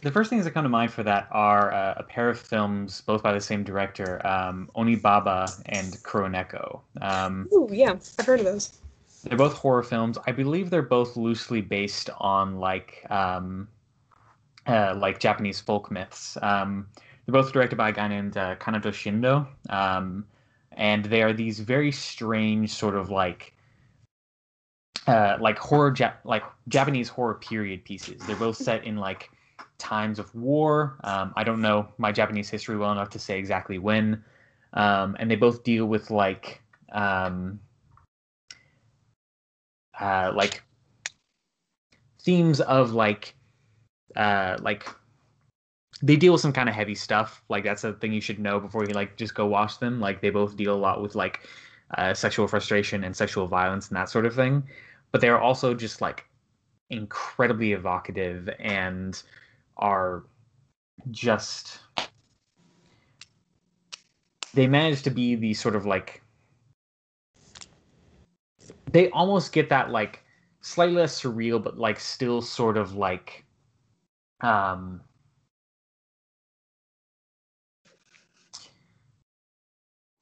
The 0.02 0.12
first 0.12 0.30
things 0.30 0.44
that 0.46 0.52
come 0.52 0.64
to 0.64 0.70
mind 0.70 0.92
for 0.92 1.04
that 1.04 1.28
are 1.32 1.72
uh, 1.74 1.94
a 1.98 2.04
pair 2.04 2.30
of 2.30 2.40
films, 2.40 3.02
both 3.02 3.24
by 3.24 3.32
the 3.34 3.42
same 3.42 3.64
director, 3.64 4.26
um, 4.28 4.70
Onibaba 4.76 5.62
and 5.68 6.02
Kuroneko. 6.04 6.82
Um, 7.02 7.52
Ooh, 7.54 7.70
yeah, 7.72 7.96
I've 8.20 8.26
heard 8.26 8.40
of 8.42 8.46
those. 8.46 8.74
they're 9.24 9.38
both 9.38 9.54
horror 9.54 9.84
films. 9.84 10.18
I 10.28 10.32
believe 10.34 10.70
they're 10.70 10.82
both 10.82 11.16
loosely 11.16 11.62
based 11.62 12.10
on 12.20 12.58
like 12.60 13.06
um, 13.10 13.70
uh, 14.68 14.96
like 14.98 15.20
Japanese 15.20 15.60
folk 15.60 15.92
myths. 15.92 16.38
Um, 16.42 16.88
they're 17.26 17.34
both 17.34 17.54
directed 17.54 17.78
by 17.78 17.90
a 17.90 17.94
guy 17.94 18.08
named 18.08 18.38
uh, 18.38 18.56
Kaneto 18.58 18.92
Shindo, 18.92 19.48
um, 19.70 20.26
and 20.74 21.06
they 21.06 21.22
are 21.24 21.34
these 21.34 21.60
very 21.60 21.92
strange 21.92 22.72
sort 22.72 22.96
of 22.96 23.10
like 23.10 23.53
uh, 25.08 25.38
like 25.40 25.58
horror 25.58 25.92
Jap- 25.92 26.24
like 26.24 26.44
Japanese 26.68 27.10
horror 27.10 27.36
period 27.36 27.84
pieces. 27.84 28.22
They're 28.26 28.36
both 28.36 28.58
set 28.58 28.86
in 28.86 28.98
like 28.98 29.30
times 29.78 30.20
of 30.20 30.34
war. 30.34 30.98
Um, 31.04 31.34
I 31.36 31.44
don't 31.44 31.62
know 31.62 31.88
my 31.98 32.12
Japanese 32.12 32.50
history 32.50 32.78
well 32.78 32.92
enough 32.92 33.10
to 33.12 33.20
say 33.20 33.38
exactly 33.38 33.78
when, 33.78 34.24
um, 34.74 35.16
and 35.20 35.30
they 35.30 35.36
both 35.36 35.64
deal 35.64 35.86
with 35.86 36.10
like 36.10 36.62
um, 36.92 37.60
uh, 40.00 40.32
like 40.36 40.64
themes 42.22 42.62
of 42.62 42.94
like 42.94 43.36
uh, 44.16 44.58
like 44.62 44.88
they 46.02 46.16
deal 46.16 46.34
with 46.34 46.42
some 46.42 46.54
kind 46.54 46.70
of 46.70 46.76
heavy 46.76 46.96
stuff. 46.96 47.44
Like 47.50 47.64
that's 47.64 47.84
a 47.84 47.94
thing 47.94 48.14
you 48.14 48.22
should 48.22 48.40
know 48.40 48.60
before 48.60 48.86
you 48.86 48.94
like 48.94 49.16
just 49.18 49.36
go 49.36 49.46
watch 49.46 49.80
them. 49.80 50.00
Like 50.00 50.22
they 50.22 50.30
both 50.30 50.56
deal 50.56 50.74
a 50.74 50.78
lot 50.78 51.02
with 51.02 51.16
like 51.16 51.42
uh, 51.98 52.14
sexual 52.14 52.48
frustration 52.48 53.04
and 53.04 53.16
sexual 53.16 53.48
violence 53.48 53.90
and 53.90 53.98
that 53.98 54.10
sort 54.10 54.26
of 54.26 54.36
thing. 54.36 54.64
But 55.14 55.22
they 55.22 55.30
are 55.30 55.40
also 55.40 55.74
just 55.74 56.02
like 56.02 56.26
incredibly 56.90 57.72
evocative 57.72 58.50
and 58.60 59.22
are 59.78 60.24
just 61.12 61.80
they 64.54 64.68
manage 64.68 65.04
to 65.04 65.10
be 65.10 65.36
the 65.36 65.54
sort 65.54 65.76
of 65.76 65.86
like 65.86 66.22
they 68.92 69.10
almost 69.10 69.52
get 69.54 69.70
that 69.70 69.92
like 69.92 70.24
slightly 70.62 70.96
less 70.96 71.22
surreal 71.22 71.62
but 71.62 71.78
like 71.78 72.00
still 72.00 72.42
sort 72.42 72.78
of 72.78 72.96
like 72.96 73.46
um 74.42 75.02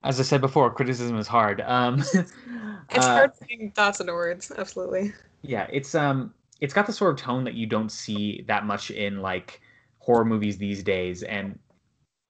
as 0.03 0.19
i 0.19 0.23
said 0.23 0.41
before 0.41 0.73
criticism 0.73 1.17
is 1.17 1.27
hard 1.27 1.61
um 1.61 2.01
It's 2.93 3.07
uh, 3.07 3.13
hard 3.13 3.31
putting 3.39 3.71
thoughts 3.71 3.99
into 4.01 4.13
words. 4.13 4.51
Absolutely. 4.57 5.13
yeah, 5.43 5.67
it's 5.71 5.95
um 5.95 6.33
it's 6.59 6.73
got 6.73 6.85
the 6.85 6.93
sort 6.93 7.11
of 7.13 7.17
tone 7.19 7.43
that 7.45 7.55
you 7.55 7.65
don't 7.65 7.91
see 7.91 8.43
that 8.47 8.65
much 8.65 8.91
in 8.91 9.21
like 9.21 9.61
horror 9.99 10.25
movies 10.25 10.57
these 10.57 10.83
days 10.83 11.23
and 11.23 11.57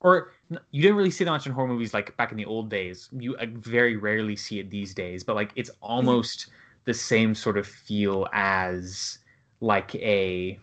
or 0.02 0.31
you 0.72 0.81
didn't 0.81 0.98
really 0.98 1.11
see 1.11 1.23
that 1.23 1.31
much 1.31 1.45
in 1.45 1.52
horror 1.53 1.68
movies 1.68 1.93
like 1.93 2.15
back 2.18 2.31
in 2.31 2.38
the 2.38 2.45
old 2.45 2.69
days. 2.69 3.10
You 3.11 3.35
uh, 3.38 3.45
very 3.52 3.98
rarely 3.98 4.35
see 4.35 4.60
it 4.60 4.69
these 4.69 4.93
days, 4.93 5.23
but 5.23 5.35
like 5.35 5.52
it's 5.56 5.72
almost 5.81 6.48
the 6.85 6.93
same 6.93 7.35
sort 7.35 7.57
of 7.57 7.68
feel 7.68 8.27
as 8.34 9.19
like 9.61 9.93
a 9.95 10.60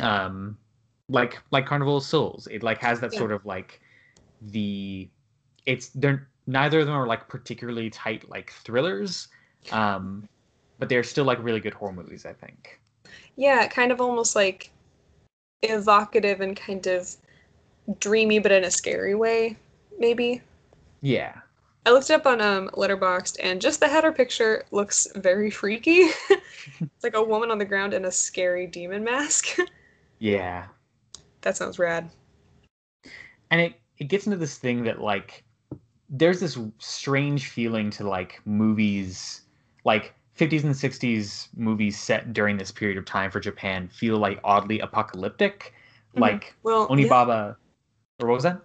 um 0.00 0.58
like 1.08 1.40
like 1.50 1.66
Carnival 1.66 1.98
of 1.98 2.04
Souls. 2.04 2.48
It 2.50 2.62
like 2.62 2.78
has 2.78 3.00
that 3.00 3.12
Yeah. 3.12 3.18
sort 3.18 3.32
of 3.32 3.44
like 3.46 3.80
the 4.40 5.10
it's 5.66 5.88
they're 5.90 6.28
neither 6.46 6.80
of 6.80 6.86
them 6.86 6.94
are 6.94 7.06
like 7.06 7.28
particularly 7.28 7.90
tight 7.90 8.28
like 8.28 8.52
thrillers. 8.64 9.28
Um 9.70 10.28
but 10.78 10.88
they're 10.88 11.04
still 11.04 11.24
like 11.24 11.42
really 11.42 11.60
good 11.60 11.74
horror 11.74 11.92
movies, 11.92 12.26
I 12.26 12.32
think. 12.32 12.80
Yeah, 13.36 13.66
kind 13.68 13.92
of 13.92 14.00
almost 14.00 14.34
like 14.34 14.70
evocative 15.62 16.40
and 16.40 16.56
kind 16.56 16.86
of 16.88 17.08
dreamy, 18.00 18.38
but 18.40 18.50
in 18.52 18.64
a 18.64 18.70
scary 18.70 19.14
way, 19.14 19.56
maybe. 19.98 20.42
Yeah. 21.02 21.34
I 21.84 21.90
looked 21.90 22.10
it 22.10 22.14
up 22.14 22.26
on 22.26 22.40
um 22.40 22.68
Letterboxd, 22.74 23.36
and 23.42 23.60
just 23.60 23.80
the 23.80 23.88
header 23.88 24.12
picture 24.12 24.64
looks 24.70 25.06
very 25.16 25.50
freaky. 25.50 26.08
it's 26.80 27.02
like 27.04 27.14
a 27.16 27.22
woman 27.22 27.50
on 27.50 27.58
the 27.58 27.64
ground 27.64 27.92
in 27.94 28.04
a 28.04 28.10
scary 28.12 28.66
demon 28.66 29.04
mask. 29.04 29.56
Yeah. 30.18 30.66
That 31.40 31.56
sounds 31.56 31.80
rad. 31.80 32.08
and 33.50 33.60
it 33.60 33.74
it 33.98 34.04
gets 34.04 34.26
into 34.26 34.36
this 34.38 34.56
thing 34.56 34.84
that 34.84 35.00
like 35.00 35.42
there's 36.12 36.40
this 36.40 36.58
strange 36.78 37.48
feeling 37.48 37.90
to 37.90 38.06
like 38.08 38.40
movies 38.44 39.42
like 39.84 40.14
50s 40.34 40.62
and 40.64 40.74
60s 40.76 41.48
movies 41.56 41.98
set 41.98 42.32
during 42.32 42.56
this 42.58 42.70
period 42.70 42.98
of 42.98 43.04
time 43.04 43.30
for 43.30 43.40
Japan 43.40 43.88
feel 43.88 44.18
like 44.18 44.38
oddly 44.44 44.78
apocalyptic 44.80 45.74
Mhm. 46.14 46.20
like 46.20 46.54
Well, 46.62 46.82
yeah. 46.82 46.94
Onibaba 46.94 47.56
or 48.20 48.28
what 48.28 48.34
was 48.34 48.42
that 48.44 48.60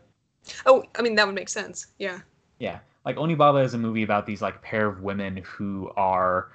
Oh, 0.66 0.84
I 0.98 1.02
mean 1.02 1.16
that 1.16 1.26
would 1.26 1.36
make 1.36 1.50
sense. 1.50 1.88
Yeah. 1.98 2.20
yeah 2.60 2.80
like 3.06 3.16
Onibaba 3.18 3.64
is 3.64 3.74
a 3.74 3.78
movie 3.78 4.04
about 4.04 4.26
these 4.26 4.42
like 4.42 4.62
pair 4.62 4.88
of 4.88 5.02
women 5.02 5.38
who 5.38 5.90
are 5.96 6.52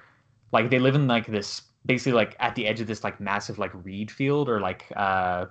like 0.51 0.69
they 0.69 0.79
live 0.79 0.95
in 0.95 1.07
like 1.07 1.25
this 1.27 1.63
basically 1.85 2.13
like 2.13 2.35
at 2.39 2.55
the 2.55 2.67
edge 2.67 2.79
of 2.81 2.87
this 2.87 3.03
like 3.03 3.19
massive 3.19 3.57
like 3.57 3.71
reed 3.83 4.11
field 4.11 4.47
or 4.49 4.59
like 4.61 4.85
uh 4.95 5.45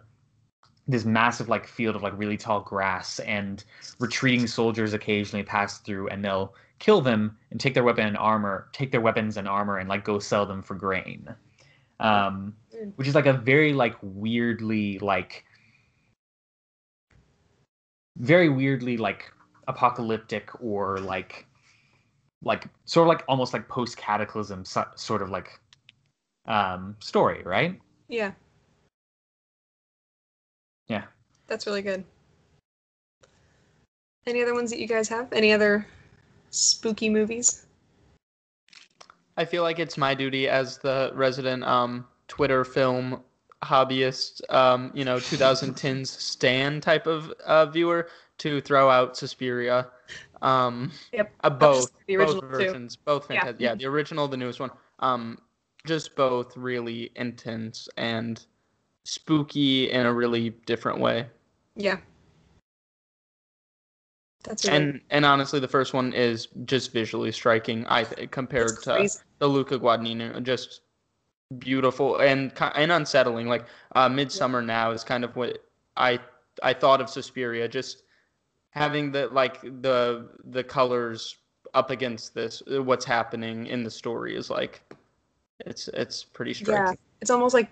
this 0.89 1.05
massive 1.05 1.49
like 1.49 1.67
field 1.67 1.95
of 1.97 2.03
like 2.03 2.17
really 2.17 2.37
tall 2.37 2.61
grass 2.61 3.21
and 3.21 3.65
retreating 4.01 4.47
soldiers 4.47 4.95
occasionally 4.95 5.45
pass 5.45 5.79
through 5.79 6.09
and 6.09 6.25
they'll 6.25 6.55
kill 6.79 7.01
them 7.01 7.37
and 7.51 7.61
take 7.61 7.75
their 7.75 7.85
weapon 7.85 8.07
and 8.07 8.17
armor 8.17 8.69
take 8.73 8.91
their 8.91 9.01
weapons 9.01 9.37
and 9.37 9.47
armor 9.47 9.79
and 9.79 9.89
like 9.89 10.05
go 10.05 10.19
sell 10.19 10.45
them 10.45 10.63
for 10.63 10.75
grain. 10.75 11.29
Um 12.01 12.55
which 12.97 13.07
is 13.07 13.15
like 13.15 13.27
a 13.27 13.33
very 13.33 13.73
like 13.73 13.95
weirdly 14.03 14.99
like 14.99 15.45
very 18.19 18.49
weirdly 18.49 18.97
like 18.97 19.33
apocalyptic 19.69 20.51
or 20.61 20.99
like 20.99 21.47
like 22.43 22.65
sort 22.87 23.07
of 23.07 23.09
like 23.09 23.25
almost 23.29 23.53
like 23.53 23.69
post 23.69 23.97
cataclysm 23.97 24.65
so, 24.65 24.85
sort 24.97 25.23
of 25.23 25.31
like 25.31 25.61
um 26.47 26.97
story 26.99 27.43
right? 27.45 27.81
Yeah. 28.09 28.33
Yeah. 30.89 31.05
That's 31.47 31.67
really 31.67 31.83
good. 31.83 32.05
Any 34.27 34.43
other 34.43 34.55
ones 34.55 34.71
that 34.71 34.79
you 34.79 34.87
guys 34.87 35.09
have? 35.09 35.33
Any 35.33 35.53
other 35.53 35.87
spooky 36.51 37.09
movies? 37.09 37.67
I 39.37 39.45
feel 39.45 39.63
like 39.63 39.79
it's 39.79 39.97
my 39.99 40.15
duty 40.15 40.49
as 40.49 40.79
the 40.79 41.11
resident 41.15 41.65
um, 41.65 42.07
Twitter 42.29 42.65
film 42.65 43.23
hobbyist, 43.63 44.43
um, 44.53 44.91
you 44.95 45.05
know, 45.05 45.17
2010s 45.17 46.07
Stan 46.21 46.81
type 46.81 47.07
of 47.07 47.31
uh, 47.47 47.67
viewer 47.67 48.09
to 48.39 48.61
throw 48.61 48.91
out 48.91 49.17
Suspiria. 49.17 49.89
Um, 50.43 50.91
Yep. 51.13 51.33
Uh, 51.45 51.51
both, 51.51 51.93
the 52.07 52.17
original 52.17 52.41
both 52.43 52.51
too. 52.51 52.57
versions, 52.67 52.97
both 52.97 53.31
Yeah. 53.31 53.53
Yeah. 53.59 53.75
the 53.75 53.87
original, 53.87 54.29
the 54.29 54.37
newest 54.37 54.61
one. 54.61 54.71
Um, 54.99 55.39
just 55.87 56.15
both 56.15 56.57
really 56.57 57.11
intense 57.17 57.89
and 57.97 58.45
spooky 59.05 59.91
in 59.91 60.07
a 60.07 60.13
really 60.13 60.51
different 60.67 61.01
way. 61.01 61.27
Yeah. 61.77 61.99
That's 64.45 64.65
really 64.65 64.77
And 64.79 65.01
and 65.11 65.25
honestly, 65.25 65.61
the 65.61 65.69
first 65.69 65.95
one 65.95 66.13
is 66.13 66.49
just 66.65 66.93
visually 66.93 67.33
striking. 67.33 67.87
I 67.87 68.05
th- 68.05 68.31
compared 68.31 68.83
to 68.83 69.09
the 69.39 69.47
Luca 69.47 69.79
Guadagnino, 69.79 70.43
just 70.43 70.81
beautiful 71.59 72.19
and 72.19 72.53
and 72.75 72.93
unsettling. 72.93 73.47
Like 73.49 73.67
uh, 73.95 74.09
Midsommar 74.09 74.65
Now 74.65 74.91
is 74.91 75.05
kind 75.05 75.25
of 75.25 75.37
what 75.37 75.65
I 75.97 76.19
I 76.63 76.73
thought 76.75 77.01
of 77.01 77.09
Suspiria, 77.09 77.69
just 77.69 78.03
having 78.71 79.13
the 79.13 79.29
like 79.29 79.61
the 79.63 80.29
the 80.45 80.65
colors 80.65 81.37
up 81.75 81.91
against 81.91 82.35
this, 82.35 82.63
what's 82.67 83.05
happening 83.05 83.67
in 83.67 83.83
the 83.83 83.91
story 83.91 84.37
is 84.37 84.51
like 84.51 84.83
it's 85.61 85.89
it's 85.89 86.25
pretty 86.25 86.53
Yeah. 86.53 86.55
striking. 86.55 86.99
It's 87.21 87.31
almost 87.31 87.55
like 87.55 87.71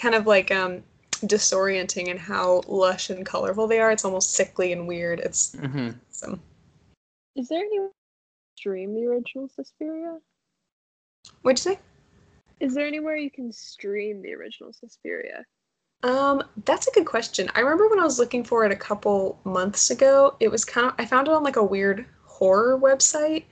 kind 0.00 0.14
of 0.14 0.26
like 0.26 0.50
um 0.50 0.82
disorienting 1.22 2.08
in 2.08 2.16
how 2.16 2.62
lush 2.66 3.10
and 3.10 3.26
colorful 3.26 3.66
they 3.66 3.80
are. 3.80 3.90
It's 3.90 4.04
almost 4.04 4.32
sickly 4.32 4.72
and 4.72 4.88
weird. 4.88 5.20
It's 5.20 5.54
hmm 5.54 5.90
awesome. 6.10 6.40
Is 7.36 7.48
there 7.48 7.60
any 7.60 7.78
stream 8.58 8.94
the 8.94 9.06
original 9.06 9.48
Suspiria? 9.48 10.18
What'd 11.42 11.64
you 11.64 11.72
say? 11.74 11.80
Is 12.60 12.74
there 12.74 12.86
anywhere 12.86 13.16
you 13.16 13.30
can 13.30 13.52
stream 13.52 14.22
the 14.22 14.34
original 14.34 14.72
Suspiria? 14.72 15.44
Um, 16.02 16.42
that's 16.64 16.88
a 16.88 16.92
good 16.92 17.06
question. 17.06 17.50
I 17.54 17.60
remember 17.60 17.88
when 17.88 18.00
I 18.00 18.04
was 18.04 18.18
looking 18.18 18.44
for 18.44 18.64
it 18.64 18.72
a 18.72 18.76
couple 18.76 19.38
months 19.44 19.90
ago, 19.90 20.36
it 20.40 20.48
was 20.48 20.64
kind 20.64 20.86
of 20.86 20.94
I 20.98 21.04
found 21.04 21.28
it 21.28 21.34
on 21.34 21.42
like 21.42 21.56
a 21.56 21.64
weird 21.64 22.06
horror 22.24 22.78
website. 22.78 23.44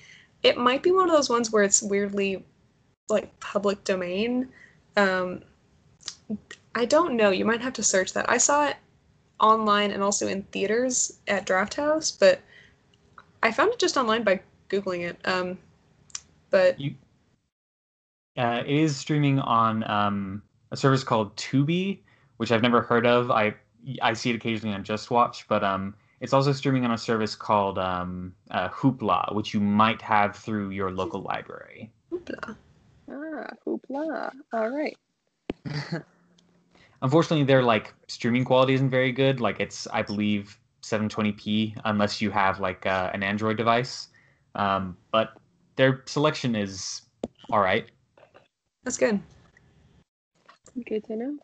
It 0.43 0.57
might 0.57 0.83
be 0.83 0.91
one 0.91 1.09
of 1.09 1.15
those 1.15 1.29
ones 1.29 1.51
where 1.51 1.63
it's 1.63 1.83
weirdly 1.83 2.45
like 3.09 3.39
public 3.41 3.85
domain. 3.85 4.49
Um, 4.97 5.43
I 6.75 6.85
don't 6.85 7.17
know. 7.17 7.31
You 7.31 7.45
might 7.45 7.61
have 7.61 7.73
to 7.75 7.83
search 7.83 8.13
that. 8.13 8.29
I 8.29 8.39
saw 8.39 8.67
it 8.67 8.77
online 9.41 9.91
and 9.91 10.03
also 10.03 10.27
in 10.27 10.43
theaters 10.45 11.19
at 11.27 11.47
Drafthouse, 11.47 12.17
but 12.19 12.41
I 13.43 13.53
found 13.53 13.73
it 13.73 13.79
just 13.79 13.97
online 13.97 14.25
by 14.25 14.41
googling 14.69 15.09
it. 15.09 15.19
Um, 15.25 15.59
but 16.51 16.79
you 16.79 16.95
uh, 18.37 18.63
it 18.65 18.71
is 18.71 18.97
streaming 18.97 19.41
on 19.41 19.89
um, 19.91 20.43
a 20.71 20.77
service 20.77 21.03
called 21.03 21.35
Tubi, 21.37 21.99
which 22.37 22.53
I've 22.53 22.63
never 22.63 22.81
heard 22.81 23.07
of. 23.07 23.31
I 23.31 23.55
I 24.03 24.13
see 24.13 24.31
it 24.31 24.37
occasionally 24.37 24.75
on 24.75 24.85
JustWatch, 24.85 25.45
but 25.49 25.65
um, 25.65 25.95
it's 26.21 26.33
also 26.33 26.53
streaming 26.53 26.85
on 26.85 26.93
a 26.93 26.99
service 26.99 27.35
called 27.35 27.79
um, 27.79 28.35
uh, 28.51 28.69
Hoopla, 28.69 29.35
which 29.35 29.55
you 29.55 29.61
might 29.61 30.03
have 30.03 30.37
through 30.37 30.71
your 30.71 30.91
local 30.91 31.23
library. 31.23 31.91
hoopla. 32.13 32.57
Ah, 33.11 33.51
hoopla. 33.67 34.33
All 34.53 34.71
right. 34.71 34.97
Unfortunately, 37.03 37.45
their 37.45 37.63
like 37.63 37.95
streaming 38.09 38.45
quality 38.45 38.75
isn't 38.75 38.91
very 38.91 39.13
good. 39.13 39.41
Like 39.41 39.61
it's 39.61 39.87
I 39.89 40.03
believe 40.03 40.59
720p 40.83 41.77
unless 41.85 42.21
you 42.21 42.31
have 42.31 42.61
like 42.61 42.87
uh, 42.87 43.11
an 43.13 43.23
Android 43.23 43.57
device. 43.57 44.09
Um, 44.55 44.97
but 45.13 45.35
their 45.77 46.03
selection 46.07 46.57
is 46.57 47.03
all 47.51 47.61
right. 47.61 47.87
That's 48.85 48.97
good. 48.97 49.21
Good 50.87 51.05
to 51.05 51.17
know. 51.17 51.39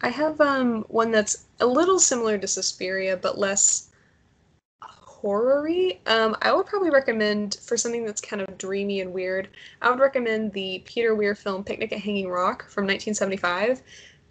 I 0.00 0.08
have 0.10 0.40
um 0.40 0.84
one 0.88 1.10
that's 1.10 1.46
a 1.60 1.66
little 1.66 1.98
similar 1.98 2.38
to 2.38 2.46
Suspiria, 2.46 3.16
but 3.16 3.38
less 3.38 3.87
horror-y. 5.20 5.98
Um, 6.06 6.36
I 6.42 6.52
would 6.52 6.66
probably 6.66 6.90
recommend 6.90 7.58
for 7.62 7.76
something 7.76 8.04
that's 8.04 8.20
kind 8.20 8.40
of 8.40 8.58
dreamy 8.58 9.00
and 9.00 9.12
weird. 9.12 9.48
I 9.82 9.90
would 9.90 9.98
recommend 9.98 10.52
the 10.52 10.82
Peter 10.84 11.14
Weir 11.14 11.34
film 11.34 11.64
Picnic 11.64 11.92
at 11.92 12.00
Hanging 12.00 12.28
Rock 12.28 12.62
from 12.68 12.84
1975. 12.84 13.82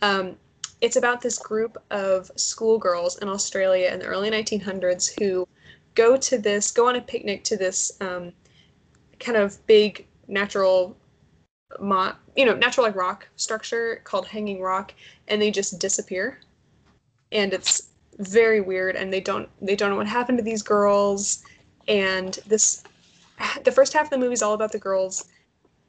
Um, 0.02 0.36
it's 0.80 0.96
about 0.96 1.22
this 1.22 1.38
group 1.38 1.78
of 1.92 2.32
schoolgirls 2.36 3.18
in 3.20 3.28
Australia 3.28 3.90
in 3.92 4.00
the 4.00 4.06
early 4.06 4.30
1900s 4.30 5.20
who 5.20 5.48
go 5.96 6.16
to 6.18 6.38
this, 6.38 6.72
go 6.72 6.88
on 6.88 6.96
a 6.96 7.02
picnic 7.02 7.44
to 7.46 7.58
this 7.58 7.92
um, 8.02 8.32
kind 9.20 9.38
of 9.38 9.66
big 9.68 10.08
natural, 10.28 10.96
mo- 11.80 12.16
you 12.36 12.46
know, 12.46 12.56
natural 12.56 12.86
like 12.86 12.96
rock 12.96 13.28
structure 13.36 14.02
called 14.04 14.28
Hanging 14.28 14.62
Rock, 14.62 14.94
and 15.28 15.42
they 15.42 15.52
just 15.52 15.80
disappear 15.80 16.40
and 17.32 17.54
it's 17.54 17.90
very 18.20 18.62
weird 18.62 18.96
and 18.96 19.14
they 19.14 19.20
don't 19.20 19.50
they 19.62 19.76
don't 19.76 19.90
know 19.90 19.96
what 19.96 20.08
happened 20.08 20.38
to 20.38 20.44
these 20.44 20.62
girls. 20.62 21.44
And 21.88 22.38
this 22.48 22.84
the 23.64 23.72
first 23.72 23.94
half 23.94 24.06
of 24.06 24.10
the 24.10 24.18
movie 24.18 24.34
is 24.34 24.42
all 24.42 24.54
about 24.54 24.72
the 24.72 24.80
girls 24.80 25.26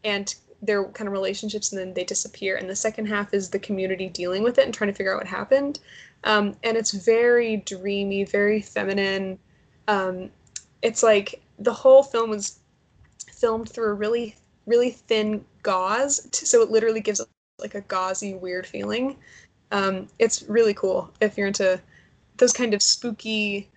and 0.04 0.34
their 0.60 0.84
kind 0.84 1.06
of 1.06 1.12
relationships 1.12 1.72
and 1.72 1.80
then 1.80 1.94
they 1.94 2.04
disappear. 2.04 2.56
And 2.56 2.68
the 2.68 2.76
second 2.76 3.06
half 3.06 3.32
is 3.32 3.50
the 3.50 3.58
community 3.58 4.08
dealing 4.08 4.42
with 4.42 4.58
it 4.58 4.64
and 4.64 4.74
trying 4.74 4.90
to 4.90 4.94
figure 4.94 5.12
out 5.12 5.18
what 5.18 5.26
happened. 5.26 5.78
Um, 6.24 6.56
and 6.64 6.76
it's 6.76 6.90
very 6.90 7.58
dreamy 7.58 8.24
very 8.24 8.60
feminine. 8.60 9.38
Um, 9.86 10.30
it's 10.82 11.02
like 11.02 11.40
the 11.58 11.72
whole 11.72 12.02
film 12.02 12.30
was 12.30 12.58
filmed 13.32 13.68
through 13.68 13.90
a 13.90 13.94
really 13.94 14.34
really 14.66 14.90
thin 14.90 15.44
gauze 15.62 16.28
t- 16.30 16.44
so 16.44 16.60
it 16.60 16.70
literally 16.70 17.00
gives 17.00 17.20
like 17.58 17.74
a 17.74 17.80
gauzy 17.82 18.34
weird 18.34 18.66
feeling. 18.66 19.16
Um, 19.70 20.08
it's 20.18 20.42
really 20.42 20.74
cool 20.74 21.10
if 21.20 21.36
you're 21.36 21.46
into 21.46 21.80
those 22.38 22.52
kind 22.52 22.74
of 22.74 22.82
spooky, 22.82 23.68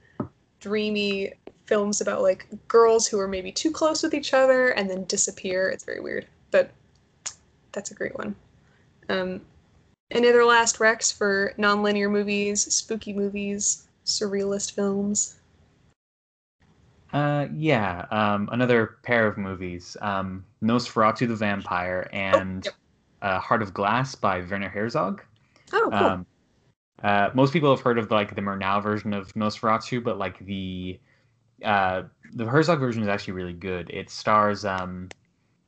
dreamy 0.59 1.33
films 1.65 2.01
about 2.01 2.21
like 2.21 2.47
girls 2.67 3.07
who 3.07 3.19
are 3.19 3.27
maybe 3.27 3.51
too 3.51 3.71
close 3.71 4.03
with 4.03 4.13
each 4.13 4.33
other 4.33 4.69
and 4.69 4.89
then 4.89 5.03
disappear. 5.05 5.69
It's 5.69 5.83
very 5.83 5.99
weird, 5.99 6.27
but 6.51 6.71
that's 7.71 7.91
a 7.91 7.93
great 7.93 8.17
one. 8.17 8.35
Um, 9.09 9.41
any 10.11 10.27
other 10.29 10.45
last 10.45 10.79
recs 10.79 11.15
for 11.15 11.53
non-linear 11.57 12.09
movies, 12.09 12.61
spooky 12.73 13.13
movies, 13.13 13.87
surrealist 14.05 14.73
films? 14.73 15.37
Uh, 17.13 17.47
yeah. 17.53 18.05
Um, 18.11 18.49
another 18.51 18.97
pair 19.03 19.27
of 19.27 19.37
movies: 19.37 19.97
um, 20.01 20.45
Nosferatu 20.63 21.27
the 21.27 21.35
Vampire 21.35 22.09
and 22.13 22.65
yep. 22.65 22.73
uh, 23.21 23.39
Heart 23.39 23.61
of 23.61 23.73
Glass 23.73 24.15
by 24.15 24.41
Werner 24.41 24.69
Herzog. 24.69 25.21
Oh, 25.73 25.89
cool. 25.89 25.93
Um, 25.93 26.25
uh, 27.03 27.29
most 27.33 27.53
people 27.53 27.69
have 27.75 27.81
heard 27.81 27.97
of 27.97 28.11
like 28.11 28.35
the 28.35 28.41
Murnau 28.41 28.81
version 28.81 29.13
of 29.13 29.33
Nosferatu, 29.33 30.03
but 30.03 30.17
like 30.17 30.39
the 30.45 30.99
uh, 31.63 32.03
the 32.33 32.45
Herzog 32.45 32.79
version 32.79 33.01
is 33.01 33.07
actually 33.07 33.33
really 33.33 33.53
good. 33.53 33.89
It 33.89 34.09
stars 34.09 34.65
um, 34.65 35.09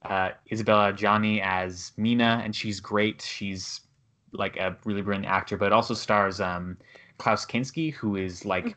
uh, 0.03 0.31
Isabella 0.51 0.93
Adjani 0.93 1.41
as 1.41 1.91
Mina, 1.97 2.41
and 2.43 2.55
she's 2.55 2.79
great. 2.79 3.21
She's 3.21 3.81
like 4.31 4.57
a 4.57 4.75
really 4.85 5.01
brilliant 5.01 5.27
actor, 5.27 5.57
but 5.57 5.67
it 5.67 5.73
also 5.73 5.93
stars 5.93 6.39
um, 6.39 6.77
Klaus 7.17 7.45
Kinski, 7.45 7.93
who 7.93 8.15
is 8.15 8.45
like 8.45 8.75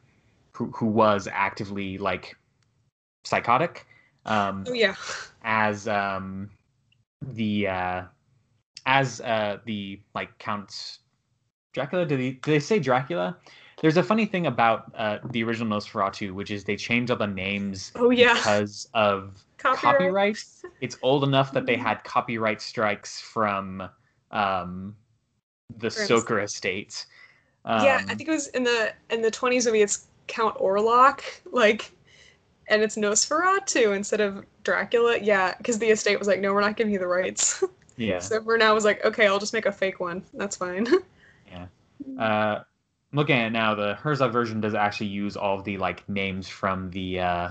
who 0.52 0.66
who 0.70 0.86
was 0.86 1.28
actively 1.30 1.98
like 1.98 2.36
psychotic. 3.24 3.86
Um, 4.24 4.64
Oh 4.66 4.72
yeah. 4.72 4.94
as 5.42 5.86
um 5.86 6.50
the 7.22 7.68
uh 7.68 8.02
as 8.86 9.20
uh 9.20 9.58
the 9.64 10.00
like 10.14 10.36
Count 10.38 10.98
Dracula. 11.76 12.06
Did 12.06 12.18
they 12.18 12.30
did 12.30 12.42
they 12.52 12.58
say 12.58 12.78
Dracula? 12.78 13.36
There's 13.82 13.98
a 13.98 14.02
funny 14.02 14.24
thing 14.24 14.46
about 14.46 14.90
uh 14.96 15.18
the 15.30 15.44
original 15.44 15.78
Nosferatu, 15.78 16.32
which 16.32 16.50
is 16.50 16.64
they 16.64 16.76
changed 16.76 17.10
all 17.10 17.18
the 17.18 17.26
names 17.26 17.92
Oh 17.94 18.08
yeah. 18.10 18.34
because 18.34 18.88
of 18.94 19.44
Copyright. 19.58 19.98
copyright. 19.98 20.44
It's 20.80 20.96
old 21.02 21.22
enough 21.22 21.52
that 21.52 21.66
they 21.66 21.76
had 21.76 22.02
copyright 22.02 22.62
strikes 22.62 23.20
from 23.20 23.88
um 24.30 24.96
the 25.76 25.90
Bram 25.90 26.06
Stoker 26.06 26.40
estate. 26.40 27.04
Um, 27.66 27.84
yeah, 27.84 28.00
I 28.08 28.14
think 28.14 28.28
it 28.28 28.32
was 28.32 28.46
in 28.48 28.64
the 28.64 28.92
in 29.10 29.20
the 29.20 29.30
twenties 29.30 29.66
movie. 29.66 29.82
It's 29.82 30.06
Count 30.28 30.56
Orlok, 30.56 31.20
like, 31.52 31.90
and 32.68 32.80
it's 32.80 32.96
Nosferatu 32.96 33.94
instead 33.94 34.20
of 34.22 34.46
Dracula. 34.64 35.18
Yeah, 35.20 35.54
because 35.58 35.78
the 35.78 35.88
estate 35.88 36.18
was 36.18 36.28
like, 36.28 36.40
no, 36.40 36.54
we're 36.54 36.60
not 36.62 36.76
giving 36.76 36.92
you 36.92 36.98
the 36.98 37.06
rights. 37.06 37.62
yeah. 37.96 38.20
so 38.20 38.40
Murnau, 38.40 38.72
was 38.72 38.84
like, 38.84 39.04
okay, 39.04 39.26
I'll 39.26 39.38
just 39.38 39.52
make 39.52 39.66
a 39.66 39.72
fake 39.72 40.00
one. 40.00 40.22
That's 40.32 40.56
fine. 40.56 40.86
uh, 42.18 42.60
looking 43.12 43.36
at 43.36 43.46
it 43.48 43.50
now, 43.50 43.74
the 43.74 43.94
Herzog 43.94 44.32
version 44.32 44.60
does 44.60 44.74
actually 44.74 45.08
use 45.08 45.36
all 45.36 45.58
of 45.58 45.64
the 45.64 45.78
like 45.78 46.08
names 46.08 46.48
from 46.48 46.90
the 46.90 47.20
uh, 47.20 47.50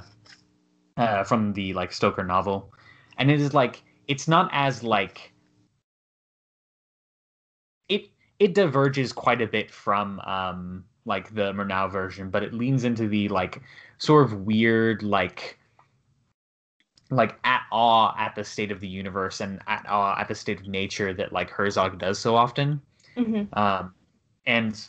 uh, 0.97 1.23
from 1.23 1.53
the 1.53 1.73
like 1.73 1.91
Stoker 1.91 2.23
novel, 2.23 2.73
and 3.17 3.31
it 3.31 3.41
is 3.41 3.53
like 3.53 3.83
it's 4.07 4.27
not 4.27 4.49
as 4.53 4.83
like 4.83 5.33
it 7.89 8.09
it 8.39 8.53
diverges 8.53 9.11
quite 9.11 9.41
a 9.41 9.47
bit 9.47 9.71
from 9.71 10.19
um 10.21 10.85
like 11.05 11.33
the 11.35 11.53
Murnau 11.53 11.91
version, 11.91 12.29
but 12.29 12.43
it 12.43 12.53
leans 12.53 12.83
into 12.83 13.07
the 13.07 13.27
like 13.29 13.61
sort 13.97 14.25
of 14.25 14.45
weird 14.45 15.03
like 15.03 15.59
like 17.11 17.35
at 17.43 17.61
awe 17.71 18.15
at 18.17 18.35
the 18.35 18.43
state 18.43 18.71
of 18.71 18.79
the 18.79 18.87
universe 18.87 19.39
and 19.39 19.61
at 19.67 19.85
awe 19.87 20.19
at 20.19 20.27
the 20.27 20.33
state 20.33 20.59
of 20.59 20.67
nature 20.67 21.13
that 21.13 21.31
like 21.31 21.49
Herzog 21.49 21.99
does 21.99 22.17
so 22.19 22.35
often. 22.35 22.81
Mm-hmm. 23.17 23.57
Um, 23.57 23.93
and 24.45 24.79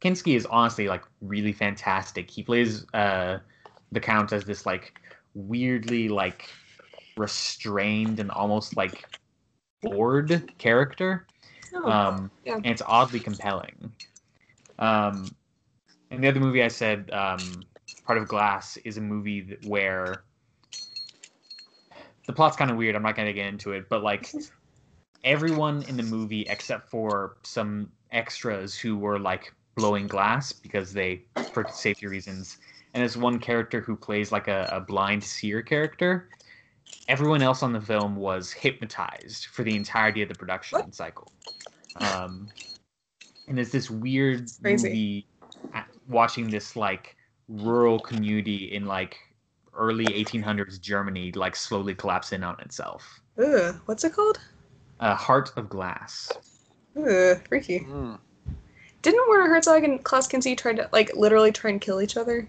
Kinski 0.00 0.36
is 0.36 0.46
honestly 0.46 0.88
like 0.88 1.02
really 1.20 1.52
fantastic. 1.52 2.30
He 2.30 2.42
plays 2.42 2.86
uh, 2.94 3.38
the 3.92 4.00
Count 4.00 4.32
as 4.32 4.44
this 4.44 4.66
like 4.66 4.94
weirdly 5.34 6.08
like 6.08 6.48
restrained 7.16 8.20
and 8.20 8.30
almost 8.30 8.76
like 8.76 9.04
bored 9.82 10.52
character. 10.58 11.26
Oh, 11.74 11.90
Um, 11.90 12.30
yeah. 12.44 12.56
and 12.56 12.66
it's 12.66 12.82
oddly 12.86 13.20
compelling. 13.20 13.92
Um, 14.78 15.34
and 16.10 16.24
the 16.24 16.28
other 16.28 16.40
movie 16.40 16.62
I 16.62 16.68
said, 16.68 17.10
um, 17.12 17.38
Heart 18.04 18.18
of 18.18 18.28
Glass, 18.28 18.76
is 18.78 18.96
a 18.96 19.00
movie 19.00 19.56
where 19.66 20.24
the 22.26 22.32
plot's 22.32 22.56
kind 22.56 22.70
of 22.70 22.76
weird. 22.76 22.96
I'm 22.96 23.02
not 23.02 23.14
going 23.14 23.26
to 23.26 23.32
get 23.32 23.46
into 23.46 23.72
it, 23.72 23.88
but 23.88 24.02
like 24.02 24.32
everyone 25.24 25.82
in 25.84 25.96
the 25.96 26.02
movie 26.02 26.42
except 26.42 26.88
for 26.90 27.36
some 27.44 27.90
extras 28.12 28.78
who 28.78 28.96
were 28.96 29.18
like 29.18 29.52
blowing 29.76 30.08
glass 30.08 30.52
because 30.52 30.92
they, 30.92 31.22
for 31.52 31.66
safety 31.68 32.06
reasons, 32.06 32.58
and 32.94 33.00
there's 33.00 33.16
one 33.16 33.38
character 33.38 33.80
who 33.80 33.96
plays 33.96 34.32
like 34.32 34.48
a, 34.48 34.68
a 34.72 34.80
blind 34.80 35.22
seer 35.22 35.62
character. 35.62 36.28
Everyone 37.08 37.42
else 37.42 37.62
on 37.62 37.72
the 37.72 37.80
film 37.80 38.16
was 38.16 38.52
hypnotized 38.52 39.46
for 39.46 39.64
the 39.64 39.74
entirety 39.76 40.22
of 40.22 40.28
the 40.28 40.34
production 40.34 40.78
What? 40.78 40.94
cycle. 40.94 41.32
Um, 41.96 42.48
and 43.48 43.58
it's 43.58 43.72
this 43.72 43.90
weird 43.90 44.48
movie 44.62 45.26
watching 46.08 46.50
this 46.50 46.76
like 46.76 47.16
rural 47.48 47.98
community 48.00 48.72
in 48.72 48.86
like 48.86 49.18
early 49.74 50.12
1800s 50.14 50.78
Germany 50.80 51.32
like 51.32 51.56
slowly 51.56 51.94
collapse 51.94 52.32
in 52.32 52.42
on 52.44 52.58
itself. 52.60 53.20
Ugh, 53.38 53.80
what's 53.86 54.04
it 54.04 54.12
called? 54.12 54.38
A 55.00 55.14
Heart 55.14 55.52
of 55.56 55.68
Glass. 55.68 56.30
Ugh, 56.96 57.40
freaky. 57.48 57.80
Mm. 57.80 58.18
Didn't 59.02 59.28
Werner 59.28 59.48
Herzog 59.48 59.82
and 59.84 60.04
Klaus 60.04 60.28
Kinski 60.28 60.56
try 60.56 60.74
to 60.74 60.88
like 60.92 61.14
literally 61.16 61.52
try 61.52 61.70
and 61.70 61.80
kill 61.80 62.02
each 62.02 62.16
other? 62.16 62.46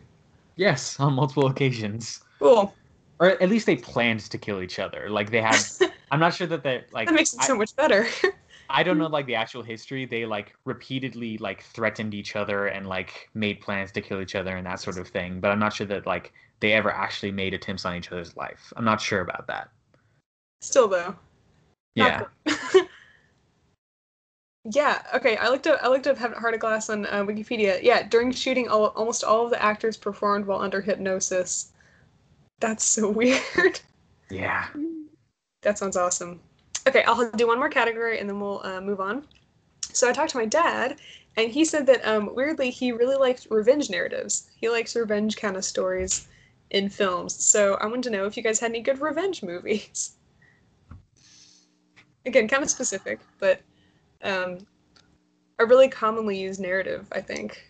Yes, 0.58 1.00
on 1.00 1.14
multiple 1.14 1.48
occasions. 1.48 2.20
Cool. 2.40 2.74
Or 3.20 3.42
at 3.42 3.50
least 3.50 3.68
they 3.68 3.76
planned 3.78 4.22
to 4.22 4.38
kill 4.38 4.62
each 4.62 4.80
other. 4.80 5.10
Like 5.10 5.32
they 5.32 5.42
had 5.42 5.58
I'm 6.12 6.20
not 6.20 6.34
sure 6.34 6.48
that 6.48 6.64
they 6.64 6.84
like 6.92 7.08
that 7.08 7.16
makes 7.16 7.34
it 7.34 7.40
I- 7.42 7.48
so 7.48 7.56
much 7.56 7.76
better. 7.76 8.08
I 8.70 8.84
don't 8.84 8.98
know 8.98 9.08
like 9.18 9.28
the 9.28 9.36
actual 9.36 9.64
history. 9.64 10.06
They 10.06 10.26
like 10.26 10.54
repeatedly 10.66 11.38
like 11.38 11.64
threatened 11.64 12.14
each 12.14 12.36
other 12.36 12.68
and 12.68 12.88
like 12.88 13.30
made 13.34 13.62
plans 13.62 13.94
to 13.94 14.02
kill 14.02 14.20
each 14.22 14.36
other 14.36 14.58
and 14.58 14.66
that 14.68 14.82
sort 14.82 14.98
of 14.98 15.08
thing. 15.08 15.40
But 15.40 15.52
I'm 15.52 15.60
not 15.60 15.72
sure 15.72 15.88
that 15.88 16.06
like 16.06 16.34
they 16.60 16.74
ever 16.74 16.92
actually 16.92 17.32
made 17.32 17.54
attempts 17.54 17.86
on 17.86 17.96
each 17.96 18.12
other's 18.12 18.36
life. 18.36 18.74
I'm 18.76 18.86
not 18.86 19.00
sure 19.00 19.22
about 19.22 19.48
that. 19.48 19.70
Still 20.60 20.90
though. 20.90 21.16
Yeah. 21.96 22.26
Yeah. 24.64 25.02
Okay. 25.16 25.38
I 25.38 25.50
looked 25.50 25.66
up. 25.66 25.80
I 25.82 25.88
looked 25.88 26.06
up 26.06 26.20
have 26.20 26.34
Heart 26.34 26.54
of 26.54 26.60
Glass 26.60 26.90
on 26.92 27.08
uh, 27.08 27.24
Wikipedia. 27.26 27.80
Yeah. 27.82 28.04
During 28.04 28.32
shooting, 28.32 28.68
all, 28.68 28.88
almost 28.90 29.24
all 29.24 29.46
of 29.46 29.50
the 29.50 29.62
actors 29.62 29.98
performed 29.98 30.46
while 30.46 30.62
under 30.62 30.82
hypnosis. 30.82 31.72
That's 32.60 32.84
so 32.84 33.10
weird. 33.20 33.80
Yeah. 34.30 34.68
That 35.64 35.78
sounds 35.78 35.98
awesome. 35.98 36.40
Okay, 36.88 37.04
I'll 37.04 37.30
do 37.32 37.48
one 37.48 37.60
more 37.60 37.70
category 37.70 38.20
and 38.20 38.30
then 38.30 38.40
we'll 38.40 38.62
uh, 38.64 38.82
move 38.82 39.00
on. 39.00 39.26
So 39.94 40.10
I 40.10 40.14
talked 40.14 40.32
to 40.32 40.38
my 40.38 40.46
dad, 40.46 40.98
and 41.38 41.52
he 41.52 41.66
said 41.66 41.86
that 41.88 42.06
um, 42.08 42.34
weirdly 42.34 42.70
he 42.70 42.92
really 42.92 43.18
likes 43.18 43.48
revenge 43.52 43.90
narratives. 43.90 44.50
He 44.56 44.70
likes 44.70 44.96
revenge 44.96 45.38
kind 45.38 45.58
of 45.58 45.66
stories 45.66 46.28
in 46.70 46.90
films. 46.90 47.44
So 47.44 47.76
I 47.76 47.88
wanted 47.88 48.04
to 48.04 48.10
know 48.12 48.26
if 48.26 48.38
you 48.38 48.44
guys 48.44 48.60
had 48.60 48.72
any 48.72 48.82
good 48.82 49.02
revenge 49.02 49.44
movies. 49.44 50.16
Again, 52.26 52.48
kind 52.48 52.64
of 52.64 52.70
specific, 52.70 53.20
but 53.40 53.62
um, 54.24 54.60
a 55.60 55.66
really 55.66 55.88
commonly 55.90 56.40
used 56.40 56.60
narrative, 56.60 57.08
I 57.12 57.22
think. 57.22 57.66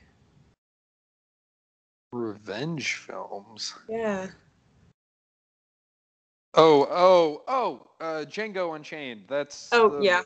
Revenge 2.11 2.95
films. 2.95 3.73
Yeah. 3.87 4.27
Oh, 6.53 6.85
oh, 6.91 7.43
oh! 7.47 7.87
Uh, 8.01 8.25
Django 8.25 8.75
Unchained. 8.75 9.23
That's 9.29 9.69
Oh, 9.71 9.89
the- 9.97 10.03
yeah. 10.03 10.21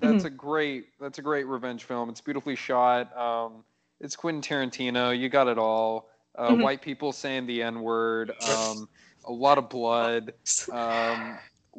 That's 0.00 0.24
a 0.24 0.30
great. 0.30 0.86
That's 0.98 1.18
a 1.18 1.22
great 1.22 1.46
revenge 1.46 1.84
film. 1.84 2.08
It's 2.10 2.20
beautifully 2.22 2.56
shot. 2.56 3.14
Um, 3.16 3.64
it's 4.00 4.16
Quentin 4.16 4.40
Tarantino. 4.42 5.18
You 5.18 5.28
got 5.28 5.46
it 5.48 5.58
all. 5.58 6.08
Uh, 6.36 6.50
Mhm. 6.50 6.62
White 6.62 6.80
people 6.82 7.12
saying 7.12 7.46
the 7.46 7.62
N 7.62 7.80
word. 7.82 8.30
Um, 8.40 8.88
a 9.24 9.32
lot 9.32 9.56
of 9.58 9.68
blood. 9.70 10.34
Um, 10.72 11.38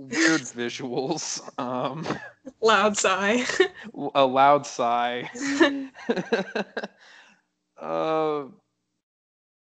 weird 0.10 0.42
visuals. 0.42 1.42
Um, 1.60 2.06
Loud 2.62 2.98
sigh. 2.98 3.46
a 4.16 4.26
loud 4.26 4.66
sigh. 4.66 5.30
uh, 7.82 8.46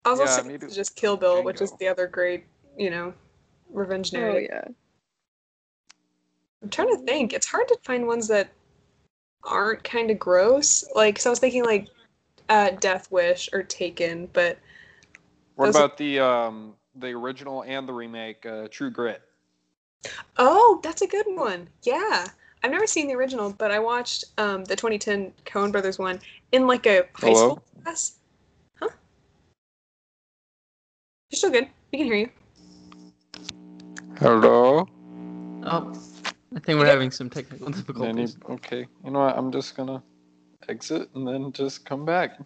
I 0.05 0.11
was 0.11 0.19
Yeah, 0.19 0.25
also 0.27 0.45
maybe 0.45 0.67
just 0.69 0.97
Kill 0.97 1.17
Bill, 1.17 1.43
which 1.43 1.61
is 1.61 1.73
the 1.79 1.89
other 1.89 2.07
great, 2.07 2.45
you 2.77 2.91
know, 2.91 3.13
revenge 3.71 4.13
narrative. 4.13 4.49
Oh 4.51 4.55
narrative. 4.55 4.69
yeah. 4.69 4.75
I'm 6.63 6.71
trying 6.71 6.89
to 6.97 6.99
think. 7.05 7.33
It's 7.33 7.47
hard 7.47 7.69
to 7.69 7.77
find 7.85 8.07
ones 8.07 8.29
that 8.29 8.49
aren't 9.45 9.85
kind 9.85 10.11
of 10.11 10.19
gross. 10.19 10.85
Like, 10.95 11.19
so 11.19 11.31
I 11.31 11.33
was 11.33 11.39
thinking 11.39 11.65
like 11.65 11.89
uh, 12.49 12.71
Death 12.81 13.11
Wish 13.11 13.49
or 13.53 13.63
Taken, 13.63 14.29
but 14.33 14.59
what 15.57 15.67
Those 15.67 15.77
are- 15.77 15.85
about 15.85 15.97
the 15.99 16.21
um, 16.21 16.75
the 16.95 17.09
original 17.09 17.63
and 17.65 17.87
the 17.89 17.93
remake? 17.93 18.45
Uh, 18.47 18.69
True 18.71 18.91
Grit. 18.91 19.23
Oh, 20.39 20.81
that's 20.83 21.03
a 21.03 21.07
good 21.07 21.27
one. 21.27 21.69
Yeah, 21.83 22.27
I've 22.63 22.71
never 22.71 22.87
seen 22.87 23.09
the 23.09 23.15
original, 23.15 23.55
but 23.57 23.71
I 23.71 23.79
watched 23.79 24.25
um, 24.39 24.65
the 24.65 24.77
2010 24.77 25.33
Coen 25.45 25.73
Brothers 25.73 25.99
one 25.99 26.21
in 26.53 26.67
like 26.67 26.87
a 26.87 27.05
high 27.15 27.29
Hello? 27.29 27.35
school 27.35 27.63
class. 27.85 28.17
Huh? 28.81 28.89
You're 31.31 31.37
still 31.37 31.51
good. 31.51 31.69
We 31.93 31.99
can 31.99 32.07
hear 32.07 32.17
you. 32.17 32.31
Hello. 34.19 34.89
Oh, 35.65 35.93
I 36.55 36.61
think 36.61 36.79
we're 36.79 36.87
having 36.87 37.11
some 37.11 37.29
technical 37.29 37.71
difficulties. 37.71 38.37
okay. 38.49 38.87
You 39.05 39.11
know 39.11 39.21
what? 39.21 39.37
I'm 39.37 39.53
just 39.53 39.77
gonna 39.77 40.03
exit 40.69 41.11
and 41.15 41.27
then 41.27 41.53
just 41.53 41.85
come 41.85 42.05
back. 42.05 42.39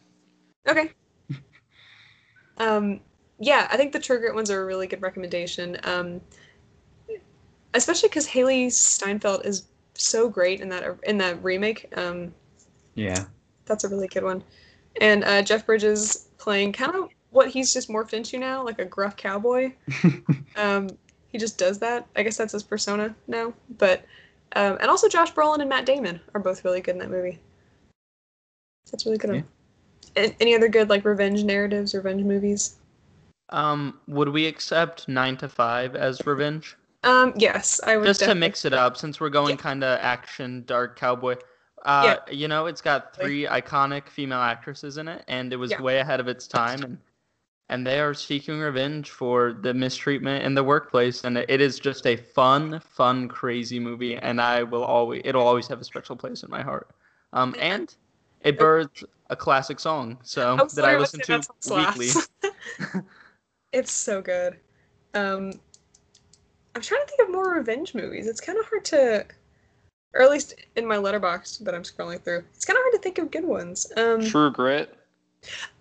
Okay. 0.69 0.91
um, 2.59 3.01
yeah, 3.39 3.69
I 3.71 3.77
think 3.77 3.93
the 3.93 4.01
True 4.01 4.19
Grit 4.19 4.35
ones 4.35 4.51
are 4.51 4.63
a 4.63 4.67
really 4.67 4.87
good 4.87 5.01
recommendation. 5.01 5.79
Um, 5.85 6.21
especially 7.75 8.09
because 8.09 8.27
Hailee 8.29 8.71
Steinfeld 8.73 9.45
is 9.47 9.65
so 9.95 10.29
great 10.29 10.61
in 10.61 10.69
that 10.71 10.85
in 11.05 11.19
that 11.19 11.43
remake. 11.43 11.87
Um, 11.97 12.33
Yeah. 12.95 13.25
that's 13.67 13.85
a 13.85 13.89
really 13.89 14.09
good 14.09 14.25
one. 14.25 14.43
And 15.01 15.25
uh, 15.25 15.43
Jeff 15.43 15.67
Bridges 15.67 16.29
playing 16.39 16.73
kind 16.73 16.95
of 16.95 17.09
what 17.31 17.49
he's 17.49 17.73
just 17.73 17.89
morphed 17.89 18.13
into 18.13 18.39
now, 18.39 18.65
like 18.65 18.79
a 18.81 18.85
gruff 18.85 19.17
cowboy. 19.17 19.73
um, 20.57 20.89
he 21.29 21.39
just 21.39 21.59
does 21.59 21.79
that. 21.79 22.07
I 22.17 22.23
guess 22.25 22.37
that's 22.37 22.53
his 22.53 22.63
persona 22.65 23.15
now. 23.29 23.53
But 23.79 24.05
Um, 24.57 24.79
and 24.81 24.91
also 24.91 25.09
Josh 25.09 25.33
Brolin 25.33 25.61
and 25.61 25.69
Matt 25.69 25.87
Damon 25.87 26.21
are 26.35 26.41
both 26.41 26.65
really 26.65 26.81
good 26.81 26.93
in 26.97 26.99
that 26.99 27.11
movie. 27.11 27.39
That's 28.91 29.07
really 29.07 29.19
good. 29.19 29.29
Yeah. 29.35 29.41
One. 29.43 29.45
A- 30.17 30.37
Any 30.41 30.57
other 30.57 30.67
good 30.69 30.89
like 30.89 31.05
revenge 31.05 31.45
narratives, 31.45 31.95
revenge 31.95 32.25
movies? 32.25 32.77
Um, 33.51 34.01
would 34.09 34.29
we 34.31 34.47
accept 34.47 35.07
Nine 35.09 35.37
to 35.37 35.49
Five 35.49 35.95
as 35.95 36.21
revenge? 36.27 36.77
Um, 37.03 37.33
yes, 37.37 37.81
I 37.87 37.97
would. 37.97 38.07
Just 38.07 38.21
to 38.21 38.35
mix 38.35 38.65
it 38.65 38.73
up, 38.73 38.97
since 38.97 39.21
we're 39.21 39.31
going 39.31 39.57
Yeah. 39.57 39.63
kind 39.63 39.85
of 39.85 39.99
action, 40.01 40.65
dark 40.67 40.99
cowboy. 40.99 41.37
Uh, 41.85 42.17
you 42.31 42.47
know, 42.47 42.67
it's 42.67 42.83
got 42.83 43.17
three 43.17 43.47
iconic 43.47 44.09
female 44.09 44.41
actresses 44.41 44.99
in 44.99 45.09
it, 45.09 45.25
and 45.29 45.53
it 45.53 45.57
was 45.57 45.71
Yeah. 45.71 45.81
way 45.81 45.99
ahead 45.99 46.21
of 46.21 46.29
its 46.29 46.47
time, 46.47 46.83
and 46.83 46.99
and 47.71 47.87
they 47.87 48.01
are 48.01 48.15
seeking 48.15 48.59
revenge 48.59 49.11
for 49.11 49.53
the 49.53 49.73
mistreatment 49.73 50.45
in 50.45 50.55
the 50.55 50.65
workplace, 50.65 51.23
and 51.23 51.39
it 51.39 51.61
is 51.61 51.79
just 51.79 52.05
a 52.05 52.17
fun, 52.17 52.81
fun, 52.81 53.29
crazy 53.29 53.79
movie, 53.79 54.17
and 54.17 54.41
I 54.41 54.65
will 54.65 54.83
always, 54.83 55.23
it'll 55.25 55.47
always 55.47 55.69
have 55.69 55.81
a 55.81 55.85
special 55.85 56.17
place 56.17 56.43
in 56.43 56.51
my 56.51 56.63
heart. 56.63 56.89
Um, 57.33 57.55
and 57.61 57.95
it 58.41 58.59
birthed 58.59 59.05
a 59.31 59.37
classic 59.37 59.79
song, 59.79 60.19
so 60.25 60.57
I 60.59 60.65
that 60.75 60.85
I 60.85 60.99
listen 60.99 61.21
to 61.21 61.41
weekly. 61.71 62.11
it's 63.73 63.93
so 63.93 64.21
good. 64.21 64.59
Um, 65.15 65.53
I'm 66.75 66.83
trying 66.83 67.03
to 67.03 67.07
think 67.07 67.29
of 67.29 67.33
more 67.33 67.55
revenge 67.55 67.95
movies. 67.95 68.27
It's 68.27 68.41
kind 68.41 68.59
of 68.59 68.67
hard 68.67 68.85
to, 68.87 69.27
or 70.15 70.23
at 70.23 70.31
least 70.31 70.55
in 70.77 70.87
my 70.87 70.97
letterbox 70.97 71.59
that 71.59 71.75
I'm 71.75 71.83
scrolling 71.83 72.23
through, 72.23 72.45
it's 72.55 72.65
kind 72.65 72.77
of 72.77 72.83
hard 72.83 72.93
to 72.95 72.99
think 72.99 73.19
of 73.19 73.31
good 73.31 73.45
ones. 73.45 73.91
Um, 73.97 74.23
True 74.25 74.51
Grit. 74.51 74.97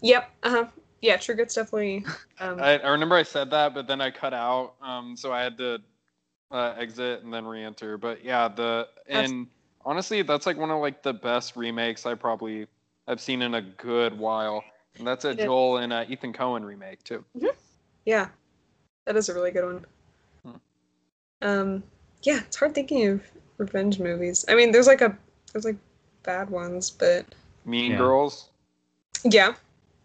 Yep. 0.02 0.30
Uh-huh. 0.44 0.66
Yeah, 1.02 1.18
True 1.18 1.36
Grit's 1.36 1.56
definitely. 1.56 2.06
Um, 2.42 2.58
I, 2.62 2.80
I 2.80 2.92
remember 2.92 3.18
I 3.18 3.24
said 3.24 3.52
that, 3.52 3.74
but 3.74 3.86
then 3.86 4.00
I 4.00 4.12
cut 4.12 4.34
out, 4.34 4.76
um, 4.82 5.18
so 5.18 5.34
I 5.34 5.42
had 5.42 5.58
to 5.58 5.80
uh, 6.52 6.74
exit 6.78 7.22
and 7.22 7.34
then 7.34 7.46
re-enter. 7.46 7.98
But 7.98 8.24
yeah, 8.24 8.48
the 8.48 8.88
and 9.10 9.48
honestly, 9.84 10.22
that's 10.22 10.46
like 10.46 10.56
one 10.56 10.72
of 10.72 10.80
like 10.80 11.04
the 11.04 11.12
best 11.12 11.58
remakes 11.58 12.06
I 12.06 12.14
probably 12.14 12.66
I've 13.10 13.20
seen 13.20 13.42
in 13.42 13.56
a 13.56 13.62
good 13.62 14.18
while. 14.18 14.64
And 14.98 15.06
that's 15.06 15.26
a. 15.26 15.36
Joel 15.36 15.80
and 15.80 15.92
uh, 15.92 16.06
Ethan 16.08 16.32
Coen 16.32 16.64
remake 16.64 17.04
too. 17.04 17.26
yeah, 18.06 18.30
that 19.06 19.18
is 19.18 19.28
a 19.28 19.34
really 19.34 19.52
good 19.52 19.66
one. 19.66 19.86
Um, 21.42 21.84
yeah, 22.24 22.40
it's 22.40 22.58
hard 22.58 22.76
thinking 22.76 23.08
of 23.08 23.22
revenge 23.58 24.00
movies. 24.00 24.46
I 24.50 24.56
mean, 24.56 24.72
there's 24.72 24.88
like 24.88 25.02
a 25.02 25.18
there's 25.54 25.66
like 25.66 25.78
bad 26.24 26.50
ones, 26.50 26.90
but 26.92 27.26
Mean 27.66 27.92
Yeah. 27.92 27.98
Girls. 27.98 28.50
yeah. 29.24 29.54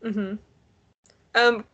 Mm-hmm. 0.03 0.37
Um, 1.35 1.65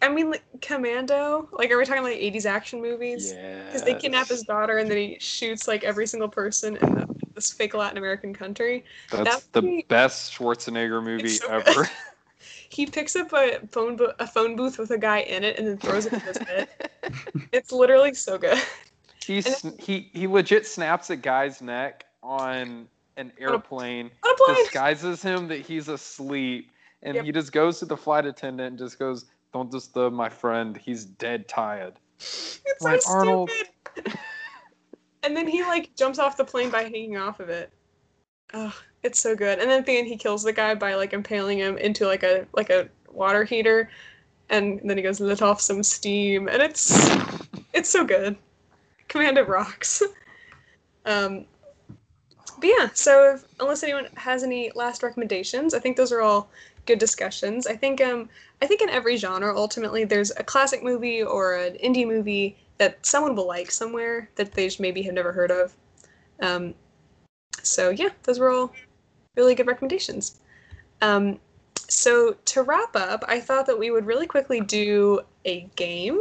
I 0.00 0.08
mean, 0.08 0.30
like 0.30 0.42
Commando. 0.62 1.48
Like, 1.52 1.70
are 1.70 1.78
we 1.78 1.84
talking 1.84 2.02
like 2.02 2.18
'80s 2.18 2.46
action 2.46 2.80
movies? 2.80 3.32
Yeah. 3.32 3.66
Because 3.66 3.82
they 3.82 3.94
kidnap 3.94 4.28
his 4.28 4.42
daughter 4.42 4.78
and 4.78 4.90
then 4.90 4.96
he 4.96 5.16
shoots 5.20 5.68
like 5.68 5.84
every 5.84 6.06
single 6.06 6.28
person 6.28 6.76
in 6.76 6.94
the, 6.94 7.14
this 7.34 7.52
fake 7.52 7.74
Latin 7.74 7.98
American 7.98 8.32
country. 8.34 8.84
That's 9.10 9.44
that 9.44 9.52
the 9.52 9.62
movie- 9.62 9.86
best 9.88 10.32
Schwarzenegger 10.36 11.02
movie 11.04 11.28
so 11.28 11.48
ever. 11.48 11.88
He 12.70 12.86
picks 12.86 13.14
up 13.14 13.32
a 13.32 13.60
phone 13.70 13.94
bo- 13.94 14.14
a 14.18 14.26
phone 14.26 14.56
booth 14.56 14.78
with 14.78 14.90
a 14.90 14.98
guy 14.98 15.18
in 15.20 15.44
it 15.44 15.58
and 15.58 15.68
then 15.68 15.78
throws 15.78 16.06
it 16.06 16.12
in 16.14 16.20
his 16.20 16.38
head. 16.38 16.68
It's 17.52 17.70
literally 17.70 18.14
so 18.14 18.36
good. 18.36 18.58
He 19.26 19.42
he 19.78 20.10
he 20.12 20.26
legit 20.26 20.66
snaps 20.66 21.10
a 21.10 21.16
guy's 21.16 21.60
neck 21.62 22.04
on 22.22 22.88
an 23.16 23.32
airplane, 23.38 24.10
On 24.24 24.30
a 24.32 24.36
plane. 24.36 24.56
disguises 24.64 25.22
him 25.22 25.48
that 25.48 25.60
he's 25.60 25.88
asleep, 25.88 26.70
and 27.02 27.14
Yep. 27.16 27.24
he 27.24 27.32
just 27.32 27.52
goes 27.52 27.78
to 27.80 27.84
the 27.86 27.96
flight 27.96 28.26
attendant 28.26 28.68
and 28.70 28.78
just 28.78 28.98
goes, 28.98 29.26
"Don't 29.52 29.70
disturb 29.70 30.12
my 30.12 30.28
friend. 30.28 30.76
He's 30.76 31.04
dead 31.04 31.48
tired." 31.48 31.94
It's 32.18 32.80
Like, 32.80 33.02
so 33.02 33.10
Arnold- 33.12 33.50
stupid. 33.50 34.18
and 35.22 35.36
then 35.36 35.46
he 35.46 35.62
like 35.62 35.94
jumps 35.96 36.18
off 36.18 36.36
the 36.36 36.44
plane 36.44 36.70
by 36.70 36.82
hanging 36.82 37.16
off 37.16 37.40
of 37.40 37.48
it. 37.50 37.70
Oh, 38.52 38.74
it's 39.02 39.20
so 39.20 39.34
good. 39.36 39.58
And 39.58 39.70
then 39.70 39.80
at 39.80 39.86
the 39.86 39.96
end 39.96 40.06
he 40.06 40.16
kills 40.16 40.42
the 40.42 40.52
guy 40.52 40.74
by 40.74 40.94
like 40.94 41.12
impaling 41.12 41.58
him 41.58 41.76
into 41.78 42.06
like 42.06 42.22
a 42.22 42.46
like 42.52 42.70
a 42.70 42.88
water 43.10 43.44
heater, 43.44 43.90
and 44.48 44.80
then 44.84 44.96
he 44.96 45.02
goes 45.02 45.20
let 45.20 45.40
off 45.42 45.60
some 45.60 45.82
steam, 45.82 46.48
and 46.48 46.60
it's 46.62 46.90
it's 47.72 47.88
so 47.90 48.04
good. 48.04 48.36
Commando 49.14 49.44
rocks. 49.44 50.02
um, 51.06 51.44
but 52.58 52.66
yeah, 52.66 52.88
so 52.94 53.34
if, 53.34 53.44
unless 53.60 53.84
anyone 53.84 54.08
has 54.16 54.42
any 54.42 54.72
last 54.74 55.04
recommendations, 55.04 55.72
I 55.72 55.78
think 55.78 55.96
those 55.96 56.10
are 56.10 56.20
all 56.20 56.48
good 56.84 56.98
discussions. 56.98 57.68
I 57.68 57.76
think 57.76 58.00
um 58.00 58.28
I 58.60 58.66
think 58.66 58.80
in 58.80 58.88
every 58.88 59.16
genre 59.16 59.56
ultimately 59.56 60.02
there's 60.02 60.32
a 60.36 60.42
classic 60.42 60.82
movie 60.82 61.22
or 61.22 61.54
an 61.54 61.74
indie 61.74 62.08
movie 62.08 62.56
that 62.78 63.06
someone 63.06 63.36
will 63.36 63.46
like 63.46 63.70
somewhere 63.70 64.28
that 64.34 64.50
they 64.50 64.68
maybe 64.80 65.02
have 65.02 65.14
never 65.14 65.30
heard 65.30 65.52
of. 65.52 65.72
Um, 66.40 66.74
so 67.62 67.90
yeah, 67.90 68.10
those 68.24 68.40
were 68.40 68.50
all 68.50 68.72
really 69.36 69.54
good 69.54 69.68
recommendations. 69.68 70.40
Um, 71.02 71.38
so 71.88 72.36
to 72.46 72.62
wrap 72.62 72.96
up, 72.96 73.24
I 73.28 73.38
thought 73.38 73.66
that 73.66 73.78
we 73.78 73.92
would 73.92 74.06
really 74.06 74.26
quickly 74.26 74.60
do 74.60 75.20
a 75.44 75.68
game. 75.76 76.20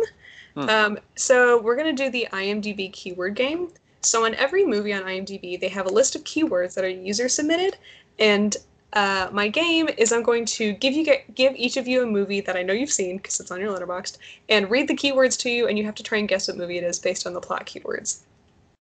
Hmm. 0.55 0.69
Um, 0.69 0.99
so 1.15 1.61
we're 1.61 1.75
gonna 1.75 1.93
do 1.93 2.09
the 2.09 2.27
IMDb 2.31 2.91
keyword 2.91 3.35
game. 3.35 3.69
So 4.01 4.25
on 4.25 4.35
every 4.35 4.65
movie 4.65 4.93
on 4.93 5.03
IMDb, 5.03 5.59
they 5.59 5.69
have 5.69 5.85
a 5.85 5.89
list 5.89 6.15
of 6.15 6.23
keywords 6.23 6.73
that 6.75 6.84
are 6.84 6.89
user 6.89 7.30
submitted, 7.30 7.77
and 8.19 8.57
uh, 8.93 9.27
my 9.31 9.47
game 9.47 9.89
is 9.97 10.11
I'm 10.11 10.21
going 10.21 10.45
to 10.45 10.73
give 10.73 10.93
you 10.93 11.15
give 11.34 11.53
each 11.55 11.77
of 11.77 11.88
you 11.88 12.03
a 12.03 12.05
movie 12.05 12.41
that 12.41 12.55
I 12.55 12.61
know 12.61 12.73
you've 12.73 12.91
seen 12.91 13.17
because 13.17 13.39
it's 13.39 13.49
on 13.49 13.59
your 13.59 13.75
letterboxd, 13.75 14.17
and 14.49 14.69
read 14.69 14.88
the 14.88 14.95
keywords 14.95 15.38
to 15.39 15.49
you, 15.49 15.67
and 15.67 15.77
you 15.77 15.85
have 15.85 15.95
to 15.95 16.03
try 16.03 16.19
and 16.19 16.27
guess 16.27 16.47
what 16.47 16.57
movie 16.57 16.77
it 16.77 16.84
is 16.84 16.99
based 16.99 17.25
on 17.25 17.34
the 17.34 17.41
plot 17.41 17.65
keywords. 17.65 18.19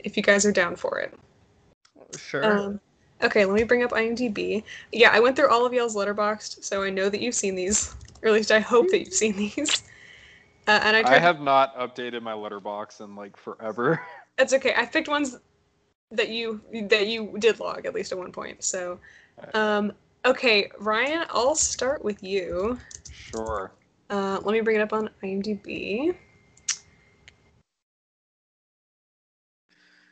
If 0.01 0.17
you 0.17 0.23
guys 0.23 0.45
are 0.45 0.53
down 0.53 0.77
for 0.77 0.99
it. 0.99 1.15
Sure. 2.19 2.45
Um, 2.45 2.81
okay, 3.23 3.47
let 3.47 3.55
me 3.55 3.65
bring 3.65 3.83
up 3.83 3.91
IMDb. 3.93 4.63
Yeah, 4.93 5.11
I 5.13 5.21
went 5.21 5.35
through 5.35 5.49
all 5.49 5.65
of 5.65 5.73
y'all's 5.73 5.97
letterboxd, 5.97 6.63
so 6.63 6.83
I 6.83 6.91
know 6.91 7.09
that 7.09 7.21
you've 7.21 7.35
seen 7.35 7.55
these, 7.55 7.95
or 8.23 8.29
at 8.29 8.35
least 8.35 8.53
I 8.53 8.61
hope 8.61 8.89
that 8.91 8.99
you've 8.99 9.15
seen 9.15 9.37
these. 9.37 9.83
Uh, 10.67 10.81
and 10.83 10.97
I 10.97 11.03
tried. 11.03 11.17
I 11.17 11.19
have 11.21 11.41
not 11.41 11.77
updated 11.77 12.23
my 12.23 12.35
letterbox 12.35 13.01
in 13.01 13.15
like 13.15 13.37
forever. 13.37 14.01
It's 14.39 14.53
okay. 14.53 14.75
I 14.77 14.85
picked 14.85 15.09
ones 15.09 15.39
that 16.11 16.29
you 16.29 16.61
that 16.89 17.07
you 17.07 17.35
did 17.39 17.59
log 17.59 17.87
at 17.87 17.95
least 17.95 18.13
at 18.13 18.19
one 18.19 18.33
point. 18.33 18.63
So, 18.63 18.99
um, 19.55 19.93
okay, 20.27 20.71
Ryan, 20.79 21.25
I'll 21.31 21.55
start 21.55 22.05
with 22.05 22.23
you. 22.23 22.79
sure. 23.11 23.73
Uh, 24.11 24.39
let 24.43 24.53
me 24.53 24.61
bring 24.61 24.77
it 24.77 24.83
up 24.83 24.93
on 24.93 25.09
IMDb. 25.23 26.15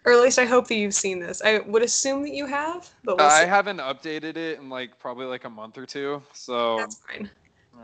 Or 0.07 0.13
at 0.13 0.21
least 0.21 0.39
I 0.39 0.45
hope 0.45 0.69
that 0.69 0.75
you've 0.75 0.95
seen 0.95 1.19
this. 1.19 1.41
I 1.43 1.61
would 1.61 1.83
assume 1.83 2.23
that 2.23 2.35
you 2.35 2.47
have, 2.47 2.91
but 3.05 3.17
we'll 3.17 3.27
I 3.27 3.45
haven't 3.45 3.79
updated 3.79 4.37
it 4.37 4.59
in 4.59 4.69
like 4.69 4.99
probably 4.99 5.27
like 5.27 5.45
a 5.45 5.51
month 5.51 5.79
or 5.79 5.87
two. 5.87 6.23
So 6.33 6.77
That's 6.79 7.01
fine. 7.01 7.31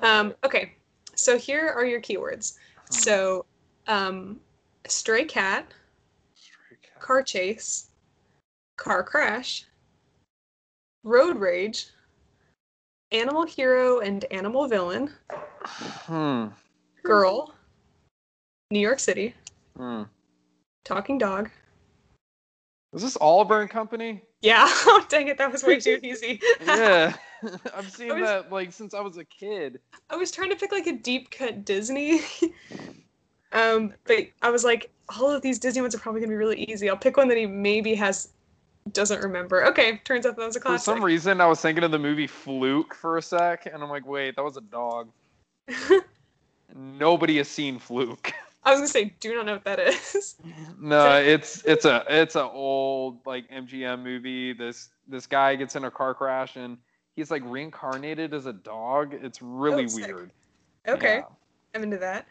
Um, 0.02 0.34
okay, 0.44 0.74
so 1.20 1.36
here 1.38 1.68
are 1.68 1.84
your 1.84 2.00
keywords. 2.00 2.56
Hmm. 2.88 2.94
So, 2.94 3.46
um, 3.86 4.40
stray 4.86 5.24
cat, 5.24 5.72
car 6.98 7.22
chase, 7.22 7.90
car 8.76 9.02
crash, 9.02 9.66
road 11.04 11.36
rage, 11.36 11.88
animal 13.12 13.44
hero 13.44 14.00
and 14.00 14.24
animal 14.30 14.66
villain, 14.66 15.12
Hmm. 15.62 16.48
girl, 17.02 17.54
New 18.70 18.80
York 18.80 18.98
City, 18.98 19.34
Hmm. 19.76 20.04
talking 20.84 21.18
dog. 21.18 21.50
Is 22.92 23.02
this 23.02 23.16
Oliver 23.20 23.60
and 23.60 23.70
Company? 23.70 24.22
Yeah, 24.42 24.64
oh, 24.68 25.04
dang 25.08 25.28
it, 25.28 25.38
that 25.38 25.52
was 25.52 25.62
way 25.64 25.80
too 25.80 26.00
easy. 26.02 26.40
Yeah. 26.64 27.14
I've 27.74 27.90
seen 27.90 28.20
was- 28.20 28.28
that 28.28 28.52
like 28.52 28.72
since 28.72 28.92
I 28.92 29.00
was 29.00 29.16
a 29.16 29.24
kid. 29.24 29.80
I 30.10 30.16
was 30.16 30.30
trying 30.30 30.50
to 30.50 30.56
pick 30.56 30.72
like 30.72 30.86
a 30.86 30.92
deep 30.92 31.30
cut 31.30 31.64
Disney. 31.64 32.20
um, 33.52 33.94
but 34.04 34.26
I 34.42 34.50
was 34.50 34.62
like, 34.62 34.90
all 35.18 35.30
of 35.30 35.40
these 35.40 35.58
Disney 35.58 35.80
ones 35.80 35.94
are 35.94 35.98
probably 35.98 36.20
gonna 36.20 36.30
be 36.30 36.36
really 36.36 36.62
easy. 36.64 36.90
I'll 36.90 36.96
pick 36.96 37.16
one 37.16 37.28
that 37.28 37.38
he 37.38 37.46
maybe 37.46 37.94
has 37.94 38.30
doesn't 38.92 39.22
remember. 39.22 39.64
Okay, 39.66 40.00
turns 40.04 40.26
out 40.26 40.36
that 40.36 40.46
was 40.46 40.56
a 40.56 40.60
classic. 40.60 40.84
For 40.84 40.96
some 40.96 41.04
reason, 41.04 41.40
I 41.40 41.46
was 41.46 41.60
thinking 41.60 41.84
of 41.84 41.90
the 41.90 41.98
movie 41.98 42.26
Fluke 42.26 42.94
for 42.94 43.16
a 43.18 43.22
sec, 43.22 43.66
and 43.66 43.82
I'm 43.82 43.90
like, 43.90 44.06
wait, 44.06 44.36
that 44.36 44.42
was 44.42 44.56
a 44.56 44.62
dog. 44.62 45.10
Nobody 46.74 47.38
has 47.38 47.48
seen 47.48 47.78
Fluke. 47.78 48.32
I 48.64 48.70
was 48.72 48.80
gonna 48.80 48.88
say, 48.88 49.14
do 49.20 49.34
not 49.34 49.46
know 49.46 49.54
what 49.54 49.64
that 49.64 49.80
is. 49.80 50.36
No, 50.78 51.16
it's 51.16 51.62
it's 51.64 51.84
a 51.84 52.04
it's 52.08 52.36
a 52.36 52.44
old 52.44 53.24
like 53.26 53.48
MGM 53.50 54.02
movie. 54.02 54.52
This 54.52 54.90
this 55.08 55.26
guy 55.26 55.56
gets 55.56 55.76
in 55.76 55.84
a 55.84 55.90
car 55.90 56.14
crash 56.14 56.56
and 56.56 56.76
he's 57.16 57.30
like 57.30 57.42
reincarnated 57.46 58.34
as 58.34 58.46
a 58.46 58.52
dog. 58.52 59.14
It's 59.14 59.40
really 59.40 59.86
Oh, 59.90 59.94
weird. 59.94 60.30
Okay, 60.88 61.16
Yeah. 61.16 61.24
I'm 61.74 61.82
into 61.82 61.98
that. 61.98 62.26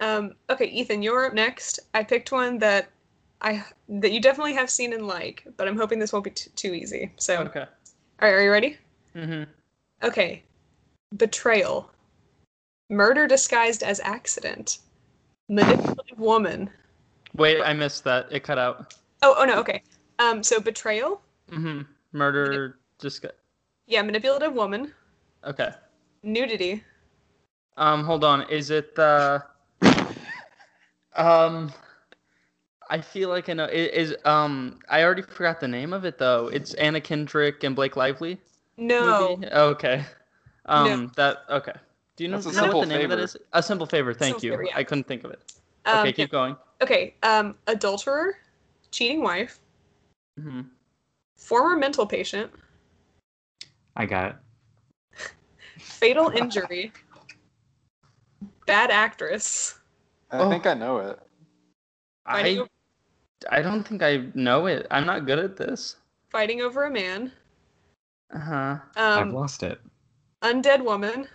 Um, 0.00 0.34
okay, 0.50 0.66
Ethan, 0.66 1.02
you're 1.02 1.26
up 1.26 1.34
next. 1.34 1.80
I 1.92 2.02
picked 2.02 2.32
one 2.32 2.58
that 2.58 2.88
I 3.40 3.64
that 3.88 4.12
you 4.12 4.20
definitely 4.20 4.54
have 4.54 4.70
seen 4.70 4.92
and 4.92 5.06
like, 5.06 5.44
but 5.56 5.68
I'm 5.68 5.76
hoping 5.76 5.98
this 5.98 6.12
won't 6.12 6.24
be 6.24 6.30
t- 6.30 6.50
too 6.56 6.72
easy. 6.74 7.12
So, 7.16 7.40
okay. 7.42 7.60
all 7.60 7.66
right, 8.22 8.32
are 8.32 8.42
you 8.42 8.50
ready? 8.50 8.78
Mm-hmm. 9.14 9.50
Okay. 10.02 10.42
Betrayal. 11.16 11.90
Murder 12.90 13.26
disguised 13.26 13.82
as 13.82 14.00
accident. 14.00 14.78
Manipulative 15.48 16.18
woman. 16.18 16.70
Wait, 17.34 17.60
I 17.60 17.72
missed 17.72 18.04
that. 18.04 18.28
It 18.30 18.40
cut 18.40 18.58
out. 18.58 18.94
Oh, 19.22 19.34
oh 19.38 19.44
no, 19.44 19.58
okay. 19.58 19.82
Um, 20.18 20.42
so 20.42 20.60
betrayal. 20.60 21.20
Mm-hmm. 21.50 21.82
Murder. 22.12 22.78
Just. 23.00 23.26
Yeah, 23.86 24.02
manipulative 24.02 24.54
woman. 24.54 24.92
Okay. 25.44 25.70
Nudity. 26.22 26.82
Um, 27.76 28.04
hold 28.04 28.24
on. 28.24 28.48
Is 28.48 28.70
it 28.70 28.94
the? 28.94 29.42
um, 31.16 31.72
I 32.88 33.00
feel 33.00 33.28
like 33.28 33.48
I 33.48 33.54
know. 33.54 33.64
It 33.64 33.92
is 33.92 34.14
um. 34.24 34.78
I 34.88 35.02
already 35.02 35.22
forgot 35.22 35.60
the 35.60 35.68
name 35.68 35.92
of 35.92 36.04
it 36.04 36.18
though. 36.18 36.48
It's 36.48 36.74
Anna 36.74 37.00
Kendrick 37.00 37.64
and 37.64 37.74
Blake 37.74 37.96
Lively. 37.96 38.40
No. 38.76 39.36
Movie? 39.36 39.46
Okay. 39.48 40.04
Um. 40.66 41.12
That. 41.16 41.38
Okay. 41.50 41.74
Do 42.16 42.24
you 42.24 42.30
know, 42.30 42.36
That's 42.36 42.46
a 42.46 42.60
know 42.60 42.62
what 42.62 42.64
simple 42.66 42.80
the 42.82 42.86
name 42.86 42.96
of 42.96 43.02
favor. 43.10 43.16
that 43.16 43.22
is? 43.22 43.36
A 43.52 43.62
simple 43.62 43.86
favor. 43.86 44.14
Thank 44.14 44.34
Simple 44.34 44.44
you. 44.46 44.52
favor, 44.52 44.62
yeah. 44.64 44.76
I 44.76 44.84
couldn't 44.84 45.06
think 45.08 45.24
of 45.24 45.32
it. 45.32 45.52
Um, 45.86 45.98
Okay, 45.98 46.12
keep 46.12 46.30
going. 46.30 46.56
okay. 46.80 47.14
Um, 47.22 47.56
adulterer, 47.66 48.34
cheating 48.90 49.22
wife, 49.22 49.58
hmm 50.38 50.62
former 51.36 51.76
mental 51.76 52.06
patient, 52.06 52.50
I 53.96 54.06
got 54.06 54.30
it. 54.30 54.36
fatal 55.78 56.30
injury, 56.30 56.92
bad 58.66 58.90
actress. 58.90 59.78
I 60.30 60.38
Oh. 60.38 60.48
think 60.48 60.66
I 60.66 60.74
know 60.74 60.98
it. 60.98 61.18
Fighting, 62.24 62.58
I 62.60 62.62
o- 62.62 62.68
I 63.50 63.60
don't 63.62 63.82
think 63.84 64.02
I 64.02 64.28
know 64.34 64.66
it. 64.66 64.86
I'm 64.90 65.04
not 65.04 65.26
good 65.26 65.38
at 65.38 65.56
this. 65.56 65.96
fighting 66.30 66.62
over 66.62 66.84
a 66.84 66.90
man. 66.90 67.30
Uh 68.34 68.38
huh. 68.38 68.76
I've 68.96 69.22
Um, 69.28 69.32
lost 69.34 69.62
it. 69.62 69.80
undead 70.42 70.82
woman. 70.82 71.28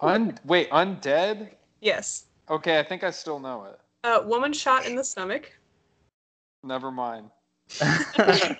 Un- 0.00 0.38
wait, 0.44 0.70
undead? 0.70 1.50
Yes. 1.80 2.26
Okay, 2.50 2.78
I 2.78 2.82
think 2.82 3.04
I 3.04 3.10
still 3.10 3.38
know 3.38 3.64
it. 3.64 3.78
Uh, 4.04 4.22
woman 4.24 4.52
shot 4.52 4.86
in 4.86 4.96
the 4.96 5.04
stomach. 5.04 5.50
Never 6.62 6.90
mind. 6.90 7.30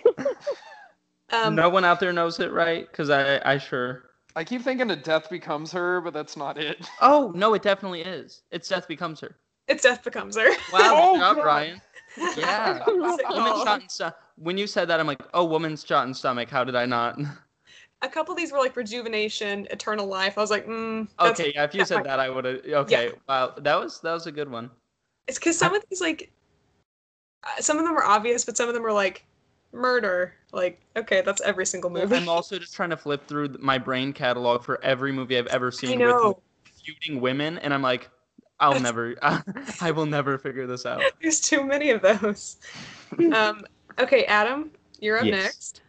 Um, 1.33 1.57
no 1.57 1.69
one 1.69 1.85
out 1.85 1.99
there 1.99 2.13
knows 2.13 2.39
it, 2.39 2.53
right? 2.53 2.87
Because 2.89 3.11
I 3.11 3.41
I 3.45 3.59
sure. 3.59 4.05
I 4.37 4.45
keep 4.45 4.63
thinking 4.63 4.89
of 4.91 5.03
Death 5.03 5.29
Becomes 5.31 5.73
Her, 5.73 6.01
but 6.01 6.13
that's 6.13 6.37
not 6.37 6.59
it. 6.59 6.89
Oh 7.01 7.33
no, 7.35 7.55
it 7.55 7.63
definitely 7.63 8.03
is. 8.03 8.43
It's 8.53 8.69
Death 8.69 8.87
Becomes 8.87 9.21
Her. 9.21 9.35
It's 9.67 9.83
death 9.83 10.05
becomes 10.05 10.37
her. 10.37 10.51
Wow, 10.71 10.93
Oh, 10.95 11.13
good 11.15 11.21
job, 11.21 11.37
God. 11.37 11.45
Ryan. 11.45 11.81
Yeah. 12.37 12.85
Woman 12.87 13.65
shot 13.65 13.83
in 13.83 13.89
sto- 13.89 14.13
When 14.37 14.59
you 14.59 14.67
said 14.67 14.87
that, 14.89 15.01
I'm 15.01 15.07
like, 15.07 15.23
oh, 15.33 15.45
woman's 15.45 15.83
shot 15.85 16.07
in 16.07 16.13
stomach. 16.13 16.51
How 16.51 16.63
did 16.65 16.77
I 16.77 16.85
not? 16.85 17.19
A 18.03 18.09
couple 18.09 18.33
of 18.33 18.39
these 18.39 18.53
were 18.53 18.59
like 18.59 18.77
rejuvenation, 18.77 19.67
eternal 19.71 20.07
life. 20.07 20.37
I 20.37 20.41
was 20.41 20.51
like, 20.51 20.67
mm, 20.67 21.09
Okay, 21.21 21.53
yeah. 21.55 21.65
If 21.65 21.75
you 21.75 21.85
said 21.85 22.05
that, 22.05 22.21
I 22.21 22.29
would 22.29 22.45
have. 22.45 22.61
Okay, 22.65 23.13
wow, 23.29 23.55
that 23.57 23.77
was 23.77 24.01
that 24.01 24.13
was 24.13 24.27
a 24.27 24.33
good 24.33 24.51
one. 24.51 24.71
It's 25.27 25.39
because 25.39 25.59
some 25.59 25.75
of 25.75 25.83
these 25.89 26.01
like, 26.01 26.31
uh, 27.45 27.61
some 27.61 27.79
of 27.79 27.85
them 27.85 27.97
are 27.97 28.05
obvious, 28.05 28.45
but 28.45 28.57
some 28.57 28.69
of 28.69 28.75
them 28.75 28.85
are 28.85 28.93
like, 28.93 29.25
murder. 29.73 30.35
Like, 30.53 30.81
okay, 30.97 31.23
that's 31.23 31.41
every 31.41 31.67
single 31.67 31.91
movie. 31.91 32.15
I'm 32.15 32.29
also 32.29 32.59
just 32.59 32.75
trying 32.75 32.91
to 32.91 32.97
flip 32.97 33.27
through 33.27 33.57
my 33.59 33.79
brain 33.79 34.13
catalog 34.13 34.65
for 34.65 34.83
every 34.85 35.13
movie 35.13 35.39
I've 35.39 35.47
ever 35.49 35.71
seen 35.71 35.99
with 35.99 36.37
feuding 36.85 37.21
women, 37.21 37.59
and 37.59 37.73
I'm 37.73 37.83
like, 37.83 38.11
I'll 38.61 38.81
never, 38.81 39.15
I 39.81 39.91
will 39.91 40.07
never 40.07 40.39
figure 40.39 40.67
this 40.67 40.87
out. 40.87 41.03
There's 41.21 41.41
too 41.41 41.65
many 41.65 41.91
of 41.91 42.03
those. 42.03 42.59
um, 43.33 43.65
okay, 43.99 44.25
Adam, 44.27 44.71
you're 45.01 45.19
up 45.19 45.25
Yes. 45.25 45.33
next. 45.33 45.83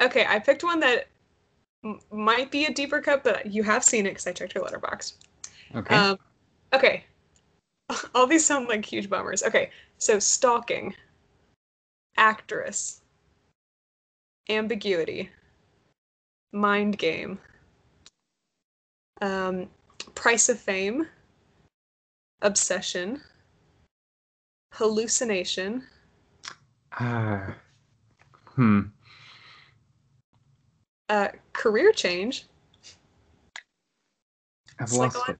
Okay, 0.00 0.24
I 0.28 0.38
picked 0.38 0.62
one 0.62 0.80
that 0.80 1.08
m- 1.88 2.00
might 2.12 2.50
be 2.50 2.66
a 2.66 2.72
deeper 2.72 3.00
cut, 3.00 3.24
but 3.24 3.46
you 3.46 3.62
have 3.62 3.82
seen 3.82 4.06
it 4.06 4.10
because 4.10 4.26
I 4.26 4.32
checked 4.32 4.54
your 4.54 4.64
letterbox. 4.64 5.14
Okay. 5.74 5.94
Um, 5.96 6.18
okay. 6.72 7.04
All 8.14 8.26
these 8.26 8.44
sound 8.44 8.68
like 8.68 8.84
huge 8.84 9.08
bummers. 9.08 9.42
Okay, 9.42 9.70
so 9.96 10.18
stalking, 10.18 10.94
actress, 12.16 13.00
ambiguity, 14.48 15.30
mind 16.52 16.98
game, 16.98 17.38
um, 19.22 19.68
price 20.14 20.48
of 20.48 20.58
fame, 20.58 21.06
obsession, 22.42 23.22
hallucination, 24.74 25.84
Uh, 26.98 27.52
hmm. 28.54 28.80
Uh, 31.08 31.28
career 31.52 31.92
change, 31.92 32.46
I've 34.78 34.92
lost 34.92 35.18
it. 35.28 35.38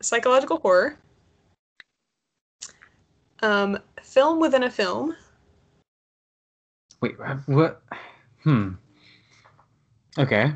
psychological 0.00 0.58
horror, 0.58 0.98
um, 3.42 3.78
film 4.02 4.40
within 4.40 4.64
a 4.64 4.70
film, 4.70 5.14
Wait, 7.00 7.16
what? 7.46 7.82
Hmm. 8.42 8.70
Okay. 10.18 10.52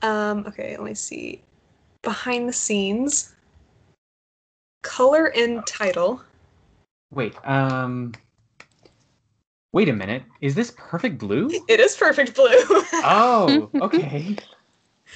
Um, 0.00 0.44
okay, 0.46 0.76
let 0.76 0.84
me 0.84 0.94
see. 0.94 1.42
Behind 2.02 2.48
the 2.48 2.52
scenes. 2.52 3.34
Color 4.82 5.26
and 5.36 5.64
title. 5.66 6.22
Wait. 7.12 7.34
Um. 7.44 8.12
Wait 9.72 9.88
a 9.88 9.92
minute. 9.92 10.22
Is 10.42 10.54
this 10.54 10.72
Perfect 10.76 11.18
Blue? 11.18 11.48
It 11.66 11.80
is 11.80 11.96
perfect 11.96 12.34
blue. 12.34 12.48
Oh. 13.04 13.70
Okay. 13.80 14.36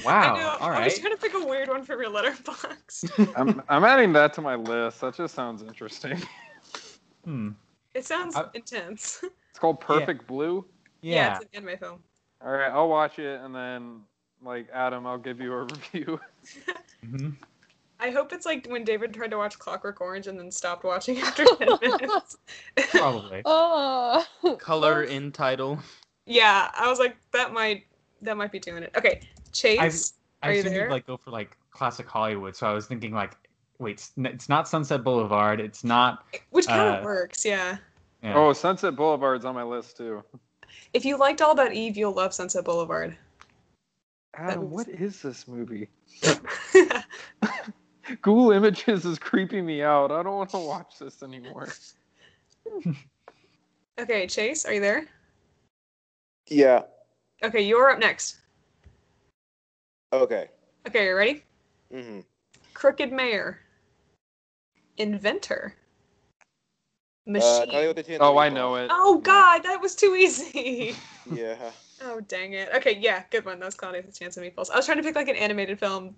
Wow. 0.05 0.35
I 0.35 0.39
know. 0.39 0.57
All 0.61 0.71
I 0.71 0.85
was 0.85 0.99
trying 0.99 1.15
to 1.15 1.21
pick 1.21 1.33
a 1.35 1.47
weird 1.47 1.69
one 1.69 1.83
from 1.83 2.01
your 2.01 2.11
letterbox. 2.11 3.05
I'm, 3.37 3.63
I'm 3.69 3.85
adding 3.85 4.13
that 4.13 4.35
to 4.35 4.43
my 4.43 4.55
list. 4.55 5.01
That 5.01 5.15
just 5.15 5.35
sounds 5.35 5.63
interesting. 5.63 6.21
Hmm. 7.25 7.51
It 7.95 8.05
sounds 8.05 8.37
I- 8.37 8.47
intense. 8.55 9.23
It's 9.51 9.59
called 9.59 9.81
Perfect 9.81 10.27
Blue. 10.27 10.67
Yeah. 11.01 11.37
it's 11.37 11.47
an 11.55 11.65
anime 11.65 11.79
film. 11.79 12.01
All 12.45 12.51
right, 12.53 12.71
I'll 12.71 12.91
watch 12.91 13.19
it 13.19 13.41
and 13.41 13.55
then, 13.55 14.03
like 14.45 14.69
Adam, 14.71 15.07
I'll 15.07 15.17
give 15.17 15.41
you 15.41 15.55
a 15.55 15.63
review. 15.63 16.21
hmm 17.11 17.31
I 17.99 18.11
hope 18.11 18.33
it's 18.33 18.45
like 18.47 18.67
when 18.69 18.85
David 18.85 19.15
tried 19.15 19.31
to 19.31 19.39
watch 19.39 19.59
Clockwork 19.59 20.01
Orange 20.01 20.27
and 20.27 20.39
then 20.39 20.51
stopped 20.51 20.85
watching 20.85 21.19
after 21.23 21.45
10 21.45 21.69
minutes. 21.81 22.37
Probably. 22.91 23.43
Oh. 23.45 24.25
Color 24.59 25.05
in 25.05 25.33
title. 25.33 25.79
yeah, 26.27 26.71
I 26.79 26.89
was 26.91 26.99
like, 26.99 27.17
that 27.33 27.53
might 27.53 27.85
that 28.23 28.37
might 28.37 28.53
be 28.53 28.59
doing 28.59 28.83
it. 28.83 28.93
Okay, 28.97 29.21
Chase, 29.53 30.15
I 30.43 30.49
are 30.49 30.53
you 30.53 30.61
assumed 30.61 30.75
you'd 30.75 30.81
there? 30.83 30.91
like 30.91 31.07
go 31.07 31.17
for 31.17 31.31
like 31.31 31.57
classic 31.71 32.07
Hollywood, 32.09 32.55
so 32.57 32.67
I 32.67 32.73
was 32.73 32.87
thinking 32.87 33.13
like, 33.13 33.35
wait, 33.79 33.93
it's, 33.93 34.13
it's 34.19 34.49
not 34.49 34.69
Sunset 34.69 35.03
Boulevard. 35.05 35.61
It's 35.61 35.85
not. 35.85 36.25
which 36.51 36.67
kind 36.67 36.97
of 36.97 37.03
uh, 37.03 37.05
works, 37.05 37.45
yeah. 37.45 37.77
Yeah. 38.23 38.35
Oh, 38.37 38.53
Sunset 38.53 38.97
Boulevard's 38.97 39.45
on 39.45 39.55
my 39.55 39.63
list 39.63 39.97
too. 39.99 40.23
If 40.93 41.05
you 41.05 41.17
liked 41.19 41.41
All 41.43 41.53
About 41.53 41.73
Eve, 41.73 41.97
you'll 41.97 42.13
love 42.13 42.33
Sunset 42.35 42.65
Boulevard. 42.65 43.17
Adam, 44.35 44.71
was- 44.71 44.87
what 44.87 44.89
is 44.89 45.23
this 45.23 45.47
movie? 45.49 45.89
Google 48.23 48.53
Images 48.53 49.05
is 49.05 49.19
creeping 49.19 49.67
me 49.67 49.83
out. 49.83 50.11
I 50.11 50.23
don't 50.23 50.37
want 50.37 50.51
to 50.51 50.59
watch 50.59 50.99
this 50.99 51.23
anymore. 51.23 51.69
okay, 53.99 54.27
Chase, 54.27 54.65
are 54.65 54.73
you 54.75 54.81
there? 54.81 55.07
Yeah. 56.49 56.83
Okay, 57.43 57.63
you're 57.63 57.91
up 57.91 57.99
next. 57.99 58.37
Okay. 60.13 60.49
Okay, 60.87 61.07
you 61.07 61.17
ready? 61.17 61.43
Mm-hmm. 61.93 62.21
Crooked 62.75 63.13
Mayor. 63.13 63.59
Inventor. 64.99 65.75
Uh, 67.29 67.33
Machine. 67.33 67.71
Kelly 67.71 67.87
with 67.89 67.97
the 67.97 68.03
Tea 68.05 68.15
and 68.15 68.23
Oh, 68.23 68.39
I 68.39 68.49
know 68.49 68.77
it. 68.77 68.89
oh 68.93 69.19
God, 69.19 69.63
that 69.65 69.81
was 69.81 69.95
too 69.95 70.15
easy. 70.15 70.95
Yeah. 71.35 71.57
oh 72.05 72.21
dang 72.21 72.53
it. 72.53 72.69
Okay, 72.77 72.97
yeah, 73.01 73.25
good 73.33 73.45
one. 73.45 73.59
That 73.59 73.65
was 73.65 73.75
Cloudy 73.75 73.99
with 73.99 74.11
a 74.11 74.13
Chance 74.17 74.37
of 74.37 74.45
Meatballs. 74.45 74.71
I 74.71 74.77
was 74.77 74.87
trying 74.87 74.99
to 74.99 75.03
pick 75.03 75.17
like 75.17 75.27
an 75.27 75.35
animated 75.35 75.77
film, 75.81 76.15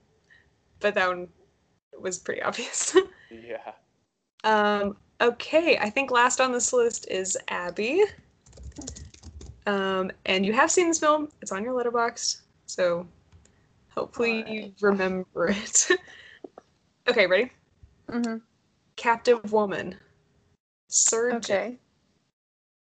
but 0.81 0.93
that 0.97 1.09
one 1.09 1.29
was 2.01 2.19
pretty 2.19 2.43
obvious. 2.43 2.97
Yeah. 3.31 3.73
um. 4.43 4.97
Okay, 5.21 5.77
I 5.77 5.91
think 5.91 6.11
last 6.11 6.41
on 6.41 6.51
this 6.51 6.73
list 6.73 7.07
is 7.11 7.37
Abby. 7.49 8.03
Um, 9.67 10.11
and 10.25 10.47
you 10.47 10.55
have 10.55 10.71
seen 10.71 10.89
this 10.89 10.99
film. 10.99 11.29
It's 11.43 11.53
on 11.53 11.63
your 11.63 11.75
letterbox, 11.75 12.43
so 12.65 13.07
hopefully 13.91 14.45
you 14.49 14.73
remember 14.81 15.49
it. 15.49 15.89
okay, 17.09 17.27
ready? 17.27 17.53
Mm-hmm. 18.11 18.39
Captive 18.97 19.53
woman. 19.53 19.97
Surgeon. 20.89 21.37
Okay. 21.37 21.79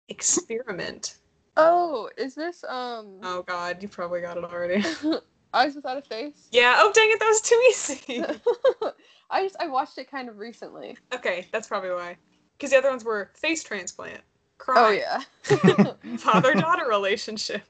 Experiment. 0.07 1.17
Oh, 1.57 2.09
is 2.17 2.33
this 2.33 2.63
um? 2.63 3.19
Oh 3.23 3.43
god, 3.45 3.81
you 3.81 3.89
probably 3.89 4.21
got 4.21 4.37
it 4.37 4.45
already. 4.45 4.83
Eyes 5.53 5.75
without 5.75 5.97
a 5.97 6.01
face. 6.01 6.47
Yeah, 6.51 6.75
oh 6.77 6.91
dang 6.93 7.09
it, 7.11 7.19
that 7.19 7.27
was 7.27 7.41
too 7.41 7.61
easy. 7.69 8.23
I 9.31 9.43
just 9.43 9.55
I 9.59 9.67
watched 9.67 9.97
it 9.97 10.09
kind 10.09 10.29
of 10.29 10.37
recently. 10.37 10.97
okay, 11.13 11.47
that's 11.51 11.67
probably 11.67 11.91
why. 11.91 12.17
Because 12.57 12.71
the 12.71 12.77
other 12.77 12.89
ones 12.89 13.03
were 13.03 13.31
face 13.35 13.63
transplant, 13.63 14.21
Oh 14.67 14.91
yeah. 14.91 15.21
father 16.17 16.53
daughter 16.53 16.85
relationship, 16.89 17.63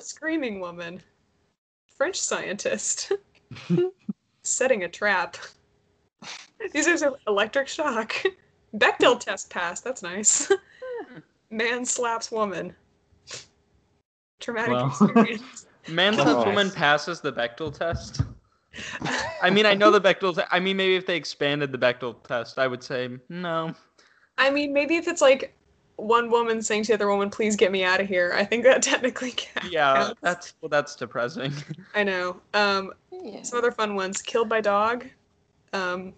screaming 0.00 0.58
woman, 0.60 1.00
French 1.96 2.18
scientist, 2.20 3.12
setting 4.42 4.84
a 4.84 4.88
trap. 4.88 5.36
These 6.72 6.88
are 6.88 6.96
some 6.96 7.16
electric 7.26 7.68
shock. 7.68 8.14
Bechdel 8.76 9.18
test 9.20 9.50
passed, 9.50 9.84
that's 9.84 10.02
nice. 10.02 10.46
Hmm. 10.48 11.18
man 11.50 11.84
slaps 11.84 12.30
woman. 12.32 12.74
Traumatic 14.40 14.72
Well. 14.72 14.86
experience. 14.88 15.66
Man 15.90 16.16
Well, 16.16 16.26
says 16.26 16.36
nice. 16.36 16.46
woman 16.46 16.70
passes 16.70 17.20
the 17.20 17.32
Bechdel 17.32 17.76
test. 17.76 18.22
I 19.42 19.50
mean, 19.50 19.66
I 19.66 19.74
know 19.74 19.90
the 19.90 20.00
Bechdel. 20.00 20.36
Te- 20.36 20.42
I 20.50 20.60
mean, 20.60 20.76
maybe 20.76 20.94
if 20.96 21.06
they 21.06 21.16
expanded 21.16 21.72
the 21.72 21.78
Bechdel 21.78 22.22
test, 22.22 22.58
I 22.58 22.66
would 22.66 22.82
say 22.82 23.08
no. 23.28 23.74
I 24.38 24.50
mean, 24.50 24.72
maybe 24.72 24.96
if 24.96 25.08
it's 25.08 25.20
like 25.20 25.54
one 25.96 26.30
woman 26.30 26.62
saying 26.62 26.84
to 26.84 26.88
the 26.88 26.94
other 26.94 27.08
woman, 27.08 27.30
"Please 27.30 27.56
get 27.56 27.72
me 27.72 27.84
out 27.84 28.00
of 28.00 28.06
here," 28.06 28.32
I 28.34 28.44
think 28.44 28.64
that 28.64 28.82
technically 28.92 29.32
counts. 29.36 29.70
Yeah, 29.70 30.12
that's 30.22 30.54
well, 30.60 30.68
that's 30.68 30.94
depressing. 30.96 31.52
I 31.94 32.04
know. 32.04 32.40
Um, 32.54 32.92
Yeah. 33.10 33.42
some 33.42 33.58
other 33.58 33.72
fun 33.72 33.94
ones: 33.96 34.22
killed 34.22 34.48
by 34.48 34.60
dog. 34.60 35.04
Um, 35.72 36.14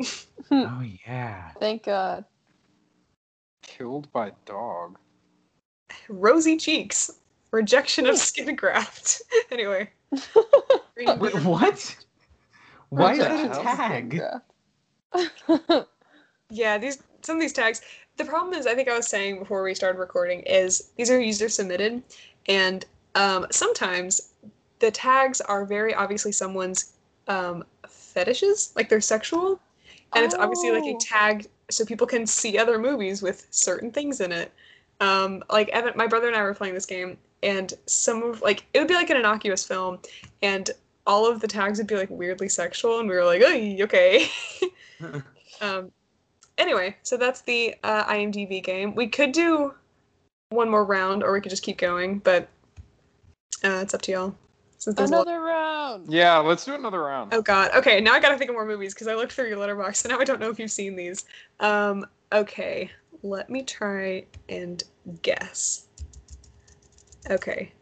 Oh 0.50 0.82
yeah. 1.06 1.50
Thank 1.60 1.84
God. 1.84 2.24
Killed 3.62 4.10
by 4.12 4.32
dog. 4.44 4.98
rosy 6.08 6.56
cheeks. 6.56 7.10
Rejection 7.52 8.06
of 8.06 8.18
skin 8.18 8.56
graft. 8.56 9.22
anyway. 9.52 9.88
Wait, 10.96 11.08
what? 11.44 11.96
Why 12.88 13.12
is 13.12 13.18
that 13.18 13.56
a 13.56 13.62
tag? 13.62 14.22
Yeah. 15.14 15.82
Yeah, 16.50 16.76
these 16.76 17.02
some 17.22 17.36
of 17.36 17.40
these 17.40 17.54
tags. 17.54 17.80
The 18.18 18.26
problem 18.26 18.52
is, 18.52 18.66
I 18.66 18.74
think 18.74 18.86
I 18.86 18.94
was 18.94 19.06
saying 19.06 19.38
before 19.38 19.62
we 19.62 19.74
started 19.74 19.98
recording, 19.98 20.40
is 20.40 20.90
these 20.98 21.10
are 21.10 21.18
user 21.18 21.48
submitted, 21.48 22.02
and 22.46 22.84
um, 23.14 23.46
sometimes 23.50 24.32
the 24.80 24.90
tags 24.90 25.40
are 25.40 25.64
very 25.64 25.94
obviously 25.94 26.30
someone's 26.30 26.92
um, 27.26 27.64
fetishes, 27.88 28.72
like 28.76 28.90
they're 28.90 29.00
sexual, 29.00 29.58
and 30.14 30.24
it's 30.26 30.34
obviously 30.34 30.70
like 30.72 30.84
a 30.84 30.94
Oh. 30.94 30.98
tag 31.00 31.46
so 31.70 31.86
people 31.86 32.06
can 32.06 32.26
see 32.26 32.58
other 32.58 32.78
movies 32.78 33.22
with 33.22 33.46
certain 33.50 33.90
things 33.90 34.20
in 34.20 34.30
it. 34.30 34.52
Um, 35.00 35.42
like 35.50 35.70
Evan, 35.70 35.94
my 35.96 36.06
brother 36.06 36.26
and 36.26 36.36
I 36.36 36.42
were 36.42 36.52
playing 36.54 36.74
this 36.74 36.84
game, 36.84 37.16
and 37.42 37.72
some 37.86 38.22
of 38.22 38.40
like 38.42 38.66
it 38.74 38.78
would 38.78 38.88
be 38.88 38.94
like 38.94 39.10
an 39.10 39.16
innocuous 39.16 39.64
film, 39.64 39.98
and 40.42 40.70
all 41.06 41.28
of 41.30 41.40
the 41.40 41.48
tags 41.48 41.78
would 41.78 41.86
be 41.86 41.96
like 41.96 42.10
weirdly 42.10 42.48
sexual, 42.48 43.00
and 43.00 43.08
we 43.08 43.14
were 43.14 43.24
like, 43.24 43.42
"Oy, 43.42 43.78
okay. 43.82 44.28
um, 45.60 45.90
anyway, 46.58 46.96
so 47.02 47.16
that's 47.16 47.42
the 47.42 47.74
uh, 47.82 48.04
IMDb 48.04 48.62
game. 48.62 48.94
We 48.94 49.08
could 49.08 49.32
do 49.32 49.74
one 50.50 50.70
more 50.70 50.84
round, 50.84 51.22
or 51.22 51.32
we 51.32 51.40
could 51.40 51.50
just 51.50 51.62
keep 51.62 51.78
going, 51.78 52.18
but 52.18 52.48
uh, 53.64 53.80
it's 53.82 53.94
up 53.94 54.02
to 54.02 54.12
y'all. 54.12 54.34
Since 54.78 54.96
there's 54.96 55.10
lot- 55.10 55.26
Another 55.26 55.40
round. 55.40 56.12
Yeah, 56.12 56.38
let's 56.38 56.64
do 56.64 56.74
another 56.74 57.00
round. 57.00 57.32
Oh 57.32 57.42
God. 57.42 57.70
Okay, 57.74 58.00
now 58.00 58.12
I 58.12 58.20
gotta 58.20 58.36
think 58.36 58.50
of 58.50 58.54
more 58.54 58.66
movies 58.66 58.94
because 58.94 59.06
I 59.06 59.14
looked 59.14 59.32
through 59.32 59.48
your 59.48 59.58
Letterboxd, 59.58 60.04
and 60.04 60.12
now 60.12 60.18
I 60.18 60.24
don't 60.24 60.40
know 60.40 60.50
if 60.50 60.58
you've 60.58 60.72
seen 60.72 60.96
these. 60.96 61.24
Um, 61.60 62.04
okay, 62.32 62.90
let 63.22 63.48
me 63.48 63.62
try 63.62 64.24
and 64.48 64.82
guess. 65.22 65.86
Okay. 67.30 67.72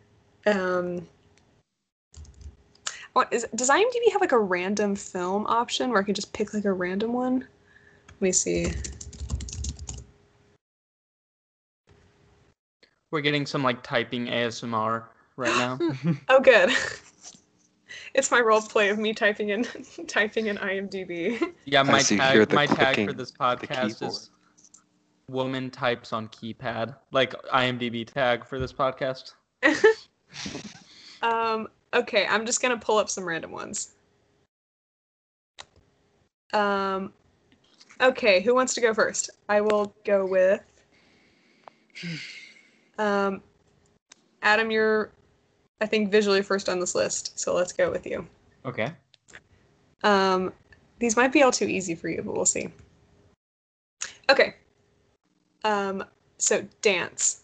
Um. 0.47 1.07
What 3.13 3.33
is? 3.33 3.47
Does 3.55 3.71
IMDb 3.71 4.13
have 4.13 4.21
like 4.21 4.33
a 4.33 4.39
random 4.39 4.95
film 4.95 5.47
option 5.47 5.91
where 5.91 6.01
I 6.01 6.05
can 6.05 6.15
just 6.15 6.33
pick 6.33 6.55
like 6.55 6.65
a 6.65 6.73
random 6.73 7.13
one? 7.13 7.47
Let 8.09 8.23
me 8.23 8.33
see. 8.33 8.73
We're 13.11 13.21
getting 13.21 13.47
some 13.47 13.63
like 13.65 13.83
typing 13.83 14.27
ASMR 14.27 15.05
right 15.37 15.57
now. 15.57 15.79
Oh, 16.29 16.41
good. 16.41 16.71
it's 18.15 18.31
my 18.31 18.41
role 18.41 18.61
play 18.61 18.91
of 18.91 18.99
me 18.99 19.13
typing 19.13 19.49
in 19.49 19.67
typing 20.07 20.47
in 20.47 20.57
IMDb. 20.59 21.55
Yeah, 21.65 21.83
my 21.83 22.03
tag 22.03 22.33
here 22.33 22.47
the 22.47 22.55
my 22.55 22.67
tag 22.67 23.07
for 23.07 23.13
this 23.13 23.33
podcast 23.33 24.07
is 24.07 24.31
woman 25.31 25.71
types 25.71 26.13
on 26.13 26.29
keypad, 26.29 26.97
like 27.13 27.33
IMDb 27.49 28.07
tag 28.07 28.45
for 28.45 28.59
this 28.59 28.73
podcast. 28.73 29.35
um, 31.23 31.69
okay, 31.95 32.27
I'm 32.29 32.47
just 32.47 32.61
gonna 32.61 32.79
pull 32.79 32.99
up 32.99 33.09
some 33.09 33.25
random 33.25 33.53
ones. 33.53 33.95
Um, 36.53 37.13
okay, 38.01 38.41
who 38.41 38.55
wants 38.55 38.75
to 38.75 38.81
go 38.81 38.93
first? 38.93 39.31
I 39.49 39.61
will 39.61 39.95
go 40.05 40.27
with. 40.27 40.63
Um, 42.99 43.43
Adam, 44.43 44.71
you're, 44.71 45.11
I 45.81 45.87
think, 45.87 46.11
visually 46.11 46.43
first 46.43 46.69
on 46.69 46.81
this 46.81 46.95
list, 46.95 47.39
so 47.39 47.55
let's 47.55 47.73
go 47.73 47.91
with 47.91 48.07
you. 48.07 48.27
Okay. 48.65 48.93
Um, 50.03 50.53
these 50.99 51.17
might 51.17 51.33
be 51.33 51.43
all 51.43 51.53
too 51.53 51.67
easy 51.67 51.95
for 51.95 52.09
you, 52.09 52.23
but 52.23 52.35
we'll 52.35 52.47
see. 52.47 52.69
Okay. 54.29 54.55
Um, 55.65 56.05
so 56.39 56.67
dance, 56.83 57.43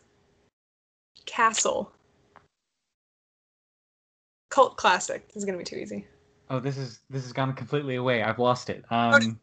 castle, 1.27 1.93
cult 4.51 4.77
classic. 4.77 5.27
This 5.29 5.37
is 5.37 5.45
gonna 5.45 5.59
be 5.59 5.65
too 5.65 5.77
easy. 5.77 6.07
Oh, 6.49 6.61
this 6.61 6.79
is 6.79 7.01
this 7.11 7.23
has 7.25 7.33
gone 7.33 7.53
completely 7.53 7.97
away. 7.97 8.23
I've 8.23 8.39
lost 8.39 8.71
it. 8.71 8.85
Um, 8.91 9.39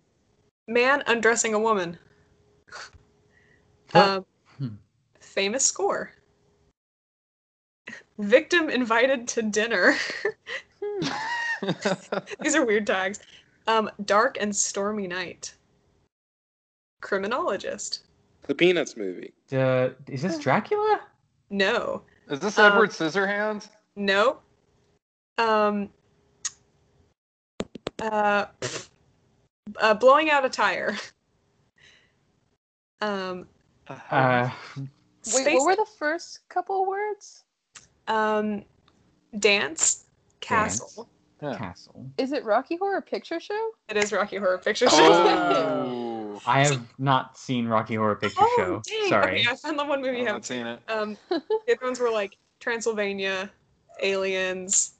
Man 0.68 1.04
undressing 1.08 1.54
a 1.54 1.60
woman. 1.60 1.98
Um, 3.94 4.26
Hmm. 4.58 4.76
famous 5.20 5.66
score. 5.66 6.14
Victim 8.18 8.70
invited 8.70 9.28
to 9.30 9.42
dinner. 9.42 9.96
These 12.40 12.56
are 12.56 12.66
weird 12.66 12.88
tags. 12.88 13.20
Um, 13.68 13.90
dark 14.06 14.38
and 14.40 14.56
stormy 14.56 15.08
night. 15.08 15.54
Criminologist. 17.02 18.02
The 18.48 18.56
Peanuts 18.56 18.98
movie. 18.98 19.34
uh, 19.54 19.90
is 20.08 20.22
this 20.22 20.38
Dracula? 20.38 21.00
No. 21.50 22.02
Is 22.30 22.40
this 22.40 22.58
Um, 22.60 22.74
Edward 22.74 22.90
Scissorhands? 22.90 23.70
No. 23.96 24.40
Um. 25.38 25.90
Uh. 28.02 28.46
uh 29.80 29.94
blowing 29.96 30.30
out 30.30 30.46
a 30.46 30.50
tire. 30.50 30.96
Um. 33.02 33.48
Uh, 33.90 34.50
Wait, 35.36 35.54
what 35.56 35.66
were 35.66 35.76
the 35.76 35.86
first 36.00 36.40
couple 36.48 36.86
words? 36.86 37.44
Um. 38.08 38.64
Dance. 39.40 40.06
Castle. 40.40 41.10
Yeah. 41.42 41.58
Castle. 41.58 42.06
Is 42.18 42.32
it 42.32 42.46
Rocky 42.46 42.78
Horror 42.78 43.02
Picture 43.02 43.42
Show? 43.42 43.72
It 43.90 43.98
is 43.98 44.14
Rocky 44.14 44.38
Horror 44.38 44.58
Picture 44.60 44.90
Show. 44.90 44.98
Oh. 45.02 46.00
I 46.46 46.66
have 46.66 46.82
not 47.00 47.38
seen 47.38 47.68
Rocky 47.68 47.96
Horror 47.96 48.16
Picture 48.16 48.40
Oh, 48.42 48.54
Show. 48.58 48.82
dang. 48.86 49.10
Sorry. 49.10 49.40
Okay, 49.42 49.50
I 49.52 49.56
found 49.56 49.78
the 49.80 49.86
one 49.86 50.02
movie 50.02 50.22
I 50.22 50.26
haven't 50.26 50.28
haven't 50.28 50.46
seen. 50.46 50.58
seen 50.60 50.68
it. 50.68 50.80
Um, 50.90 51.18
the 51.68 51.74
other 51.74 51.86
ones 51.86 52.00
were 52.00 52.12
like 52.12 52.38
Transylvania, 52.60 53.50
Aliens, 54.02 54.94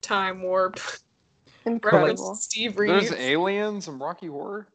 Time 0.00 0.42
Warp, 0.42 0.78
Incredible. 1.64 2.34
Steve 2.34 2.78
Reeves. 2.78 3.10
There's 3.10 3.20
aliens 3.20 3.86
and 3.88 4.00
Rocky 4.00 4.26
Horror. 4.26 4.66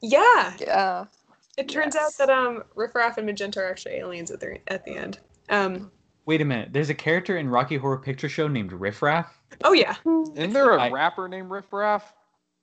yeah, 0.00 0.54
Yeah. 0.58 1.04
it 1.56 1.68
turns 1.68 1.94
out 1.96 2.12
that 2.18 2.28
um, 2.30 2.64
Riff 2.74 2.94
Raff 2.94 3.18
and 3.18 3.26
Magenta 3.26 3.60
are 3.60 3.70
actually 3.70 3.94
aliens 3.94 4.30
at 4.30 4.40
the 4.40 4.58
at 4.68 4.84
the 4.84 4.92
end. 4.96 5.18
Um, 5.48 5.90
Wait 6.26 6.40
a 6.40 6.44
minute. 6.44 6.70
There's 6.72 6.90
a 6.90 6.94
character 6.94 7.38
in 7.38 7.48
Rocky 7.48 7.76
Horror 7.76 7.98
Picture 7.98 8.28
Show 8.28 8.48
named 8.48 8.72
Riff 8.72 9.00
Raff. 9.00 9.38
oh 9.64 9.72
yeah. 9.72 9.94
Isn't 10.34 10.52
there 10.52 10.72
a 10.72 10.82
I- 10.82 10.90
rapper 10.90 11.28
named 11.28 11.50
Riff 11.50 11.72
Raff? 11.72 12.12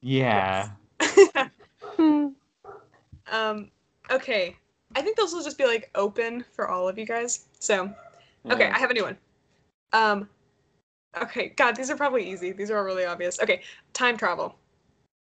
Yeah. 0.02 0.70
um, 3.32 3.70
okay, 4.12 4.56
I 4.96 5.02
think 5.02 5.18
those 5.18 5.34
will 5.34 5.44
just 5.44 5.58
be 5.58 5.66
like 5.66 5.90
open 5.96 6.46
for 6.54 6.68
all 6.70 6.88
of 6.88 6.98
you 6.98 7.06
guys. 7.06 7.46
So 7.60 7.94
Okay, 8.50 8.66
Yeah. 8.68 8.76
I 8.76 8.80
have 8.80 8.92
a 8.92 8.94
new 8.94 9.04
one. 9.04 9.18
Um, 9.94 10.30
okay, 11.20 11.50
God, 11.56 11.76
these 11.76 11.90
are 11.90 11.96
probably 11.96 12.30
easy. 12.30 12.52
These 12.52 12.70
are 12.70 12.78
all 12.78 12.84
really 12.84 13.06
obvious. 13.06 13.40
Okay, 13.42 13.62
time 13.94 14.18
travel. 14.18 14.56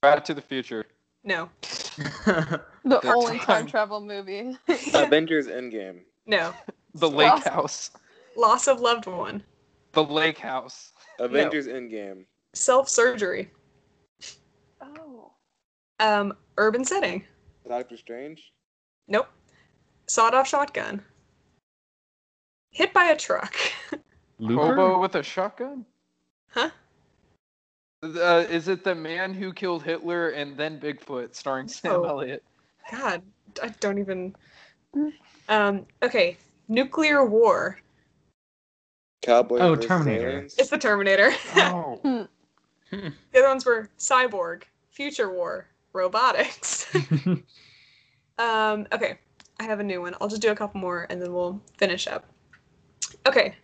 Back 0.02 0.24
to 0.24 0.34
the 0.34 0.40
Future. 0.42 0.84
No, 1.22 1.48
The 2.26 2.60
The 2.84 3.00
only 3.14 3.38
time 3.38 3.46
time- 3.62 3.66
travel 3.66 4.00
movie. 4.00 4.56
Avengers 4.94 5.46
Endgame. 5.46 6.00
no. 6.26 6.52
The 6.96 7.10
Lake 7.10 7.30
Awesome. 7.32 7.52
House. 7.52 7.90
Loss 8.36 8.68
of 8.68 8.80
loved 8.80 9.06
one. 9.06 9.42
The 9.92 10.04
Lake 10.04 10.38
House. 10.38 10.92
Avengers 11.18 11.66
Endgame. 11.66 12.24
Self 12.52 12.88
surgery. 12.88 13.50
oh. 14.80 15.32
Um, 15.98 16.34
urban 16.56 16.84
setting. 16.84 17.24
Doctor 17.68 17.96
Strange. 17.96 18.52
Nope. 19.08 19.28
Sawed 20.06 20.34
off 20.34 20.48
shotgun. 20.48 21.02
Hit 22.70 22.92
by 22.92 23.06
a 23.06 23.16
truck. 23.16 23.54
Looper? 24.38 24.74
Hobo 24.76 25.00
with 25.00 25.14
a 25.14 25.22
shotgun? 25.22 25.84
Huh? 26.50 26.70
Uh, 28.02 28.44
is 28.50 28.68
it 28.68 28.84
the 28.84 28.94
man 28.94 29.32
who 29.32 29.52
killed 29.52 29.82
Hitler 29.82 30.30
and 30.30 30.56
then 30.56 30.78
Bigfoot, 30.78 31.34
starring 31.34 31.68
Sam 31.68 31.92
Oh. 31.92 32.04
Elliott? 32.04 32.42
God, 32.90 33.22
I 33.62 33.68
don't 33.80 33.98
even. 33.98 34.34
Um, 35.48 35.86
okay, 36.02 36.36
nuclear 36.68 37.24
war. 37.24 37.80
Cowboy. 39.22 39.58
Oh, 39.58 39.74
Terminator. 39.74 40.28
Aliens. 40.28 40.56
It's 40.58 40.68
the 40.68 40.76
Terminator. 40.76 41.32
Oh. 41.56 41.98
the 42.90 43.12
other 43.34 43.48
ones 43.48 43.64
were 43.64 43.88
cyborg, 43.98 44.64
future 44.90 45.32
war, 45.32 45.66
robotics. 45.94 46.86
Um, 48.36 48.88
okay, 48.92 49.16
I 49.60 49.64
I 49.64 49.66
have 49.66 49.80
a 49.80 49.84
new 49.84 50.00
one. 50.02 50.14
I'll 50.20 50.28
just 50.28 50.42
do 50.42 50.50
a 50.50 50.54
couple 50.54 50.80
more 50.80 51.06
and 51.08 51.22
then 51.22 51.32
we'll 51.32 51.58
finish 51.78 52.06
up. 52.06 52.26
Okay. 53.26 53.54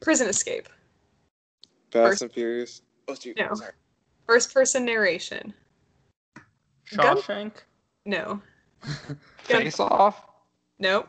Prison 0.00 0.28
Escape. 0.28 0.68
Fast 1.90 2.08
First- 2.08 2.22
and 2.22 2.32
Furious. 2.32 2.82
Oh, 3.08 3.14
shoot. 3.14 3.36
No. 3.36 3.52
Sorry. 3.54 3.72
First 4.26 4.54
person 4.54 4.84
narration. 4.84 5.52
Gun- 6.96 7.18
Shawshank. 7.18 7.52
No. 8.06 8.40
Gun- 8.82 9.62
Face 9.62 9.80
off. 9.80 10.24
No. 10.78 11.04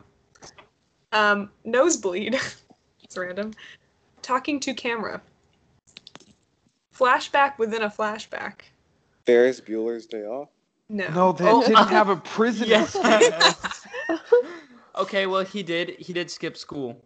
Um, 1.12 1.50
nosebleed. 1.64 2.34
it's 3.02 3.16
random. 3.16 3.52
Talking 4.22 4.60
to 4.60 4.74
camera. 4.74 5.22
Flashback 6.94 7.58
within 7.58 7.82
a 7.82 7.88
flashback. 7.88 8.62
Ferris 9.30 9.60
Bueller's 9.60 10.06
Day 10.06 10.24
Off. 10.24 10.48
No. 10.88 11.08
No, 11.10 11.32
they 11.32 11.48
Oh, 11.48 11.60
didn't 11.62 11.86
have 11.88 12.08
a 12.08 12.16
prison. 12.34 12.66
Yes. 12.66 12.96
escape. 12.96 14.18
okay, 14.96 15.26
well 15.26 15.44
he 15.44 15.62
did 15.62 15.90
he 16.00 16.12
did 16.12 16.28
skip 16.28 16.56
school. 16.56 17.00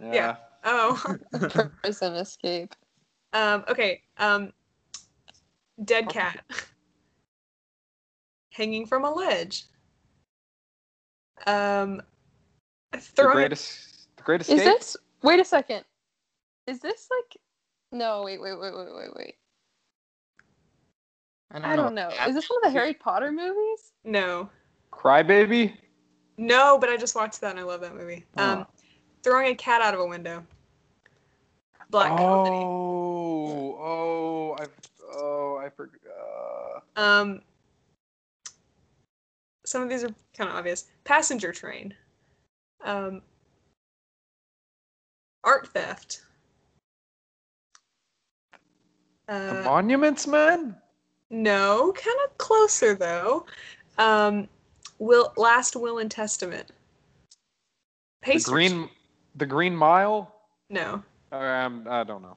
Yeah. 0.00 0.36
Oh. 0.62 1.16
Prison 1.82 2.14
escape. 2.14 2.74
Um, 3.32 3.64
okay. 3.68 4.02
Um, 4.18 4.52
dead 5.84 6.08
cat. 6.08 6.44
Hanging 8.52 8.86
from 8.86 9.04
a 9.04 9.10
ledge. 9.12 9.64
Um, 11.48 12.00
The 12.92 13.24
greatest, 13.32 14.06
the 14.16 14.22
great 14.22 14.40
Is 14.42 14.48
escape. 14.48 14.64
this? 14.64 14.96
Wait 15.22 15.40
a 15.40 15.44
second. 15.44 15.84
Is 16.68 16.78
this 16.78 17.08
like? 17.10 17.36
No, 17.90 18.22
wait, 18.22 18.40
wait, 18.40 18.58
wait, 18.58 18.72
wait, 18.74 18.94
wait, 18.94 19.10
wait. 19.16 19.34
I 21.62 21.76
don't 21.76 21.94
know. 21.94 22.08
Is 22.26 22.34
this 22.34 22.48
one 22.50 22.58
of 22.64 22.72
the 22.72 22.78
Harry 22.78 22.94
Potter 22.94 23.30
movies? 23.30 23.92
No. 24.04 24.48
Crybaby. 24.92 25.76
No, 26.36 26.78
but 26.78 26.88
I 26.88 26.96
just 26.96 27.14
watched 27.14 27.40
that 27.42 27.50
and 27.52 27.60
I 27.60 27.62
love 27.62 27.80
that 27.82 27.94
movie. 27.94 28.24
Um, 28.36 28.60
Oh. 28.60 28.66
throwing 29.22 29.52
a 29.52 29.54
cat 29.54 29.80
out 29.82 29.94
of 29.94 30.00
a 30.00 30.06
window. 30.06 30.44
Black 31.90 32.08
comedy. 32.16 32.56
Oh, 32.56 33.76
oh, 33.80 34.56
I, 34.58 34.66
oh, 35.14 35.56
I 35.64 35.68
forgot. 35.68 36.82
Um, 36.96 37.40
some 39.64 39.82
of 39.82 39.88
these 39.88 40.02
are 40.02 40.10
kind 40.36 40.50
of 40.50 40.56
obvious. 40.56 40.86
Passenger 41.04 41.52
train. 41.52 41.94
Um, 42.82 43.22
art 45.44 45.68
theft. 45.68 46.22
the 49.28 49.60
Uh, 49.60 49.62
Monuments 49.64 50.26
Men. 50.26 50.76
No, 51.30 51.92
kind 51.96 52.16
of 52.26 52.36
closer 52.38 52.94
though. 52.94 53.46
Um, 53.98 54.48
will 54.98 55.32
last 55.36 55.76
will 55.76 55.98
and 55.98 56.10
testament. 56.10 56.70
The 58.24 58.40
Green, 58.44 58.88
the 59.36 59.46
Green 59.46 59.76
Mile. 59.76 60.34
No. 60.70 61.02
Um, 61.30 61.86
I 61.88 62.04
don't 62.04 62.22
know. 62.22 62.36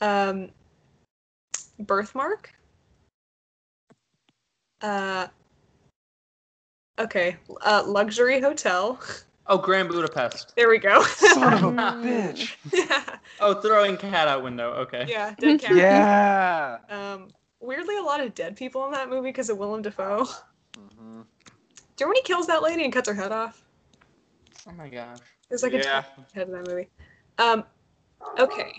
Um, 0.00 0.50
birthmark. 1.80 2.52
Uh. 4.82 5.28
Okay. 6.98 7.36
Uh, 7.64 7.82
luxury 7.86 8.40
hotel. 8.40 9.00
Oh, 9.46 9.58
Grand 9.58 9.88
Budapest. 9.88 10.54
There 10.56 10.68
we 10.68 10.78
go. 10.78 11.02
Son 11.02 11.52
of 11.52 11.62
a 11.62 11.66
bitch. 11.76 12.56
yeah. 12.72 13.16
Oh, 13.40 13.54
throwing 13.54 13.96
cat 13.96 14.28
out 14.28 14.42
window. 14.42 14.72
Okay. 14.72 15.06
Yeah. 15.08 15.34
Dead 15.38 15.60
cat. 15.60 15.76
Yeah. 15.76 16.78
Um. 16.90 17.28
Weirdly, 17.66 17.96
a 17.96 18.02
lot 18.02 18.20
of 18.20 18.32
dead 18.32 18.56
people 18.56 18.84
in 18.84 18.92
that 18.92 19.08
movie 19.08 19.28
because 19.30 19.50
of 19.50 19.58
Willem 19.58 19.82
Dafoe. 19.82 20.24
Do 20.72 20.80
Mhm. 20.80 20.88
you 20.94 21.26
remember 21.98 22.06
when 22.06 22.14
he 22.14 22.22
kills 22.22 22.46
that 22.46 22.62
lady 22.62 22.84
and 22.84 22.92
cuts 22.92 23.08
her 23.08 23.14
head 23.14 23.32
off? 23.32 23.64
Oh 24.68 24.72
my 24.72 24.88
gosh. 24.88 25.18
There's 25.48 25.64
like 25.64 25.72
a 25.72 25.78
Yeah. 25.78 26.02
dead 26.02 26.26
head 26.32 26.46
in 26.48 26.54
that 26.54 26.68
movie. 26.68 26.88
Um. 27.38 27.64
Okay. 28.38 28.72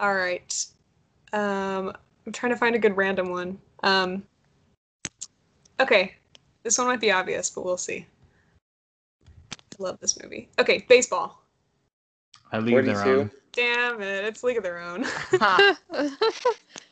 All 0.00 0.14
right. 0.14 0.66
Um. 1.34 1.94
I'm 2.24 2.32
trying 2.32 2.52
to 2.52 2.58
find 2.58 2.74
a 2.74 2.78
good 2.78 2.96
random 2.96 3.28
one. 3.28 3.60
Um. 3.82 4.26
Okay. 5.80 6.16
This 6.62 6.78
one 6.78 6.86
might 6.86 7.00
be 7.00 7.12
obvious, 7.12 7.50
but 7.50 7.62
we'll 7.62 7.76
see. 7.76 8.06
I 9.22 9.26
love 9.78 10.00
this 10.00 10.18
movie. 10.22 10.48
Okay, 10.58 10.86
baseball. 10.88 11.42
I 12.52 12.58
leave 12.58 12.86
their 12.86 13.04
own. 13.04 13.30
Damn 13.52 14.00
it, 14.00 14.24
it's 14.24 14.42
League 14.42 14.56
of 14.56 14.62
Their 14.62 14.78
Own. 14.78 15.04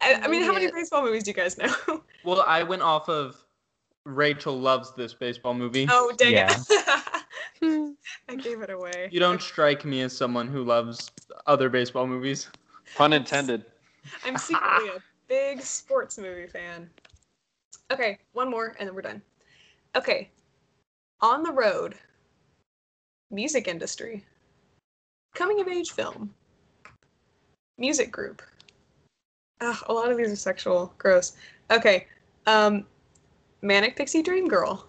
I, 0.00 0.14
I 0.22 0.28
mean, 0.28 0.42
how 0.42 0.52
many 0.52 0.70
baseball 0.70 1.02
movies 1.02 1.22
do 1.24 1.30
you 1.30 1.34
guys 1.34 1.56
know? 1.58 1.74
well, 2.24 2.42
I 2.42 2.62
went 2.62 2.82
off 2.82 3.08
of 3.08 3.36
Rachel 4.04 4.58
loves 4.58 4.92
this 4.94 5.14
baseball 5.14 5.54
movie. 5.54 5.86
oh, 5.90 6.12
dang 6.16 6.32
Yeah. 6.32 6.56
it. 6.70 6.94
Hmm. 7.62 7.92
I 8.28 8.34
gave 8.34 8.60
it 8.60 8.68
away. 8.68 9.08
You 9.10 9.18
don't 9.18 9.40
strike 9.40 9.86
me 9.86 10.02
as 10.02 10.14
someone 10.14 10.46
who 10.46 10.62
loves 10.62 11.10
other 11.46 11.70
baseball 11.70 12.06
movies. 12.06 12.50
Pun 12.96 13.14
intended. 13.14 13.64
I'm 14.26 14.36
secretly 14.36 14.90
a 14.90 15.02
big 15.26 15.62
sports 15.62 16.18
movie 16.18 16.48
fan. 16.48 16.90
Okay, 17.90 18.18
one 18.34 18.50
more 18.50 18.76
and 18.78 18.86
then 18.86 18.94
we're 18.94 19.00
done. 19.00 19.22
Okay. 19.96 20.28
On 21.22 21.42
the 21.42 21.52
road. 21.52 21.94
Music 23.30 23.68
industry. 23.68 24.22
Coming 25.34 25.60
of 25.60 25.68
age 25.68 25.92
film. 25.92 26.34
Music 27.78 28.12
group. 28.12 28.42
Ugh, 29.60 29.76
a 29.88 29.92
lot 29.92 30.10
of 30.10 30.16
these 30.18 30.30
are 30.32 30.36
sexual. 30.36 30.92
Gross. 30.98 31.32
Okay. 31.70 32.06
Um 32.46 32.86
Manic 33.62 33.96
Pixie 33.96 34.22
Dream 34.22 34.48
Girl. 34.48 34.86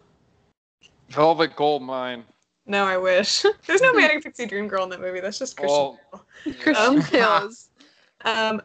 Velvet 1.10 1.56
Goldmine. 1.56 2.24
No, 2.66 2.84
I 2.86 2.98
wish. 2.98 3.44
There's 3.66 3.82
no 3.82 3.94
Manic 3.94 4.24
Pixie 4.24 4.46
Dream 4.48 4.68
Girl 4.68 4.84
in 4.84 4.90
that 4.90 5.00
movie. 5.02 5.22
That's 5.22 5.40
just 5.40 5.56
Christian. 5.58 5.74
Well, 5.78 6.00
Bale. 6.44 6.54
Christian 6.62 6.76
Um, 6.76 7.02
Bale's. 7.12 7.70
Um, 8.26 8.62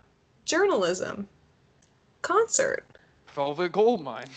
journalism. 0.47 1.29
Concert. 2.23 2.87
Velvet 3.35 3.71
Goldmine. 3.71 4.29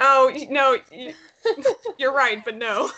Oh 0.00 0.32
no, 0.50 0.78
you're 1.98 2.12
right, 2.12 2.42
but 2.44 2.56
no. 2.56 2.90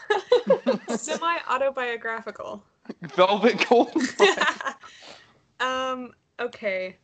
Semi 0.97 1.37
autobiographical. 1.51 2.63
Velvet 3.03 3.67
Goldmine. 3.69 4.07
um. 5.61 6.13
Okay. 6.41 6.97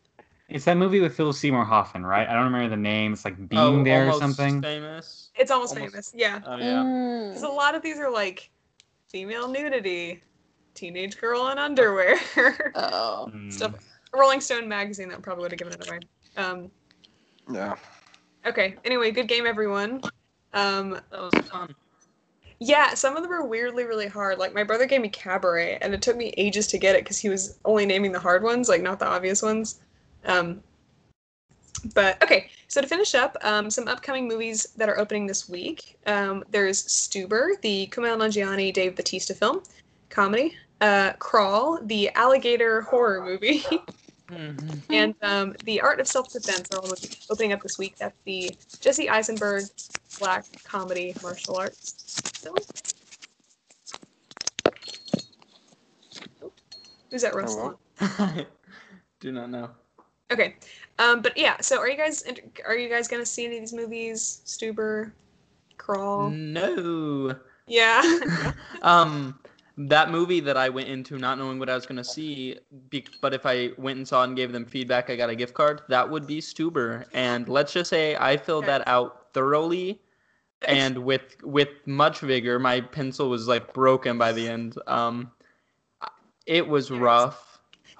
It's 0.54 0.64
that 0.66 0.76
movie 0.76 1.00
with 1.00 1.16
Phil 1.16 1.32
Seymour 1.32 1.64
Hoffman, 1.64 2.04
right? 2.04 2.28
I 2.28 2.34
don't 2.34 2.44
remember 2.44 2.68
the 2.68 2.76
name. 2.80 3.12
It's 3.12 3.24
like 3.24 3.36
Being 3.48 3.60
oh, 3.60 3.82
There 3.84 4.02
or 4.08 4.10
almost 4.12 4.20
something. 4.36 4.60
Famous. 4.62 5.30
It's 5.34 5.50
almost, 5.50 5.74
Almost- 5.74 5.92
famous. 5.92 6.12
Yeah. 6.14 6.40
Oh 6.46 6.56
yeah. 6.56 6.82
Mm. 6.82 7.32
'Cause 7.32 7.42
a 7.42 7.48
lot 7.48 7.74
of 7.74 7.82
these 7.82 7.98
are 7.98 8.10
like 8.10 8.50
female 9.08 9.48
nudity, 9.48 10.22
teenage 10.74 11.18
girl 11.20 11.48
in 11.48 11.58
underwear, 11.58 12.16
Oh. 12.74 13.30
Mm. 13.34 13.52
stuff. 13.52 13.74
Rolling 14.14 14.40
Stone 14.42 14.68
magazine 14.68 15.08
that 15.08 15.22
probably 15.22 15.42
would 15.42 15.52
have 15.52 15.58
given 15.58 15.72
it 15.74 15.88
away. 15.88 16.00
Um. 16.36 16.70
yeah. 17.50 17.76
Okay. 18.44 18.76
Anyway, 18.84 19.10
good 19.10 19.28
game, 19.28 19.46
everyone. 19.46 20.02
Um. 20.52 20.90
That 21.10 21.20
was 21.20 21.32
fun. 21.48 21.74
Yeah, 22.64 22.94
some 22.94 23.16
of 23.16 23.22
them 23.24 23.32
are 23.32 23.44
weirdly 23.44 23.84
really 23.84 24.06
hard. 24.06 24.38
Like 24.38 24.54
my 24.54 24.62
brother 24.62 24.86
gave 24.86 25.00
me 25.00 25.08
Cabaret, 25.08 25.78
and 25.80 25.94
it 25.94 26.02
took 26.02 26.16
me 26.16 26.32
ages 26.36 26.66
to 26.68 26.78
get 26.78 26.94
it 26.94 27.04
because 27.04 27.18
he 27.18 27.28
was 27.28 27.58
only 27.64 27.86
naming 27.86 28.12
the 28.12 28.20
hard 28.20 28.42
ones, 28.44 28.68
like 28.68 28.82
not 28.82 28.98
the 29.00 29.06
obvious 29.06 29.42
ones. 29.42 29.80
Um, 30.24 30.62
but 31.94 32.22
okay, 32.22 32.50
so 32.68 32.80
to 32.80 32.86
finish 32.86 33.14
up, 33.14 33.36
um, 33.42 33.68
some 33.70 33.88
upcoming 33.88 34.28
movies 34.28 34.68
that 34.76 34.88
are 34.88 34.98
opening 34.98 35.26
this 35.26 35.48
week. 35.48 35.98
Um, 36.06 36.44
there's 36.50 36.84
Stuber, 36.84 37.60
the 37.62 37.88
Kumail 37.88 38.16
Nanjiani 38.16 38.72
Dave 38.72 38.94
Batista 38.94 39.34
film, 39.34 39.62
comedy. 40.08 40.56
Uh, 40.80 41.12
Crawl, 41.20 41.78
the 41.84 42.10
alligator 42.14 42.82
horror 42.82 43.24
movie, 43.24 43.62
Mhm. 44.30 44.82
and 44.90 45.14
um, 45.22 45.54
The 45.64 45.80
Art 45.80 46.00
of 46.00 46.08
Self 46.08 46.32
Defense 46.32 46.72
are 46.72 46.78
all 46.78 46.92
opening 47.30 47.52
up 47.52 47.62
this 47.62 47.78
week. 47.78 47.96
That's 47.98 48.16
the 48.24 48.50
Jesse 48.80 49.08
Eisenberg 49.08 49.64
black 50.18 50.44
comedy 50.64 51.14
martial 51.22 51.56
arts 51.56 52.20
film. 52.40 52.56
Who's 57.10 57.22
that 57.22 57.34
rustling? 57.34 57.76
Do 59.20 59.30
not 59.32 59.50
know. 59.50 59.70
Okay, 60.32 60.56
um, 60.98 61.22
but 61.22 61.36
yeah. 61.36 61.60
So 61.60 61.78
are 61.78 61.88
you 61.88 61.96
guys 61.96 62.24
are 62.66 62.76
you 62.76 62.88
guys 62.88 63.08
gonna 63.08 63.26
see 63.26 63.46
any 63.46 63.56
of 63.56 63.62
these 63.62 63.74
movies? 63.74 64.42
Stuber, 64.46 65.12
Crawl. 65.78 66.38
No. 66.54 67.36
Yeah. 67.66 68.02
um, 68.82 69.38
that 69.76 70.10
movie 70.10 70.40
that 70.40 70.56
I 70.56 70.68
went 70.68 70.88
into 70.88 71.18
not 71.18 71.38
knowing 71.38 71.58
what 71.58 71.68
I 71.70 71.74
was 71.74 71.86
gonna 71.86 72.04
see, 72.04 72.58
but 73.20 73.34
if 73.34 73.46
I 73.46 73.70
went 73.78 73.98
and 73.98 74.08
saw 74.08 74.24
and 74.24 74.36
gave 74.36 74.52
them 74.52 74.64
feedback, 74.64 75.10
I 75.10 75.16
got 75.16 75.30
a 75.30 75.36
gift 75.36 75.54
card. 75.54 75.82
That 75.88 76.10
would 76.10 76.26
be 76.26 76.40
Stuber, 76.40 77.06
and 77.14 77.48
let's 77.48 77.72
just 77.72 77.90
say 77.90 78.16
I 78.16 78.36
filled 78.36 78.64
Okay. 78.64 78.72
that 78.72 78.88
out 78.88 79.32
thoroughly, 79.34 80.00
and 80.66 80.98
with 81.04 81.36
with 81.42 81.68
much 81.86 82.20
vigor. 82.20 82.58
My 82.58 82.80
pencil 82.80 83.28
was 83.30 83.48
like 83.48 83.72
broken 83.72 84.18
by 84.18 84.32
the 84.32 84.48
end. 84.48 84.76
Um, 84.86 85.32
it 86.46 86.66
was 86.68 86.90
rough. 86.90 87.51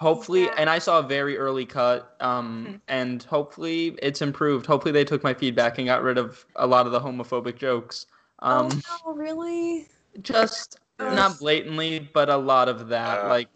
Hopefully, 0.02 0.44
Yeah. 0.44 0.54
and 0.58 0.68
I 0.68 0.78
saw 0.78 0.98
a 0.98 1.02
very 1.02 1.38
early 1.38 1.64
cut, 1.64 2.16
um, 2.20 2.66
Mhm. 2.68 2.80
and 2.88 3.22
hopefully 3.22 3.96
it's 4.02 4.20
improved. 4.20 4.66
Hopefully 4.66 4.92
they 4.92 5.04
took 5.04 5.22
my 5.22 5.32
feedback 5.32 5.78
and 5.78 5.86
got 5.86 6.02
rid 6.02 6.18
of 6.18 6.44
a 6.56 6.66
lot 6.66 6.86
of 6.86 6.92
the 6.92 7.00
homophobic 7.00 7.56
jokes. 7.56 8.06
Um, 8.40 8.68
oh 8.90 9.12
no, 9.12 9.12
really? 9.14 9.88
just 10.20 10.76
Ugh. 10.98 11.14
not 11.14 11.38
blatantly, 11.38 12.10
but 12.12 12.28
a 12.28 12.36
lot 12.36 12.68
of 12.68 12.88
that, 12.88 13.24
Uh, 13.24 13.28
like 13.28 13.48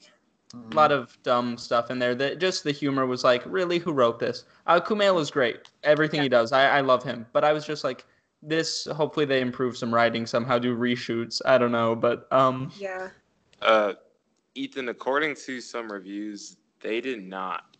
a 0.54 0.74
lot 0.74 0.92
of 0.92 1.18
dumb 1.22 1.58
stuff 1.58 1.90
in 1.90 1.98
there. 1.98 2.14
That 2.14 2.38
just 2.38 2.64
the 2.64 2.72
humor 2.72 3.04
was 3.06 3.24
like, 3.24 3.42
really, 3.44 3.78
who 3.78 3.92
wrote 3.92 4.18
this? 4.18 4.44
Uh, 4.66 4.80
Kumail 4.80 5.20
is 5.20 5.30
great, 5.30 5.68
everything 5.82 6.22
he 6.22 6.28
does. 6.28 6.52
I, 6.52 6.78
I 6.78 6.80
love 6.80 7.02
him, 7.02 7.26
but 7.32 7.44
I 7.44 7.52
was 7.52 7.66
just 7.66 7.84
like, 7.84 8.06
this. 8.42 8.86
Hopefully 8.86 9.26
they 9.26 9.40
improve 9.40 9.76
some 9.76 9.92
writing 9.92 10.24
somehow, 10.26 10.58
do 10.58 10.76
reshoots. 10.76 11.42
I 11.44 11.58
don't 11.58 11.72
know, 11.72 11.96
but 11.96 12.30
um, 12.32 12.70
Yeah. 12.78 13.08
Uh, 13.62 13.94
Ethan, 14.56 14.88
according 14.88 15.34
to 15.46 15.60
some 15.60 15.90
reviews, 15.90 16.56
they 16.80 17.00
did 17.00 17.22
not. 17.22 17.76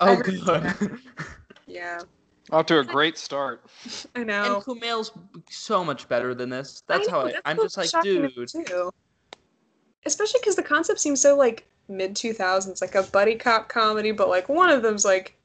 Oh 0.00 0.16
heard 0.16 0.24
good. 0.24 0.98
Yeah. 1.66 2.00
Off 2.50 2.64
to 2.66 2.78
a 2.78 2.84
great 2.84 3.18
start. 3.18 3.62
I 4.16 4.24
know. 4.24 4.42
and 4.42 4.52
know. 4.54 4.60
Kumail's 4.60 5.12
so 5.50 5.84
much 5.84 6.08
better 6.08 6.34
than 6.34 6.48
this. 6.48 6.82
That's 6.86 7.06
I 7.06 7.12
know, 7.12 7.18
how 7.18 7.26
I, 7.26 7.32
that's 7.32 7.42
I'm 7.44 7.56
just 7.58 7.76
like, 7.76 7.90
dude. 8.02 8.32
Too. 8.48 8.90
Especially 10.06 10.40
because 10.40 10.56
the 10.56 10.62
concept 10.62 10.98
seems 10.98 11.20
so 11.20 11.36
like 11.36 11.68
mid 11.88 12.14
2000s, 12.14 12.80
like 12.80 12.94
a 12.94 13.02
buddy 13.02 13.34
cop 13.34 13.68
comedy, 13.68 14.12
but 14.12 14.30
like 14.30 14.48
one 14.48 14.70
of 14.70 14.80
them's 14.82 15.04
like, 15.04 15.36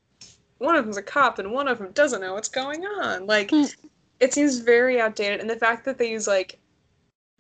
one 0.60 0.78
of 0.78 0.86
them's 0.86 0.96
a 0.96 1.02
cop 1.02 1.40
and 1.40 1.52
one 1.52 1.68
of 1.68 1.78
them 1.78 1.92
doesn't 1.92 2.22
know 2.22 2.36
what's 2.36 2.48
going 2.48 2.86
on. 2.86 3.26
Like, 3.26 3.52
Hmm. 3.52 3.64
it 4.22 4.34
seems 4.34 4.60
very 4.60 5.02
outdated, 5.02 5.42
and 5.42 5.50
the 5.50 5.58
fact 5.58 5.84
that 5.84 5.98
they 5.98 6.10
use 6.12 6.26
like 6.26 6.58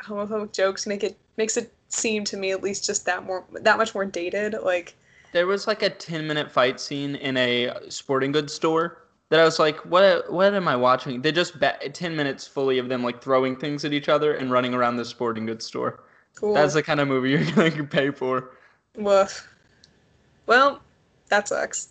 homophobic 0.01 0.51
jokes 0.51 0.85
make 0.85 1.03
it 1.05 1.17
makes 1.37 1.55
it 1.55 1.73
seem 1.94 2.24
to 2.26 2.38
me 2.38 2.52
at 2.52 2.64
least 2.64 2.86
just 2.86 3.06
that 3.06 3.24
more 3.26 3.44
that 3.61 3.78
much 3.78 3.94
more 3.95 4.06
dated. 4.06 4.56
Like, 4.64 4.95
There 5.32 5.48
was 5.48 5.68
like 5.68 5.82
a 5.84 5.90
10 5.90 6.28
minute 6.28 6.52
fight 6.52 6.80
scene 6.80 7.15
in 7.15 7.38
a 7.38 7.72
sporting 7.90 8.32
goods 8.32 8.53
store 8.53 8.99
that 9.30 9.40
I 9.40 9.44
was 9.45 9.60
like, 9.60 9.78
what 9.86 10.32
what 10.32 10.53
am 10.53 10.68
I 10.68 10.76
watching? 10.76 11.22
They 11.22 11.32
just 11.32 11.60
ba- 11.60 11.78
10 11.90 12.15
minutes 12.15 12.48
fully 12.48 12.78
of 12.80 12.90
them 12.90 13.03
like 13.03 13.22
throwing 13.22 13.56
things 13.56 13.86
at 13.86 13.94
each 13.94 14.10
other 14.10 14.34
and 14.36 14.52
running 14.52 14.74
around 14.74 14.98
the 14.98 15.06
sporting 15.06 15.45
goods 15.45 15.65
store. 15.65 16.03
cool. 16.36 16.53
That's 16.53 16.74
the 16.74 16.84
kind 16.84 16.99
of 16.99 17.07
movie 17.07 17.30
you're 17.32 17.52
going 17.56 17.74
to 17.78 17.84
pay 17.84 18.11
for. 18.11 18.52
Woof. 18.95 19.48
Well, 20.45 20.82
that 21.30 21.48
sucks. 21.48 21.90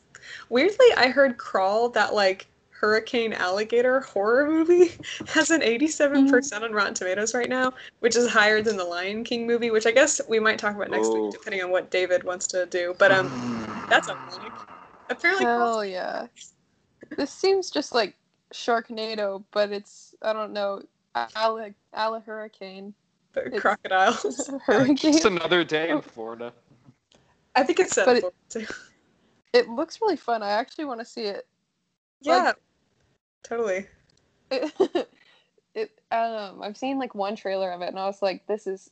Weirdly, 0.50 0.86
I 0.96 1.08
heard 1.08 1.36
Crawl, 1.38 1.88
that 1.90 2.14
like 2.14 2.46
hurricane 2.86 3.32
alligator 3.32 4.00
horror 4.00 4.50
movie, 4.50 4.90
has 5.28 5.50
an 5.50 5.60
87% 5.60 6.62
on 6.62 6.72
Rotten 6.72 6.94
Tomatoes 6.94 7.32
right 7.32 7.48
now, 7.48 7.72
which 8.00 8.16
is 8.16 8.28
higher 8.28 8.60
than 8.60 8.76
the 8.76 8.84
Lion 8.84 9.22
King 9.22 9.46
movie, 9.46 9.70
which 9.70 9.86
I 9.86 9.92
guess 9.92 10.20
we 10.28 10.40
might 10.40 10.58
talk 10.58 10.74
about 10.74 10.90
next 10.90 11.06
Oh. 11.06 11.24
week, 11.26 11.32
depending 11.32 11.62
on 11.62 11.70
what 11.70 11.90
David 11.92 12.24
wants 12.24 12.48
to 12.48 12.66
do. 12.66 12.94
But 12.98 13.12
um, 13.12 13.86
that's 13.88 14.08
ironic. 14.08 14.52
Apparently, 15.08 15.44
Hell 15.46 15.58
Crawl's 15.58 15.86
yeah. 15.88 16.26
This 17.16 17.30
seems 17.30 17.70
just 17.70 17.94
like 17.94 18.16
Sharknado, 18.52 19.44
but 19.52 19.70
it's 19.70 20.14
I 20.22 20.32
don't 20.32 20.52
know, 20.52 20.82
a 21.14 21.28
la, 21.36 21.68
a 21.92 22.20
hurricane. 22.20 22.94
the 23.34 23.46
it's- 23.46 23.60
crocodiles. 23.60 24.50
hurricane. 24.66 25.12
Just 25.12 25.24
another 25.24 25.62
day 25.62 25.90
in 25.90 26.00
Florida. 26.02 26.52
I 27.54 27.62
think 27.62 27.78
it's 27.78 27.92
set 27.94 28.06
But 28.06 28.24
up 28.24 28.34
it- 28.56 28.66
too. 28.66 28.66
It 29.52 29.68
looks 29.68 30.00
really 30.00 30.16
fun. 30.16 30.42
I 30.42 30.50
actually 30.50 30.86
want 30.86 30.98
to 31.00 31.04
see 31.06 31.24
it. 31.24 31.46
Yeah, 32.22 32.52
totally. 33.42 33.86
It, 34.50 35.08
it 35.74 36.00
um 36.10 36.62
I've 36.62 36.76
seen 36.76 36.98
like 36.98 37.14
one 37.14 37.36
trailer 37.36 37.70
of 37.72 37.80
it 37.82 37.88
and 37.88 37.98
I 37.98 38.06
was 38.06 38.22
like, 38.22 38.46
this 38.46 38.66
is 38.66 38.90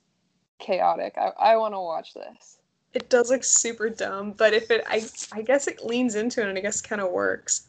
chaotic. 0.59 1.14
I, 1.16 1.32
I 1.39 1.56
want 1.56 1.74
to 1.74 1.81
watch 1.81 2.14
this. 2.14 2.59
It 2.93 3.09
does 3.09 3.31
look 3.31 3.44
super 3.44 3.89
dumb, 3.89 4.32
but 4.32 4.52
if 4.52 4.70
it, 4.70 4.85
I, 4.89 5.02
I 5.32 5.43
guess 5.43 5.68
it 5.68 5.85
leans 5.85 6.16
into 6.16 6.43
it, 6.43 6.48
and 6.48 6.59
I 6.59 6.60
guess 6.60 6.81
kind 6.81 7.01
of 7.01 7.10
works. 7.12 7.68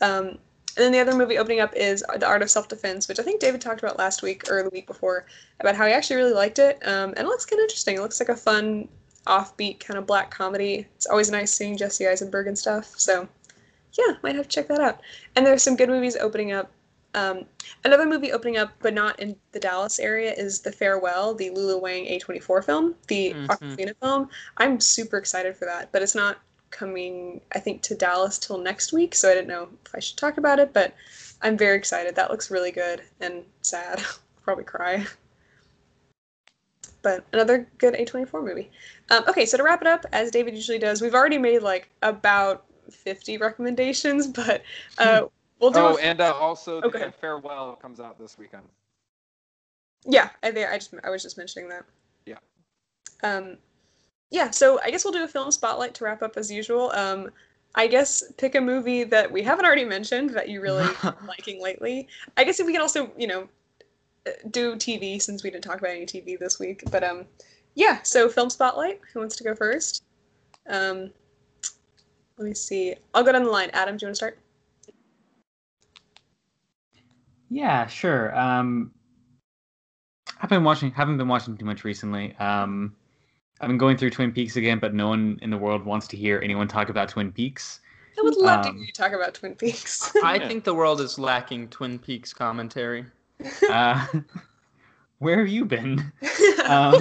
Um, 0.00 0.38
and 0.76 0.84
then 0.84 0.92
the 0.92 1.00
other 1.00 1.14
movie 1.14 1.38
opening 1.38 1.60
up 1.60 1.74
is 1.74 2.04
The 2.18 2.26
Art 2.26 2.42
of 2.42 2.50
Self 2.50 2.68
Defense, 2.68 3.08
which 3.08 3.18
I 3.18 3.22
think 3.22 3.40
David 3.40 3.60
talked 3.60 3.80
about 3.80 3.98
last 3.98 4.22
week 4.22 4.50
or 4.50 4.62
the 4.62 4.70
week 4.70 4.86
before 4.86 5.26
about 5.60 5.74
how 5.74 5.86
he 5.86 5.92
actually 5.92 6.16
really 6.16 6.34
liked 6.34 6.58
it. 6.58 6.78
Um, 6.86 7.10
and 7.16 7.20
it 7.20 7.26
looks 7.26 7.46
kind 7.46 7.60
of 7.60 7.64
interesting. 7.64 7.96
It 7.96 8.00
looks 8.00 8.20
like 8.20 8.28
a 8.28 8.36
fun, 8.36 8.88
offbeat 9.26 9.80
kind 9.80 9.98
of 9.98 10.06
black 10.06 10.30
comedy. 10.30 10.86
It's 10.96 11.06
always 11.06 11.30
nice 11.30 11.52
seeing 11.52 11.78
Jesse 11.78 12.06
Eisenberg 12.06 12.46
and 12.46 12.58
stuff. 12.58 12.92
So, 12.98 13.26
yeah, 13.92 14.14
might 14.22 14.36
have 14.36 14.48
to 14.48 14.54
check 14.54 14.68
that 14.68 14.80
out. 14.80 15.00
And 15.34 15.46
there's 15.46 15.62
some 15.62 15.76
good 15.76 15.88
movies 15.88 16.16
opening 16.16 16.52
up. 16.52 16.70
Um, 17.14 17.46
another 17.84 18.04
movie 18.06 18.32
opening 18.32 18.58
up, 18.58 18.72
but 18.80 18.92
not 18.92 19.18
in 19.20 19.36
the 19.52 19.60
Dallas 19.60 19.98
area, 19.98 20.32
is 20.32 20.60
The 20.60 20.70
Farewell, 20.72 21.34
the 21.34 21.48
Lulu 21.50 21.78
Wang 21.78 22.04
A24 22.04 22.62
film, 22.62 22.94
the 23.08 23.32
Mhm. 23.32 23.46
Awkwafina 23.46 23.94
film. 24.02 24.30
I'm 24.58 24.80
super 24.80 25.16
excited 25.16 25.56
for 25.56 25.64
that, 25.64 25.90
but 25.92 26.02
it's 26.02 26.14
not 26.14 26.38
coming, 26.70 27.40
I 27.52 27.58
think, 27.58 27.80
to 27.82 27.94
Dallas 27.94 28.38
till 28.38 28.58
next 28.58 28.92
week, 28.92 29.14
so 29.14 29.30
I 29.30 29.34
didn't 29.34 29.48
know 29.48 29.70
if 29.86 29.94
I 29.94 29.98
should 30.00 30.18
talk 30.18 30.36
about 30.36 30.58
it, 30.58 30.74
but 30.74 30.92
I'm 31.40 31.56
very 31.56 31.76
excited. 31.76 32.14
That 32.14 32.30
looks 32.30 32.50
really 32.50 32.70
good 32.70 33.02
and 33.20 33.44
sad. 33.62 34.02
Probably 34.42 34.64
cry. 34.64 35.06
But 37.00 37.24
another 37.32 37.66
good 37.78 37.94
A24 37.94 38.42
movie. 38.42 38.70
Um, 39.10 39.24
okay, 39.28 39.46
so 39.46 39.56
to 39.56 39.62
wrap 39.62 39.80
it 39.80 39.86
up, 39.86 40.04
as 40.12 40.30
David 40.30 40.54
usually 40.54 40.78
does, 40.78 41.00
we've 41.00 41.14
already 41.14 41.38
made 41.38 41.62
like 41.62 41.88
about 42.02 42.65
50 42.90 43.38
recommendations, 43.38 44.26
but 44.26 44.62
uh, 44.98 45.22
we'll 45.60 45.70
do. 45.70 45.80
Oh, 45.80 45.98
and 45.98 46.20
uh, 46.20 46.34
also 46.34 46.80
the 46.80 46.88
ahead. 46.88 47.14
farewell 47.14 47.76
comes 47.76 48.00
out 48.00 48.18
this 48.18 48.38
weekend. 48.38 48.64
Yeah, 50.04 50.30
I 50.42 50.52
think 50.52 50.68
I 50.68 50.78
just 50.78 50.94
I 51.04 51.10
was 51.10 51.22
just 51.22 51.36
mentioning 51.36 51.68
that. 51.68 51.84
Yeah. 52.26 52.38
Um, 53.22 53.56
yeah. 54.30 54.50
So 54.50 54.80
I 54.84 54.90
guess 54.90 55.04
we'll 55.04 55.12
do 55.12 55.24
a 55.24 55.28
film 55.28 55.50
spotlight 55.50 55.94
to 55.94 56.04
wrap 56.04 56.22
up 56.22 56.36
as 56.36 56.50
usual. 56.50 56.92
Um, 56.92 57.30
I 57.74 57.86
guess 57.86 58.24
pick 58.38 58.54
a 58.54 58.60
movie 58.60 59.04
that 59.04 59.30
we 59.30 59.42
haven't 59.42 59.66
already 59.66 59.84
mentioned 59.84 60.30
that 60.30 60.48
you 60.48 60.60
really 60.60 60.86
liking 61.26 61.62
lately. 61.62 62.08
I 62.36 62.44
guess 62.44 62.60
if 62.60 62.66
we 62.66 62.72
can 62.72 62.82
also 62.82 63.10
you 63.18 63.26
know 63.26 63.48
uh, 64.26 64.30
do 64.50 64.76
TV 64.76 65.20
since 65.20 65.42
we 65.42 65.50
didn't 65.50 65.64
talk 65.64 65.78
about 65.78 65.90
any 65.90 66.06
TV 66.06 66.38
this 66.38 66.58
week. 66.58 66.82
But 66.90 67.02
um, 67.02 67.24
yeah. 67.74 68.00
So 68.02 68.28
film 68.28 68.50
spotlight. 68.50 69.00
Who 69.12 69.20
wants 69.20 69.36
to 69.36 69.44
go 69.44 69.54
first? 69.54 70.04
Um, 70.68 71.10
let 72.38 72.46
me 72.48 72.54
see. 72.54 72.94
I'll 73.14 73.22
go 73.24 73.32
down 73.32 73.44
the 73.44 73.50
line. 73.50 73.70
Adam, 73.72 73.96
do 73.96 74.04
you 74.04 74.08
want 74.08 74.14
to 74.14 74.16
start? 74.16 74.38
Yeah, 77.48 77.86
sure. 77.86 78.36
Um, 78.36 78.90
I've 80.42 80.50
been 80.50 80.64
watching. 80.64 80.90
Haven't 80.90 81.16
been 81.16 81.28
watching 81.28 81.56
too 81.56 81.64
much 81.64 81.84
recently. 81.84 82.34
Um, 82.36 82.94
I've 83.60 83.68
been 83.68 83.78
going 83.78 83.96
through 83.96 84.10
Twin 84.10 84.32
Peaks 84.32 84.56
again, 84.56 84.78
but 84.78 84.92
no 84.94 85.08
one 85.08 85.38
in 85.42 85.50
the 85.50 85.56
world 85.56 85.84
wants 85.84 86.06
to 86.08 86.16
hear 86.16 86.40
anyone 86.42 86.68
talk 86.68 86.88
about 86.88 87.08
Twin 87.08 87.32
Peaks. 87.32 87.80
I 88.18 88.22
would 88.22 88.36
love 88.36 88.62
to 88.62 88.68
Um, 88.70 88.76
hear 88.76 88.86
you 88.86 88.92
talk 88.92 89.12
about 89.12 89.34
Twin 89.34 89.54
Peaks. 89.54 90.12
I 90.24 90.38
think 90.38 90.64
the 90.64 90.74
world 90.74 91.00
is 91.00 91.18
lacking 91.18 91.68
Twin 91.68 91.98
Peaks 91.98 92.32
commentary. 92.32 93.06
Uh, 93.68 94.06
where 95.18 95.38
have 95.38 95.48
you 95.48 95.66
been? 95.66 96.10
Um, 96.66 96.94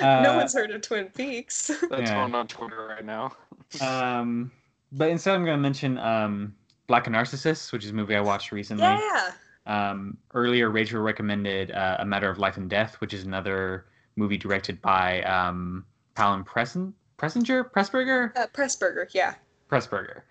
no 0.00 0.32
uh, 0.32 0.36
one's 0.36 0.54
heard 0.54 0.70
of 0.70 0.80
Twin 0.82 1.06
Peaks. 1.06 1.68
That's 1.90 2.10
Yeah. 2.10 2.14
going 2.20 2.34
on 2.34 2.46
Twitter 2.48 2.86
right 2.86 3.04
now. 3.04 3.32
um, 3.80 4.50
but 4.92 5.08
instead, 5.10 5.34
I'm 5.34 5.44
going 5.44 5.56
to 5.56 5.62
mention 5.62 5.98
um, 5.98 6.54
Black 6.86 7.08
Narcissus, 7.08 7.72
which 7.72 7.84
is 7.84 7.90
a 7.90 7.94
movie 7.94 8.16
I 8.16 8.20
watched 8.20 8.52
recently. 8.52 8.84
yeah. 8.84 9.30
Um, 9.66 10.16
earlier, 10.34 10.70
Rachel 10.70 11.00
recommended 11.00 11.70
uh, 11.70 11.98
A 12.00 12.04
Matter 12.04 12.28
of 12.30 12.38
Life 12.38 12.56
and 12.56 12.68
Death, 12.68 12.96
which 13.00 13.14
is 13.14 13.24
another 13.24 13.86
movie 14.16 14.36
directed 14.38 14.80
by 14.82 15.22
um, 15.22 15.84
Palin 16.14 16.42
Pressen- 16.44 16.92
Pressinger? 17.18 17.70
Pressburger? 17.70 18.36
Uh, 18.36 18.46
Pressburger, 18.52 19.06
yeah. 19.14 19.34
Pressburger. 19.70 20.22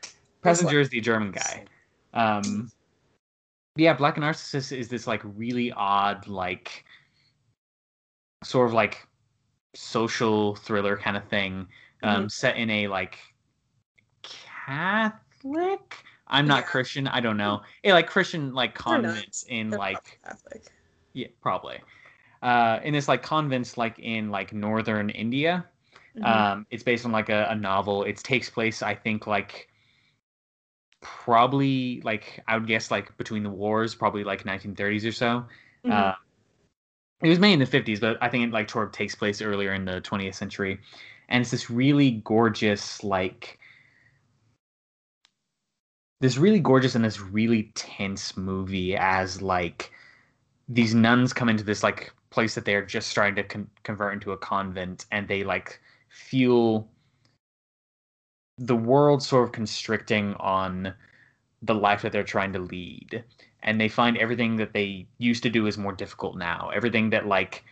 That's 0.41 0.61
Pressinger 0.63 0.81
is 0.81 0.89
the 0.89 0.99
German 0.99 1.31
guy. 1.31 1.65
Um, 2.13 2.69
yeah, 3.75 3.93
Black 3.93 4.17
Narcissus 4.17 4.71
is 4.73 4.89
this 4.89 5.07
like 5.07 5.21
really 5.23 5.71
odd, 5.71 6.27
like 6.27 6.83
sort 8.43 8.67
of 8.67 8.73
like 8.73 9.07
social 9.75 10.55
thriller 10.55 10.97
kind 10.97 11.17
of 11.17 11.27
thing, 11.29 11.67
um, 12.03 12.29
set 12.29 12.57
in 12.57 12.69
a 12.69 12.87
like 12.87 13.17
Catholic. 14.23 16.03
I'm 16.27 16.47
not 16.47 16.59
Yeah. 16.63 16.67
Christian. 16.67 17.07
I 17.07 17.19
don't 17.19 17.37
know. 17.37 17.61
Yeah, 17.83 17.93
like 17.93 18.07
Christian 18.07 18.53
like 18.53 18.77
They're 18.85 18.99
in 19.47 19.69
They're 19.69 19.79
like 19.79 20.19
Catholic. 20.23 20.71
yeah, 21.13 21.27
probably. 21.41 21.79
Uh, 22.41 22.79
in 22.83 22.93
this 22.93 23.07
like 23.07 23.23
convents 23.23 23.77
like 23.77 23.99
in 23.99 24.29
like 24.29 24.53
northern 24.53 25.09
India. 25.09 25.65
Mhm. 26.15 26.25
Um, 26.25 26.65
it's 26.71 26.83
based 26.83 27.05
on 27.05 27.11
like 27.11 27.29
a, 27.29 27.47
a 27.49 27.55
novel. 27.55 28.03
It 28.03 28.17
takes 28.17 28.49
place, 28.49 28.81
I 28.81 28.95
think, 28.95 29.27
like 29.27 29.67
probably 31.01 32.01
like 32.01 32.41
I 32.47 32.57
would 32.57 32.67
guess 32.67 32.91
like 32.91 33.15
between 33.17 33.43
the 33.43 33.49
wars, 33.49 33.95
probably 33.95 34.23
like 34.23 34.45
1930s 34.45 35.05
or 35.05 35.11
so. 35.11 35.45
Mhm. 35.85 35.91
Uh, 35.91 36.15
it 37.21 37.29
was 37.29 37.39
made 37.39 37.53
in 37.53 37.59
the 37.59 37.65
50s, 37.65 37.99
but 37.99 38.17
I 38.21 38.29
think 38.29 38.45
it 38.45 38.51
like 38.51 38.73
of 38.75 38.91
takes 38.91 39.15
place 39.15 39.41
earlier 39.41 39.73
in 39.73 39.85
the 39.85 40.01
20th 40.01 40.35
century, 40.35 40.79
and 41.27 41.41
it's 41.41 41.51
this 41.51 41.69
really 41.69 42.11
gorgeous 42.23 43.03
like 43.03 43.59
this 46.21 46.37
really 46.37 46.59
gorgeous 46.59 46.95
and 46.95 47.03
this 47.05 47.19
really 47.19 47.71
tense 47.75 48.35
movie 48.37 48.95
as 48.95 49.41
like 49.41 49.91
these 50.67 50.93
nuns 50.93 51.33
come 51.33 51.49
into 51.49 51.63
this 51.63 51.83
like 51.83 52.13
place 52.29 52.55
that 52.55 52.65
they're 52.65 52.85
just 52.85 53.09
starting 53.09 53.35
to 53.35 53.43
con- 53.43 53.69
convert 53.83 54.13
into 54.13 54.31
a 54.31 54.37
convent 54.37 55.05
and 55.11 55.27
they 55.27 55.43
like 55.43 55.79
feel 56.09 56.87
the 58.57 58.75
world 58.75 59.23
sort 59.23 59.45
of 59.45 59.51
constricting 59.53 60.33
on 60.35 60.93
the 61.61 61.73
life 61.75 62.01
that 62.01 62.11
they're 62.11 62.23
trying 62.23 62.53
to 62.53 62.59
lead 62.59 63.23
and 63.63 63.79
they 63.79 63.89
find 63.89 64.17
everything 64.17 64.55
that 64.57 64.73
they 64.73 65.07
used 65.17 65.43
to 65.43 65.49
do 65.49 65.67
is 65.67 65.77
more 65.77 65.93
difficult 65.93 66.37
now. 66.37 66.71
Everything 66.73 67.09
that 67.11 67.27
like 67.27 67.63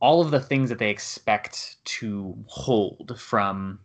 all 0.00 0.20
of 0.20 0.30
the 0.30 0.40
things 0.40 0.68
that 0.68 0.78
they 0.78 0.90
expect 0.90 1.76
to 1.84 2.36
hold 2.46 3.18
from 3.18 3.78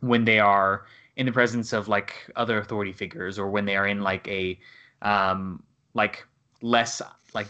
when 0.00 0.24
they 0.24 0.38
are 0.38 0.86
in 1.16 1.26
the 1.26 1.32
presence 1.32 1.72
of 1.72 1.88
like 1.88 2.14
other 2.36 2.58
authority 2.58 2.92
figures 2.92 3.38
or 3.38 3.50
when 3.50 3.64
they 3.64 3.76
are 3.76 3.86
in 3.86 4.00
like 4.00 4.26
a 4.28 4.58
um 5.02 5.62
like 5.94 6.24
less 6.62 7.02
like 7.34 7.48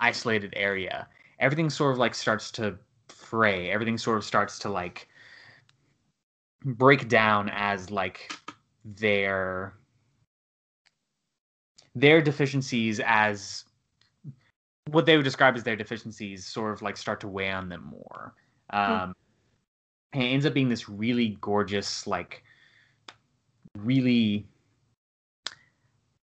isolated 0.00 0.52
area 0.56 1.08
everything 1.38 1.70
sort 1.70 1.92
of 1.92 1.98
like 1.98 2.14
starts 2.14 2.50
to 2.50 2.76
fray. 3.08 3.70
Everything 3.70 3.98
sort 3.98 4.18
of 4.18 4.24
starts 4.24 4.58
to 4.60 4.68
like 4.68 5.08
break 6.64 7.08
down 7.08 7.50
as 7.50 7.90
like 7.90 8.32
their 8.84 9.74
their 12.00 12.20
deficiencies 12.20 13.00
as 13.04 13.64
what 14.90 15.04
they 15.04 15.16
would 15.16 15.24
describe 15.24 15.56
as 15.56 15.62
their 15.64 15.76
deficiencies 15.76 16.46
sort 16.46 16.72
of 16.72 16.80
like 16.82 16.96
start 16.96 17.20
to 17.20 17.28
weigh 17.28 17.50
on 17.50 17.68
them 17.68 17.84
more 17.84 18.34
um 18.70 19.14
and 20.12 20.22
it 20.22 20.26
ends 20.26 20.46
up 20.46 20.54
being 20.54 20.68
this 20.68 20.88
really 20.88 21.36
gorgeous 21.40 22.06
like 22.06 22.42
really 23.76 24.46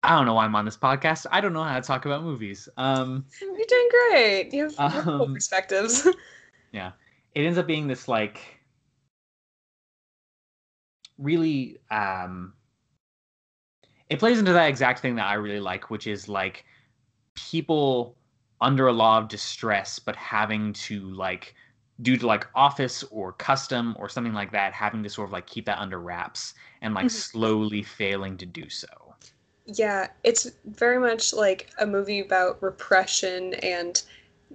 I 0.03 0.17
don't 0.17 0.25
know 0.25 0.33
why 0.35 0.47
I'm 0.47 0.57
on 0.57 0.65
this 0.65 0.79
podcast. 0.79 1.27
I 1.31 1.43
don't 1.43 1.53
know 1.53 1.63
how 1.63 1.79
to 1.79 1.87
talk 1.87 2.07
about 2.07 2.23
movies. 2.23 2.71
Um, 2.79 3.27
You're 3.43 3.67
doing 3.69 3.89
great. 4.09 4.51
You 4.55 4.71
have 4.79 5.07
Um, 5.07 5.35
perspectives. 5.35 6.09
yeah, 6.73 6.93
it 7.35 7.43
ends 7.43 7.59
up 7.59 7.67
being 7.67 7.87
this 7.87 8.09
like 8.09 8.41
really 11.19 11.77
um, 11.91 12.55
it 14.11 14.19
plays 14.19 14.39
into 14.39 14.53
that 14.53 14.69
exact 14.69 15.01
thing 15.01 15.17
that 15.17 15.27
I 15.29 15.35
really 15.35 15.61
like, 15.61 15.91
which 15.91 16.07
is 16.07 16.29
like 16.29 16.65
people 17.35 18.17
under 18.61 18.89
a 18.89 18.93
law 18.93 19.19
of 19.19 19.29
distress, 19.29 19.99
but 19.99 20.17
having 20.17 20.73
to 20.75 21.11
like 21.13 21.55
due 22.03 22.17
to 22.19 22.27
like 22.27 22.47
office 22.55 23.05
or 23.11 23.33
custom 23.35 23.97
or 23.99 24.09
something 24.09 24.35
like 24.35 24.53
that, 24.53 24.73
having 24.75 25.03
to 25.05 25.11
sort 25.11 25.29
of 25.29 25.33
like 25.33 25.47
keep 25.47 25.67
that 25.67 25.79
under 25.79 26.01
wraps 26.01 26.55
and 26.83 26.95
like 26.95 27.09
Mhm. 27.09 27.11
slowly 27.11 27.83
failing 27.83 28.37
to 28.39 28.47
do 28.47 28.69
so. 28.71 29.17
Yeah, 29.67 30.09
it's 30.25 30.51
very 30.65 30.99
much 30.99 31.33
like 31.33 31.71
a 31.79 31.87
movie 31.87 32.21
about 32.21 32.63
repression 32.63 33.55
and 33.55 34.03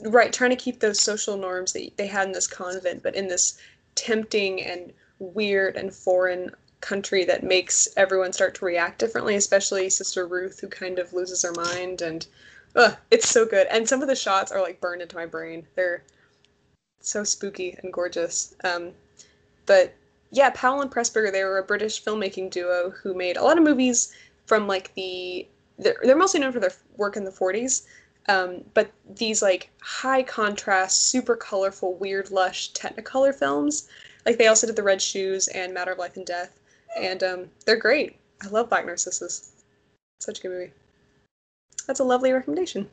right 0.03 0.33
trying 0.33 0.49
to 0.49 0.55
keep 0.57 0.79
those 0.79 0.99
social 0.99 1.37
norms 1.37 1.73
that 1.73 1.95
they 1.97 2.07
had 2.07 2.27
in 2.27 2.33
this 2.33 2.47
convent, 2.47 3.01
but 3.03 3.15
in 3.15 3.27
this 3.27 3.57
tempting 3.95 4.61
and 4.61 4.91
weird 5.19 5.77
and 5.77 5.93
foreign 5.93 6.51
country 6.85 7.25
that 7.25 7.43
makes 7.43 7.87
everyone 7.97 8.31
start 8.31 8.55
to 8.55 8.65
react 8.65 8.99
differently, 8.99 9.35
especially 9.35 9.89
Sister 9.89 10.27
Ruth, 10.27 10.59
who 10.59 10.67
kind 10.67 10.99
of 10.99 11.13
loses 11.13 11.41
her 11.41 11.51
mind. 11.51 12.01
And 12.01 12.25
ugh, 12.75 12.95
it's 13.11 13.29
so 13.29 13.45
good. 13.45 13.67
And 13.67 13.87
some 13.89 14.01
of 14.01 14.07
the 14.07 14.15
shots 14.15 14.51
are 14.51 14.61
like 14.61 14.79
burned 14.79 15.01
into 15.01 15.15
my 15.15 15.25
brain. 15.25 15.65
They're 15.75 16.03
so 17.01 17.23
spooky 17.23 17.77
and 17.81 17.91
gorgeous. 17.91 18.55
Um, 18.63 18.91
but 19.65 19.93
yeah, 20.31 20.51
Powell 20.53 20.81
and 20.81 20.91
Pressburger, 20.91 21.31
they 21.31 21.43
were 21.43 21.57
a 21.57 21.63
British 21.63 22.03
filmmaking 22.03 22.51
duo 22.51 22.91
who 22.91 23.13
made 23.13 23.37
a 23.37 23.43
lot 23.43 23.57
of 23.57 23.63
movies 23.63 24.13
from 24.45 24.67
like 24.67 24.93
the 24.95 25.47
they're, 25.77 25.97
they're 26.03 26.15
mostly 26.15 26.39
known 26.39 26.51
for 26.51 26.59
their 26.59 26.73
work 26.97 27.17
in 27.17 27.25
the 27.25 27.31
40s 27.31 27.83
um, 28.27 28.63
but 28.73 28.91
these 29.09 29.41
like 29.41 29.69
high 29.81 30.23
contrast 30.23 31.07
super 31.07 31.35
colorful 31.35 31.95
weird 31.95 32.31
lush 32.31 32.71
technicolor 32.73 33.33
films 33.33 33.87
like 34.25 34.37
they 34.37 34.47
also 34.47 34.67
did 34.67 34.75
the 34.75 34.83
red 34.83 35.01
shoes 35.01 35.47
and 35.49 35.73
matter 35.73 35.91
of 35.91 35.97
life 35.97 36.15
and 36.15 36.25
death 36.25 36.59
and 36.95 37.23
um, 37.23 37.49
they're 37.65 37.75
great 37.75 38.15
i 38.43 38.47
love 38.47 38.69
black 38.69 38.85
narcissus 38.85 39.51
such 40.19 40.39
a 40.39 40.41
good 40.41 40.51
movie 40.51 40.71
that's 41.87 41.99
a 41.99 42.03
lovely 42.03 42.31
recommendation 42.31 42.87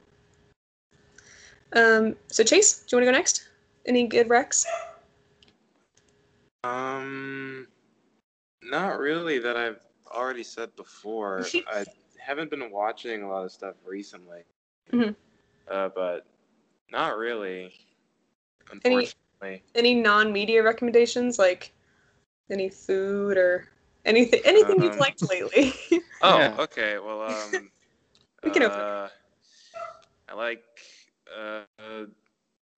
um, 1.75 2.15
so 2.29 2.45
chase 2.45 2.81
do 2.81 2.97
you 2.97 2.99
want 2.99 3.07
to 3.07 3.13
go 3.13 3.17
next 3.19 3.49
any 3.87 4.07
good 4.07 4.29
recs 4.29 4.67
Um, 6.65 7.67
not 8.63 8.99
really. 8.99 9.39
That 9.39 9.57
I've 9.57 9.81
already 10.11 10.45
said 10.45 10.75
before. 10.77 11.45
I 11.73 11.85
haven't 12.19 12.51
been 12.51 12.71
watching 12.71 13.23
a 13.23 13.29
lot 13.29 13.45
of 13.45 13.53
stuff 13.53 13.75
recently. 13.85 14.43
Mhm. 14.93 15.17
Uh, 15.69 15.89
but 15.95 16.27
not 16.91 17.17
really. 17.17 17.73
Unfortunately. 18.71 19.63
any 19.75 19.95
non-media 19.95 20.63
recommendations 20.63 21.39
like 21.39 21.73
any 22.49 22.69
food 22.69 23.37
or 23.37 23.69
anything 24.05 24.41
anything 24.45 24.83
you've 24.83 24.93
Um, 24.93 24.99
liked 24.99 25.23
lately 25.31 25.73
Oh, 26.23 26.39
Yeah. 26.39 26.57
okay. 26.61 26.99
Well, 26.99 27.21
um, 27.23 27.71
We 28.45 28.51
can 28.51 28.63
open 28.63 28.81
uh, 28.81 29.09
I 30.29 30.35
like. 30.35 30.63
Uh, 31.37 31.63
uh, 31.79 32.07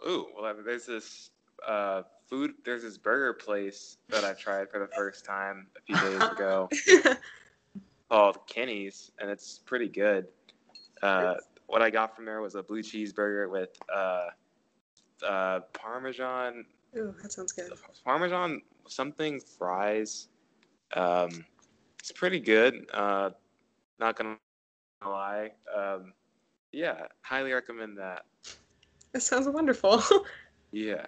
ooh, 0.07 0.27
well, 0.37 0.55
there's 0.65 0.87
this 0.87 1.31
uh 1.67 2.03
food. 2.29 2.53
There's 2.65 2.83
this 2.83 2.99
burger 2.99 3.33
place 3.35 3.99
that 4.11 4.25
I 4.25 4.33
tried 4.35 4.71
for 4.71 4.79
the 4.79 4.89
first 4.89 5.25
time 5.25 5.67
a 5.77 5.81
few 5.83 5.99
days 5.99 6.29
ago 6.33 6.71
called 8.09 8.39
Kenny's, 8.47 9.11
and 9.19 9.31
it's 9.31 9.59
pretty 9.59 9.89
good. 9.89 10.27
Uh, 11.03 11.35
what 11.67 11.83
I 11.83 11.91
got 11.91 12.15
from 12.15 12.25
there 12.25 12.41
was 12.41 12.55
a 12.55 12.63
blue 12.63 12.83
cheeseburger 12.83 13.51
with 13.51 13.71
uh, 13.95 14.29
uh, 15.27 15.61
Parmesan 15.73 16.65
Ooh, 16.97 17.15
that 17.23 17.33
sounds 17.33 17.53
good 17.53 17.73
Parmesan 18.05 18.63
something 18.89 19.41
fries. 19.41 20.29
Um, 20.95 21.45
it's 21.99 22.13
pretty 22.13 22.41
good. 22.41 22.87
Uh, 22.93 23.31
not 23.99 24.17
gonna 24.17 24.37
lie. 25.05 25.53
Um, 25.75 26.13
yeah, 26.73 27.07
highly 27.23 27.53
recommend 27.53 27.97
that. 27.99 28.25
that 29.13 29.21
sounds 29.23 29.49
wonderful 29.49 30.03
Yeah. 30.73 31.07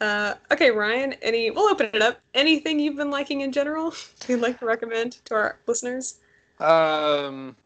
uh, 0.00 0.34
okay 0.52 0.70
ryan 0.70 1.12
any 1.22 1.50
we'll 1.50 1.68
open 1.68 1.90
it 1.92 2.00
up 2.02 2.20
anything 2.34 2.78
you've 2.78 2.94
been 2.96 3.10
liking 3.10 3.40
in 3.40 3.50
general 3.50 3.92
you'd 4.28 4.40
like 4.40 4.58
to 4.60 4.64
recommend 4.66 5.12
to 5.24 5.34
our 5.34 5.58
listeners 5.66 6.20
Um, 6.60 7.56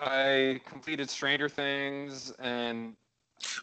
I 0.00 0.60
completed 0.64 1.10
Stranger 1.10 1.48
Things 1.48 2.32
and 2.38 2.94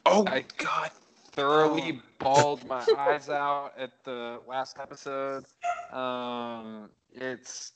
Oh 0.05 0.25
I- 0.27 0.43
God. 0.57 0.91
Thoroughly 1.31 2.01
bawled 2.19 2.67
my 2.67 2.85
eyes 2.97 3.29
out 3.29 3.73
at 3.77 3.91
the 4.03 4.39
last 4.47 4.77
episode. 4.79 5.45
Um, 5.91 6.89
it's 7.13 7.73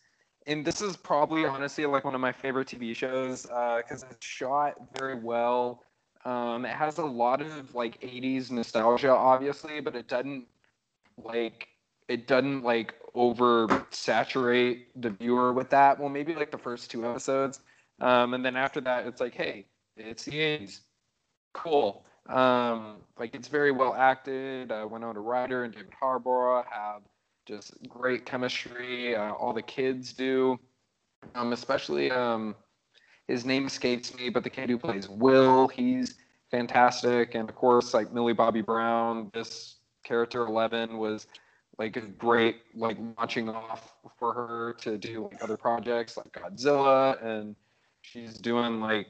and 0.47 0.63
this 0.63 0.81
is 0.81 0.95
probably 0.95 1.45
honestly 1.45 1.85
like 1.85 2.03
one 2.03 2.15
of 2.15 2.21
my 2.21 2.31
favorite 2.31 2.67
TV 2.67 2.95
shows 2.95 3.43
because 3.43 4.05
it's 4.09 4.25
shot 4.25 4.75
very 4.97 5.15
well. 5.15 5.83
Um, 6.23 6.65
it 6.65 6.71
has 6.71 6.97
a 6.97 7.05
lot 7.05 7.41
of 7.41 7.75
like 7.75 7.99
80s 8.01 8.51
nostalgia, 8.51 9.11
obviously, 9.11 9.79
but 9.79 9.95
it 9.95 10.07
doesn't 10.07 10.45
like 11.23 11.67
it 12.07 12.27
doesn't 12.27 12.63
like 12.63 12.93
oversaturate 13.15 14.85
the 14.95 15.11
viewer 15.11 15.53
with 15.53 15.69
that. 15.69 15.99
Well, 15.99 16.09
maybe 16.09 16.35
like 16.35 16.51
the 16.51 16.57
first 16.57 16.91
two 16.91 17.07
episodes, 17.07 17.61
um, 18.01 18.33
and 18.33 18.43
then 18.43 18.55
after 18.55 18.81
that, 18.81 19.07
it's 19.07 19.21
like, 19.21 19.33
hey, 19.33 19.65
it's 19.97 20.25
the 20.25 20.33
80s, 20.33 20.81
cool. 21.53 22.05
Um, 22.27 22.97
like 23.19 23.35
it's 23.35 23.47
very 23.47 23.71
well 23.71 23.93
acted. 23.93 24.71
Uh, 24.71 24.87
Winona 24.89 25.19
Ryder 25.19 25.63
and 25.63 25.73
David 25.73 25.93
Harbour 25.99 26.63
have 26.69 27.01
just 27.45 27.73
great 27.87 28.25
chemistry. 28.25 29.15
Uh, 29.15 29.33
all 29.33 29.53
the 29.53 29.61
kids 29.61 30.13
do, 30.13 30.59
um, 31.35 31.53
especially 31.53 32.09
um, 32.11 32.55
his 33.27 33.45
name 33.45 33.67
escapes 33.67 34.15
me, 34.17 34.29
but 34.29 34.43
the 34.43 34.49
kid 34.49 34.69
who 34.69 34.77
plays 34.77 35.07
Will, 35.07 35.67
he's 35.67 36.15
fantastic. 36.49 37.35
And 37.35 37.47
of 37.47 37.55
course, 37.55 37.93
like 37.93 38.11
Millie 38.11 38.33
Bobby 38.33 38.61
Brown, 38.61 39.29
this 39.33 39.75
character 40.03 40.45
Eleven 40.45 40.97
was 40.97 41.27
like 41.77 41.97
a 41.97 42.01
great 42.01 42.57
like 42.73 42.97
launching 43.17 43.49
off 43.49 43.93
for 44.17 44.33
her 44.33 44.75
to 44.79 44.97
do 44.97 45.29
like 45.31 45.43
other 45.43 45.57
projects 45.57 46.17
like 46.17 46.31
Godzilla, 46.31 47.23
and 47.23 47.55
she's 48.01 48.35
doing 48.35 48.79
like 48.79 49.07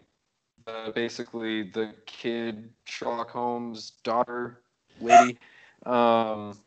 uh, 0.67 0.91
basically 0.91 1.63
the 1.63 1.93
kid 2.05 2.69
Sherlock 2.85 3.29
Holmes 3.29 3.93
daughter 4.03 4.61
lady. 4.99 5.37
Um, 5.85 6.57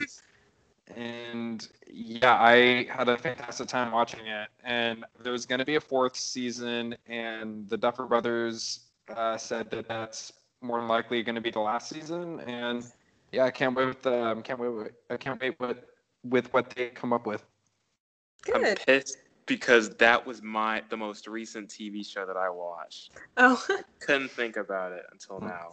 and 0.97 1.69
yeah, 1.91 2.41
I 2.41 2.87
had 2.91 3.09
a 3.09 3.17
fantastic 3.17 3.69
time 3.69 3.93
watching 3.93 4.27
it. 4.27 4.49
And 4.65 5.05
there 5.23 5.33
was 5.33 5.47
going 5.47 5.59
to 5.59 5.65
be 5.65 5.77
a 5.77 5.81
fourth 5.81 6.17
season, 6.17 6.97
and 7.07 7.69
the 7.69 7.77
Duffer 7.77 8.07
Brothers 8.07 8.81
uh, 9.15 9.37
said 9.37 9.71
that 9.71 9.89
that's 9.89 10.33
more 10.61 10.79
than 10.81 10.89
likely 10.89 11.23
going 11.23 11.35
to 11.35 11.41
be 11.41 11.51
the 11.51 11.61
last 11.61 11.89
season. 11.89 12.41
And 12.41 12.85
yeah, 13.33 13.45
I 13.45 13.51
can't 13.51 13.77
wait. 13.77 13.87
With, 13.87 14.07
um, 14.07 14.43
can't 14.43 14.59
wait. 14.59 14.69
With, 14.69 14.93
I 15.11 15.17
can't 15.17 15.41
wait 15.41 15.59
with 15.61 15.79
with 16.25 16.53
what 16.53 16.71
they 16.71 16.89
come 16.89 17.13
up 17.13 17.27
with. 17.27 17.45
I'm 18.55 18.63
good 18.63 18.81
pissed 18.87 19.19
because 19.49 19.91
that 19.97 20.25
was 20.25 20.43
my 20.43 20.83
the 20.91 20.97
most 20.97 21.27
recent 21.27 21.69
TV 21.69 22.07
show 22.07 22.25
that 22.27 22.37
I 22.37 22.49
watched. 22.51 23.13
oh 23.37 23.63
I 23.69 23.81
Couldn't 24.01 24.31
think 24.31 24.57
about 24.57 24.93
it 24.93 25.05
until 25.11 25.41
now. 25.41 25.73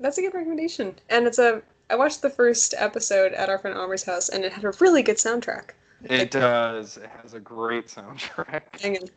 that's 0.00 0.18
a 0.18 0.20
good 0.20 0.34
recommendation 0.34 0.94
and 1.08 1.26
it's 1.26 1.38
a 1.38 1.62
I 1.90 1.96
watched 1.96 2.22
the 2.22 2.30
first 2.30 2.74
episode 2.76 3.32
at 3.32 3.48
our 3.48 3.58
friend 3.58 3.76
Amr's 3.76 4.04
house, 4.04 4.28
and 4.28 4.44
it 4.44 4.52
had 4.52 4.64
a 4.64 4.72
really 4.78 5.02
good 5.02 5.16
soundtrack. 5.16 5.70
It 6.04 6.30
does. 6.30 6.98
It 6.98 7.08
has 7.22 7.32
a 7.34 7.40
great 7.40 7.86
soundtrack. 7.86 8.80
Hanging. 8.80 9.08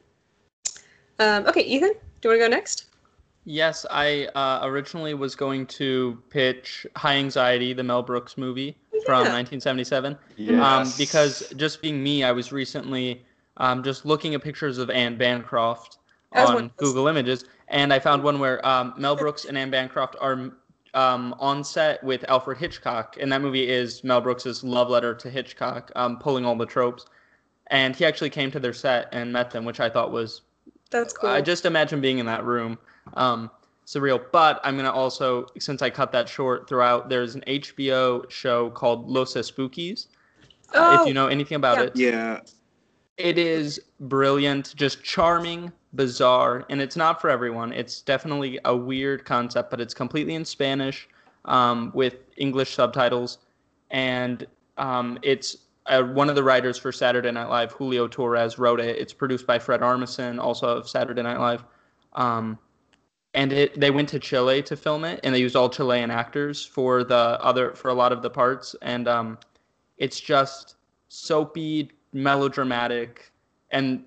Um, 1.19 1.45
okay, 1.47 1.61
Ethan, 1.61 1.91
do 2.21 2.29
you 2.29 2.29
want 2.29 2.41
to 2.41 2.45
go 2.45 2.47
next? 2.47 2.85
Yes, 3.43 3.85
I 3.91 4.25
uh, 4.35 4.61
originally 4.63 5.13
was 5.15 5.35
going 5.35 5.65
to 5.67 6.21
pitch 6.29 6.87
High 6.95 7.15
Anxiety, 7.15 7.73
the 7.73 7.83
Mel 7.83 8.03
Brooks 8.03 8.37
movie 8.37 8.77
from 9.05 9.19
1977. 9.19 10.17
Yes. 10.37 10.61
Um, 10.61 10.93
because 10.97 11.53
just 11.55 11.81
being 11.81 12.01
me, 12.01 12.23
I 12.23 12.31
was 12.31 12.51
recently 12.51 13.23
um, 13.57 13.83
just 13.83 14.05
looking 14.05 14.35
at 14.35 14.41
pictures 14.41 14.77
of 14.77 14.89
Anne 14.89 15.17
Bancroft 15.17 15.97
As 16.33 16.49
on. 16.49 16.71
Google 16.77 17.07
Images, 17.07 17.45
and 17.67 17.93
I 17.93 17.99
found 17.99 18.23
one 18.23 18.39
where 18.39 18.65
um, 18.65 18.93
Mel 18.97 19.15
Brooks 19.15 19.45
and 19.45 19.57
Anne 19.57 19.69
Bancroft 19.71 20.15
are 20.21 20.51
um, 20.93 21.35
on 21.39 21.63
set 21.63 22.03
with 22.03 22.23
Alfred 22.29 22.57
Hitchcock, 22.57 23.17
and 23.19 23.31
that 23.31 23.41
movie 23.41 23.69
is 23.69 24.03
Mel 24.03 24.21
Brooks's 24.21 24.63
love 24.63 24.89
letter 24.89 25.13
to 25.13 25.29
Hitchcock, 25.29 25.91
um, 25.95 26.17
pulling 26.17 26.45
all 26.45 26.55
the 26.55 26.65
tropes. 26.65 27.05
And 27.67 27.95
he 27.95 28.03
actually 28.03 28.29
came 28.29 28.51
to 28.51 28.59
their 28.59 28.73
set 28.73 29.07
and 29.13 29.31
met 29.31 29.51
them, 29.51 29.63
which 29.63 29.79
I 29.79 29.89
thought 29.89 30.11
was 30.11 30.41
That's 30.89 31.13
cool. 31.13 31.29
I 31.29 31.39
just 31.39 31.65
imagine 31.65 32.01
being 32.01 32.19
in 32.19 32.25
that 32.25 32.43
room. 32.43 32.77
Um, 33.13 33.49
surreal. 33.91 34.21
But 34.31 34.59
I'm 34.63 34.75
gonna 34.77 34.91
also, 34.91 35.47
since 35.59 35.81
I 35.81 35.89
cut 35.89 36.11
that 36.13 36.29
short 36.29 36.67
throughout, 36.67 37.09
there's 37.09 37.35
an 37.35 37.43
HBO 37.47 38.29
show 38.29 38.69
called 38.71 39.09
Los 39.09 39.33
Espookys. 39.33 40.07
Uh, 40.73 40.97
Oh, 40.99 41.01
if 41.01 41.07
you 41.07 41.13
know 41.13 41.27
anything 41.27 41.55
about 41.57 41.77
yeah. 41.77 41.83
it, 41.83 41.91
Yeah. 41.95 42.39
it 43.17 43.37
is 43.37 43.81
brilliant, 43.99 44.73
just 44.75 45.03
charming, 45.03 45.71
bizarre, 45.93 46.65
and 46.69 46.81
it's 46.81 46.95
not 46.95 47.19
for 47.19 47.29
everyone. 47.29 47.73
It's 47.73 48.01
definitely 48.01 48.59
a 48.65 48.75
weird 48.75 49.25
concept, 49.25 49.69
but 49.69 49.81
it's 49.81 49.93
completely 49.93 50.35
in 50.35 50.45
Spanish 50.45 51.09
um, 51.45 51.91
with 51.93 52.15
English 52.37 52.73
subtitles, 52.75 53.39
and 53.89 54.45
um, 54.77 55.19
it's 55.21 55.57
uh, 55.87 56.03
one 56.03 56.29
of 56.29 56.35
the 56.35 56.43
writers 56.43 56.77
for 56.77 56.91
Saturday 56.91 57.31
Night 57.31 57.49
Live, 57.49 57.71
Julio 57.73 58.07
Torres, 58.07 58.57
wrote 58.57 58.79
it. 58.79 58.97
It's 58.97 59.11
produced 59.13 59.45
by 59.45 59.59
Fred 59.59 59.81
Armisen, 59.81 60.39
also 60.39 60.77
of 60.77 60.87
Saturday 60.87 61.21
Night 61.23 61.39
Live. 61.39 61.65
Um, 62.13 62.57
and 63.33 63.53
it 63.53 63.79
they 63.79 63.91
went 63.91 64.09
to 64.09 64.19
Chile 64.19 64.61
to 64.63 64.75
film 64.75 65.03
it, 65.05 65.19
and 65.23 65.33
they 65.33 65.39
used 65.39 65.55
all 65.55 65.69
Chilean 65.69 66.11
actors 66.11 66.65
for 66.65 67.03
the 67.03 67.15
other 67.41 67.73
for 67.75 67.89
a 67.89 67.93
lot 67.93 68.11
of 68.11 68.21
the 68.21 68.29
parts, 68.29 68.75
and 68.81 69.07
um, 69.07 69.37
it's 69.97 70.19
just 70.19 70.75
soapy, 71.09 71.91
melodramatic, 72.13 73.31
and 73.71 74.03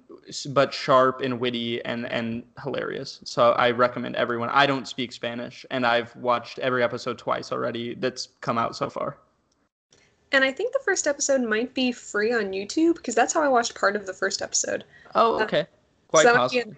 but 0.50 0.72
sharp 0.74 1.20
and 1.22 1.38
witty 1.40 1.82
and 1.84 2.06
and 2.10 2.42
hilarious. 2.62 3.20
So 3.24 3.52
I 3.52 3.70
recommend 3.70 4.16
everyone. 4.16 4.50
I 4.50 4.66
don't 4.66 4.86
speak 4.88 5.12
Spanish, 5.12 5.64
and 5.70 5.86
I've 5.86 6.14
watched 6.16 6.58
every 6.58 6.82
episode 6.82 7.18
twice 7.18 7.52
already 7.52 7.94
that's 7.94 8.28
come 8.40 8.58
out 8.58 8.76
so 8.76 8.90
far. 8.90 9.18
and 10.32 10.44
I 10.44 10.52
think 10.52 10.72
the 10.72 10.80
first 10.84 11.06
episode 11.06 11.42
might 11.42 11.74
be 11.74 11.92
free 11.92 12.32
on 12.32 12.52
YouTube 12.52 12.96
because 12.96 13.14
that's 13.14 13.32
how 13.32 13.42
I 13.42 13.48
watched 13.48 13.74
part 13.74 13.96
of 13.96 14.06
the 14.06 14.12
first 14.12 14.42
episode. 14.42 14.84
Oh, 15.14 15.38
Uh, 15.38 15.44
okay, 15.44 15.62
So 15.62 15.68
quite 16.08 16.24
that 16.24 16.34
might 16.36 16.50
be 16.50 16.58
a 16.60 16.64
possible. 16.64 16.72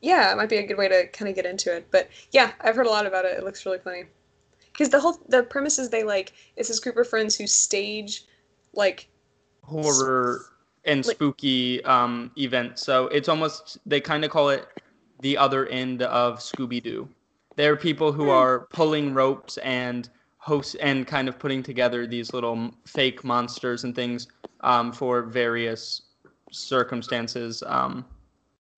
Yeah, 0.00 0.32
it 0.32 0.36
might 0.36 0.48
be 0.48 0.56
a 0.56 0.66
good 0.66 0.78
way 0.78 0.88
to 0.88 1.06
kind 1.08 1.28
of 1.28 1.34
get 1.34 1.46
into 1.46 1.74
it. 1.74 1.86
But 1.90 2.08
yeah, 2.32 2.52
I've 2.60 2.76
heard 2.76 2.86
a 2.86 2.90
lot 2.90 3.06
about 3.06 3.24
it. 3.24 3.36
It 3.38 3.44
looks 3.44 3.64
really 3.66 3.78
funny. 3.78 4.04
Because 4.72 4.88
the 4.88 5.00
whole 5.00 5.18
the 5.28 5.42
premise 5.42 5.78
is 5.78 5.90
they 5.90 6.04
like 6.04 6.32
it's 6.56 6.68
this 6.68 6.80
group 6.80 6.96
of 6.96 7.08
friends 7.08 7.36
who 7.36 7.46
stage 7.46 8.24
like 8.72 9.08
horror 9.62 10.42
and 10.84 11.04
Like- 11.06 11.16
spooky 11.16 11.84
um, 11.84 12.30
event. 12.38 12.78
So 12.78 13.06
it's 13.08 13.28
almost 13.28 13.78
they 13.86 14.00
kind 14.00 14.24
of 14.24 14.30
call 14.30 14.48
it 14.50 14.66
the 15.20 15.36
other 15.36 15.66
end 15.66 16.02
of 16.02 16.38
Scooby 16.38 16.82
Doo. 16.82 17.08
There 17.56 17.72
are 17.72 17.76
people 17.76 18.10
who 18.12 18.30
are 18.30 18.60
pulling 18.70 19.12
ropes 19.12 19.58
and 19.58 20.08
host 20.38 20.76
and 20.80 21.06
kind 21.06 21.28
of 21.28 21.38
putting 21.38 21.62
together 21.62 22.06
these 22.06 22.32
little 22.32 22.70
fake 22.86 23.22
monsters 23.22 23.84
and 23.84 23.94
things 23.94 24.28
um, 24.60 24.92
for 24.92 25.22
various 25.22 26.02
circumstances 26.50 27.62
um, 27.66 28.04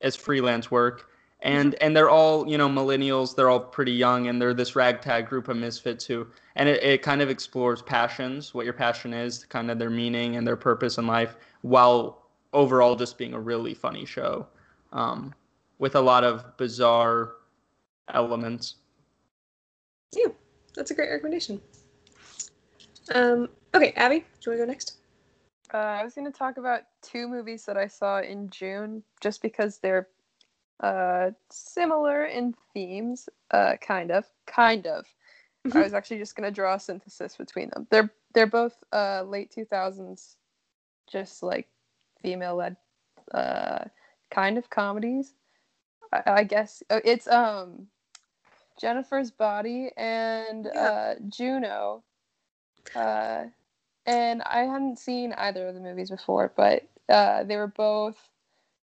as 0.00 0.16
freelance 0.16 0.70
work. 0.70 1.08
And 1.42 1.74
and 1.82 1.96
they're 1.96 2.10
all 2.10 2.48
you 2.48 2.56
know 2.56 2.68
millennials. 2.68 3.34
They're 3.34 3.50
all 3.50 3.60
pretty 3.60 3.92
young, 3.92 4.28
and 4.28 4.40
they're 4.40 4.54
this 4.54 4.76
ragtag 4.76 5.28
group 5.28 5.48
of 5.48 5.56
misfits 5.56 6.04
who 6.06 6.26
and 6.56 6.68
it, 6.68 6.82
it 6.82 7.02
kind 7.02 7.20
of 7.20 7.30
explores 7.30 7.82
passions, 7.82 8.54
what 8.54 8.64
your 8.64 8.74
passion 8.74 9.12
is, 9.12 9.44
kind 9.44 9.70
of 9.70 9.78
their 9.78 9.90
meaning 9.90 10.36
and 10.36 10.46
their 10.46 10.56
purpose 10.56 10.98
in 10.98 11.06
life, 11.06 11.36
while 11.62 12.26
overall 12.52 12.94
just 12.94 13.18
being 13.18 13.34
a 13.34 13.40
really 13.40 13.74
funny 13.74 14.04
show 14.04 14.46
um, 14.92 15.34
with 15.78 15.96
a 15.96 16.00
lot 16.00 16.24
of 16.24 16.56
bizarre 16.56 17.32
elements. 18.12 18.76
yeah, 20.14 20.28
that's 20.74 20.90
a 20.90 20.94
great 20.94 21.10
recommendation. 21.10 21.60
Um, 23.14 23.48
okay, 23.74 23.92
Abby, 23.96 24.18
do 24.18 24.24
you 24.24 24.52
want 24.52 24.60
to 24.60 24.66
go 24.66 24.70
next? 24.70 24.98
Uh, 25.72 25.78
I 25.78 26.04
was 26.04 26.14
going 26.14 26.30
to 26.30 26.38
talk 26.38 26.58
about 26.58 26.82
two 27.00 27.26
movies 27.26 27.64
that 27.64 27.76
I 27.76 27.86
saw 27.86 28.20
in 28.20 28.50
June 28.50 29.02
just 29.20 29.40
because 29.40 29.78
they're 29.78 30.08
uh, 30.80 31.30
similar 31.50 32.24
in 32.26 32.54
themes, 32.74 33.28
uh, 33.50 33.76
kind 33.80 34.10
of, 34.10 34.26
kind 34.46 34.86
of. 34.86 35.06
I 35.72 35.82
was 35.82 35.94
actually 35.94 36.18
just 36.18 36.36
going 36.36 36.48
to 36.48 36.54
draw 36.54 36.74
a 36.74 36.80
synthesis 36.80 37.36
between 37.36 37.70
them. 37.70 37.86
They're 37.90 38.10
they're 38.34 38.46
both 38.46 38.82
uh, 38.92 39.24
late 39.26 39.54
2000s, 39.56 40.36
just 41.10 41.42
like 41.42 41.68
female-led 42.22 42.76
uh, 43.32 43.84
kind 44.30 44.58
of 44.58 44.70
comedies. 44.70 45.34
I, 46.12 46.22
I 46.26 46.44
guess 46.44 46.82
Uh, 46.90 47.00
it's 47.04 47.28
um 47.28 47.88
Jennifer's 48.80 49.30
Body 49.30 49.90
and 49.96 50.66
Yeah. 50.66 50.90
uh, 50.90 51.14
Juno. 51.28 52.04
Uh, 52.94 53.44
and 54.06 54.42
I 54.42 54.60
hadn't 54.64 54.98
seen 54.98 55.32
either 55.34 55.68
of 55.68 55.74
the 55.74 55.80
movies 55.80 56.10
before, 56.10 56.52
but 56.56 56.84
uh, 57.08 57.44
they 57.44 57.56
were 57.56 57.68
both 57.68 58.16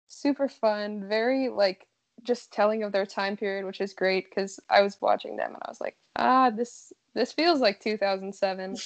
super 0.09 0.49
fun, 0.49 1.07
very 1.09 1.49
like 1.49 1.87
just 2.25 2.53
telling 2.53 2.83
of 2.83 2.93
their 2.93 3.07
time 3.07 3.37
period, 3.37 3.65
which 3.65 3.81
is 3.81 3.93
great 3.93 4.29
because 4.29 4.59
I 4.69 4.83
was 4.83 5.01
watching 5.01 5.37
them 5.37 5.55
and 5.55 5.63
I 5.63 5.71
was 5.71 5.81
like, 5.81 5.97
ah, 6.17 6.51
this 6.51 6.93
this 7.15 7.33
feels 7.33 7.61
like 7.61 7.81
2007 7.81 8.77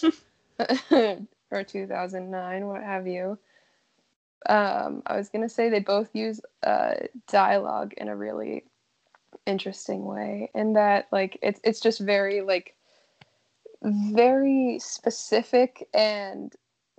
or 1.51 1.65
2009, 1.65 2.66
what 2.66 2.82
have 2.82 3.07
you. 3.07 3.39
Um, 4.49 5.03
I 5.07 5.16
was 5.16 5.28
gonna 5.28 5.49
say 5.49 5.69
they 5.69 5.81
both 5.81 6.15
use 6.15 6.40
uh, 6.62 6.94
dialogue 7.28 7.94
in 7.97 8.09
a 8.09 8.16
really 8.16 8.65
interesting 9.47 10.05
way, 10.05 10.51
in 10.55 10.74
that 10.74 11.07
like 11.12 11.39
it's 11.43 11.61
it's 11.65 11.81
just 11.81 12.01
very 12.01 12.43
like 12.43 12.74
very 13.82 14.78
specific 14.81 15.89
and 15.94 16.55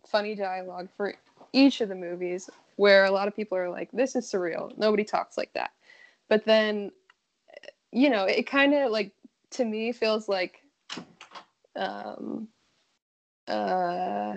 funny 0.06 0.36
dialogue 0.36 0.90
for 0.96 1.16
each 1.54 1.82
of 1.82 1.90
the 1.90 1.96
movies 1.96 2.50
where 2.76 3.06
a 3.06 3.12
lot 3.12 3.28
of 3.28 3.36
people 3.36 3.58
are 3.58 3.70
like 3.70 3.92
this 3.92 4.16
is 4.16 4.32
surreal. 4.32 4.76
Nobody 4.78 5.04
talks 5.04 5.38
like 5.38 5.54
that. 5.54 5.72
But 6.30 6.46
then 6.46 6.92
you 7.92 8.10
know 8.10 8.26
it 8.26 8.48
kind 8.48 8.74
of 8.74 8.92
like 8.92 9.12
to 9.52 9.66
me 9.66 9.92
feels 9.92 10.28
like 10.28 10.64
um 11.76 12.48
uh 13.48 14.34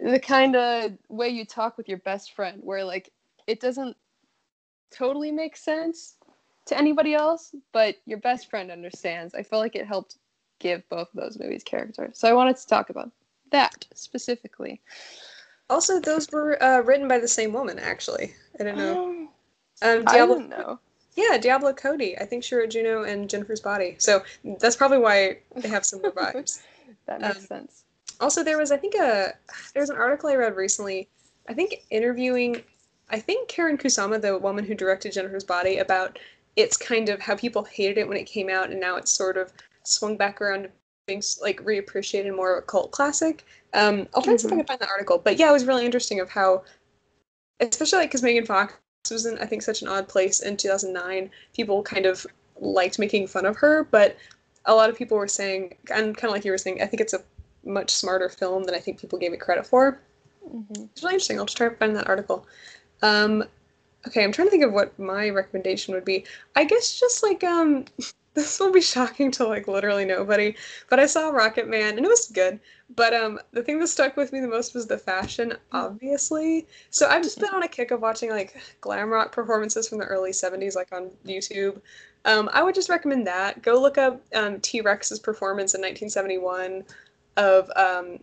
the 0.00 0.18
kind 0.18 0.56
of 0.56 0.92
way 1.08 1.28
you 1.28 1.44
talk 1.44 1.76
with 1.76 1.88
your 1.88 1.98
best 1.98 2.34
friend 2.34 2.60
where 2.62 2.84
like 2.84 3.10
it 3.46 3.60
doesn't 3.60 3.96
totally 4.90 5.32
make 5.32 5.56
sense 5.56 6.16
to 6.66 6.76
anybody 6.76 7.14
else 7.14 7.54
but 7.72 7.96
your 8.06 8.18
best 8.18 8.50
friend 8.50 8.70
understands. 8.70 9.34
I 9.34 9.42
feel 9.42 9.58
like 9.58 9.76
it 9.76 9.86
helped 9.86 10.16
give 10.58 10.88
both 10.88 11.08
of 11.14 11.20
those 11.20 11.38
movies 11.38 11.62
character. 11.62 12.10
So 12.12 12.28
i 12.28 12.32
wanted 12.32 12.56
to 12.56 12.66
talk 12.66 12.90
about 12.90 13.10
that 13.50 13.86
specifically 13.94 14.80
Also, 15.70 16.00
those 16.00 16.30
were 16.30 16.62
uh, 16.62 16.80
written 16.80 17.08
by 17.08 17.18
the 17.18 17.28
same 17.28 17.52
woman, 17.52 17.78
actually. 17.78 18.34
I 18.60 18.64
don't 18.64 18.78
know. 18.78 19.20
Um, 19.82 20.04
i 20.06 20.12
Diablo, 20.12 20.36
didn't 20.36 20.50
know 20.50 20.78
yeah, 21.16 21.38
Diablo 21.38 21.72
Cody. 21.72 22.18
I 22.18 22.24
think 22.24 22.42
she 22.42 22.54
wrote 22.54 22.70
Juno 22.70 23.04
and 23.04 23.28
Jennifer's 23.30 23.60
Body. 23.60 23.96
So 23.98 24.22
that's 24.60 24.76
probably 24.76 24.98
why 24.98 25.38
they 25.54 25.68
have 25.68 25.84
similar 25.84 26.10
vibes. 26.12 26.62
that 27.06 27.20
makes 27.20 27.36
Um, 27.36 27.42
sense 27.42 27.84
Also, 28.20 28.42
there 28.42 28.58
was 28.58 28.72
I 28.72 28.76
think 28.76 28.94
a 28.94 29.34
there 29.72 29.82
was 29.82 29.90
an 29.90 29.96
article 29.96 30.30
I 30.30 30.36
read 30.36 30.56
recently. 30.56 31.08
I 31.48 31.54
think 31.54 31.84
interviewing, 31.90 32.62
I 33.10 33.18
think 33.18 33.50
Karyn 33.50 33.80
Kusama, 33.80 34.20
the 34.20 34.38
woman 34.38 34.64
who 34.64 34.74
directed 34.74 35.12
Jennifer's 35.12 35.44
Body, 35.44 35.78
about 35.78 36.18
its 36.56 36.76
kind 36.76 37.08
of 37.08 37.20
how 37.20 37.36
people 37.36 37.64
hated 37.64 37.98
it 37.98 38.08
when 38.08 38.16
it 38.16 38.24
came 38.24 38.48
out, 38.48 38.70
and 38.70 38.80
now 38.80 38.96
it's 38.96 39.12
sort 39.12 39.36
of 39.36 39.52
swung 39.84 40.16
back 40.16 40.40
around 40.40 40.68
to 41.06 41.12
being 41.12 41.22
like 41.42 41.62
reappreciated 41.62 42.34
more 42.34 42.56
of 42.56 42.64
a 42.64 42.66
cult 42.66 42.90
classic. 42.90 43.44
Um, 43.72 44.08
I'll 44.14 44.22
try 44.22 44.34
to 44.34 44.38
see 44.38 44.46
if 44.46 44.52
I 44.52 44.56
can 44.56 44.66
find 44.66 44.80
the 44.80 44.88
article, 44.88 45.18
but 45.18 45.38
yeah, 45.38 45.48
it 45.48 45.52
was 45.52 45.64
really 45.64 45.84
interesting 45.84 46.20
of 46.20 46.30
how, 46.30 46.64
especially 47.60 48.00
like 48.00 48.10
because 48.10 48.22
Megan 48.22 48.46
Fox 48.46 48.74
was 49.10 49.26
in 49.26 49.38
I 49.38 49.46
think 49.46 49.62
such 49.62 49.82
an 49.82 49.88
odd 49.88 50.08
place 50.08 50.40
in 50.40 50.56
2009. 50.56 51.30
People 51.54 51.82
kind 51.82 52.06
of 52.06 52.26
liked 52.60 52.98
making 52.98 53.26
fun 53.26 53.46
of 53.46 53.56
her, 53.56 53.84
but 53.84 54.16
a 54.66 54.74
lot 54.74 54.88
of 54.88 54.96
people 54.96 55.18
were 55.18 55.28
saying, 55.28 55.74
and 55.92 56.16
kind 56.16 56.30
of 56.30 56.30
like 56.30 56.44
you 56.44 56.50
were 56.50 56.58
saying, 56.58 56.80
I 56.80 56.86
think 56.86 57.00
it's 57.00 57.12
a 57.12 57.22
much 57.64 57.90
smarter 57.90 58.28
film 58.28 58.64
than 58.64 58.74
I 58.74 58.78
think 58.78 58.98
people 58.98 59.18
gave 59.18 59.32
it 59.32 59.40
credit 59.40 59.66
for. 59.66 60.00
Mhm. 60.48 60.88
It's 60.92 61.02
really 61.02 61.14
interesting. 61.14 61.38
I'll 61.38 61.46
just 61.46 61.56
try 61.56 61.68
to 61.68 61.76
find 61.76 61.96
that 61.96 62.08
article. 62.08 62.46
Um, 63.02 63.44
okay, 64.06 64.24
I'm 64.24 64.32
trying 64.32 64.46
to 64.46 64.50
think 64.50 64.64
of 64.64 64.72
what 64.72 64.98
my 64.98 65.28
recommendation 65.30 65.94
would 65.94 66.04
be. 66.04 66.24
I 66.56 66.64
guess 66.64 66.98
just 66.98 67.22
like 67.22 67.44
um, 67.44 67.84
this 68.34 68.58
will 68.58 68.72
be 68.72 68.80
shocking 68.80 69.30
to 69.32 69.46
like 69.46 69.68
literally 69.68 70.04
nobody, 70.04 70.54
but 70.90 70.98
I 70.98 71.06
saw 71.06 71.32
Rocketman 71.32 71.90
and 71.90 71.98
it 71.98 72.08
was 72.08 72.30
good. 72.32 72.60
But 72.96 73.14
um, 73.14 73.40
the 73.52 73.62
thing 73.62 73.80
that 73.80 73.88
stuck 73.88 74.16
with 74.16 74.32
me 74.32 74.40
the 74.40 74.48
most 74.48 74.74
was 74.74 74.86
the 74.86 74.98
fashion, 74.98 75.54
obviously. 75.72 76.66
So 76.90 77.08
I've 77.08 77.22
just 77.22 77.40
been 77.40 77.54
on 77.54 77.62
a 77.62 77.68
kick 77.68 77.90
of 77.90 78.02
watching 78.02 78.30
like 78.30 78.56
glam 78.80 79.10
rock 79.10 79.32
performances 79.32 79.88
from 79.88 79.98
the 79.98 80.04
early 80.04 80.32
'70s, 80.32 80.76
like 80.76 80.92
on 80.92 81.10
YouTube. 81.24 81.80
Um, 82.26 82.50
I 82.52 82.62
would 82.62 82.74
just 82.74 82.88
recommend 82.88 83.26
that. 83.26 83.62
Go 83.62 83.80
look 83.80 83.98
up 83.98 84.20
um, 84.34 84.60
T 84.60 84.80
Rex's 84.80 85.18
performance 85.18 85.74
in 85.74 85.80
1971 85.80 86.84
of 87.36 87.70
um, 87.76 88.18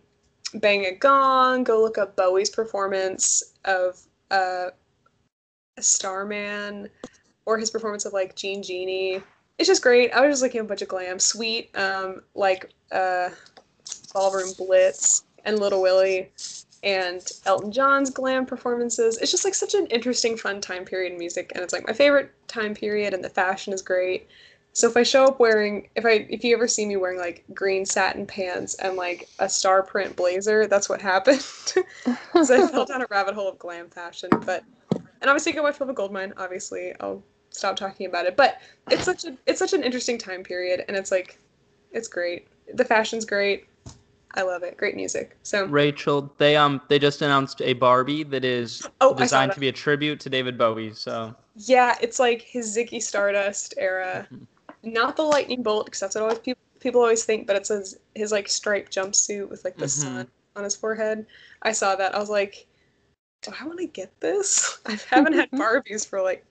Bang 0.54 0.86
a 0.86 0.92
Gong. 0.92 1.64
Go 1.64 1.80
look 1.80 1.98
up 1.98 2.16
Bowie's 2.16 2.50
performance 2.50 3.54
of 3.64 4.00
uh, 4.30 4.70
Starman 5.78 6.88
or 7.46 7.58
his 7.58 7.70
performance 7.70 8.04
of 8.04 8.12
like 8.12 8.36
Jean 8.36 8.62
Genie. 8.62 9.22
It's 9.58 9.68
just 9.68 9.82
great. 9.82 10.12
I 10.12 10.20
was 10.20 10.32
just 10.32 10.42
looking 10.42 10.60
at 10.60 10.64
a 10.64 10.68
bunch 10.68 10.82
of 10.82 10.88
glam. 10.88 11.18
Sweet, 11.18 11.76
um, 11.76 12.22
like 12.34 12.72
uh, 12.90 13.30
Ballroom 14.12 14.52
Blitz 14.58 15.24
and 15.44 15.58
Little 15.58 15.82
Willie 15.82 16.30
and 16.82 17.24
Elton 17.46 17.70
John's 17.70 18.10
glam 18.10 18.44
performances. 18.44 19.18
It's 19.18 19.30
just 19.30 19.44
like 19.44 19.54
such 19.54 19.74
an 19.74 19.86
interesting, 19.86 20.36
fun 20.36 20.60
time 20.60 20.84
period 20.84 21.12
in 21.12 21.18
music, 21.18 21.52
and 21.54 21.62
it's 21.62 21.72
like 21.72 21.86
my 21.86 21.92
favorite 21.92 22.32
time 22.48 22.74
period, 22.74 23.14
and 23.14 23.22
the 23.22 23.30
fashion 23.30 23.72
is 23.72 23.82
great. 23.82 24.28
So 24.74 24.88
if 24.88 24.96
I 24.96 25.02
show 25.02 25.26
up 25.26 25.38
wearing, 25.38 25.88
if 25.96 26.06
I, 26.06 26.26
if 26.30 26.42
you 26.42 26.54
ever 26.54 26.66
see 26.66 26.86
me 26.86 26.96
wearing 26.96 27.18
like 27.18 27.44
green 27.52 27.84
satin 27.84 28.26
pants 28.26 28.74
and 28.76 28.96
like 28.96 29.28
a 29.38 29.48
star 29.48 29.82
print 29.82 30.16
blazer, 30.16 30.66
that's 30.66 30.88
what 30.88 31.00
happened. 31.00 31.44
Because 32.04 32.50
I 32.50 32.66
fell 32.66 32.86
down 32.86 33.02
a 33.02 33.06
rabbit 33.10 33.34
hole 33.34 33.48
of 33.48 33.58
glam 33.58 33.90
fashion. 33.90 34.30
But, 34.46 34.64
and 34.90 35.28
obviously 35.28 35.52
go 35.52 35.62
watch 35.62 35.76
Velvet 35.76 35.94
Goldmine. 35.94 36.32
Obviously, 36.38 36.94
I'll 36.98 37.22
stop 37.52 37.76
talking 37.76 38.06
about 38.06 38.26
it. 38.26 38.36
But 38.36 38.60
it's 38.90 39.04
such 39.04 39.24
a, 39.24 39.36
it's 39.46 39.58
such 39.58 39.72
an 39.72 39.82
interesting 39.82 40.18
time 40.18 40.42
period, 40.42 40.84
and 40.88 40.96
it's 40.96 41.10
like, 41.10 41.38
it's 41.92 42.08
great. 42.08 42.48
The 42.74 42.84
fashion's 42.84 43.24
great. 43.24 43.66
I 44.34 44.42
love 44.42 44.62
it. 44.62 44.76
Great 44.78 44.96
music. 44.96 45.36
So 45.42 45.66
Rachel, 45.66 46.32
they 46.38 46.56
um 46.56 46.80
they 46.88 46.98
just 46.98 47.20
announced 47.22 47.60
a 47.60 47.74
Barbie 47.74 48.22
that 48.24 48.44
is 48.44 48.88
Oh, 49.00 49.14
designed 49.14 49.52
to 49.52 49.60
be 49.60 49.68
a 49.68 49.72
tribute 49.72 50.20
to 50.20 50.30
David 50.30 50.56
Bowie. 50.56 50.94
So 50.94 51.34
yeah, 51.56 51.96
it's 52.00 52.18
like 52.18 52.40
his 52.40 52.74
Ziggy 52.74 53.02
Stardust 53.02 53.74
era. 53.76 54.26
Not 54.82 55.16
the 55.16 55.22
lightning 55.22 55.62
bolt, 55.62 55.84
because 55.86 56.00
that's 56.00 56.14
what 56.14 56.22
always 56.22 56.38
people 56.38 56.62
people 56.80 57.00
always 57.02 57.24
think, 57.24 57.46
but 57.46 57.56
it's 57.56 57.68
his 57.68 57.98
his 58.14 58.32
like 58.32 58.48
striped 58.48 58.92
jumpsuit 58.94 59.48
with 59.50 59.64
like 59.64 59.76
the 59.76 59.84
Mhm. 59.84 59.88
sun 59.88 60.26
on 60.56 60.64
his 60.64 60.74
forehead. 60.76 61.26
I 61.62 61.72
saw 61.72 61.94
that. 61.96 62.14
I 62.14 62.18
was 62.18 62.30
like, 62.30 62.66
do 63.42 63.52
I 63.60 63.66
want 63.66 63.78
to 63.80 63.86
get 63.86 64.18
this? 64.20 64.80
I 64.86 64.98
haven't 65.10 65.34
had 65.34 65.50
Barbies 65.52 66.08
for 66.08 66.22
like 66.22 66.44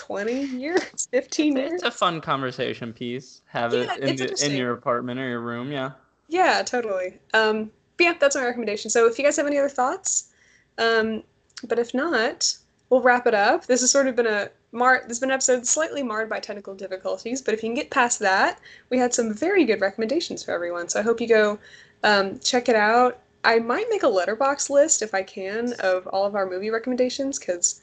twenty 0.00 0.44
years, 0.46 1.08
fifteen 1.10 1.56
years. 1.56 1.72
it's 1.72 1.82
a 1.82 1.90
fun 1.90 2.20
conversation 2.22 2.92
piece. 2.92 3.42
Have 3.46 3.74
Yeah, 3.74 3.94
it 3.94 4.00
in 4.00 4.16
the, 4.16 4.46
in 4.46 4.56
your 4.56 4.72
apartment 4.72 5.20
or 5.20 5.28
your 5.28 5.40
room. 5.40 5.70
Yeah. 5.70 5.90
Yeah, 6.28 6.62
totally. 6.62 7.18
Um, 7.34 7.70
but 7.98 8.04
yeah, 8.04 8.14
that's 8.18 8.34
my 8.36 8.44
recommendation. 8.44 8.88
So 8.88 9.06
if 9.06 9.18
you 9.18 9.24
guys 9.24 9.36
have 9.36 9.46
any 9.46 9.58
other 9.58 9.68
thoughts, 9.68 10.32
um, 10.78 11.22
but 11.68 11.78
if 11.78 11.92
not, 11.92 12.56
we'll 12.88 13.02
wrap 13.02 13.26
it 13.26 13.34
up. 13.34 13.66
This 13.66 13.80
has 13.82 13.90
sort 13.90 14.06
of 14.06 14.16
been 14.16 14.26
a 14.26 14.48
mar. 14.72 15.00
This 15.02 15.08
has 15.16 15.20
been 15.20 15.30
an 15.30 15.34
episode 15.34 15.66
slightly 15.66 16.02
marred 16.02 16.30
by 16.30 16.40
technical 16.40 16.74
difficulties, 16.74 17.42
but 17.42 17.52
if 17.52 17.62
you 17.62 17.68
can 17.68 17.74
get 17.74 17.90
past 17.90 18.20
that, 18.20 18.58
we 18.88 18.96
had 18.98 19.12
some 19.12 19.34
very 19.34 19.64
good 19.64 19.80
recommendations 19.82 20.42
for 20.42 20.52
everyone. 20.52 20.88
So 20.88 21.00
I 21.00 21.02
hope 21.02 21.20
you 21.20 21.28
go 21.28 21.58
um, 22.04 22.38
check 22.38 22.68
it 22.68 22.76
out. 22.76 23.18
I 23.44 23.58
might 23.58 23.86
make 23.90 24.02
a 24.02 24.06
Letterboxd 24.06 24.70
list 24.70 25.02
if 25.02 25.14
I 25.14 25.22
can 25.22 25.74
of 25.80 26.06
all 26.06 26.24
of 26.26 26.34
our 26.34 26.48
movie 26.48 26.70
recommendations 26.70 27.38
because 27.38 27.80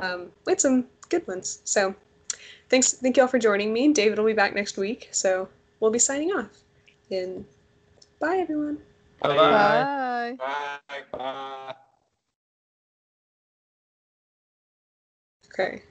um, 0.00 0.26
we 0.46 0.52
had 0.52 0.60
some 0.60 0.84
good 1.08 1.26
ones. 1.26 1.60
So 1.64 1.94
thanks, 2.68 2.92
thank 2.92 3.16
you 3.16 3.22
all 3.22 3.28
for 3.28 3.38
joining 3.38 3.72
me. 3.72 3.92
David 3.92 4.18
will 4.18 4.26
be 4.26 4.32
back 4.32 4.54
next 4.54 4.76
week, 4.76 5.08
so 5.12 5.48
we'll 5.80 5.90
be 5.90 5.98
signing 5.98 6.30
off. 6.32 6.50
And 7.10 7.44
bye, 8.20 8.38
everyone. 8.38 8.78
Bye-bye. 9.20 9.36
Bye. 9.36 10.36
Bye. 10.38 11.02
Bye. 11.12 11.74
Okay. 15.52 15.82